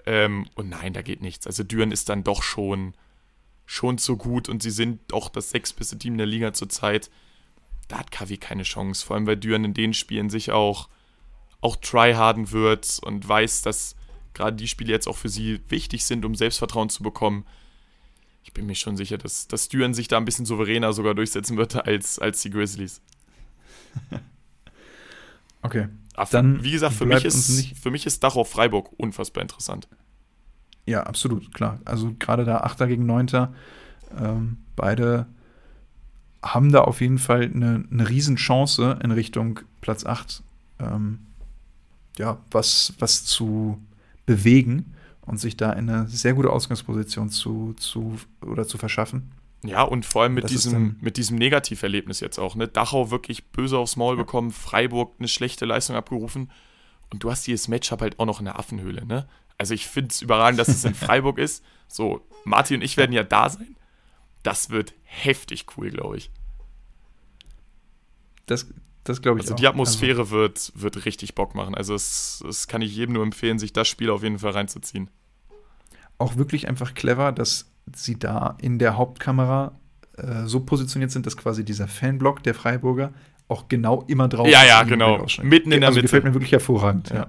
Ähm, 0.05 0.47
und 0.53 0.69
nein, 0.69 0.93
da 0.93 1.01
geht 1.01 1.23
nichts. 1.23 1.47
Also 1.47 1.63
Düren 1.63 1.91
ist 1.91 2.09
dann 2.09 2.23
doch 2.23 2.43
schon, 2.43 2.93
schon 3.65 3.97
zu 3.97 4.17
gut 4.17 4.49
und 4.49 4.61
sie 4.61 4.69
sind 4.69 5.13
auch 5.13 5.29
das 5.29 5.49
sechstbeste 5.49 5.97
Team 5.97 6.15
der 6.19 6.27
Liga 6.27 6.53
zurzeit. 6.53 7.09
Da 7.87 7.97
hat 7.97 8.11
KW 8.11 8.37
keine 8.37 8.61
Chance, 8.61 9.03
vor 9.03 9.15
allem 9.15 9.25
weil 9.25 9.37
Düren 9.37 9.65
in 9.65 9.73
den 9.73 9.95
Spielen 9.95 10.29
sich 10.29 10.51
auch 10.51 10.89
auch 11.59 11.75
tryharden 11.75 12.51
wird 12.51 12.99
und 13.01 13.27
weiß, 13.27 13.63
dass 13.63 13.95
gerade 14.35 14.57
die 14.57 14.67
Spiele 14.67 14.91
jetzt 14.91 15.07
auch 15.07 15.17
für 15.17 15.29
sie 15.29 15.59
wichtig 15.69 16.05
sind, 16.05 16.23
um 16.23 16.35
Selbstvertrauen 16.35 16.89
zu 16.89 17.01
bekommen. 17.01 17.47
Ich 18.43 18.53
bin 18.53 18.67
mir 18.67 18.75
schon 18.75 18.95
sicher, 18.95 19.17
dass, 19.17 19.47
dass 19.47 19.69
Düren 19.69 19.95
sich 19.95 20.07
da 20.07 20.17
ein 20.17 20.25
bisschen 20.25 20.45
souveräner 20.45 20.93
sogar 20.93 21.15
durchsetzen 21.15 21.57
wird 21.57 21.87
als, 21.87 22.19
als 22.19 22.43
die 22.43 22.51
Grizzlies. 22.51 23.01
Okay. 25.61 25.87
Aber 26.15 26.29
Dann 26.31 26.63
wie 26.63 26.71
gesagt, 26.71 26.93
für 26.93 27.05
mich, 27.05 27.25
ist, 27.25 27.77
für 27.77 27.91
mich 27.91 28.05
ist 28.05 28.23
Dachau 28.23 28.43
Freiburg 28.43 28.89
unfassbar 28.97 29.41
interessant. 29.41 29.87
Ja, 30.85 31.03
absolut, 31.03 31.53
klar. 31.53 31.79
Also 31.85 32.13
gerade 32.19 32.43
da 32.43 32.59
Achter 32.59 32.87
gegen 32.87 33.05
Neunter, 33.05 33.53
ähm, 34.19 34.57
beide 34.75 35.27
haben 36.43 36.71
da 36.71 36.81
auf 36.81 37.01
jeden 37.01 37.19
Fall 37.19 37.43
eine, 37.43 37.85
eine 37.91 38.09
Riesenchance 38.09 38.99
in 39.03 39.11
Richtung 39.11 39.59
Platz 39.79 40.05
8, 40.05 40.43
ähm, 40.79 41.19
ja, 42.17 42.39
was, 42.49 42.93
was 42.99 43.25
zu 43.25 43.79
bewegen 44.25 44.93
und 45.21 45.39
sich 45.39 45.55
da 45.55 45.71
in 45.73 45.89
eine 45.89 46.07
sehr 46.07 46.33
gute 46.33 46.49
Ausgangsposition 46.49 47.29
zu, 47.29 47.73
zu 47.77 48.15
oder 48.41 48.65
zu 48.65 48.77
verschaffen. 48.77 49.31
Ja, 49.63 49.83
und 49.83 50.05
vor 50.05 50.23
allem 50.23 50.33
mit 50.33 50.45
Das 50.45 50.51
diesem, 50.51 50.97
mit 51.01 51.17
diesem 51.17 51.37
Negativerlebnis 51.37 52.19
jetzt 52.19 52.39
auch. 52.39 52.55
Ne? 52.55 52.67
Dachau 52.67 53.11
wirklich 53.11 53.45
böse 53.49 53.77
aufs 53.77 53.95
Maul 53.95 54.17
bekommen, 54.17 54.51
Freiburg 54.51 55.13
eine 55.19 55.27
schlechte 55.27 55.65
Leistung 55.65 55.95
abgerufen. 55.95 56.51
Und 57.11 57.23
du 57.23 57.29
hast 57.29 57.45
dieses 57.45 57.67
Matchup 57.67 58.01
halt 58.01 58.19
auch 58.19 58.25
noch 58.25 58.39
in 58.39 58.45
der 58.45 58.57
Affenhöhle. 58.57 59.05
Ne? 59.05 59.27
Also 59.57 59.73
ich 59.73 59.85
finde 59.87 60.09
es 60.09 60.21
überragend, 60.21 60.59
dass 60.59 60.67
es 60.69 60.83
in 60.83 60.95
Freiburg 60.95 61.37
ist. 61.37 61.63
So, 61.87 62.25
Martin 62.43 62.77
und 62.77 62.81
ich 62.81 62.97
werden 62.97 63.11
ja 63.13 63.23
da 63.23 63.49
sein. 63.49 63.75
Das 64.43 64.71
wird 64.71 64.93
heftig 65.03 65.65
cool, 65.77 65.91
glaube 65.91 66.17
ich. 66.17 66.31
Das, 68.47 68.67
das 69.03 69.21
glaube 69.21 69.39
ich 69.39 69.43
Also 69.43 69.53
auch. 69.53 69.59
die 69.59 69.67
Atmosphäre 69.67 70.29
wird, 70.31 70.71
wird 70.75 71.05
richtig 71.05 71.35
Bock 71.35 71.53
machen. 71.53 71.75
Also 71.75 71.93
es, 71.93 72.43
es 72.47 72.67
kann 72.67 72.81
ich 72.81 72.95
jedem 72.95 73.13
nur 73.13 73.23
empfehlen, 73.23 73.59
sich 73.59 73.73
das 73.73 73.87
Spiel 73.87 74.09
auf 74.09 74.23
jeden 74.23 74.39
Fall 74.39 74.51
reinzuziehen. 74.51 75.11
auch 76.17 76.37
wirklich 76.37 76.67
einfach 76.67 76.93
clever, 76.93 77.31
dass 77.31 77.70
sie 77.93 78.17
da 78.19 78.57
in 78.61 78.79
der 78.79 78.97
Hauptkamera 78.97 79.73
äh, 80.17 80.45
so 80.45 80.61
positioniert 80.61 81.11
sind, 81.11 81.25
dass 81.25 81.37
quasi 81.37 81.63
dieser 81.65 81.87
Fanblock 81.87 82.43
der 82.43 82.53
Freiburger 82.53 83.13
auch 83.47 83.67
genau 83.67 84.03
immer 84.07 84.27
drauf 84.29 84.47
Ja, 84.47 84.61
ist, 84.61 84.67
ja, 84.69 84.83
genau. 84.83 85.25
Mitten 85.43 85.71
in 85.71 85.81
der 85.81 85.89
also 85.89 85.97
Mitte. 85.97 86.03
gefällt 86.03 86.23
mir 86.23 86.33
wirklich 86.33 86.51
hervorragend, 86.51 87.09
ja. 87.09 87.27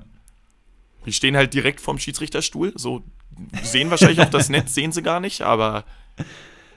Die 1.05 1.13
stehen 1.13 1.37
halt 1.37 1.53
direkt 1.53 1.81
vorm 1.81 1.99
Schiedsrichterstuhl. 1.99 2.73
So 2.77 3.03
sehen 3.63 3.91
wahrscheinlich 3.91 4.21
auch 4.21 4.31
das 4.31 4.49
Netz, 4.49 4.73
sehen 4.75 4.93
sie 4.93 5.03
gar 5.03 5.19
nicht, 5.21 5.43
aber 5.43 5.85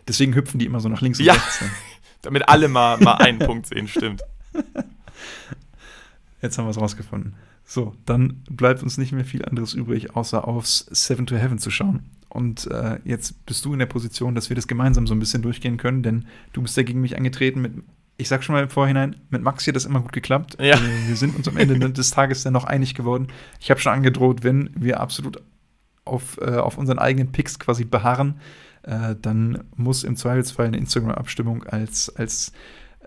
Deswegen 0.08 0.34
hüpfen 0.36 0.60
die 0.60 0.66
immer 0.66 0.80
so 0.80 0.90
nach 0.90 1.02
links 1.02 1.20
und 1.20 1.26
Ja. 1.26 1.34
rechts. 1.34 1.60
hin. 1.60 1.70
damit 2.24 2.48
alle 2.50 2.68
mal, 2.68 2.98
mal 2.98 3.16
einen 3.16 3.40
Punkt 3.40 3.68
sehen, 3.68 3.88
stimmt. 3.88 4.22
Jetzt 6.42 6.58
haben 6.58 6.66
wir 6.66 6.72
es 6.72 6.80
rausgefunden. 6.80 7.36
So, 7.66 7.96
dann 8.06 8.44
bleibt 8.50 8.84
uns 8.84 8.98
nicht 8.98 9.12
mehr 9.12 9.26
viel 9.26 9.44
anderes 9.46 9.74
übrig, 9.74 10.16
außer 10.16 10.48
aufs 10.48 10.86
Seven 10.92 11.26
to 11.26 11.36
Heaven 11.36 11.58
zu 11.58 11.72
schauen. 11.72 12.06
Und 12.36 12.68
äh, 12.68 13.00
jetzt 13.06 13.46
bist 13.46 13.64
du 13.64 13.72
in 13.72 13.80
der 13.80 13.86
Position, 13.86 14.36
dass 14.36 14.50
wir 14.50 14.56
das 14.56 14.68
gemeinsam 14.68 15.08
so 15.08 15.16
ein 15.16 15.20
bisschen 15.20 15.42
durchgehen 15.42 15.78
können, 15.78 16.04
denn 16.04 16.26
du 16.52 16.62
bist 16.62 16.76
ja 16.76 16.84
gegen 16.84 17.00
mich 17.00 17.18
angetreten 17.18 17.62
mit, 17.62 17.74
ich 18.18 18.28
sag 18.28 18.44
schon 18.44 18.54
mal 18.56 18.64
im 18.64 18.70
Vorhinein, 18.70 19.16
mit 19.30 19.42
Max 19.42 19.64
hier 19.64 19.72
das 19.72 19.86
immer 19.86 20.02
gut 20.02 20.12
geklappt. 20.12 20.58
Ja. 20.60 20.78
Wir, 20.82 21.08
wir 21.08 21.16
sind 21.16 21.34
uns 21.36 21.48
am 21.48 21.56
Ende 21.56 21.80
des 21.92 22.12
Tages 22.12 22.44
dann 22.44 22.52
noch 22.52 22.66
einig 22.66 22.94
geworden. 22.94 23.28
Ich 23.62 23.72
habe 23.72 23.80
schon 23.80 23.94
angedroht, 23.94 24.44
wenn 24.44 24.70
wir 24.76 25.00
absolut 25.00 25.42
auf, 26.04 26.38
äh, 26.42 26.58
auf 26.58 26.78
unseren 26.78 27.00
eigenen 27.00 27.32
Picks 27.32 27.58
quasi 27.58 27.86
beharren, 27.86 28.42
äh, 28.84 29.16
dann 29.22 29.64
muss 29.78 30.04
im 30.04 30.18
Zweifelsfall 30.18 30.68
eine 30.68 30.78
Instagram-Abstimmung 30.78 31.64
als, 31.64 32.14
als 32.18 32.52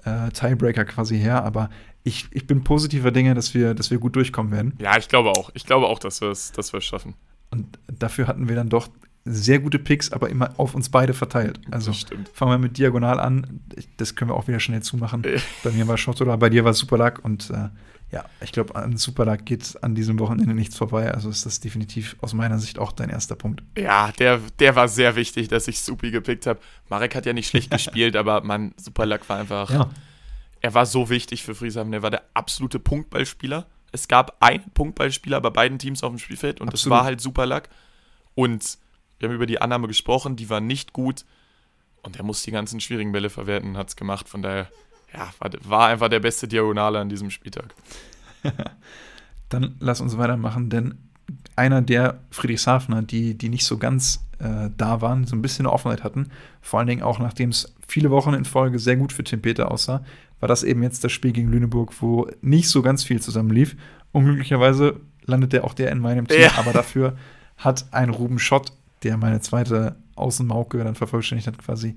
äh, 0.04 0.30
Tiebreaker 0.30 0.86
quasi 0.86 1.18
her. 1.18 1.44
Aber 1.44 1.68
ich, 2.02 2.28
ich 2.30 2.46
bin 2.46 2.64
positiver 2.64 3.10
Dinge, 3.10 3.34
dass 3.34 3.52
wir, 3.52 3.74
dass 3.74 3.90
wir 3.90 3.98
gut 3.98 4.16
durchkommen 4.16 4.52
werden. 4.52 4.72
Ja, 4.80 4.96
ich 4.96 5.08
glaube 5.08 5.30
auch. 5.30 5.50
Ich 5.52 5.66
glaube 5.66 5.86
auch, 5.86 5.98
dass 5.98 6.22
wir 6.22 6.30
es 6.30 6.52
dass 6.52 6.72
wir 6.72 6.78
es 6.78 6.86
schaffen. 6.86 7.14
Und 7.50 7.78
dafür 7.86 8.26
hatten 8.26 8.48
wir 8.48 8.56
dann 8.56 8.68
doch 8.68 8.88
sehr 9.30 9.58
gute 9.58 9.78
Picks, 9.78 10.12
aber 10.12 10.28
immer 10.30 10.52
auf 10.58 10.74
uns 10.74 10.88
beide 10.88 11.14
verteilt. 11.14 11.60
Also 11.70 11.90
Das 11.92 12.06
fangen 12.32 12.52
wir 12.52 12.58
mit 12.58 12.78
Diagonal 12.78 13.20
an. 13.20 13.60
Das 13.96 14.14
können 14.14 14.30
wir 14.30 14.34
auch 14.34 14.48
wieder 14.48 14.60
schnell 14.60 14.82
zumachen. 14.82 15.24
Äh. 15.24 15.38
Bei 15.62 15.70
mir 15.70 15.86
war 15.88 15.96
Schottola, 15.98 16.36
bei 16.36 16.50
dir 16.50 16.64
war 16.64 16.74
Superlag 16.74 17.24
und 17.24 17.50
äh, 17.50 17.68
ja, 18.10 18.24
ich 18.40 18.52
glaube, 18.52 18.74
an 18.74 18.96
Superlag 18.96 19.44
geht 19.44 19.82
an 19.82 19.94
diesem 19.94 20.18
Wochenende 20.18 20.54
nichts 20.54 20.76
vorbei. 20.76 21.12
Also 21.12 21.28
ist 21.28 21.44
das 21.44 21.60
definitiv 21.60 22.16
aus 22.22 22.32
meiner 22.32 22.58
Sicht 22.58 22.78
auch 22.78 22.92
dein 22.92 23.10
erster 23.10 23.36
Punkt. 23.36 23.62
Ja, 23.76 24.12
der, 24.12 24.40
der 24.58 24.74
war 24.76 24.88
sehr 24.88 25.14
wichtig, 25.14 25.48
dass 25.48 25.68
ich 25.68 25.80
Supi 25.82 26.10
gepickt 26.10 26.46
habe. 26.46 26.58
Marek 26.88 27.14
hat 27.14 27.26
ja 27.26 27.34
nicht 27.34 27.48
schlecht 27.48 27.70
gespielt, 27.72 28.16
aber 28.16 28.42
man, 28.42 28.72
Superlack 28.78 29.28
war 29.28 29.38
einfach. 29.38 29.70
Ja, 29.70 29.90
Er 30.60 30.72
war 30.72 30.86
so 30.86 31.10
wichtig 31.10 31.42
für 31.42 31.54
Friesheim. 31.54 31.92
Er 31.92 32.02
war 32.02 32.10
der 32.10 32.22
absolute 32.32 32.78
Punktballspieler. 32.78 33.66
Es 33.92 34.08
gab 34.08 34.42
einen 34.42 34.70
Punktballspieler 34.72 35.40
bei 35.42 35.50
beiden 35.50 35.78
Teams 35.78 36.02
auf 36.02 36.10
dem 36.10 36.18
Spielfeld 36.18 36.60
und 36.60 36.72
das 36.72 36.80
Absolut. 36.80 36.98
war 36.98 37.04
halt 37.04 37.20
Superlack. 37.20 37.68
Und 38.34 38.78
wir 39.18 39.28
haben 39.28 39.36
über 39.36 39.46
die 39.46 39.60
Annahme 39.60 39.88
gesprochen, 39.88 40.36
die 40.36 40.48
war 40.50 40.60
nicht 40.60 40.92
gut. 40.92 41.24
Und 42.02 42.16
er 42.16 42.24
muss 42.24 42.42
die 42.42 42.52
ganzen 42.52 42.80
schwierigen 42.80 43.12
Bälle 43.12 43.28
verwerten 43.30 43.70
und 43.70 43.76
hat 43.76 43.88
es 43.88 43.96
gemacht. 43.96 44.28
Von 44.28 44.42
daher, 44.42 44.68
ja, 45.12 45.28
war, 45.40 45.50
war 45.64 45.88
einfach 45.88 46.08
der 46.08 46.20
beste 46.20 46.46
Diagonale 46.48 46.98
an 47.00 47.08
diesem 47.08 47.30
Spieltag. 47.30 47.74
dann 49.48 49.76
lass 49.80 50.00
uns 50.00 50.16
weitermachen, 50.16 50.70
denn 50.70 50.94
einer 51.56 51.82
der 51.82 52.20
Friedrichshafener, 52.30 53.02
die, 53.02 53.36
die 53.36 53.48
nicht 53.48 53.64
so 53.64 53.78
ganz 53.78 54.24
äh, 54.38 54.70
da 54.76 55.00
waren, 55.00 55.26
so 55.26 55.36
ein 55.36 55.42
bisschen 55.42 55.66
eine 55.66 55.72
Offenheit 55.72 56.04
hatten, 56.04 56.30
vor 56.60 56.78
allen 56.78 56.88
Dingen 56.88 57.02
auch 57.02 57.18
nachdem 57.18 57.50
es 57.50 57.74
viele 57.86 58.10
Wochen 58.10 58.34
in 58.34 58.44
Folge 58.44 58.78
sehr 58.78 58.96
gut 58.96 59.12
für 59.12 59.24
Tim 59.24 59.42
Peter 59.42 59.70
aussah, 59.70 60.04
war 60.40 60.48
das 60.48 60.62
eben 60.62 60.82
jetzt 60.82 61.02
das 61.02 61.12
Spiel 61.12 61.32
gegen 61.32 61.50
Lüneburg, 61.50 61.92
wo 62.00 62.30
nicht 62.40 62.68
so 62.68 62.80
ganz 62.82 63.02
viel 63.04 63.20
zusammenlief. 63.20 63.76
Unglücklicherweise 64.12 65.00
landet 65.24 65.52
der 65.52 65.64
auch 65.64 65.74
der 65.74 65.90
in 65.90 65.98
meinem 65.98 66.28
Team, 66.28 66.42
Ja. 66.42 66.52
aber 66.56 66.72
dafür 66.72 67.16
hat 67.56 67.86
ein 67.92 68.10
Ruben 68.10 68.38
Schott, 68.38 68.72
der 69.02 69.16
meine 69.16 69.40
zweite 69.40 69.96
Außenmauke 70.16 70.82
dann 70.82 70.94
vervollständigt 70.94 71.46
hat, 71.46 71.58
quasi 71.58 71.96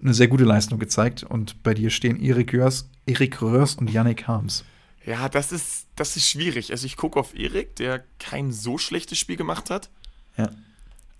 eine 0.00 0.14
sehr 0.14 0.28
gute 0.28 0.44
Leistung 0.44 0.78
gezeigt. 0.78 1.22
Und 1.22 1.62
bei 1.62 1.74
dir 1.74 1.90
stehen 1.90 2.20
Erik 2.20 2.52
Röhrs, 2.52 2.88
Erik 3.06 3.40
Röhrs 3.40 3.74
und 3.74 3.90
Yannick 3.90 4.26
Harms. 4.26 4.64
Ja, 5.04 5.28
das 5.28 5.52
ist, 5.52 5.86
das 5.96 6.16
ist 6.16 6.28
schwierig. 6.28 6.70
Also 6.70 6.86
ich 6.86 6.96
gucke 6.96 7.18
auf 7.18 7.34
Erik, 7.34 7.76
der 7.76 8.04
kein 8.18 8.52
so 8.52 8.78
schlechtes 8.78 9.18
Spiel 9.18 9.36
gemacht 9.36 9.70
hat. 9.70 9.90
Ja. 10.36 10.50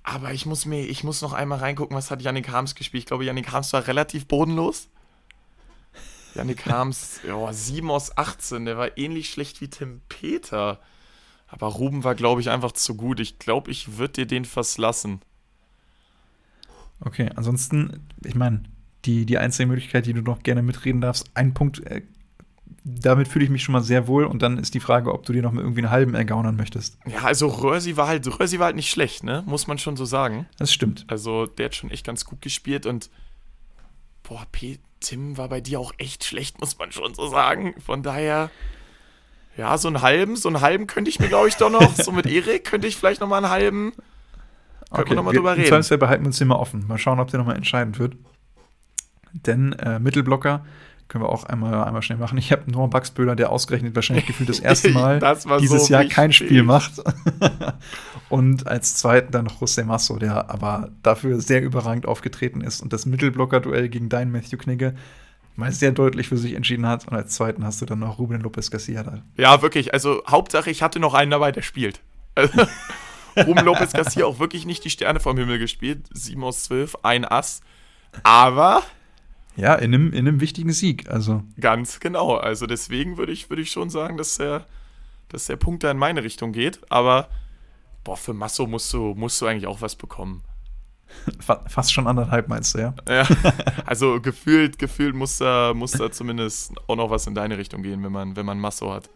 Aber 0.04 0.32
ich 0.32 0.46
muss 0.46 0.66
mir, 0.66 0.84
ich 0.84 1.04
muss 1.04 1.22
noch 1.22 1.32
einmal 1.32 1.58
reingucken, 1.58 1.96
was 1.96 2.10
hat 2.10 2.22
Yannick 2.22 2.48
Harms 2.48 2.74
gespielt. 2.74 3.02
Ich 3.02 3.06
glaube, 3.06 3.24
Yannick 3.24 3.50
Harms 3.52 3.72
war 3.72 3.86
relativ 3.86 4.26
bodenlos. 4.26 4.88
Yannick 6.34 6.66
Harms, 6.66 7.20
ja, 7.26 7.52
7 7.52 7.90
aus 7.90 8.16
18, 8.16 8.64
der 8.64 8.76
war 8.76 8.96
ähnlich 8.98 9.30
schlecht 9.30 9.60
wie 9.60 9.68
Tim 9.68 10.00
Peter. 10.08 10.80
Aber 11.52 11.68
Ruben 11.68 12.02
war, 12.02 12.14
glaube 12.14 12.40
ich, 12.40 12.50
einfach 12.50 12.72
zu 12.72 12.96
gut. 12.96 13.20
Ich 13.20 13.38
glaube, 13.38 13.70
ich 13.70 13.98
würde 13.98 14.12
dir 14.12 14.26
den 14.26 14.44
fast 14.44 14.78
lassen. 14.78 15.20
Okay, 17.00 17.30
ansonsten, 17.36 18.00
ich 18.24 18.34
meine, 18.34 18.62
die, 19.04 19.26
die 19.26 19.38
einzige 19.38 19.66
Möglichkeit, 19.66 20.06
die 20.06 20.12
du 20.12 20.22
noch 20.22 20.42
gerne 20.42 20.62
mitreden 20.62 21.00
darfst, 21.00 21.30
ein 21.34 21.54
Punkt 21.54 21.80
äh, 21.86 22.02
damit 22.84 23.28
fühle 23.28 23.44
ich 23.44 23.50
mich 23.50 23.62
schon 23.62 23.72
mal 23.74 23.82
sehr 23.82 24.08
wohl. 24.08 24.24
Und 24.24 24.42
dann 24.42 24.58
ist 24.58 24.74
die 24.74 24.80
Frage, 24.80 25.12
ob 25.12 25.24
du 25.24 25.32
dir 25.32 25.42
noch 25.42 25.52
mal 25.52 25.60
irgendwie 25.60 25.82
einen 25.82 25.90
halben 25.90 26.14
ergaunern 26.14 26.56
möchtest. 26.56 26.98
Ja, 27.06 27.20
also 27.20 27.46
Rösi 27.46 27.96
war 27.96 28.08
halt, 28.08 28.26
Rösi 28.40 28.58
war 28.58 28.66
halt 28.66 28.76
nicht 28.76 28.90
schlecht, 28.90 29.22
ne? 29.22 29.44
Muss 29.46 29.66
man 29.66 29.78
schon 29.78 29.96
so 29.96 30.04
sagen. 30.04 30.46
Das 30.58 30.72
stimmt. 30.72 31.04
Also 31.06 31.46
der 31.46 31.66
hat 31.66 31.76
schon 31.76 31.90
echt 31.90 32.04
ganz 32.04 32.24
gut 32.24 32.42
gespielt 32.42 32.86
und 32.86 33.10
boah, 34.22 34.46
P. 34.50 34.78
Tim 35.00 35.36
war 35.36 35.48
bei 35.48 35.60
dir 35.60 35.80
auch 35.80 35.92
echt 35.98 36.22
schlecht, 36.22 36.60
muss 36.60 36.78
man 36.78 36.92
schon 36.92 37.12
so 37.14 37.26
sagen. 37.26 37.74
Von 37.84 38.04
daher, 38.04 38.50
ja, 39.56 39.76
so 39.78 39.88
einen 39.88 40.02
halben, 40.02 40.36
so 40.36 40.48
einen 40.48 40.60
halben 40.60 40.86
könnte 40.86 41.10
ich 41.10 41.20
mir, 41.20 41.28
glaube 41.28 41.48
ich, 41.48 41.56
doch 41.56 41.70
noch, 41.70 41.94
so 41.94 42.12
mit 42.12 42.26
Erik 42.26 42.64
könnte 42.64 42.86
ich 42.86 42.96
vielleicht 42.96 43.20
noch 43.20 43.28
mal 43.28 43.38
einen 43.38 43.50
halben. 43.50 43.92
Können 43.92 45.02
okay, 45.02 45.10
wir 45.10 45.16
nochmal 45.16 45.34
drüber 45.34 45.56
reden. 45.56 45.68
Zweifelsfall 45.68 45.98
behalten 45.98 46.24
wir 46.24 46.28
uns 46.28 46.40
immer 46.40 46.58
offen. 46.58 46.86
Mal 46.86 46.98
schauen, 46.98 47.18
ob 47.18 47.30
der 47.30 47.38
nochmal 47.38 47.56
entscheidend 47.56 47.98
wird. 47.98 48.14
Denn 49.32 49.72
äh, 49.74 49.98
Mittelblocker 49.98 50.64
können 51.08 51.24
wir 51.24 51.28
auch 51.28 51.44
einmal, 51.44 51.84
einmal 51.84 52.02
schnell 52.02 52.18
machen. 52.18 52.38
Ich 52.38 52.52
habe 52.52 52.70
Noah 52.70 52.88
Buxböhler, 52.88 53.36
der 53.36 53.50
ausgerechnet 53.50 53.94
wahrscheinlich 53.94 54.26
gefühlt 54.26 54.48
das 54.48 54.60
erste 54.60 54.90
Mal 54.92 55.18
das 55.18 55.46
dieses 55.60 55.86
so 55.86 55.92
Jahr 55.92 56.04
kein 56.04 56.32
Spiel 56.32 56.62
macht. 56.62 57.02
und 58.30 58.66
als 58.66 58.96
zweiten 58.96 59.30
dann 59.30 59.44
noch 59.44 59.60
José 59.60 59.84
Masso, 59.84 60.18
der 60.18 60.50
aber 60.50 60.90
dafür 61.02 61.40
sehr 61.40 61.62
überragend 61.62 62.06
aufgetreten 62.06 62.62
ist 62.62 62.80
und 62.80 62.94
das 62.94 63.04
Mittelblocker-Duell 63.04 63.90
gegen 63.90 64.08
deinen 64.08 64.32
Matthew 64.32 64.56
Knigge 64.56 64.94
mal 65.56 65.72
sehr 65.72 65.92
deutlich 65.92 66.28
für 66.28 66.36
sich 66.36 66.54
entschieden 66.54 66.86
hat. 66.86 67.08
Und 67.08 67.16
als 67.16 67.34
zweiten 67.34 67.64
hast 67.64 67.80
du 67.82 67.86
dann 67.86 67.98
noch 67.98 68.18
Ruben 68.18 68.40
Lopez 68.40 68.70
Garcia 68.70 69.02
da. 69.02 69.22
Ja, 69.36 69.62
wirklich. 69.62 69.92
Also 69.92 70.22
Hauptsache, 70.26 70.70
ich 70.70 70.82
hatte 70.82 71.00
noch 71.00 71.14
einen 71.14 71.30
dabei, 71.30 71.52
der 71.52 71.62
spielt. 71.62 72.00
Ruben 73.36 73.64
Lopez 73.64 73.92
Garcia 73.92 74.24
auch 74.26 74.38
wirklich 74.38 74.66
nicht 74.66 74.84
die 74.84 74.90
Sterne 74.90 75.20
vom 75.20 75.36
Himmel 75.36 75.58
gespielt. 75.58 76.06
7 76.12 76.42
aus 76.44 76.64
12, 76.64 76.96
ein 77.02 77.24
Ass. 77.24 77.60
Aber 78.22 78.82
ja, 79.56 79.74
in 79.74 79.94
einem, 79.94 80.12
in 80.12 80.26
einem 80.26 80.40
wichtigen 80.40 80.72
Sieg. 80.72 81.10
Also. 81.10 81.42
Ganz 81.60 82.00
genau. 82.00 82.36
Also 82.36 82.66
deswegen 82.66 83.18
würde 83.18 83.32
ich, 83.32 83.50
würd 83.50 83.60
ich 83.60 83.70
schon 83.70 83.90
sagen, 83.90 84.16
dass 84.16 84.38
der, 84.38 84.66
dass 85.28 85.46
der 85.46 85.56
Punkt 85.56 85.84
da 85.84 85.90
in 85.90 85.98
meine 85.98 86.24
Richtung 86.24 86.52
geht. 86.52 86.80
Aber 86.90 87.28
boah, 88.04 88.16
für 88.16 88.32
Masso 88.32 88.66
musst 88.66 88.92
du, 88.92 89.14
musst 89.14 89.40
du 89.40 89.46
eigentlich 89.46 89.66
auch 89.66 89.80
was 89.80 89.96
bekommen. 89.96 90.42
Fast 91.68 91.92
schon 91.92 92.06
anderthalb, 92.06 92.48
meinst 92.48 92.74
du, 92.74 92.78
ja? 92.78 92.94
Ja, 93.08 93.26
also 93.86 94.20
gefühlt, 94.20 94.78
gefühlt 94.78 95.14
muss 95.14 95.38
da, 95.38 95.72
muss 95.74 95.92
da 95.92 96.10
zumindest 96.10 96.72
auch 96.88 96.96
noch 96.96 97.10
was 97.10 97.26
in 97.26 97.34
deine 97.34 97.58
Richtung 97.58 97.82
gehen, 97.82 98.02
wenn 98.02 98.12
man, 98.12 98.36
wenn 98.36 98.46
man 98.46 98.58
Masso 98.58 98.92
hat. 98.92 99.08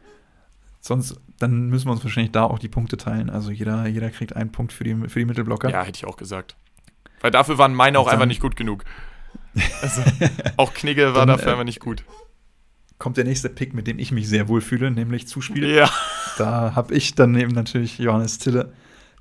Sonst, 0.81 1.21
dann 1.41 1.69
müssen 1.69 1.89
wir 1.89 1.93
uns 1.93 2.05
wahrscheinlich 2.05 2.33
da 2.33 2.45
auch 2.45 2.61
die 2.61 2.69
Punkte 2.69 2.97
teilen. 2.97 3.29
Also 3.29 3.51
jeder, 3.51 3.87
jeder 3.87 4.11
kriegt 4.11 4.37
einen 4.37 4.53
Punkt 4.53 4.73
für 4.73 4.85
die, 4.85 4.95
für 5.09 5.19
die 5.19 5.25
Mittelblocker. 5.25 5.69
Ja, 5.69 5.83
hätte 5.83 5.97
ich 5.97 6.07
auch 6.07 6.17
gesagt. 6.17 6.57
Weil 7.21 7.33
dafür 7.33 7.59
waren 7.59 7.75
meine 7.75 7.99
auch 7.99 8.07
einfach 8.07 8.27
nicht 8.27 8.41
gut 8.41 8.55
genug. 8.55 8.85
Also, 9.83 10.03
auch 10.57 10.75
Knigge 10.75 11.15
war 11.15 11.27
Dann, 11.27 11.37
dafür 11.37 11.49
äh, 11.49 11.51
einfach 11.53 11.65
nicht 11.65 11.81
gut. 11.81 12.05
Kommt 12.99 13.17
der 13.17 13.25
nächste 13.25 13.49
Pick, 13.49 13.75
mit 13.75 13.87
dem 13.87 13.99
ich 13.99 14.13
mich 14.13 14.29
sehr 14.29 14.49
wohl 14.49 14.61
fühle, 14.61 14.91
nämlich 14.91 15.27
Zuspiel. 15.27 15.69
Ja. 15.69 15.91
Da 16.39 16.75
habe 16.75 16.95
ich 16.95 17.15
dann 17.15 17.35
eben 17.35 17.53
natürlich 17.53 17.99
Johannes 17.99 18.39
Tille, 18.39 18.73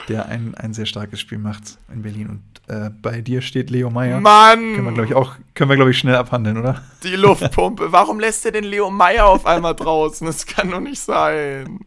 der 0.07 0.27
ein, 0.27 0.55
ein 0.55 0.73
sehr 0.73 0.85
starkes 0.85 1.19
Spiel 1.19 1.37
macht 1.37 1.77
in 1.91 2.01
Berlin. 2.01 2.29
Und 2.29 2.73
äh, 2.73 2.89
bei 2.89 3.21
dir 3.21 3.41
steht 3.41 3.69
Leo 3.69 3.89
Meyer. 3.89 4.19
Mann! 4.19 4.75
Können 4.75 4.85
wir, 4.85 4.93
glaube 4.93 5.07
ich, 5.07 5.15
auch, 5.15 5.35
können 5.53 5.69
wir, 5.69 5.75
glaube 5.75 5.91
ich, 5.91 5.97
schnell 5.97 6.15
abhandeln, 6.15 6.57
oder? 6.57 6.81
Die 7.03 7.15
Luftpumpe. 7.15 7.91
Warum 7.91 8.19
lässt 8.19 8.45
er 8.45 8.51
denn 8.51 8.63
Leo 8.63 8.89
Meyer 8.89 9.27
auf 9.27 9.45
einmal 9.45 9.75
draußen? 9.75 10.25
Das 10.27 10.45
kann 10.45 10.71
doch 10.71 10.79
nicht 10.79 10.99
sein. 10.99 11.79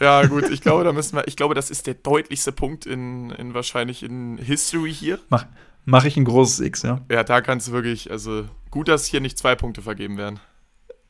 Ja, 0.00 0.24
gut, 0.26 0.48
ich 0.48 0.62
glaube, 0.62 0.82
da 0.84 0.92
müssen 0.92 1.16
wir, 1.16 1.28
ich 1.28 1.36
glaube, 1.36 1.54
das 1.54 1.70
ist 1.70 1.86
der 1.86 1.94
deutlichste 1.94 2.52
Punkt 2.52 2.86
in, 2.86 3.30
in 3.32 3.52
wahrscheinlich 3.52 4.02
in 4.02 4.38
History 4.38 4.92
hier. 4.92 5.18
Mach, 5.28 5.44
mache 5.84 6.08
ich 6.08 6.16
ein 6.16 6.24
großes 6.24 6.60
X, 6.60 6.82
ja. 6.82 7.02
Ja, 7.10 7.22
da 7.22 7.42
kannst 7.42 7.68
du 7.68 7.72
wirklich, 7.72 8.10
also 8.10 8.44
gut, 8.70 8.88
dass 8.88 9.04
hier 9.04 9.20
nicht 9.20 9.36
zwei 9.36 9.54
Punkte 9.56 9.82
vergeben 9.82 10.16
werden. 10.16 10.40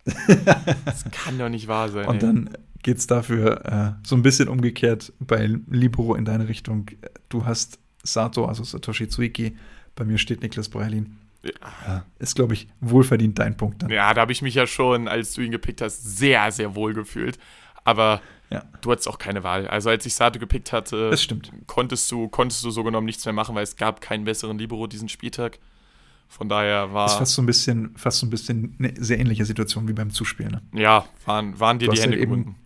das 0.84 1.05
kann 1.12 1.38
doch 1.38 1.48
nicht 1.48 1.68
wahr 1.68 1.88
sein. 1.88 2.07
Und 2.07 2.14
ey. 2.16 2.20
dann 2.20 2.51
geht 2.82 2.98
es 2.98 3.06
dafür 3.06 3.64
äh, 3.64 4.06
so 4.06 4.16
ein 4.16 4.22
bisschen 4.22 4.48
umgekehrt 4.48 5.12
bei 5.20 5.46
Libero 5.68 6.14
in 6.14 6.24
deine 6.24 6.48
Richtung. 6.48 6.86
Du 7.28 7.44
hast 7.44 7.78
Sato, 8.02 8.46
also 8.46 8.64
Satoshi 8.64 9.08
Tsuiki. 9.08 9.56
Bei 9.94 10.04
mir 10.04 10.18
steht 10.18 10.42
Niklas 10.42 10.68
Breilin. 10.68 11.16
Ja. 11.42 12.04
Ist, 12.18 12.36
glaube 12.36 12.54
ich, 12.54 12.68
wohlverdient 12.80 13.38
dein 13.38 13.56
Punkt 13.56 13.82
dann. 13.82 13.90
Ja, 13.90 14.12
da 14.14 14.22
habe 14.22 14.32
ich 14.32 14.42
mich 14.42 14.54
ja 14.54 14.66
schon, 14.66 15.08
als 15.08 15.32
du 15.32 15.40
ihn 15.40 15.50
gepickt 15.50 15.80
hast, 15.80 16.18
sehr, 16.18 16.52
sehr 16.52 16.74
wohl 16.74 16.94
gefühlt. 16.94 17.38
Aber 17.84 18.20
ja. 18.50 18.64
Du 18.80 18.90
hattest 18.90 19.08
auch 19.08 19.18
keine 19.18 19.44
Wahl. 19.44 19.68
Also 19.68 19.90
als 19.90 20.04
ich 20.06 20.14
Sato 20.14 20.40
gepickt 20.40 20.72
hatte, 20.72 21.14
konntest 21.66 22.10
du, 22.10 22.28
konntest 22.28 22.64
du 22.64 22.70
so 22.70 22.82
genommen 22.82 23.06
nichts 23.06 23.24
mehr 23.24 23.32
machen, 23.32 23.54
weil 23.54 23.62
es 23.62 23.76
gab 23.76 24.00
keinen 24.00 24.24
besseren 24.24 24.58
Libero 24.58 24.88
diesen 24.88 25.08
Spieltag. 25.08 25.58
Von 26.28 26.48
daher 26.48 26.92
war. 26.92 27.06
Das 27.06 27.12
ist 27.12 27.18
fast 27.18 27.34
so 27.34 27.42
ein 27.42 27.46
bisschen, 27.46 27.96
fast 27.96 28.18
so 28.18 28.26
ein 28.26 28.30
bisschen 28.30 28.76
eine 28.78 28.92
sehr 28.98 29.18
ähnliche 29.18 29.44
Situation 29.44 29.88
wie 29.88 29.92
beim 29.92 30.10
Zuspielen. 30.10 30.60
Ne? 30.72 30.80
Ja, 30.80 31.04
waren, 31.26 31.58
waren 31.58 31.78
dir 31.78 31.86
du 31.86 31.92
die 31.92 32.00
Hände 32.00 32.16
halt 32.16 32.22
gebunden. 32.22 32.56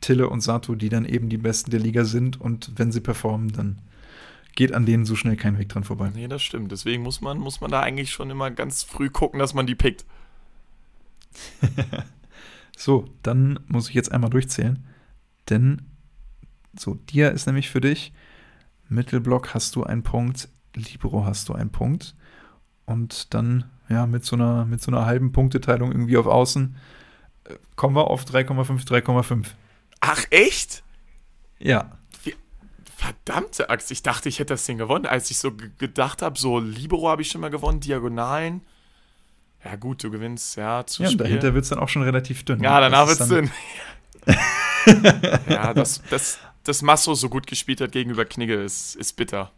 Tille 0.00 0.28
und 0.28 0.40
Sato, 0.40 0.74
die 0.74 0.88
dann 0.88 1.04
eben 1.04 1.28
die 1.28 1.38
Besten 1.38 1.70
der 1.70 1.80
Liga 1.80 2.04
sind 2.04 2.40
und 2.40 2.72
wenn 2.76 2.92
sie 2.92 3.00
performen, 3.00 3.52
dann 3.52 3.80
geht 4.54 4.72
an 4.72 4.86
denen 4.86 5.04
so 5.04 5.14
schnell 5.14 5.36
kein 5.36 5.58
Weg 5.58 5.68
dran 5.68 5.84
vorbei. 5.84 6.10
Nee, 6.14 6.28
das 6.28 6.42
stimmt. 6.42 6.72
Deswegen 6.72 7.02
muss 7.02 7.20
man, 7.20 7.38
muss 7.38 7.60
man 7.60 7.70
da 7.70 7.80
eigentlich 7.80 8.10
schon 8.10 8.30
immer 8.30 8.50
ganz 8.50 8.82
früh 8.82 9.10
gucken, 9.10 9.38
dass 9.38 9.54
man 9.54 9.66
die 9.66 9.74
pickt. 9.74 10.04
so, 12.76 13.06
dann 13.22 13.60
muss 13.68 13.88
ich 13.88 13.94
jetzt 13.94 14.10
einmal 14.10 14.30
durchzählen. 14.30 14.84
Denn 15.50 15.82
so, 16.74 16.94
dir 16.94 17.32
ist 17.32 17.46
nämlich 17.46 17.70
für 17.70 17.80
dich, 17.80 18.12
Mittelblock 18.88 19.54
hast 19.54 19.76
du 19.76 19.84
einen 19.84 20.02
Punkt, 20.02 20.48
Libero 20.74 21.24
hast 21.24 21.48
du 21.48 21.52
einen 21.52 21.70
Punkt. 21.70 22.14
Und 22.86 23.34
dann, 23.34 23.64
ja, 23.88 24.06
mit 24.06 24.24
so 24.24 24.36
einer, 24.36 24.64
mit 24.64 24.80
so 24.80 24.90
einer 24.90 25.06
halben 25.06 25.32
Punkteteilung 25.32 25.92
irgendwie 25.92 26.16
auf 26.16 26.26
Außen 26.26 26.76
äh, 27.44 27.54
kommen 27.74 27.94
wir 27.94 28.08
auf 28.10 28.24
3,5, 28.24 28.86
3,5. 28.86 29.48
Ach, 30.06 30.24
echt? 30.30 30.84
Ja. 31.58 31.98
Wie, 32.22 32.34
verdammte 32.96 33.70
Axt, 33.70 33.90
ich 33.90 34.02
dachte, 34.02 34.28
ich 34.28 34.38
hätte 34.38 34.54
das 34.54 34.64
Ding 34.64 34.78
gewonnen. 34.78 35.06
Als 35.06 35.30
ich 35.30 35.38
so 35.38 35.52
gedacht 35.78 36.22
habe, 36.22 36.38
so 36.38 36.60
Libero 36.60 37.08
habe 37.08 37.22
ich 37.22 37.28
schon 37.28 37.40
mal 37.40 37.50
gewonnen, 37.50 37.80
Diagonalen. 37.80 38.60
Ja, 39.64 39.74
gut, 39.74 40.04
du 40.04 40.10
gewinnst, 40.10 40.56
ja, 40.56 40.86
zu 40.86 41.02
Ja, 41.02 41.08
und 41.08 41.20
dahinter 41.20 41.54
wird 41.54 41.64
es 41.64 41.70
dann 41.70 41.80
auch 41.80 41.88
schon 41.88 42.02
relativ 42.02 42.44
dünn. 42.44 42.62
Ja, 42.62 42.80
danach 42.80 43.08
wird 43.08 43.20
es 43.20 43.28
dünn. 43.28 43.50
ja, 45.48 45.74
dass, 45.74 46.02
dass, 46.04 46.38
dass 46.62 46.82
Masso 46.82 47.14
so 47.14 47.28
gut 47.28 47.48
gespielt 47.48 47.80
hat 47.80 47.90
gegenüber 47.90 48.24
Knigge 48.24 48.62
ist, 48.62 48.94
ist 48.94 49.14
bitter. 49.14 49.50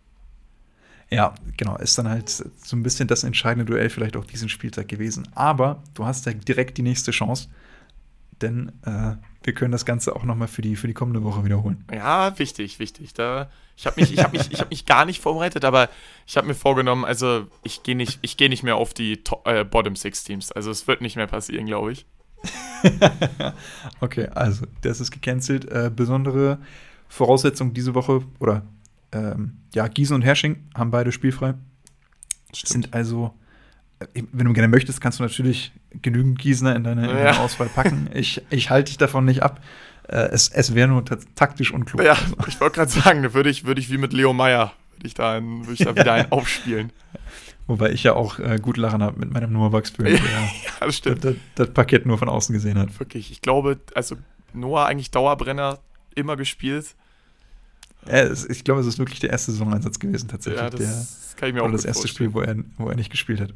Ja, 1.11 1.35
genau, 1.57 1.77
ist 1.77 1.97
dann 1.99 2.09
halt 2.09 2.29
so 2.29 2.77
ein 2.77 2.83
bisschen 2.83 3.09
das 3.09 3.25
entscheidende 3.25 3.71
Duell 3.71 3.91
vielleicht 3.91 4.17
auch 4.17 4.25
diesen 4.25 4.49
Spieltag 4.49 4.89
gewesen. 4.89 5.29
Aber 5.35 5.83
du 5.95 6.07
hast 6.07 6.25
ja 6.27 6.33
direkt 6.33 6.79
die 6.79 6.83
nächste 6.83 7.11
Chance, 7.11 7.49
denn 8.41 8.73
äh, 8.85 9.17
wir 9.49 9.55
können 9.55 9.73
das 9.73 9.87
Ganze 9.87 10.15
auch 10.15 10.25
nochmal 10.25 10.47
für 10.47 10.61
die, 10.61 10.77
für 10.77 10.89
die 10.89 10.93
kommende 10.93 11.25
Woche 11.25 11.43
wiederholen. 11.43 11.83
Ja, 11.91 12.39
wichtig, 12.39 12.79
wichtig. 12.79 13.15
Da, 13.15 13.49
ich 13.79 13.87
habe 13.87 13.99
mich, 13.99 14.19
hab 14.23 14.31
mich, 14.31 14.61
hab 14.61 14.69
mich 14.69 14.85
gar 14.85 15.07
nicht 15.07 15.23
vorbereitet, 15.23 15.65
aber 15.65 15.89
ich 16.27 16.37
habe 16.37 16.47
mir 16.47 16.55
vorgenommen, 16.55 17.07
also 17.07 17.47
ich 17.63 17.83
gehe 17.83 17.97
nicht, 17.97 18.21
geh 18.37 18.51
nicht 18.51 18.63
mehr 18.63 18.77
auf 18.77 18.93
die 18.93 19.25
Top, 19.25 19.49
äh, 19.49 19.65
Bottom 19.65 19.97
Six 19.97 20.23
Teams. 20.23 20.53
Also 20.53 20.71
es 20.71 20.87
wird 20.87 21.01
nicht 21.01 21.17
mehr 21.17 21.27
passieren, 21.27 21.65
glaube 21.65 21.93
ich. 21.93 22.05
okay, 24.01 24.27
also 24.35 24.67
das 24.83 25.01
ist 25.01 25.13
gecancelt. 25.13 25.65
Äh, 25.65 25.91
besondere 25.97 26.59
Voraussetzung 27.09 27.73
diese 27.73 27.95
Woche, 27.95 28.21
oder 28.41 28.67
ähm, 29.13 29.63
ja, 29.73 29.89
Gießen 29.89 30.15
und 30.15 30.21
Hersching 30.21 30.69
haben 30.77 30.91
beide 30.91 31.11
spielfrei. 31.11 31.55
Stimmt. 32.53 32.69
Sind 32.69 32.95
also, 32.95 33.33
wenn 34.33 34.47
du 34.47 34.53
gerne 34.53 34.69
möchtest, 34.69 35.01
kannst 35.01 35.19
du 35.19 35.25
natürlich 35.25 35.73
genügend 36.03 36.39
Gießener 36.39 36.77
in 36.77 36.85
deine, 36.85 37.03
in 37.03 37.09
deine 37.09 37.25
ja. 37.25 37.39
Auswahl 37.39 37.69
packen. 37.69 38.09
Ich, 38.15 38.43
ich 38.51 38.71
halte 38.71 38.91
dich 38.91 38.99
davon 38.99 39.25
nicht 39.25 39.43
ab. 39.43 39.61
Äh, 40.09 40.29
es 40.31 40.49
es 40.49 40.75
wäre 40.75 40.89
nur 40.89 41.05
taktisch 41.35 41.73
unklug. 41.73 42.03
Ja, 42.03 42.17
ich 42.47 42.61
wollte 42.61 42.77
gerade 42.77 42.91
sagen, 42.91 43.23
da 43.23 43.35
würde 43.35 43.51
ich, 43.51 43.65
würd 43.65 43.79
ich 43.79 43.91
wie 43.91 43.99
mit 43.99 44.13
Leo 44.13 44.33
Meyer, 44.33 44.73
würde 44.97 45.07
ich 45.07 45.15
da, 45.15 45.41
würd 45.43 45.79
ich 45.79 45.85
da 45.85 45.95
wieder 45.95 46.13
einen 46.13 46.33
aufspielen. 46.33 46.93
Wobei 47.67 47.91
ich 47.91 48.03
ja 48.03 48.15
auch 48.15 48.39
äh, 48.39 48.59
gut 48.61 48.79
lachen 48.79 49.03
habe 49.03 49.19
mit 49.19 49.31
meinem 49.31 49.53
Noah 49.53 49.71
Bugsbury, 49.71 50.15
ja, 50.15 50.17
ja, 50.19 50.51
das 50.81 50.97
stimmt. 50.97 51.23
Das, 51.23 51.35
das, 51.55 51.71
Paket 51.71 52.07
nur 52.07 52.17
von 52.17 52.29
außen 52.29 52.55
gesehen 52.55 52.79
hat. 52.79 52.99
Wirklich, 52.99 53.31
ich 53.31 53.43
glaube, 53.43 53.79
also 53.95 54.17
Noah 54.55 54.87
eigentlich 54.87 55.11
Dauerbrenner 55.11 55.79
immer 56.15 56.37
gespielt. 56.37 56.95
Ja, 58.07 58.23
es, 58.23 58.49
ich 58.49 58.65
glaube, 58.65 58.81
es 58.81 58.87
ist 58.87 58.99
wirklich 58.99 59.21
der 59.21 59.31
erste 59.31 59.53
Saisoneinsatz 59.53 59.99
gewesen, 59.99 60.29
tatsächlich. 60.29 60.63
Ja, 60.63 60.71
das 60.71 60.81
der, 60.81 61.37
kann 61.39 61.49
ich 61.51 61.55
mir 61.55 61.61
auch 61.61 61.67
Oder 61.67 61.73
das 61.73 61.85
erste 61.85 62.03
vorstellen. 62.03 62.31
Spiel, 62.31 62.35
wo 62.35 62.41
er, 62.41 62.57
wo 62.79 62.89
er 62.89 62.97
nicht 62.97 63.11
gespielt 63.11 63.41
hat. 63.41 63.53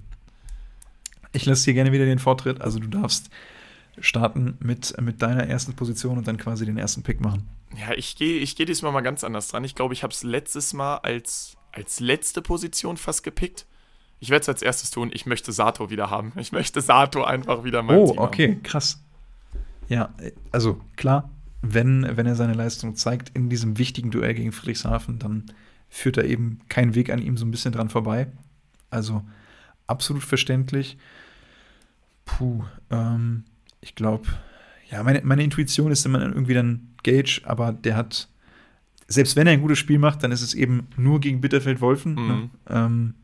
Ich 1.33 1.47
lasse 1.47 1.65
dir 1.65 1.75
gerne 1.75 1.93
wieder 1.93 2.05
den 2.05 2.19
Vortritt. 2.19 2.61
Also, 2.61 2.79
du 2.79 2.89
darfst 2.89 3.31
starten 3.99 4.57
mit, 4.61 4.99
mit 5.01 5.21
deiner 5.23 5.47
ersten 5.47 5.75
Position 5.75 6.19
und 6.19 6.27
dann 6.27 6.39
quasi 6.39 6.65
den 6.65 6.79
ersten 6.79 7.03
Pick 7.03 7.21
machen. 7.21 7.49
Ja, 7.77 7.95
ich 7.95 8.17
gehe 8.17 8.39
ich 8.39 8.57
geh 8.57 8.65
diesmal 8.65 8.93
mal 8.93 9.01
ganz 9.03 9.25
anders 9.25 9.49
dran. 9.49 9.65
Ich 9.65 9.75
glaube, 9.75 9.95
ich 9.95 10.03
habe 10.03 10.13
es 10.13 10.23
letztes 10.23 10.73
Mal 10.73 10.97
als, 10.99 11.57
als 11.73 12.01
letzte 12.01 12.43
Position 12.43 12.97
fast 12.97 13.23
gepickt. 13.23 13.67
Ich 14.21 14.31
werde 14.31 14.43
es 14.43 14.49
als 14.49 14.63
erstes 14.63 14.91
tun. 14.91 15.11
Ich 15.13 15.27
möchte 15.27 15.53
Sato 15.53 15.91
wieder 15.91 16.09
haben. 16.09 16.33
Ich 16.37 16.53
möchte 16.53 16.81
Sato 16.81 17.25
einfach 17.25 17.65
wieder 17.65 17.83
mal. 17.83 17.99
Oh, 17.99 18.15
okay, 18.17 18.53
haben. 18.53 18.63
krass. 18.63 19.03
Ja, 19.89 20.15
also 20.53 20.81
klar, 20.97 21.31
wenn, 21.61 22.17
wenn 22.17 22.27
er 22.27 22.37
seine 22.37 22.55
Leistung 22.55 22.95
zeigt 22.95 23.31
in 23.35 23.51
diesem 23.51 23.79
wichtigen 23.79 24.11
Duell 24.11 24.35
gegen 24.35 24.53
Friedrichshafen, 24.53 25.19
dann 25.19 25.47
führt 25.89 26.17
da 26.17 26.23
eben 26.23 26.61
kein 26.69 26.95
Weg 26.95 27.11
an 27.11 27.21
ihm 27.21 27.37
so 27.37 27.45
ein 27.45 27.51
bisschen 27.51 27.73
dran 27.73 27.89
vorbei. 27.89 28.29
Also 28.91 29.23
absolut 29.87 30.23
verständlich. 30.23 30.97
Puh, 32.25 32.65
ähm, 32.91 33.45
ich 33.81 33.95
glaube, 33.95 34.29
ja, 34.91 35.03
meine, 35.03 35.23
meine 35.25 35.43
Intuition 35.43 35.91
ist 35.91 36.07
immer 36.07 36.21
irgendwie 36.21 36.55
dann 36.55 36.89
Gage, 37.03 37.41
aber 37.45 37.73
der 37.73 37.97
hat, 37.97 38.29
selbst 39.09 39.37
wenn 39.37 39.47
er 39.47 39.55
ein 39.55 39.61
gutes 39.61 39.79
Spiel 39.79 39.99
macht, 39.99 40.23
dann 40.23 40.33
ist 40.33 40.43
es 40.43 40.55
eben 40.55 40.87
nur 40.97 41.21
gegen 41.21 41.41
Bitterfeld-Wolfen. 41.41 42.15
Ne? 42.15 42.21
Mhm. 42.21 42.29
Ne? 42.29 42.51
Ähm, 42.69 43.15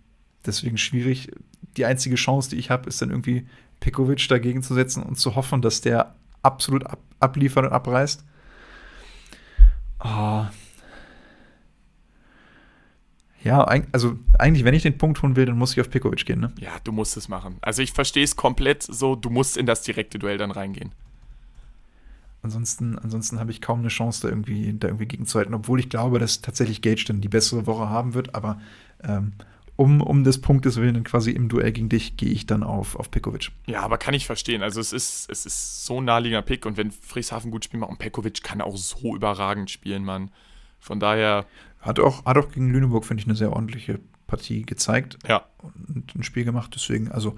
deswegen 0.44 0.78
schwierig. 0.78 1.30
Die 1.76 1.84
einzige 1.84 2.16
Chance, 2.16 2.50
die 2.50 2.56
ich 2.56 2.70
habe, 2.70 2.88
ist 2.88 3.00
dann 3.02 3.10
irgendwie 3.10 3.46
Pekovic 3.80 4.26
dagegen 4.28 4.62
zu 4.62 4.74
setzen 4.74 5.02
und 5.02 5.16
zu 5.16 5.36
hoffen, 5.36 5.62
dass 5.62 5.80
der 5.80 6.14
absolut 6.42 6.86
ab, 6.86 7.00
abliefert 7.20 7.66
und 7.66 7.72
abreißt. 7.72 8.24
Oh. 10.00 10.46
Ja, 13.44 13.62
also 13.62 14.18
eigentlich, 14.38 14.64
wenn 14.64 14.74
ich 14.74 14.82
den 14.82 14.98
Punkt 14.98 15.22
holen 15.22 15.36
will, 15.36 15.46
dann 15.46 15.56
muss 15.56 15.72
ich 15.72 15.80
auf 15.80 15.90
Pekovic 15.90 16.26
gehen, 16.26 16.40
ne? 16.40 16.52
Ja, 16.58 16.72
du 16.82 16.92
musst 16.92 17.16
es 17.16 17.28
machen. 17.28 17.56
Also 17.60 17.82
ich 17.82 17.92
verstehe 17.92 18.24
es 18.24 18.36
komplett 18.36 18.82
so, 18.82 19.14
du 19.14 19.30
musst 19.30 19.56
in 19.56 19.66
das 19.66 19.82
direkte 19.82 20.18
Duell 20.18 20.38
dann 20.38 20.50
reingehen. 20.50 20.92
Ansonsten, 22.42 22.98
ansonsten 22.98 23.38
habe 23.40 23.50
ich 23.50 23.60
kaum 23.60 23.80
eine 23.80 23.88
Chance, 23.88 24.22
da 24.22 24.28
irgendwie, 24.28 24.72
da 24.78 24.88
irgendwie 24.88 25.06
gegenzuhalten, 25.06 25.54
obwohl 25.54 25.80
ich 25.80 25.88
glaube, 25.88 26.18
dass 26.18 26.40
tatsächlich 26.40 26.82
Gage 26.82 27.04
dann 27.06 27.20
die 27.20 27.28
bessere 27.28 27.66
Woche 27.66 27.88
haben 27.88 28.14
wird, 28.14 28.34
aber 28.34 28.60
ähm, 29.02 29.32
um, 29.76 30.00
um 30.00 30.24
des 30.24 30.40
Punktes 30.40 30.76
willen 30.76 31.04
quasi 31.04 31.30
im 31.30 31.48
Duell 31.48 31.70
gegen 31.70 31.88
dich 31.88 32.16
gehe 32.16 32.30
ich 32.30 32.46
dann 32.46 32.64
auf, 32.64 32.96
auf 32.96 33.10
Pekovic. 33.10 33.50
Ja, 33.66 33.82
aber 33.82 33.98
kann 33.98 34.14
ich 34.14 34.26
verstehen. 34.26 34.62
Also 34.62 34.80
es 34.80 34.92
ist, 34.92 35.30
es 35.30 35.46
ist 35.46 35.84
so 35.84 36.00
ein 36.00 36.04
naheliegender 36.04 36.42
Pick 36.42 36.66
und 36.66 36.76
wenn 36.76 36.90
Frieshafen 36.90 37.52
gut 37.52 37.64
spielt, 37.64 37.84
und 37.84 37.98
Pekovic 37.98 38.42
kann 38.42 38.60
auch 38.60 38.76
so 38.76 39.14
überragend 39.14 39.70
spielen, 39.70 40.04
Mann. 40.04 40.30
Von 40.80 41.00
daher. 41.00 41.46
Hat 41.80 42.00
auch, 42.00 42.24
hat 42.24 42.36
auch 42.36 42.50
gegen 42.50 42.70
Lüneburg, 42.70 43.04
finde 43.04 43.22
ich, 43.22 43.26
eine 43.26 43.36
sehr 43.36 43.52
ordentliche 43.52 44.00
Partie 44.26 44.62
gezeigt. 44.62 45.18
Ja. 45.26 45.44
Und 45.62 46.14
ein 46.14 46.22
Spiel 46.22 46.44
gemacht. 46.44 46.72
Deswegen, 46.74 47.10
also 47.10 47.36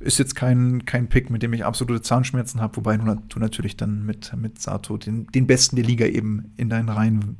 ist 0.00 0.18
jetzt 0.18 0.34
kein, 0.34 0.84
kein 0.84 1.08
Pick, 1.08 1.30
mit 1.30 1.42
dem 1.42 1.52
ich 1.52 1.64
absolute 1.64 2.02
Zahnschmerzen 2.02 2.60
habe, 2.60 2.76
wobei 2.76 2.96
du, 2.96 3.38
natürlich 3.38 3.76
dann 3.76 4.04
mit, 4.04 4.34
mit 4.36 4.60
Sato 4.60 4.96
den, 4.96 5.26
den 5.28 5.46
besten 5.46 5.76
der 5.76 5.84
Liga 5.84 6.06
eben 6.06 6.52
in 6.56 6.68
deinen 6.68 6.88
Reihen 6.88 7.36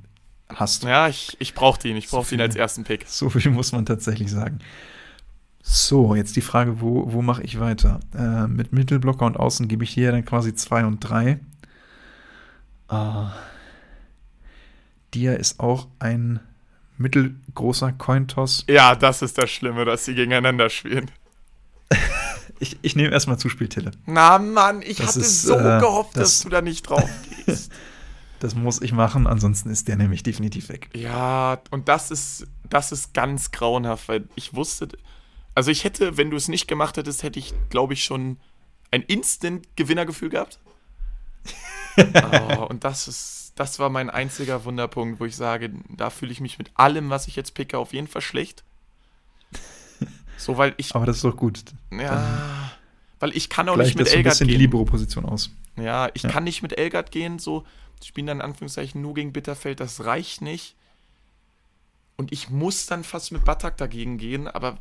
hast. 0.48 0.84
Ja, 0.84 1.08
ich, 1.08 1.36
ich 1.40 1.54
brauche 1.54 1.80
den. 1.80 1.96
Ich 1.96 2.08
brauche 2.08 2.24
so 2.24 2.30
den 2.30 2.40
als 2.40 2.56
ersten 2.56 2.84
Pick. 2.84 3.06
So 3.06 3.28
viel 3.30 3.50
muss 3.50 3.72
man 3.72 3.86
tatsächlich 3.86 4.30
sagen. 4.30 4.60
So, 5.62 6.14
jetzt 6.14 6.36
die 6.36 6.42
Frage, 6.42 6.80
wo, 6.80 7.12
wo 7.12 7.22
mache 7.22 7.42
ich 7.42 7.58
weiter? 7.58 8.00
Äh, 8.14 8.46
mit 8.48 8.72
Mittelblocker 8.72 9.24
und 9.24 9.38
Außen 9.38 9.66
gebe 9.66 9.84
ich 9.84 9.90
hier 9.90 10.12
dann 10.12 10.24
quasi 10.24 10.54
2 10.54 10.84
und 10.84 11.00
3. 11.00 11.40
Äh, 12.90 13.24
Dia 15.14 15.34
ist 15.34 15.60
auch 15.60 15.88
ein 15.98 16.40
mittelgroßer 16.96 17.92
Cointoss. 17.92 18.64
Ja, 18.68 18.94
das 18.94 19.22
ist 19.22 19.38
das 19.38 19.50
Schlimme, 19.50 19.84
dass 19.84 20.04
sie 20.04 20.14
gegeneinander 20.14 20.70
spielen. 20.70 21.10
ich, 22.58 22.78
ich 22.82 22.96
nehme 22.96 23.10
erstmal 23.10 23.38
Zuspieltille. 23.38 23.92
Na 24.06 24.38
Mann, 24.38 24.82
ich 24.82 24.98
das 24.98 25.08
hatte 25.08 25.20
ist, 25.20 25.42
so 25.42 25.54
äh, 25.54 25.80
gehofft, 25.80 26.16
das, 26.16 26.22
dass 26.22 26.40
du 26.42 26.48
da 26.48 26.62
nicht 26.62 26.88
drauf 26.88 27.08
gehst. 27.46 27.72
Das 28.40 28.54
muss 28.54 28.82
ich 28.82 28.92
machen, 28.92 29.26
ansonsten 29.26 29.70
ist 29.70 29.88
der 29.88 29.96
nämlich 29.96 30.22
definitiv 30.22 30.68
weg. 30.68 30.90
Ja, 30.94 31.62
und 31.70 31.88
das 31.88 32.10
ist, 32.10 32.46
das 32.68 32.92
ist 32.92 33.14
ganz 33.14 33.52
grauenhaft, 33.52 34.06
weil 34.08 34.28
ich 34.34 34.52
wusste, 34.52 34.88
also 35.54 35.70
ich 35.70 35.84
hätte, 35.84 36.18
wenn 36.18 36.30
du 36.30 36.36
es 36.36 36.48
nicht 36.48 36.68
gemacht 36.68 36.98
hättest, 36.98 37.22
hätte 37.22 37.38
ich, 37.38 37.54
glaube 37.70 37.94
ich, 37.94 38.04
schon 38.04 38.36
ein 38.90 39.00
Instant-Gewinnergefühl 39.00 40.28
gehabt. 40.28 40.58
Oh, 41.96 42.66
und 42.68 42.84
das 42.84 43.08
ist, 43.08 43.52
das 43.56 43.78
war 43.78 43.90
mein 43.90 44.10
einziger 44.10 44.64
Wunderpunkt, 44.64 45.20
wo 45.20 45.24
ich 45.24 45.36
sage, 45.36 45.70
da 45.88 46.10
fühle 46.10 46.32
ich 46.32 46.40
mich 46.40 46.58
mit 46.58 46.70
allem, 46.74 47.10
was 47.10 47.28
ich 47.28 47.36
jetzt 47.36 47.54
picke, 47.54 47.78
auf 47.78 47.92
jeden 47.92 48.08
Fall 48.08 48.22
schlecht. 48.22 48.64
So, 50.36 50.58
weil 50.58 50.74
ich. 50.76 50.94
Aber 50.94 51.06
das 51.06 51.16
ist 51.16 51.24
doch 51.24 51.36
gut. 51.36 51.62
Ja. 51.90 52.70
Weil 53.20 53.36
ich 53.36 53.48
kann 53.48 53.68
auch 53.68 53.76
nicht 53.76 53.96
mit 53.96 54.08
Elgard 54.08 54.12
gehen. 54.12 54.26
ein 54.26 54.30
bisschen 54.30 54.48
die 54.48 54.56
Libero-Position 54.56 55.24
aus. 55.24 55.50
Ja, 55.76 56.10
ich 56.14 56.24
ja. 56.24 56.30
kann 56.30 56.44
nicht 56.44 56.62
mit 56.62 56.76
Elgard 56.76 57.10
gehen, 57.10 57.38
so 57.38 57.64
spielen 58.02 58.26
dann 58.26 58.38
in 58.38 58.42
Anführungszeichen 58.42 59.00
nur 59.00 59.14
gegen 59.14 59.32
Bitterfeld, 59.32 59.80
das 59.80 60.04
reicht 60.04 60.42
nicht. 60.42 60.76
Und 62.16 62.32
ich 62.32 62.50
muss 62.50 62.86
dann 62.86 63.02
fast 63.02 63.32
mit 63.32 63.44
Batak 63.44 63.76
dagegen 63.76 64.18
gehen, 64.18 64.46
aber 64.46 64.78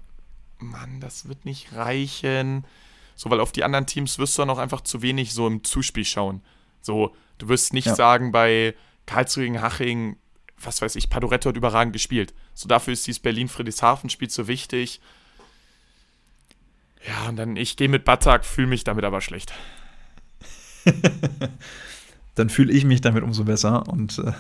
Mann, 0.60 1.00
das 1.00 1.28
wird 1.28 1.46
nicht 1.46 1.74
reichen. 1.74 2.66
So, 3.16 3.30
weil 3.30 3.40
auf 3.40 3.52
die 3.52 3.64
anderen 3.64 3.86
Teams 3.86 4.20
wirst 4.20 4.38
du 4.38 4.42
dann 4.42 4.50
auch 4.50 4.58
einfach 4.58 4.82
zu 4.82 5.02
wenig 5.02 5.34
so 5.34 5.48
im 5.48 5.64
Zuspiel 5.64 6.06
schauen. 6.06 6.42
So, 6.84 7.16
du 7.40 7.50
wirst 7.50 7.74
nicht 7.74 7.88
ja. 7.88 7.96
sagen, 7.96 8.32
bei 8.32 8.76
Karlsruhe 9.08 9.46
gegen 9.46 9.62
Haching, 9.62 10.18
was 10.62 10.82
weiß 10.82 10.96
ich, 10.96 11.10
Padoretto 11.10 11.50
hat 11.50 11.58
überragend 11.58 11.94
gespielt. 11.94 12.34
So, 12.54 12.68
dafür 12.68 12.94
ist 12.94 13.08
dieses 13.08 13.20
Berlin-Friedrichshafen-Spiel 13.20 14.30
so 14.30 14.48
wichtig. 14.48 15.02
Ja, 17.08 17.30
und 17.30 17.38
dann, 17.38 17.56
ich 17.56 17.76
gehe 17.76 17.90
mit 17.90 18.06
Batak, 18.06 18.46
fühle 18.46 18.68
mich 18.68 18.84
damit 18.84 19.04
aber 19.06 19.22
schlecht. 19.22 19.54
dann 22.36 22.50
fühle 22.50 22.72
ich 22.72 22.86
mich 22.86 23.02
damit 23.02 23.24
umso 23.24 23.46
besser 23.46 23.88
und 23.88 24.20
äh, 24.20 24.34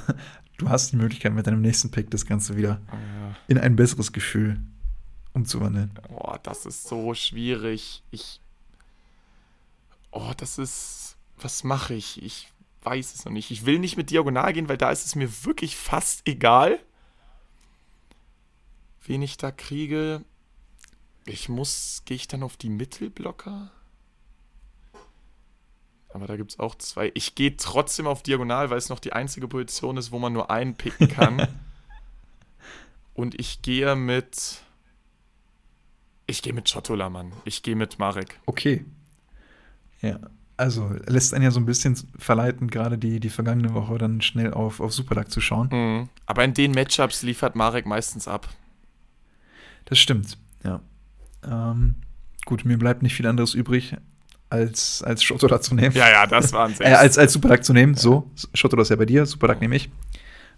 du 0.58 0.70
hast 0.70 0.92
die 0.92 0.98
Möglichkeit 0.98 1.34
mit 1.34 1.48
deinem 1.48 1.62
nächsten 1.62 1.92
Pick 1.92 2.12
das 2.12 2.26
Ganze 2.26 2.58
wieder 2.58 2.82
ja. 2.92 3.36
in 3.48 3.58
ein 3.58 3.76
besseres 3.76 4.12
Gefühl 4.12 4.60
umzuwandeln. 5.34 5.92
Boah, 6.10 6.40
das 6.44 6.66
ist 6.66 6.88
so 6.88 7.14
schwierig. 7.14 8.04
Ich. 8.12 8.40
Oh, 10.12 10.32
das 10.38 10.58
ist. 10.58 11.13
Was 11.44 11.64
mache 11.66 11.94
ich? 11.94 12.24
Ich 12.24 12.48
weiß 12.84 13.14
es 13.14 13.26
noch 13.26 13.32
nicht. 13.32 13.52
Ich 13.52 13.66
will 13.66 13.78
nicht 13.78 13.98
mit 13.98 14.10
Diagonal 14.10 14.54
gehen, 14.54 14.70
weil 14.70 14.78
da 14.78 14.92
ist 14.92 15.06
es 15.06 15.16
mir 15.16 15.46
wirklich 15.46 15.76
fast 15.76 16.26
egal, 16.28 16.80
wen 19.06 19.22
ich 19.22 19.38
da 19.38 19.52
kriege. 19.52 20.24
Ich 21.26 21.50
muss. 21.50 22.02
Gehe 22.06 22.16
ich 22.16 22.28
dann 22.30 22.44
auf 22.44 22.56
die 22.56 22.70
Mittelblocker? 22.70 23.72
Aber 26.14 26.28
da 26.28 26.38
gibt 26.38 26.52
es 26.52 26.60
auch 26.60 26.76
zwei. 26.76 27.12
Ich 27.14 27.36
gehe 27.36 27.58
trotzdem 27.58 28.08
auf 28.08 28.24
Diagonal, 28.24 28.70
weil 28.70 28.78
es 28.78 28.90
noch 28.90 29.00
die 29.00 29.14
einzige 29.14 29.48
Position 29.48 29.98
ist, 29.98 30.12
wo 30.12 30.20
man 30.20 30.32
nur 30.32 30.50
einen 30.50 30.76
picken 30.76 31.08
kann. 31.10 31.48
Und 33.14 33.38
ich 33.40 33.62
gehe 33.62 33.96
mit. 33.96 34.62
Ich 36.26 36.42
gehe 36.42 36.54
mit 36.54 36.72
Chotola, 36.72 37.10
Mann. 37.10 37.34
Ich 37.44 37.64
gehe 37.64 37.76
mit 37.76 38.00
Marek. 38.00 38.40
Okay. 38.46 38.86
Ja. 40.02 40.20
Also 40.56 40.92
lässt 41.08 41.34
einen 41.34 41.44
ja 41.44 41.52
so 41.52 41.60
ein 41.60 41.66
bisschen 41.66 41.98
verleiten, 42.18 42.70
gerade 42.70 42.98
die, 42.98 43.20
die 43.20 43.30
vergangene 43.30 43.74
Woche 43.74 43.98
dann 43.98 44.22
schnell 44.22 44.54
auf, 44.54 44.80
auf 44.80 44.94
Superdag 44.94 45.32
zu 45.32 45.42
schauen. 45.42 45.70
Mhm. 45.72 46.10
Aber 46.26 46.44
in 46.44 46.54
den 46.54 46.72
Matchups 46.72 47.24
liefert 47.24 47.56
Marek 47.56 47.86
meistens 47.86 48.28
ab. 48.28 48.48
Das 49.86 49.98
stimmt, 49.98 50.38
ja. 50.64 50.80
Ähm, 51.44 51.96
gut, 52.46 52.66
mir 52.66 52.78
bleibt 52.78 53.02
nicht 53.02 53.16
viel 53.16 53.28
anderes 53.28 53.54
übrig, 53.56 53.96
als, 54.50 55.02
als 55.02 55.24
Shotoda 55.24 55.60
zu 55.60 55.74
nehmen. 55.74 55.96
Ja, 55.96 56.10
ja, 56.10 56.28
das 56.28 56.54
war 56.54 56.68
ein 56.68 56.76
äh, 56.80 56.94
als, 56.94 57.18
als 57.18 57.34
Superdag 57.34 57.64
zu 57.64 57.74
nehmen, 57.74 57.96
ja. 57.96 58.00
so. 58.00 58.32
Shotoda 58.54 58.84
ist 58.84 58.90
ja 58.90 58.96
bei 58.96 59.06
dir, 59.06 59.26
Superdag 59.26 59.60
nehme 59.60 59.76
ich. 59.76 59.90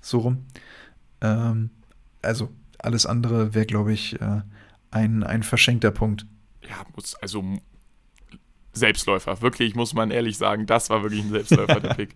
So 0.01 0.19
rum. 0.19 0.45
Ähm, 1.21 1.69
also, 2.21 2.49
alles 2.77 3.05
andere 3.05 3.53
wäre, 3.53 3.65
glaube 3.65 3.93
ich, 3.93 4.19
äh, 4.21 4.41
ein, 4.91 5.23
ein 5.23 5.43
verschenkter 5.43 5.91
Punkt. 5.91 6.26
Ja, 6.61 6.85
muss, 6.95 7.15
also 7.15 7.43
Selbstläufer. 8.76 9.41
Wirklich, 9.41 9.76
muss 9.76 9.93
man 9.93 10.11
ehrlich 10.11 10.38
sagen, 10.38 10.65
das 10.65 10.89
war 10.89 11.02
wirklich 11.02 11.23
ein 11.23 11.30
Selbstläufer, 11.30 11.80
der 11.80 11.93
Pick. 11.95 12.15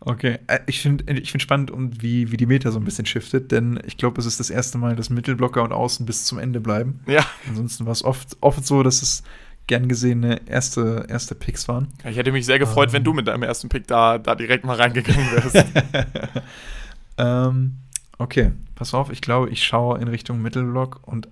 Okay, 0.00 0.38
äh, 0.46 0.60
ich 0.66 0.80
finde 0.80 1.12
ich 1.12 1.30
find 1.30 1.42
spannend, 1.42 1.70
und 1.70 2.02
wie, 2.02 2.30
wie 2.30 2.36
die 2.36 2.46
Meta 2.46 2.70
so 2.70 2.78
ein 2.78 2.84
bisschen 2.84 3.06
shiftet, 3.06 3.50
denn 3.50 3.80
ich 3.84 3.96
glaube, 3.96 4.20
es 4.20 4.26
ist 4.26 4.38
das 4.38 4.50
erste 4.50 4.78
Mal, 4.78 4.94
dass 4.96 5.10
Mittelblocker 5.10 5.62
und 5.62 5.72
Außen 5.72 6.06
bis 6.06 6.24
zum 6.24 6.38
Ende 6.38 6.60
bleiben. 6.60 7.00
Ja. 7.06 7.26
Ansonsten 7.48 7.84
war 7.86 7.92
es 7.92 8.04
oft, 8.04 8.36
oft 8.40 8.64
so, 8.64 8.82
dass 8.82 9.02
es 9.02 9.22
gern 9.66 9.88
gesehene 9.88 10.40
erste, 10.46 11.06
erste 11.08 11.34
Picks 11.34 11.68
waren. 11.68 11.88
Ich 12.08 12.16
hätte 12.16 12.32
mich 12.32 12.46
sehr 12.46 12.58
gefreut, 12.58 12.88
ähm, 12.88 12.94
wenn 12.94 13.04
du 13.04 13.12
mit 13.12 13.28
deinem 13.28 13.42
ersten 13.42 13.68
Pick 13.68 13.86
da, 13.86 14.18
da 14.18 14.34
direkt 14.34 14.64
mal 14.64 14.76
reingegangen 14.76 15.26
wärst. 15.32 15.66
ähm, 17.18 17.76
okay, 18.18 18.52
pass 18.76 18.94
auf, 18.94 19.10
ich 19.10 19.20
glaube, 19.20 19.50
ich 19.50 19.62
schaue 19.62 19.98
in 19.98 20.08
Richtung 20.08 20.40
Mittelblock 20.40 21.00
und 21.06 21.28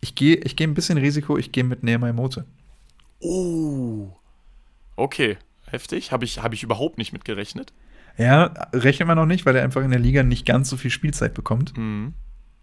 ich 0.00 0.14
gehe 0.14 0.36
ich 0.36 0.56
geh 0.56 0.64
ein 0.64 0.74
bisschen 0.74 0.96
Risiko, 0.96 1.36
ich 1.36 1.52
gehe 1.52 1.64
mit 1.64 1.82
Nehemiah 1.82 2.12
Mote. 2.12 2.46
Oh, 3.20 4.12
okay, 4.96 5.36
heftig. 5.66 6.12
Habe 6.12 6.24
ich, 6.24 6.42
hab 6.42 6.52
ich 6.52 6.62
überhaupt 6.62 6.98
nicht 6.98 7.12
mit 7.12 7.24
gerechnet. 7.24 7.72
Ja, 8.16 8.44
rechnet 8.72 9.08
man 9.08 9.16
noch 9.16 9.26
nicht, 9.26 9.46
weil 9.46 9.56
er 9.56 9.62
einfach 9.62 9.82
in 9.82 9.90
der 9.90 10.00
Liga 10.00 10.22
nicht 10.22 10.46
ganz 10.46 10.68
so 10.68 10.76
viel 10.76 10.90
Spielzeit 10.90 11.34
bekommt. 11.34 11.76
Mhm. 11.76 12.14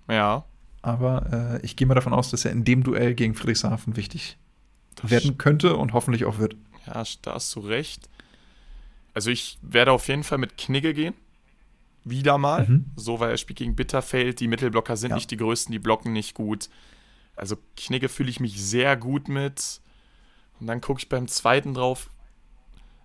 Ja. 0.09 0.45
Aber 0.81 1.59
äh, 1.61 1.65
ich 1.65 1.75
gehe 1.75 1.87
mal 1.87 1.95
davon 1.95 2.13
aus, 2.13 2.31
dass 2.31 2.45
er 2.45 2.51
in 2.51 2.63
dem 2.63 2.83
Duell 2.83 3.13
gegen 3.13 3.33
Friedrichshafen 3.33 3.95
wichtig 3.95 4.37
werden 5.03 5.37
könnte 5.37 5.75
und 5.75 5.93
hoffentlich 5.93 6.25
auch 6.25 6.39
wird. 6.39 6.55
Ja, 6.85 7.03
da 7.21 7.33
hast 7.33 7.55
du 7.55 7.59
recht. 7.59 8.09
Also 9.13 9.31
ich 9.31 9.57
werde 9.61 9.91
auf 9.91 10.07
jeden 10.07 10.23
Fall 10.23 10.37
mit 10.37 10.57
Knigge 10.57 10.93
gehen. 10.93 11.13
Wieder 12.03 12.37
mal. 12.37 12.67
Mhm. 12.67 12.85
So, 12.95 13.19
weil 13.19 13.31
er 13.31 13.37
spielt 13.37 13.59
gegen 13.59 13.75
Bitterfeld. 13.75 14.39
Die 14.39 14.47
Mittelblocker 14.47 14.95
sind 14.95 15.09
ja. 15.09 15.15
nicht 15.15 15.29
die 15.31 15.37
größten, 15.37 15.71
die 15.71 15.79
blocken 15.79 16.13
nicht 16.13 16.35
gut. 16.35 16.69
Also 17.35 17.57
Knigge 17.75 18.09
fühle 18.09 18.29
ich 18.29 18.39
mich 18.39 18.61
sehr 18.61 18.95
gut 18.95 19.27
mit. 19.27 19.81
Und 20.59 20.67
dann 20.67 20.81
gucke 20.81 20.99
ich 20.99 21.09
beim 21.09 21.27
zweiten 21.27 21.73
drauf. 21.73 22.09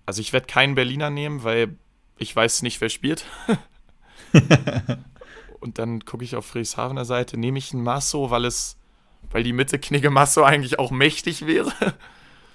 Also 0.07 0.20
ich 0.20 0.33
werde 0.33 0.47
keinen 0.47 0.74
Berliner 0.74 1.11
nehmen, 1.11 1.45
weil 1.45 1.77
ich 2.19 2.35
weiß 2.35 2.62
nicht, 2.62 2.81
wer 2.81 2.89
spielt. 2.89 3.24
und 5.61 5.79
dann 5.79 6.05
gucke 6.05 6.24
ich 6.24 6.37
auf 6.37 6.47
Friedrichshavener 6.47 7.05
Seite, 7.05 7.39
nehme 7.39 7.59
ich 7.59 7.73
einen 7.73 7.83
Masso, 7.83 8.31
weil 8.31 8.45
es 8.45 8.77
weil 9.31 9.43
die 9.43 9.53
Mitte 9.53 9.79
Knigge 9.79 10.11
Masso 10.11 10.43
eigentlich 10.43 10.79
auch 10.79 10.91
mächtig 10.91 11.47
wäre. 11.47 11.73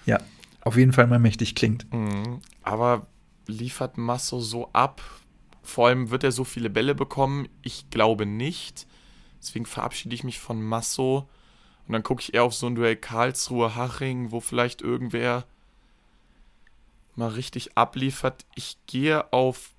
Ja. 0.05 0.19
auf 0.61 0.77
jeden 0.77 0.93
Fall 0.93 1.07
mal 1.07 1.19
mächtig 1.19 1.55
klingt. 1.55 1.91
Mhm. 1.93 2.41
Aber 2.63 3.07
liefert 3.47 3.97
Masso 3.97 4.39
so 4.39 4.69
ab? 4.73 5.01
Vor 5.63 5.87
allem 5.87 6.11
wird 6.11 6.23
er 6.23 6.31
so 6.31 6.43
viele 6.43 6.69
Bälle 6.69 6.95
bekommen? 6.95 7.49
Ich 7.61 7.89
glaube 7.89 8.25
nicht. 8.25 8.87
Deswegen 9.41 9.65
verabschiede 9.65 10.15
ich 10.15 10.23
mich 10.23 10.39
von 10.39 10.61
Masso. 10.61 11.29
Und 11.87 11.93
dann 11.93 12.03
gucke 12.03 12.21
ich 12.21 12.33
eher 12.33 12.43
auf 12.43 12.53
so 12.53 12.67
ein 12.67 12.75
Duell 12.75 12.97
Karlsruhe-Haching, 12.97 14.31
wo 14.31 14.41
vielleicht 14.41 14.81
irgendwer 14.81 15.45
mal 17.15 17.29
richtig 17.29 17.77
abliefert. 17.77 18.45
Ich 18.55 18.77
gehe 18.87 19.31
auf. 19.31 19.71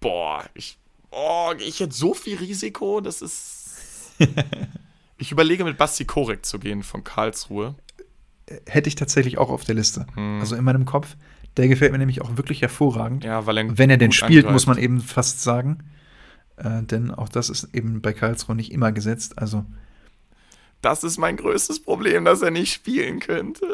Boah, 0.00 0.44
ich. 0.54 0.78
Oh, 1.10 1.52
ich 1.58 1.80
hätte 1.80 1.92
so 1.92 2.14
viel 2.14 2.38
Risiko, 2.38 3.00
das 3.00 3.22
ist. 3.22 4.14
ich 5.18 5.32
überlege 5.32 5.64
mit 5.64 5.76
Basti 5.76 6.04
Korek 6.04 6.46
zu 6.46 6.58
gehen 6.58 6.82
von 6.82 7.04
Karlsruhe. 7.04 7.74
Hätte 8.66 8.88
ich 8.88 8.94
tatsächlich 8.94 9.36
auch 9.38 9.50
auf 9.50 9.64
der 9.64 9.74
Liste. 9.74 10.06
Hm. 10.14 10.40
Also 10.40 10.56
in 10.56 10.64
meinem 10.64 10.84
Kopf. 10.84 11.16
Der 11.58 11.68
gefällt 11.68 11.92
mir 11.92 11.98
nämlich 11.98 12.22
auch 12.22 12.36
wirklich 12.38 12.62
hervorragend. 12.62 13.24
Ja, 13.24 13.44
weil 13.46 13.58
er 13.58 13.78
Wenn 13.78 13.90
er 13.90 13.98
denn 13.98 14.12
spielt, 14.12 14.46
angreift. 14.46 14.52
muss 14.52 14.66
man 14.66 14.78
eben 14.78 15.00
fast 15.00 15.42
sagen. 15.42 15.84
Äh, 16.56 16.82
denn 16.84 17.10
auch 17.10 17.28
das 17.28 17.50
ist 17.50 17.74
eben 17.74 18.00
bei 18.00 18.12
Karlsruhe 18.12 18.56
nicht 18.56 18.72
immer 18.72 18.92
gesetzt. 18.92 19.38
Also. 19.38 19.66
Das 20.82 21.04
ist 21.04 21.16
mein 21.16 21.36
größtes 21.36 21.80
Problem, 21.80 22.24
dass 22.24 22.42
er 22.42 22.50
nicht 22.50 22.74
spielen 22.74 23.20
könnte. 23.20 23.66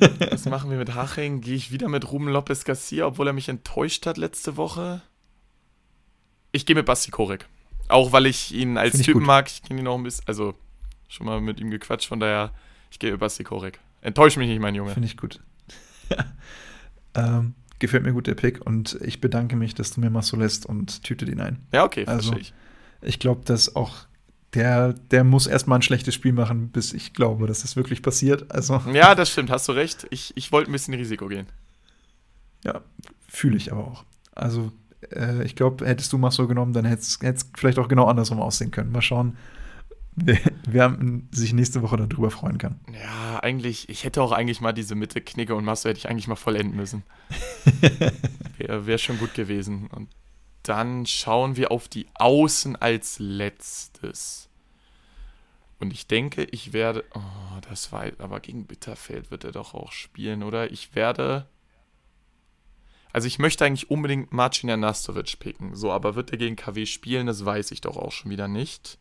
Was 0.30 0.44
machen 0.44 0.70
wir 0.70 0.76
mit 0.76 0.94
Haching? 0.94 1.40
Gehe 1.40 1.54
ich 1.54 1.70
wieder 1.70 1.88
mit 1.88 2.10
Ruben 2.10 2.28
Lopez 2.28 2.64
Garcia, 2.64 3.06
obwohl 3.06 3.28
er 3.28 3.32
mich 3.32 3.48
enttäuscht 3.48 4.04
hat 4.04 4.16
letzte 4.16 4.56
Woche? 4.56 5.02
Ich 6.50 6.66
gehe 6.66 6.74
mit 6.74 6.84
Basti 6.84 7.10
Korek. 7.10 7.46
Auch 7.86 8.12
weil 8.12 8.26
ich 8.26 8.52
ihn 8.52 8.76
als 8.76 8.96
Find 8.96 9.04
Typen 9.04 9.22
mag. 9.22 9.48
Ich 9.48 9.62
kenne 9.62 9.80
ihn 9.80 9.86
auch 9.86 9.96
ein 9.96 10.02
bisschen, 10.02 10.24
also 10.26 10.54
schon 11.08 11.26
mal 11.26 11.40
mit 11.40 11.60
ihm 11.60 11.70
gequatscht, 11.70 12.08
von 12.08 12.20
daher, 12.20 12.52
ich 12.90 12.98
gehe 12.98 13.12
mit 13.12 13.20
Basti 13.20 13.44
Korek. 13.44 13.78
Enttäusch 14.00 14.36
mich 14.36 14.48
nicht, 14.48 14.60
mein 14.60 14.74
Junge. 14.74 14.92
Finde 14.92 15.06
ich 15.06 15.16
gut. 15.16 15.40
ähm, 17.14 17.54
gefällt 17.78 18.02
mir 18.02 18.12
gut 18.12 18.26
der 18.26 18.34
Pick 18.34 18.66
und 18.66 18.98
ich 19.02 19.20
bedanke 19.20 19.54
mich, 19.54 19.74
dass 19.74 19.92
du 19.92 20.00
mir 20.00 20.10
mal 20.10 20.22
so 20.22 20.36
lässt 20.36 20.66
und 20.66 21.04
tütet 21.04 21.28
ihn 21.28 21.40
ein. 21.40 21.64
Ja, 21.72 21.84
okay, 21.84 22.04
also, 22.06 22.32
verstehe 22.32 22.40
ich. 22.40 22.54
Ich 23.00 23.18
glaube, 23.20 23.42
dass 23.44 23.76
auch 23.76 24.07
der, 24.54 24.94
der 24.94 25.24
muss 25.24 25.46
erstmal 25.46 25.78
ein 25.78 25.82
schlechtes 25.82 26.14
Spiel 26.14 26.32
machen, 26.32 26.70
bis 26.70 26.92
ich 26.92 27.12
glaube, 27.12 27.46
dass 27.46 27.62
das 27.62 27.76
wirklich 27.76 28.02
passiert. 28.02 28.50
Also. 28.52 28.80
Ja, 28.92 29.14
das 29.14 29.30
stimmt, 29.30 29.50
hast 29.50 29.68
du 29.68 29.72
recht. 29.72 30.06
Ich, 30.10 30.32
ich 30.36 30.52
wollte 30.52 30.70
ein 30.70 30.72
bisschen 30.72 30.94
Risiko 30.94 31.26
gehen. 31.28 31.46
Ja, 32.64 32.82
fühle 33.28 33.56
ich 33.56 33.72
aber 33.72 33.86
auch. 33.86 34.04
Also, 34.34 34.72
äh, 35.14 35.44
ich 35.44 35.54
glaube, 35.54 35.86
hättest 35.86 36.12
du 36.12 36.18
mal 36.18 36.30
so 36.30 36.46
genommen, 36.46 36.72
dann 36.72 36.84
hätte 36.84 37.02
es 37.02 37.50
vielleicht 37.56 37.78
auch 37.78 37.88
genau 37.88 38.06
andersrum 38.06 38.40
aussehen 38.40 38.70
können. 38.70 38.90
Mal 38.90 39.02
schauen, 39.02 39.36
wer, 40.16 40.38
wer 40.66 40.98
sich 41.30 41.52
nächste 41.52 41.82
Woche 41.82 41.96
darüber 41.96 42.30
freuen 42.30 42.58
kann. 42.58 42.80
Ja, 42.92 43.40
eigentlich, 43.40 43.88
ich 43.88 44.04
hätte 44.04 44.22
auch 44.22 44.32
eigentlich 44.32 44.60
mal 44.60 44.72
diese 44.72 44.94
Mitte 44.94 45.20
Knicke 45.20 45.54
und 45.54 45.64
Masse 45.64 45.90
hätte 45.90 45.98
ich 45.98 46.08
eigentlich 46.08 46.28
mal 46.28 46.36
vollenden 46.36 46.76
müssen. 46.76 47.02
Wäre 48.56 48.86
wär 48.86 48.98
schon 48.98 49.18
gut 49.18 49.34
gewesen. 49.34 49.88
Und 49.88 50.08
dann 50.62 51.06
schauen 51.06 51.56
wir 51.56 51.70
auf 51.70 51.88
die 51.88 52.06
Außen 52.14 52.76
als 52.76 53.18
letztes. 53.18 54.48
Und 55.78 55.92
ich 55.92 56.06
denke, 56.06 56.44
ich 56.44 56.72
werde. 56.72 57.04
Oh, 57.14 57.60
das 57.68 57.92
war. 57.92 58.06
Aber 58.18 58.40
gegen 58.40 58.66
Bitterfeld 58.66 59.30
wird 59.30 59.44
er 59.44 59.52
doch 59.52 59.74
auch 59.74 59.92
spielen, 59.92 60.42
oder? 60.42 60.70
Ich 60.72 60.94
werde. 60.94 61.46
Also 63.12 63.26
ich 63.26 63.38
möchte 63.38 63.64
eigentlich 63.64 63.90
unbedingt 63.90 64.32
Marcin 64.32 64.70
Anastovic 64.70 65.38
picken. 65.38 65.74
So, 65.74 65.90
aber 65.92 66.14
wird 66.14 66.30
er 66.30 66.38
gegen 66.38 66.56
KW 66.56 66.84
spielen, 66.84 67.26
das 67.26 67.44
weiß 67.44 67.70
ich 67.70 67.80
doch 67.80 67.96
auch 67.96 68.12
schon 68.12 68.30
wieder 68.30 68.48
nicht. 68.48 68.98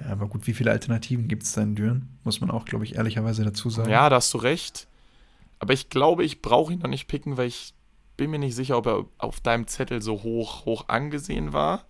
Ja, 0.00 0.08
aber 0.08 0.28
gut, 0.28 0.46
wie 0.46 0.54
viele 0.54 0.70
Alternativen 0.70 1.28
gibt 1.28 1.42
es 1.42 1.52
da 1.52 1.62
in 1.62 1.74
Düren? 1.74 2.18
Muss 2.24 2.40
man 2.40 2.50
auch, 2.50 2.64
glaube 2.64 2.84
ich, 2.84 2.96
ehrlicherweise 2.96 3.44
dazu 3.44 3.70
sagen. 3.70 3.90
Ja, 3.90 4.08
da 4.08 4.16
hast 4.16 4.32
du 4.34 4.38
recht. 4.38 4.88
Aber 5.58 5.72
ich 5.72 5.88
glaube, 5.88 6.24
ich 6.24 6.42
brauche 6.42 6.72
ihn 6.72 6.80
noch 6.80 6.88
nicht 6.88 7.08
picken, 7.08 7.36
weil 7.36 7.48
ich 7.48 7.74
bin 8.16 8.30
mir 8.30 8.38
nicht 8.38 8.54
sicher, 8.54 8.76
ob 8.76 8.86
er 8.86 9.04
auf 9.18 9.40
deinem 9.40 9.66
Zettel 9.66 10.02
so 10.02 10.22
hoch, 10.22 10.64
hoch 10.64 10.88
angesehen 10.88 11.52
war. 11.52 11.84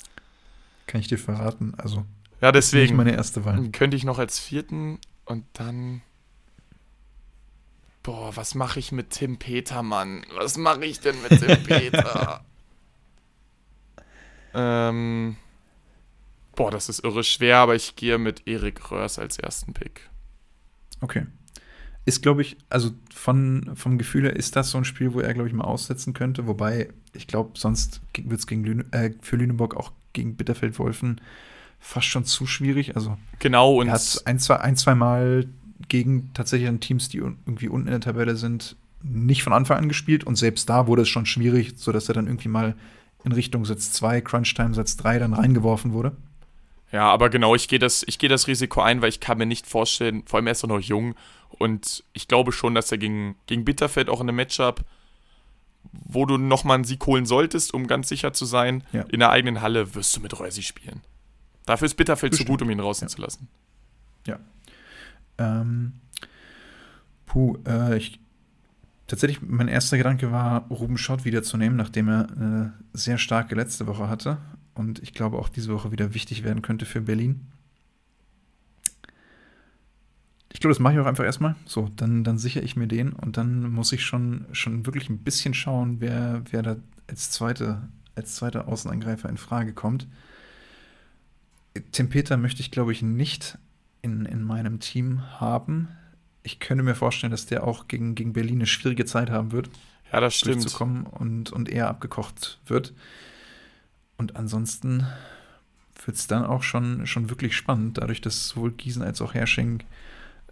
Kann 0.87 1.01
ich 1.01 1.09
dir 1.09 1.19
verraten. 1.19 1.75
Also, 1.77 2.05
ja, 2.41 2.53
deswegen. 2.53 2.97
meine 2.97 3.15
erste 3.15 3.45
Wahl. 3.45 3.69
Könnte 3.71 3.97
ich 3.97 4.05
noch 4.05 4.19
als 4.19 4.39
vierten 4.39 4.99
und 5.25 5.45
dann. 5.55 6.03
Boah, 8.03 8.37
was 8.37 8.55
mache 8.55 8.79
ich 8.79 8.93
mit 8.93 9.11
Tim 9.11 9.37
Peter, 9.39 9.83
Mann? 9.83 10.25
Was 10.37 10.57
mache 10.57 10.85
ich 10.85 11.01
denn 11.01 11.17
mit 11.23 11.41
Tim 11.41 11.63
Peter? 11.65 12.45
ähm. 14.55 15.37
Boah, 16.55 16.71
das 16.71 16.89
ist 16.89 17.05
irre 17.05 17.23
schwer, 17.23 17.59
aber 17.59 17.75
ich 17.75 17.97
gehe 17.97 18.17
mit 18.17 18.47
Erik 18.47 18.91
Röhrs 18.91 19.19
als 19.19 19.39
ersten 19.39 19.75
Pick. 19.75 20.09
Okay 21.03 21.27
ist, 22.07 22.23
glaube 22.23 22.41
ich, 22.41 22.57
also 22.71 22.93
von, 23.13 23.73
vom 23.75 23.99
Gefühl 23.99 24.23
her 24.23 24.37
ist 24.37 24.57
das 24.57 24.71
so 24.71 24.79
ein 24.79 24.85
Spiel, 24.85 25.13
wo 25.13 25.21
er, 25.21 25.35
glaube 25.35 25.49
ich, 25.49 25.55
mal 25.55 25.65
aussetzen 25.65 26.15
könnte. 26.15 26.47
Wobei, 26.47 26.89
ich 27.13 27.27
glaube, 27.27 27.51
sonst 27.59 28.01
wird 28.17 28.41
es 28.41 28.49
Lüne, 28.49 28.87
äh, 28.93 29.11
für 29.21 29.37
Lüneburg 29.37 29.77
auch 29.77 29.93
gegen 30.13 30.37
Bitterfeld-Wolfen 30.37 31.21
fast 31.81 32.07
schon 32.07 32.25
zu 32.25 32.47
schwierig. 32.47 32.95
Also, 32.95 33.19
genau, 33.41 33.81
und 33.81 33.89
er 33.89 33.95
hat 33.95 34.23
ein, 34.25 34.39
zwei, 34.39 34.57
ein, 34.61 34.77
zwei 34.77 34.95
Mal 34.95 35.47
gegen 35.89 36.31
tatsächlich 36.33 36.71
Teams, 36.81 37.09
die 37.09 37.19
irgendwie 37.19 37.69
unten 37.69 37.89
in 37.89 37.93
der 37.93 38.01
Tabelle 38.01 38.37
sind, 38.37 38.77
nicht 39.03 39.43
von 39.43 39.53
Anfang 39.53 39.79
an 39.79 39.89
gespielt. 39.89 40.25
Und 40.25 40.37
selbst 40.37 40.69
da 40.69 40.87
wurde 40.87 41.03
es 41.03 41.09
schon 41.09 41.27
schwierig, 41.27 41.75
sodass 41.77 42.09
er 42.09 42.15
dann 42.15 42.29
irgendwie 42.29 42.49
mal 42.49 42.77
in 43.25 43.33
Richtung 43.33 43.65
Satz 43.65 43.93
2, 43.93 44.21
Crunch 44.21 44.55
Time 44.55 44.75
Satz 44.75 44.97
3 44.97 45.19
dann 45.19 45.35
reingeworfen 45.35 45.93
wurde. 45.93 46.13
Ja, 46.93 47.11
aber 47.11 47.31
genau, 47.31 47.57
ich 47.57 47.67
gehe 47.67 47.81
das, 47.81 48.05
geh 48.07 48.29
das 48.29 48.47
Risiko 48.47 48.81
ein, 48.81 49.03
weil 49.03 49.09
ich 49.09 49.19
kann 49.19 49.39
mir 49.39 49.47
nicht 49.47 49.67
vorstellen, 49.67 50.23
vor 50.25 50.39
allem 50.39 50.47
er 50.47 50.53
ist 50.53 50.63
er 50.63 50.69
noch 50.69 50.81
jung 50.81 51.17
und 51.51 52.05
ich 52.13 52.29
glaube 52.29 52.53
schon, 52.53 52.75
dass 52.75 52.93
er 52.93 52.99
gegen, 52.99 53.37
gegen 53.47 53.65
Bitterfeld 53.65 54.09
auch 54.09 54.21
in 54.21 54.29
einem 54.29 54.37
Matchup, 54.37 54.85
wo 55.93 56.27
du 56.27 56.37
nochmal 56.37 56.77
einen 56.77 56.85
Sieg 56.85 57.07
holen 57.07 57.27
solltest, 57.27 57.73
um 57.73 57.87
ganz 57.87 58.09
sicher 58.09 58.33
zu 58.33 58.45
sein, 58.45 58.85
ja. 58.93 59.03
in 59.03 59.21
der 59.21 59.31
eigenen 59.31 59.61
Halle 59.61 59.95
wirst 59.95 60.17
du 60.17 60.21
mit 60.21 60.39
Reusi 60.39 60.63
spielen. 60.63 61.01
Dafür 61.65 61.87
ist 61.87 61.95
Bitterfeld 61.95 62.33
Bestimmt. 62.33 62.49
zu 62.49 62.53
gut, 62.53 62.63
um 62.63 62.71
ihn 62.71 62.79
draußen 62.79 63.09
ja. 63.09 63.15
zu 63.15 63.21
lassen. 63.21 63.49
Ja. 64.27 64.39
Ähm, 65.39 65.95
puh, 67.27 67.59
äh, 67.67 67.97
ich, 67.97 68.19
tatsächlich, 69.07 69.43
mein 69.43 69.69
erster 69.69 69.97
Gedanke 69.97 70.33
war, 70.33 70.67
Ruben 70.69 70.99
Schott 70.99 71.25
wiederzunehmen, 71.25 71.77
nachdem 71.77 72.09
er 72.09 72.29
eine 72.31 72.75
sehr 72.93 73.19
starke 73.19 73.55
letzte 73.55 73.87
Woche 73.87 74.09
hatte 74.09 74.39
und 74.75 75.03
ich 75.03 75.15
glaube 75.15 75.39
auch 75.39 75.49
diese 75.49 75.73
Woche 75.73 75.91
wieder 75.91 76.15
wichtig 76.15 76.45
werden 76.45 76.63
könnte 76.63 76.87
für 76.87 77.01
Berlin. 77.01 77.47
Ich 80.57 80.61
glaube, 80.61 80.73
das 80.73 80.81
mache 80.81 80.95
ich 80.95 81.01
auch 81.01 81.07
einfach 81.07 81.25
erstmal. 81.25 81.55
So, 81.67 81.91
dann, 81.97 82.25
dann 82.25 82.39
sichere 82.39 82.65
ich 82.65 82.77
mir 82.77 82.87
den 82.87 83.13
und 83.13 83.37
dann 83.37 83.71
muss 83.71 83.93
ich 83.93 84.07
schon, 84.07 84.47
schon 84.53 84.87
wirklich 84.87 85.11
ein 85.11 85.19
bisschen 85.19 85.53
schauen, 85.53 86.01
wer, 86.01 86.41
wer 86.51 86.63
da 86.63 86.77
als, 87.09 87.31
zweite, 87.31 87.87
als 88.15 88.37
zweiter 88.37 88.67
Außenangreifer 88.67 89.29
in 89.29 89.37
Frage 89.37 89.75
kommt. 89.75 90.09
Tim 91.93 92.09
Peter 92.09 92.39
möchte 92.39 92.63
ich, 92.63 92.71
glaube 92.71 92.93
ich, 92.93 93.03
nicht 93.03 93.59
in, 94.01 94.25
in 94.25 94.43
meinem 94.43 94.81
Team 94.81 95.21
haben. 95.39 95.89
Ich 96.43 96.59
könnte 96.59 96.83
mir 96.83 96.95
vorstellen, 96.95 97.33
dass 97.33 97.45
der 97.45 97.63
auch 97.63 97.87
gegen, 97.87 98.15
gegen 98.15 98.33
Berlin 98.33 98.61
eine 98.61 98.67
schwierige 98.67 99.05
Zeit 99.05 99.29
haben 99.29 99.53
wird. 99.53 99.69
Ja, 100.11 100.21
das 100.21 100.37
stimmt. 100.37 100.63
Durchzukommen 100.63 101.05
und, 101.05 101.53
und 101.53 101.69
eher 101.69 101.89
abgekocht 101.89 102.61
wird. 102.65 102.95
Und 104.17 104.37
ansonsten 104.37 105.07
wird 106.07 106.17
es 106.17 106.27
dann 106.29 106.47
auch 106.47 106.63
schon, 106.63 107.07
schon 107.07 107.29
wirklich 107.29 107.55
spannend, 107.55 107.99
dadurch, 107.99 108.23
dass 108.23 108.49
sowohl 108.49 108.73
Gießen 108.73 109.03
als 109.03 109.21
auch 109.21 109.35
Hersching 109.35 109.83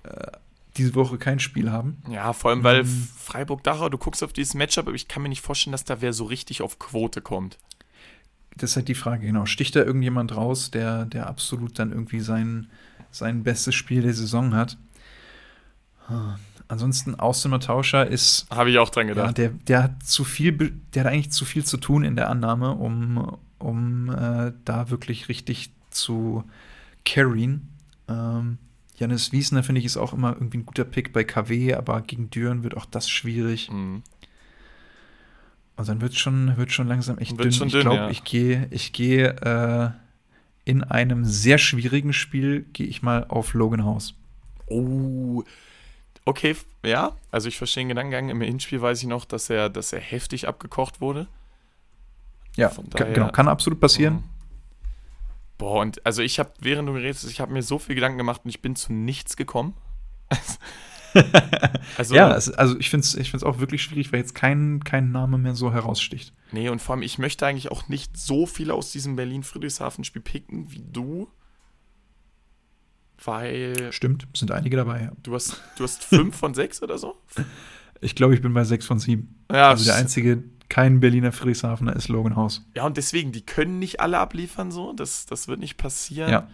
äh, 0.05 0.33
diese 0.77 0.95
Woche 0.95 1.19
kein 1.19 1.39
Spiel 1.39 1.71
haben. 1.71 2.03
Ja, 2.09 2.33
vor 2.33 2.51
allem, 2.51 2.65
weil 2.65 2.85
mhm. 2.85 3.09
Freiburg-Dachau, 3.19 3.89
du 3.89 3.99
guckst 3.99 4.23
auf 4.23 4.33
dieses 4.33 4.55
Matchup, 4.55 4.87
aber 4.87 4.97
ich 4.97 5.09
kann 5.09 5.23
mir 5.23 5.29
nicht 5.29 5.41
vorstellen, 5.41 5.73
dass 5.73 5.85
da 5.85 6.01
wer 6.01 6.13
so 6.13 6.25
richtig 6.25 6.63
auf 6.63 6.79
Quote 6.79 7.21
kommt. 7.21 7.59
Das 8.57 8.71
ist 8.71 8.77
halt 8.77 8.89
die 8.89 8.95
Frage, 8.95 9.27
genau. 9.27 9.47
Sticht 9.47 9.75
da 9.77 9.81
irgendjemand 9.81 10.37
raus, 10.37 10.71
der, 10.71 11.07
der 11.07 11.29
absolut 11.29 11.79
dann 11.79 11.91
irgendwie 11.91 12.21
sein, 12.21 12.69
sein 13.11 13.43
bestes 13.43 13.75
Spiel 13.75 14.03
der 14.03 14.15
Saison 14.15 14.55
hat? 14.55 14.77
Hm. 16.07 16.35
Ansonsten 16.67 17.15
Auszimmer 17.17 17.61
Tauscher 17.61 18.07
ist. 18.07 18.47
Habe 18.51 18.71
ich 18.71 18.79
auch 18.79 18.89
dran 18.89 19.07
gedacht. 19.07 19.27
Ja, 19.27 19.33
der, 19.33 19.49
der 19.51 19.83
hat 19.83 20.03
zu 20.03 20.25
viel, 20.25 20.73
der 20.95 21.05
hat 21.05 21.13
eigentlich 21.13 21.31
zu 21.31 21.45
viel 21.45 21.65
zu 21.65 21.77
tun 21.77 22.05
in 22.05 22.17
der 22.17 22.31
Annahme, 22.31 22.73
um, 22.73 23.37
um 23.59 24.11
äh, 24.11 24.53
da 24.65 24.91
wirklich 24.91 25.29
richtig 25.29 25.73
zu 25.91 26.45
carryen. 27.05 27.69
Ähm, 28.09 28.59
Janis 28.97 29.33
Wiesner, 29.33 29.63
finde 29.63 29.81
ich, 29.81 29.85
ist 29.85 29.97
auch 29.97 30.13
immer 30.13 30.35
irgendwie 30.35 30.59
ein 30.59 30.67
guter 30.67 30.85
Pick 30.85 31.13
bei 31.13 31.25
KW, 31.25 31.75
aber 31.75 32.01
gegen 32.03 32.31
Düren 32.31 32.63
wird 32.63 32.77
auch 32.77 32.87
das 32.87 33.09
schwierig. 33.11 33.71
Mhm. 33.71 34.03
Und 35.77 35.89
dann 35.89 36.01
wird 36.01 36.15
schon, 36.15 36.57
wird 36.57 36.71
schon 36.71 36.87
langsam 36.87 37.19
echt 37.19 37.37
wird 37.37 37.61
dünn. 37.61 37.67
ich 37.67 37.81
glaube, 37.81 37.97
ja. 37.97 38.11
ich 38.11 38.23
gehe 38.23 38.69
ich 38.71 38.93
geh, 38.93 39.23
äh, 39.25 39.91
in 40.65 40.83
einem 40.83 41.25
sehr 41.25 41.59
schwierigen 41.59 42.13
Spiel, 42.13 42.65
gehe 42.73 42.87
ich 42.87 43.03
mal 43.03 43.27
auf 43.29 43.55
Logan 43.55 43.85
House. 43.85 44.15
Oh, 44.67 45.43
okay, 46.25 46.57
ja. 46.85 47.13
Also 47.31 47.49
ich 47.49 47.59
verstehe 47.59 47.83
den 47.83 47.89
Gedankengang. 47.91 48.31
Im 48.31 48.41
Hinspiel 48.41 48.81
weiß 48.81 49.03
ich 49.03 49.09
noch, 49.09 49.25
dass 49.25 49.51
er, 49.51 49.69
dass 49.69 49.93
er 49.93 50.01
heftig 50.01 50.49
abgekocht 50.49 51.01
wurde. 51.01 51.27
Ja, 52.57 52.71
daher, 52.91 53.13
genau, 53.13 53.31
kann 53.31 53.49
absolut 53.49 53.81
passieren. 53.81 54.23
Boah, 55.59 55.83
und 55.83 56.05
also 56.05 56.23
ich 56.23 56.39
habe, 56.39 56.53
während 56.61 56.89
du 56.89 56.93
geredet 56.93 57.17
hast, 57.17 57.31
ich 57.31 57.41
habe 57.41 57.53
mir 57.53 57.63
so 57.63 57.79
viel 57.79 57.95
Gedanken 57.95 58.19
gemacht 58.19 58.43
und 58.45 58.51
ich 58.51 58.61
bin 58.61 58.75
zu 58.77 58.93
nichts 58.93 59.37
gekommen. 59.37 59.75
also, 61.97 62.15
ja, 62.15 62.35
es, 62.35 62.51
also 62.51 62.79
ich 62.79 62.91
finde 62.91 63.05
es 63.05 63.15
ich 63.15 63.31
find's 63.31 63.45
auch 63.45 63.61
wirklich 63.61 63.83
schwierig, 63.83 64.13
weil 64.13 64.21
jetzt 64.21 64.35
kein, 64.35 64.83
kein 64.83 65.13
Name 65.13 65.39
mehr 65.39 65.55
so 65.55 65.73
heraussticht. 65.73 66.35
Nee, 66.53 66.69
und 66.69 66.83
vor 66.83 66.95
allem, 66.95 67.03
ich 67.03 67.19
möchte 67.19 67.47
eigentlich 67.47 67.71
auch 67.71 67.89
nicht 67.89 68.17
so 68.17 68.47
viele 68.47 68.75
aus 68.75 68.91
diesem 68.91 69.17
Berlin-Friedrichshafen-Spiel 69.17 70.23
picken 70.23 70.73
wie 70.73 70.83
du. 70.85 71.29
Weil. 73.23 73.93
Stimmt, 73.93 74.27
sind 74.35 74.51
einige 74.51 74.77
dabei, 74.77 75.03
ja. 75.03 75.13
Du 75.23 75.35
hast, 75.35 75.63
du 75.77 75.85
hast 75.85 76.03
fünf 76.03 76.37
von 76.37 76.53
sechs 76.55 76.83
oder 76.83 76.99
so? 76.99 77.17
Ich 78.01 78.15
glaube, 78.15 78.35
ich 78.35 78.43
bin 78.43 78.53
bei 78.53 78.65
sechs 78.65 78.87
von 78.87 78.99
sieben. 78.99 79.45
Ja, 79.51 79.71
also 79.71 79.85
der 79.85 79.95
einzige, 79.95 80.43
kein 80.75 80.99
Berliner 80.99 81.31
Friedrichshafener 81.31 81.95
ist 81.95 82.09
Logan 82.09 82.35
Haus. 82.35 82.67
Ja, 82.75 82.85
und 82.85 82.97
deswegen, 82.97 83.31
die 83.31 83.43
können 83.47 83.79
nicht 83.79 84.01
alle 84.01 84.19
abliefern 84.19 84.73
so. 84.73 84.93
Das, 84.93 85.25
das 85.25 85.47
wird 85.47 85.61
nicht 85.61 85.77
passieren. 85.77 86.29
Ja. 86.29 86.49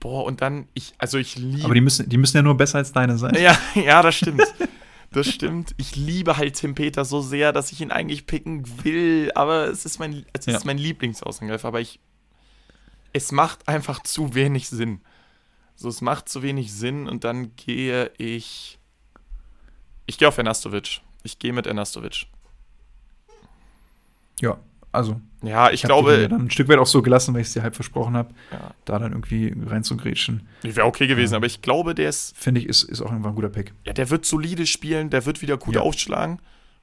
Boah, 0.00 0.24
und 0.24 0.40
dann, 0.40 0.66
ich, 0.74 0.92
also 0.98 1.16
ich 1.16 1.36
liebe. 1.36 1.64
Aber 1.64 1.74
die 1.74 1.80
müssen, 1.80 2.08
die 2.08 2.16
müssen 2.16 2.38
ja 2.38 2.42
nur 2.42 2.56
besser 2.56 2.78
als 2.78 2.90
deine 2.90 3.18
sein. 3.18 3.36
Ja, 3.40 3.56
ja, 3.76 4.02
das 4.02 4.16
stimmt. 4.16 4.42
Das 5.12 5.28
stimmt. 5.28 5.76
Ich 5.76 5.94
liebe 5.94 6.36
halt 6.38 6.56
Tim 6.56 6.74
Peter 6.74 7.04
so 7.04 7.20
sehr, 7.20 7.52
dass 7.52 7.70
ich 7.70 7.80
ihn 7.80 7.92
eigentlich 7.92 8.26
picken 8.26 8.64
will. 8.82 9.30
Aber 9.36 9.68
es 9.68 9.84
ist 9.84 10.00
mein, 10.00 10.26
es 10.32 10.46
ja. 10.46 10.56
ist 10.56 10.64
mein 10.64 10.78
Lieblingsaußangreifer. 10.78 11.68
Aber 11.68 11.80
ich. 11.80 12.00
Es 13.12 13.30
macht 13.30 13.68
einfach 13.68 14.02
zu 14.02 14.34
wenig 14.34 14.68
Sinn. 14.68 15.02
So, 15.76 15.88
es 15.88 16.00
macht 16.00 16.28
zu 16.28 16.42
wenig 16.42 16.72
Sinn 16.72 17.08
und 17.08 17.22
dann 17.22 17.54
gehe 17.54 18.10
ich. 18.18 18.80
Ich 20.06 20.18
gehe 20.18 20.26
auf 20.26 20.36
Ernastovic. 20.36 21.00
Ich 21.22 21.38
gehe 21.38 21.52
mit 21.52 21.68
Ernastovic. 21.68 22.26
Ja, 24.42 24.58
also. 24.90 25.20
Ja, 25.42 25.68
ich, 25.68 25.74
ich 25.74 25.82
glaube. 25.82 26.28
dann 26.28 26.42
ein 26.42 26.50
Stück 26.50 26.68
weit 26.68 26.78
auch 26.78 26.86
so 26.86 27.00
gelassen, 27.00 27.34
weil 27.34 27.40
ich 27.40 27.48
es 27.48 27.52
dir 27.54 27.62
halb 27.62 27.74
versprochen 27.74 28.16
habe, 28.16 28.34
ja. 28.52 28.74
da 28.84 28.98
dann 28.98 29.12
irgendwie 29.12 29.54
reinzugrätschen. 29.66 30.46
Wäre 30.62 30.86
okay 30.86 31.06
gewesen, 31.06 31.32
ja. 31.32 31.36
aber 31.38 31.46
ich 31.46 31.62
glaube, 31.62 31.94
der 31.94 32.10
ist. 32.10 32.36
Finde 32.36 32.60
ich, 32.60 32.68
ist, 32.68 32.82
ist 32.82 33.00
auch 33.00 33.10
einfach 33.10 33.30
ein 33.30 33.34
guter 33.34 33.48
Pick. 33.48 33.72
Ja, 33.86 33.92
der 33.92 34.10
wird 34.10 34.26
solide 34.26 34.66
spielen, 34.66 35.08
der 35.08 35.24
wird 35.24 35.40
wieder 35.40 35.56
gut 35.56 35.76
ja. 35.76 35.80
aufschlagen. 35.80 36.40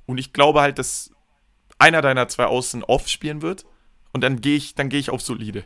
Und 0.07 0.17
ich 0.17 0.33
glaube 0.33 0.61
halt, 0.61 0.79
dass 0.79 1.11
einer 1.77 2.01
deiner 2.01 2.27
zwei 2.27 2.45
Außen 2.45 2.83
off 2.83 3.07
spielen 3.07 3.41
wird. 3.41 3.65
Und 4.11 4.23
dann 4.23 4.41
gehe 4.41 4.57
ich, 4.57 4.73
dann 4.73 4.89
ich 4.91 5.11
auf 5.11 5.21
solide. 5.21 5.63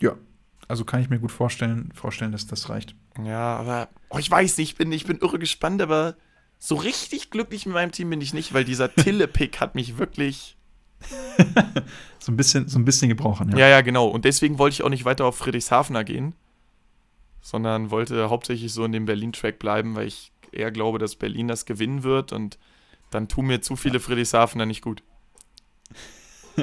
Ja, 0.00 0.16
also 0.68 0.84
kann 0.84 1.00
ich 1.00 1.10
mir 1.10 1.18
gut 1.18 1.32
vorstellen, 1.32 1.90
vorstellen, 1.94 2.32
dass 2.32 2.46
das 2.46 2.68
reicht. 2.68 2.94
Ja, 3.22 3.56
aber 3.56 3.88
oh, 4.10 4.18
ich 4.18 4.30
weiß 4.30 4.58
nicht, 4.58 4.70
ich 4.70 4.76
bin, 4.76 4.92
ich 4.92 5.06
bin 5.06 5.18
irre 5.18 5.38
gespannt, 5.38 5.82
aber 5.82 6.16
so 6.58 6.74
richtig 6.76 7.30
glücklich 7.30 7.66
mit 7.66 7.74
meinem 7.74 7.92
Team 7.92 8.10
bin 8.10 8.20
ich 8.20 8.34
nicht, 8.34 8.54
weil 8.54 8.64
dieser 8.64 8.92
Tille-Pick 8.94 9.60
hat 9.60 9.74
mich 9.74 9.98
wirklich. 9.98 10.56
so, 12.18 12.32
ein 12.32 12.36
bisschen, 12.36 12.68
so 12.68 12.78
ein 12.78 12.84
bisschen 12.84 13.08
gebrochen, 13.08 13.50
ja. 13.50 13.58
Ja, 13.58 13.68
ja, 13.68 13.80
genau. 13.82 14.08
Und 14.08 14.24
deswegen 14.24 14.58
wollte 14.58 14.74
ich 14.74 14.82
auch 14.82 14.88
nicht 14.88 15.04
weiter 15.04 15.26
auf 15.26 15.36
Friedrichshafener 15.36 16.04
gehen, 16.04 16.34
sondern 17.42 17.90
wollte 17.90 18.30
hauptsächlich 18.30 18.72
so 18.72 18.84
in 18.84 18.92
dem 18.92 19.04
Berlin-Track 19.04 19.58
bleiben, 19.58 19.94
weil 19.94 20.06
ich 20.06 20.32
eher 20.52 20.72
glaube, 20.72 20.98
dass 20.98 21.16
Berlin 21.16 21.48
das 21.48 21.66
gewinnen 21.66 22.02
wird 22.02 22.32
und 22.32 22.58
dann 23.10 23.28
tun 23.28 23.46
mir 23.46 23.60
zu 23.60 23.76
viele 23.76 24.00
Friedrichshafener 24.00 24.66
nicht 24.66 24.82
gut. 24.82 25.02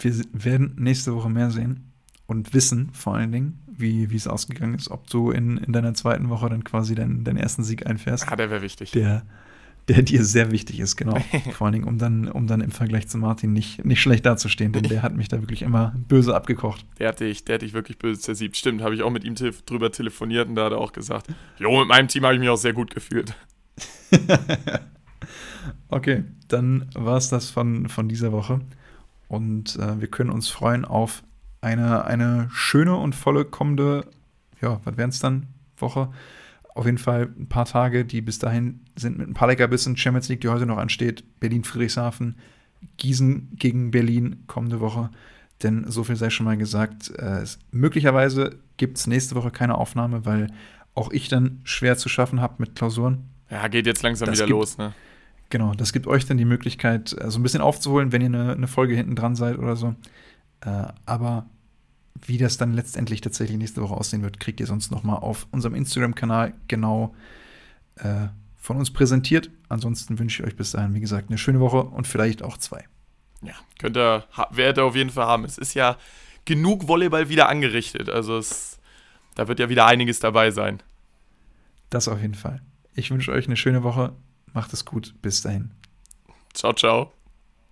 Wir 0.00 0.12
werden 0.32 0.76
nächste 0.78 1.14
Woche 1.14 1.28
mehr 1.28 1.50
sehen 1.50 1.87
und 2.28 2.54
wissen 2.54 2.90
vor 2.92 3.16
allen 3.16 3.32
Dingen, 3.32 3.58
wie 3.66 4.04
es 4.14 4.28
ausgegangen 4.28 4.74
ist, 4.74 4.90
ob 4.90 5.08
du 5.08 5.30
in, 5.30 5.56
in 5.56 5.72
deiner 5.72 5.94
zweiten 5.94 6.28
Woche 6.28 6.48
dann 6.48 6.62
quasi 6.62 6.94
deinen, 6.94 7.24
deinen 7.24 7.38
ersten 7.38 7.64
Sieg 7.64 7.86
einfährst. 7.86 8.30
Ah, 8.30 8.36
der 8.36 8.50
wäre 8.50 8.60
wichtig. 8.60 8.90
Der, 8.90 9.22
der 9.88 10.02
dir 10.02 10.22
sehr 10.22 10.50
wichtig 10.50 10.78
ist, 10.78 10.96
genau. 10.96 11.16
vor 11.52 11.66
allen 11.66 11.72
Dingen, 11.72 11.88
um 11.88 11.96
dann, 11.96 12.28
um 12.28 12.46
dann 12.46 12.60
im 12.60 12.70
Vergleich 12.70 13.08
zu 13.08 13.16
Martin 13.16 13.54
nicht, 13.54 13.84
nicht 13.84 14.02
schlecht 14.02 14.26
dazustehen, 14.26 14.72
denn 14.72 14.82
der 14.82 15.02
hat 15.02 15.16
mich 15.16 15.28
da 15.28 15.40
wirklich 15.40 15.62
immer 15.62 15.94
böse 16.06 16.34
abgekocht. 16.34 16.84
Der 16.98 17.08
hat 17.08 17.20
dich, 17.20 17.44
der 17.44 17.54
hat 17.54 17.62
dich 17.62 17.72
wirklich 17.72 17.98
böse 17.98 18.20
zersiebt. 18.20 18.56
Stimmt, 18.56 18.82
habe 18.82 18.94
ich 18.94 19.02
auch 19.02 19.10
mit 19.10 19.24
ihm 19.24 19.34
te 19.34 19.52
drüber 19.64 19.90
telefoniert 19.90 20.48
und 20.48 20.54
da 20.54 20.66
hat 20.66 20.72
er 20.72 20.78
auch 20.78 20.92
gesagt, 20.92 21.28
jo, 21.58 21.78
mit 21.78 21.88
meinem 21.88 22.08
Team 22.08 22.24
habe 22.24 22.34
ich 22.34 22.40
mich 22.40 22.50
auch 22.50 22.56
sehr 22.56 22.74
gut 22.74 22.94
gefühlt. 22.94 23.34
okay, 25.88 26.24
dann 26.48 26.90
war 26.94 27.16
es 27.16 27.30
das 27.30 27.48
von, 27.48 27.88
von 27.88 28.08
dieser 28.08 28.32
Woche. 28.32 28.60
Und 29.28 29.76
äh, 29.76 30.00
wir 30.00 30.08
können 30.08 30.30
uns 30.30 30.48
freuen 30.48 30.84
auf 30.84 31.22
eine, 31.60 32.04
eine 32.04 32.48
schöne 32.52 32.96
und 32.96 33.14
volle 33.14 33.44
kommende, 33.44 34.06
ja, 34.60 34.80
was 34.84 34.96
wären 34.96 35.10
es 35.10 35.18
dann, 35.18 35.46
Woche. 35.76 36.10
Auf 36.74 36.86
jeden 36.86 36.98
Fall 36.98 37.28
ein 37.38 37.48
paar 37.48 37.64
Tage, 37.64 38.04
die 38.04 38.20
bis 38.20 38.38
dahin 38.38 38.80
sind 38.96 39.18
mit 39.18 39.28
ein 39.28 39.34
paar 39.34 39.48
Leckerbissen. 39.48 39.96
Champions 39.96 40.28
League, 40.28 40.40
die 40.40 40.48
heute 40.48 40.66
noch 40.66 40.78
ansteht. 40.78 41.24
Berlin-Friedrichshafen, 41.40 42.36
Gießen 42.96 43.50
gegen 43.56 43.90
Berlin 43.90 44.44
kommende 44.46 44.80
Woche. 44.80 45.10
Denn 45.62 45.90
so 45.90 46.04
viel 46.04 46.14
sei 46.14 46.30
schon 46.30 46.46
mal 46.46 46.56
gesagt. 46.56 47.10
Äh, 47.16 47.44
möglicherweise 47.72 48.58
gibt 48.76 48.98
es 48.98 49.08
nächste 49.08 49.34
Woche 49.34 49.50
keine 49.50 49.76
Aufnahme, 49.76 50.24
weil 50.24 50.48
auch 50.94 51.10
ich 51.10 51.28
dann 51.28 51.60
schwer 51.64 51.96
zu 51.96 52.08
schaffen 52.08 52.40
habe 52.40 52.54
mit 52.58 52.76
Klausuren. 52.76 53.24
Ja, 53.50 53.66
geht 53.66 53.86
jetzt 53.86 54.02
langsam 54.02 54.26
das 54.26 54.38
wieder 54.38 54.46
gibt, 54.46 54.58
los, 54.58 54.78
ne? 54.78 54.94
Genau, 55.50 55.72
das 55.74 55.92
gibt 55.92 56.06
euch 56.06 56.26
dann 56.26 56.36
die 56.36 56.44
Möglichkeit, 56.44 57.16
äh, 57.18 57.30
so 57.30 57.38
ein 57.38 57.42
bisschen 57.42 57.60
aufzuholen, 57.60 58.12
wenn 58.12 58.20
ihr 58.20 58.26
eine, 58.26 58.52
eine 58.52 58.68
Folge 58.68 58.94
hinten 58.94 59.16
dran 59.16 59.34
seid 59.34 59.58
oder 59.58 59.74
so. 59.76 59.94
Äh, 60.60 60.86
aber 61.06 61.46
wie 62.26 62.38
das 62.38 62.56
dann 62.56 62.74
letztendlich 62.74 63.20
tatsächlich 63.20 63.58
nächste 63.58 63.82
Woche 63.82 63.94
aussehen 63.94 64.22
wird, 64.22 64.40
kriegt 64.40 64.60
ihr 64.60 64.66
sonst 64.66 64.90
noch 64.90 65.02
mal 65.02 65.16
auf 65.16 65.46
unserem 65.50 65.74
Instagram-Kanal 65.74 66.54
genau 66.66 67.14
äh, 67.96 68.28
von 68.56 68.76
uns 68.76 68.92
präsentiert. 68.92 69.50
Ansonsten 69.68 70.18
wünsche 70.18 70.42
ich 70.42 70.48
euch 70.48 70.56
bis 70.56 70.72
dahin, 70.72 70.94
wie 70.94 71.00
gesagt, 71.00 71.28
eine 71.28 71.38
schöne 71.38 71.60
Woche 71.60 71.82
und 71.82 72.06
vielleicht 72.06 72.42
auch 72.42 72.58
zwei. 72.58 72.84
Ja, 73.42 73.54
könnt 73.78 73.96
ihr, 73.96 74.24
werdet 74.50 74.78
ihr 74.78 74.84
auf 74.84 74.96
jeden 74.96 75.10
Fall 75.10 75.26
haben. 75.26 75.44
Es 75.44 75.58
ist 75.58 75.74
ja 75.74 75.96
genug 76.44 76.88
Volleyball 76.88 77.28
wieder 77.28 77.48
angerichtet. 77.48 78.08
Also 78.08 78.38
es, 78.38 78.78
da 79.36 79.48
wird 79.48 79.60
ja 79.60 79.68
wieder 79.68 79.86
einiges 79.86 80.18
dabei 80.18 80.50
sein. 80.50 80.82
Das 81.90 82.08
auf 82.08 82.20
jeden 82.20 82.34
Fall. 82.34 82.60
Ich 82.94 83.10
wünsche 83.10 83.32
euch 83.32 83.46
eine 83.46 83.56
schöne 83.56 83.82
Woche. 83.82 84.12
Macht 84.52 84.72
es 84.72 84.84
gut. 84.84 85.14
Bis 85.22 85.42
dahin. 85.42 85.70
Ciao, 86.52 86.72
ciao. 86.72 87.17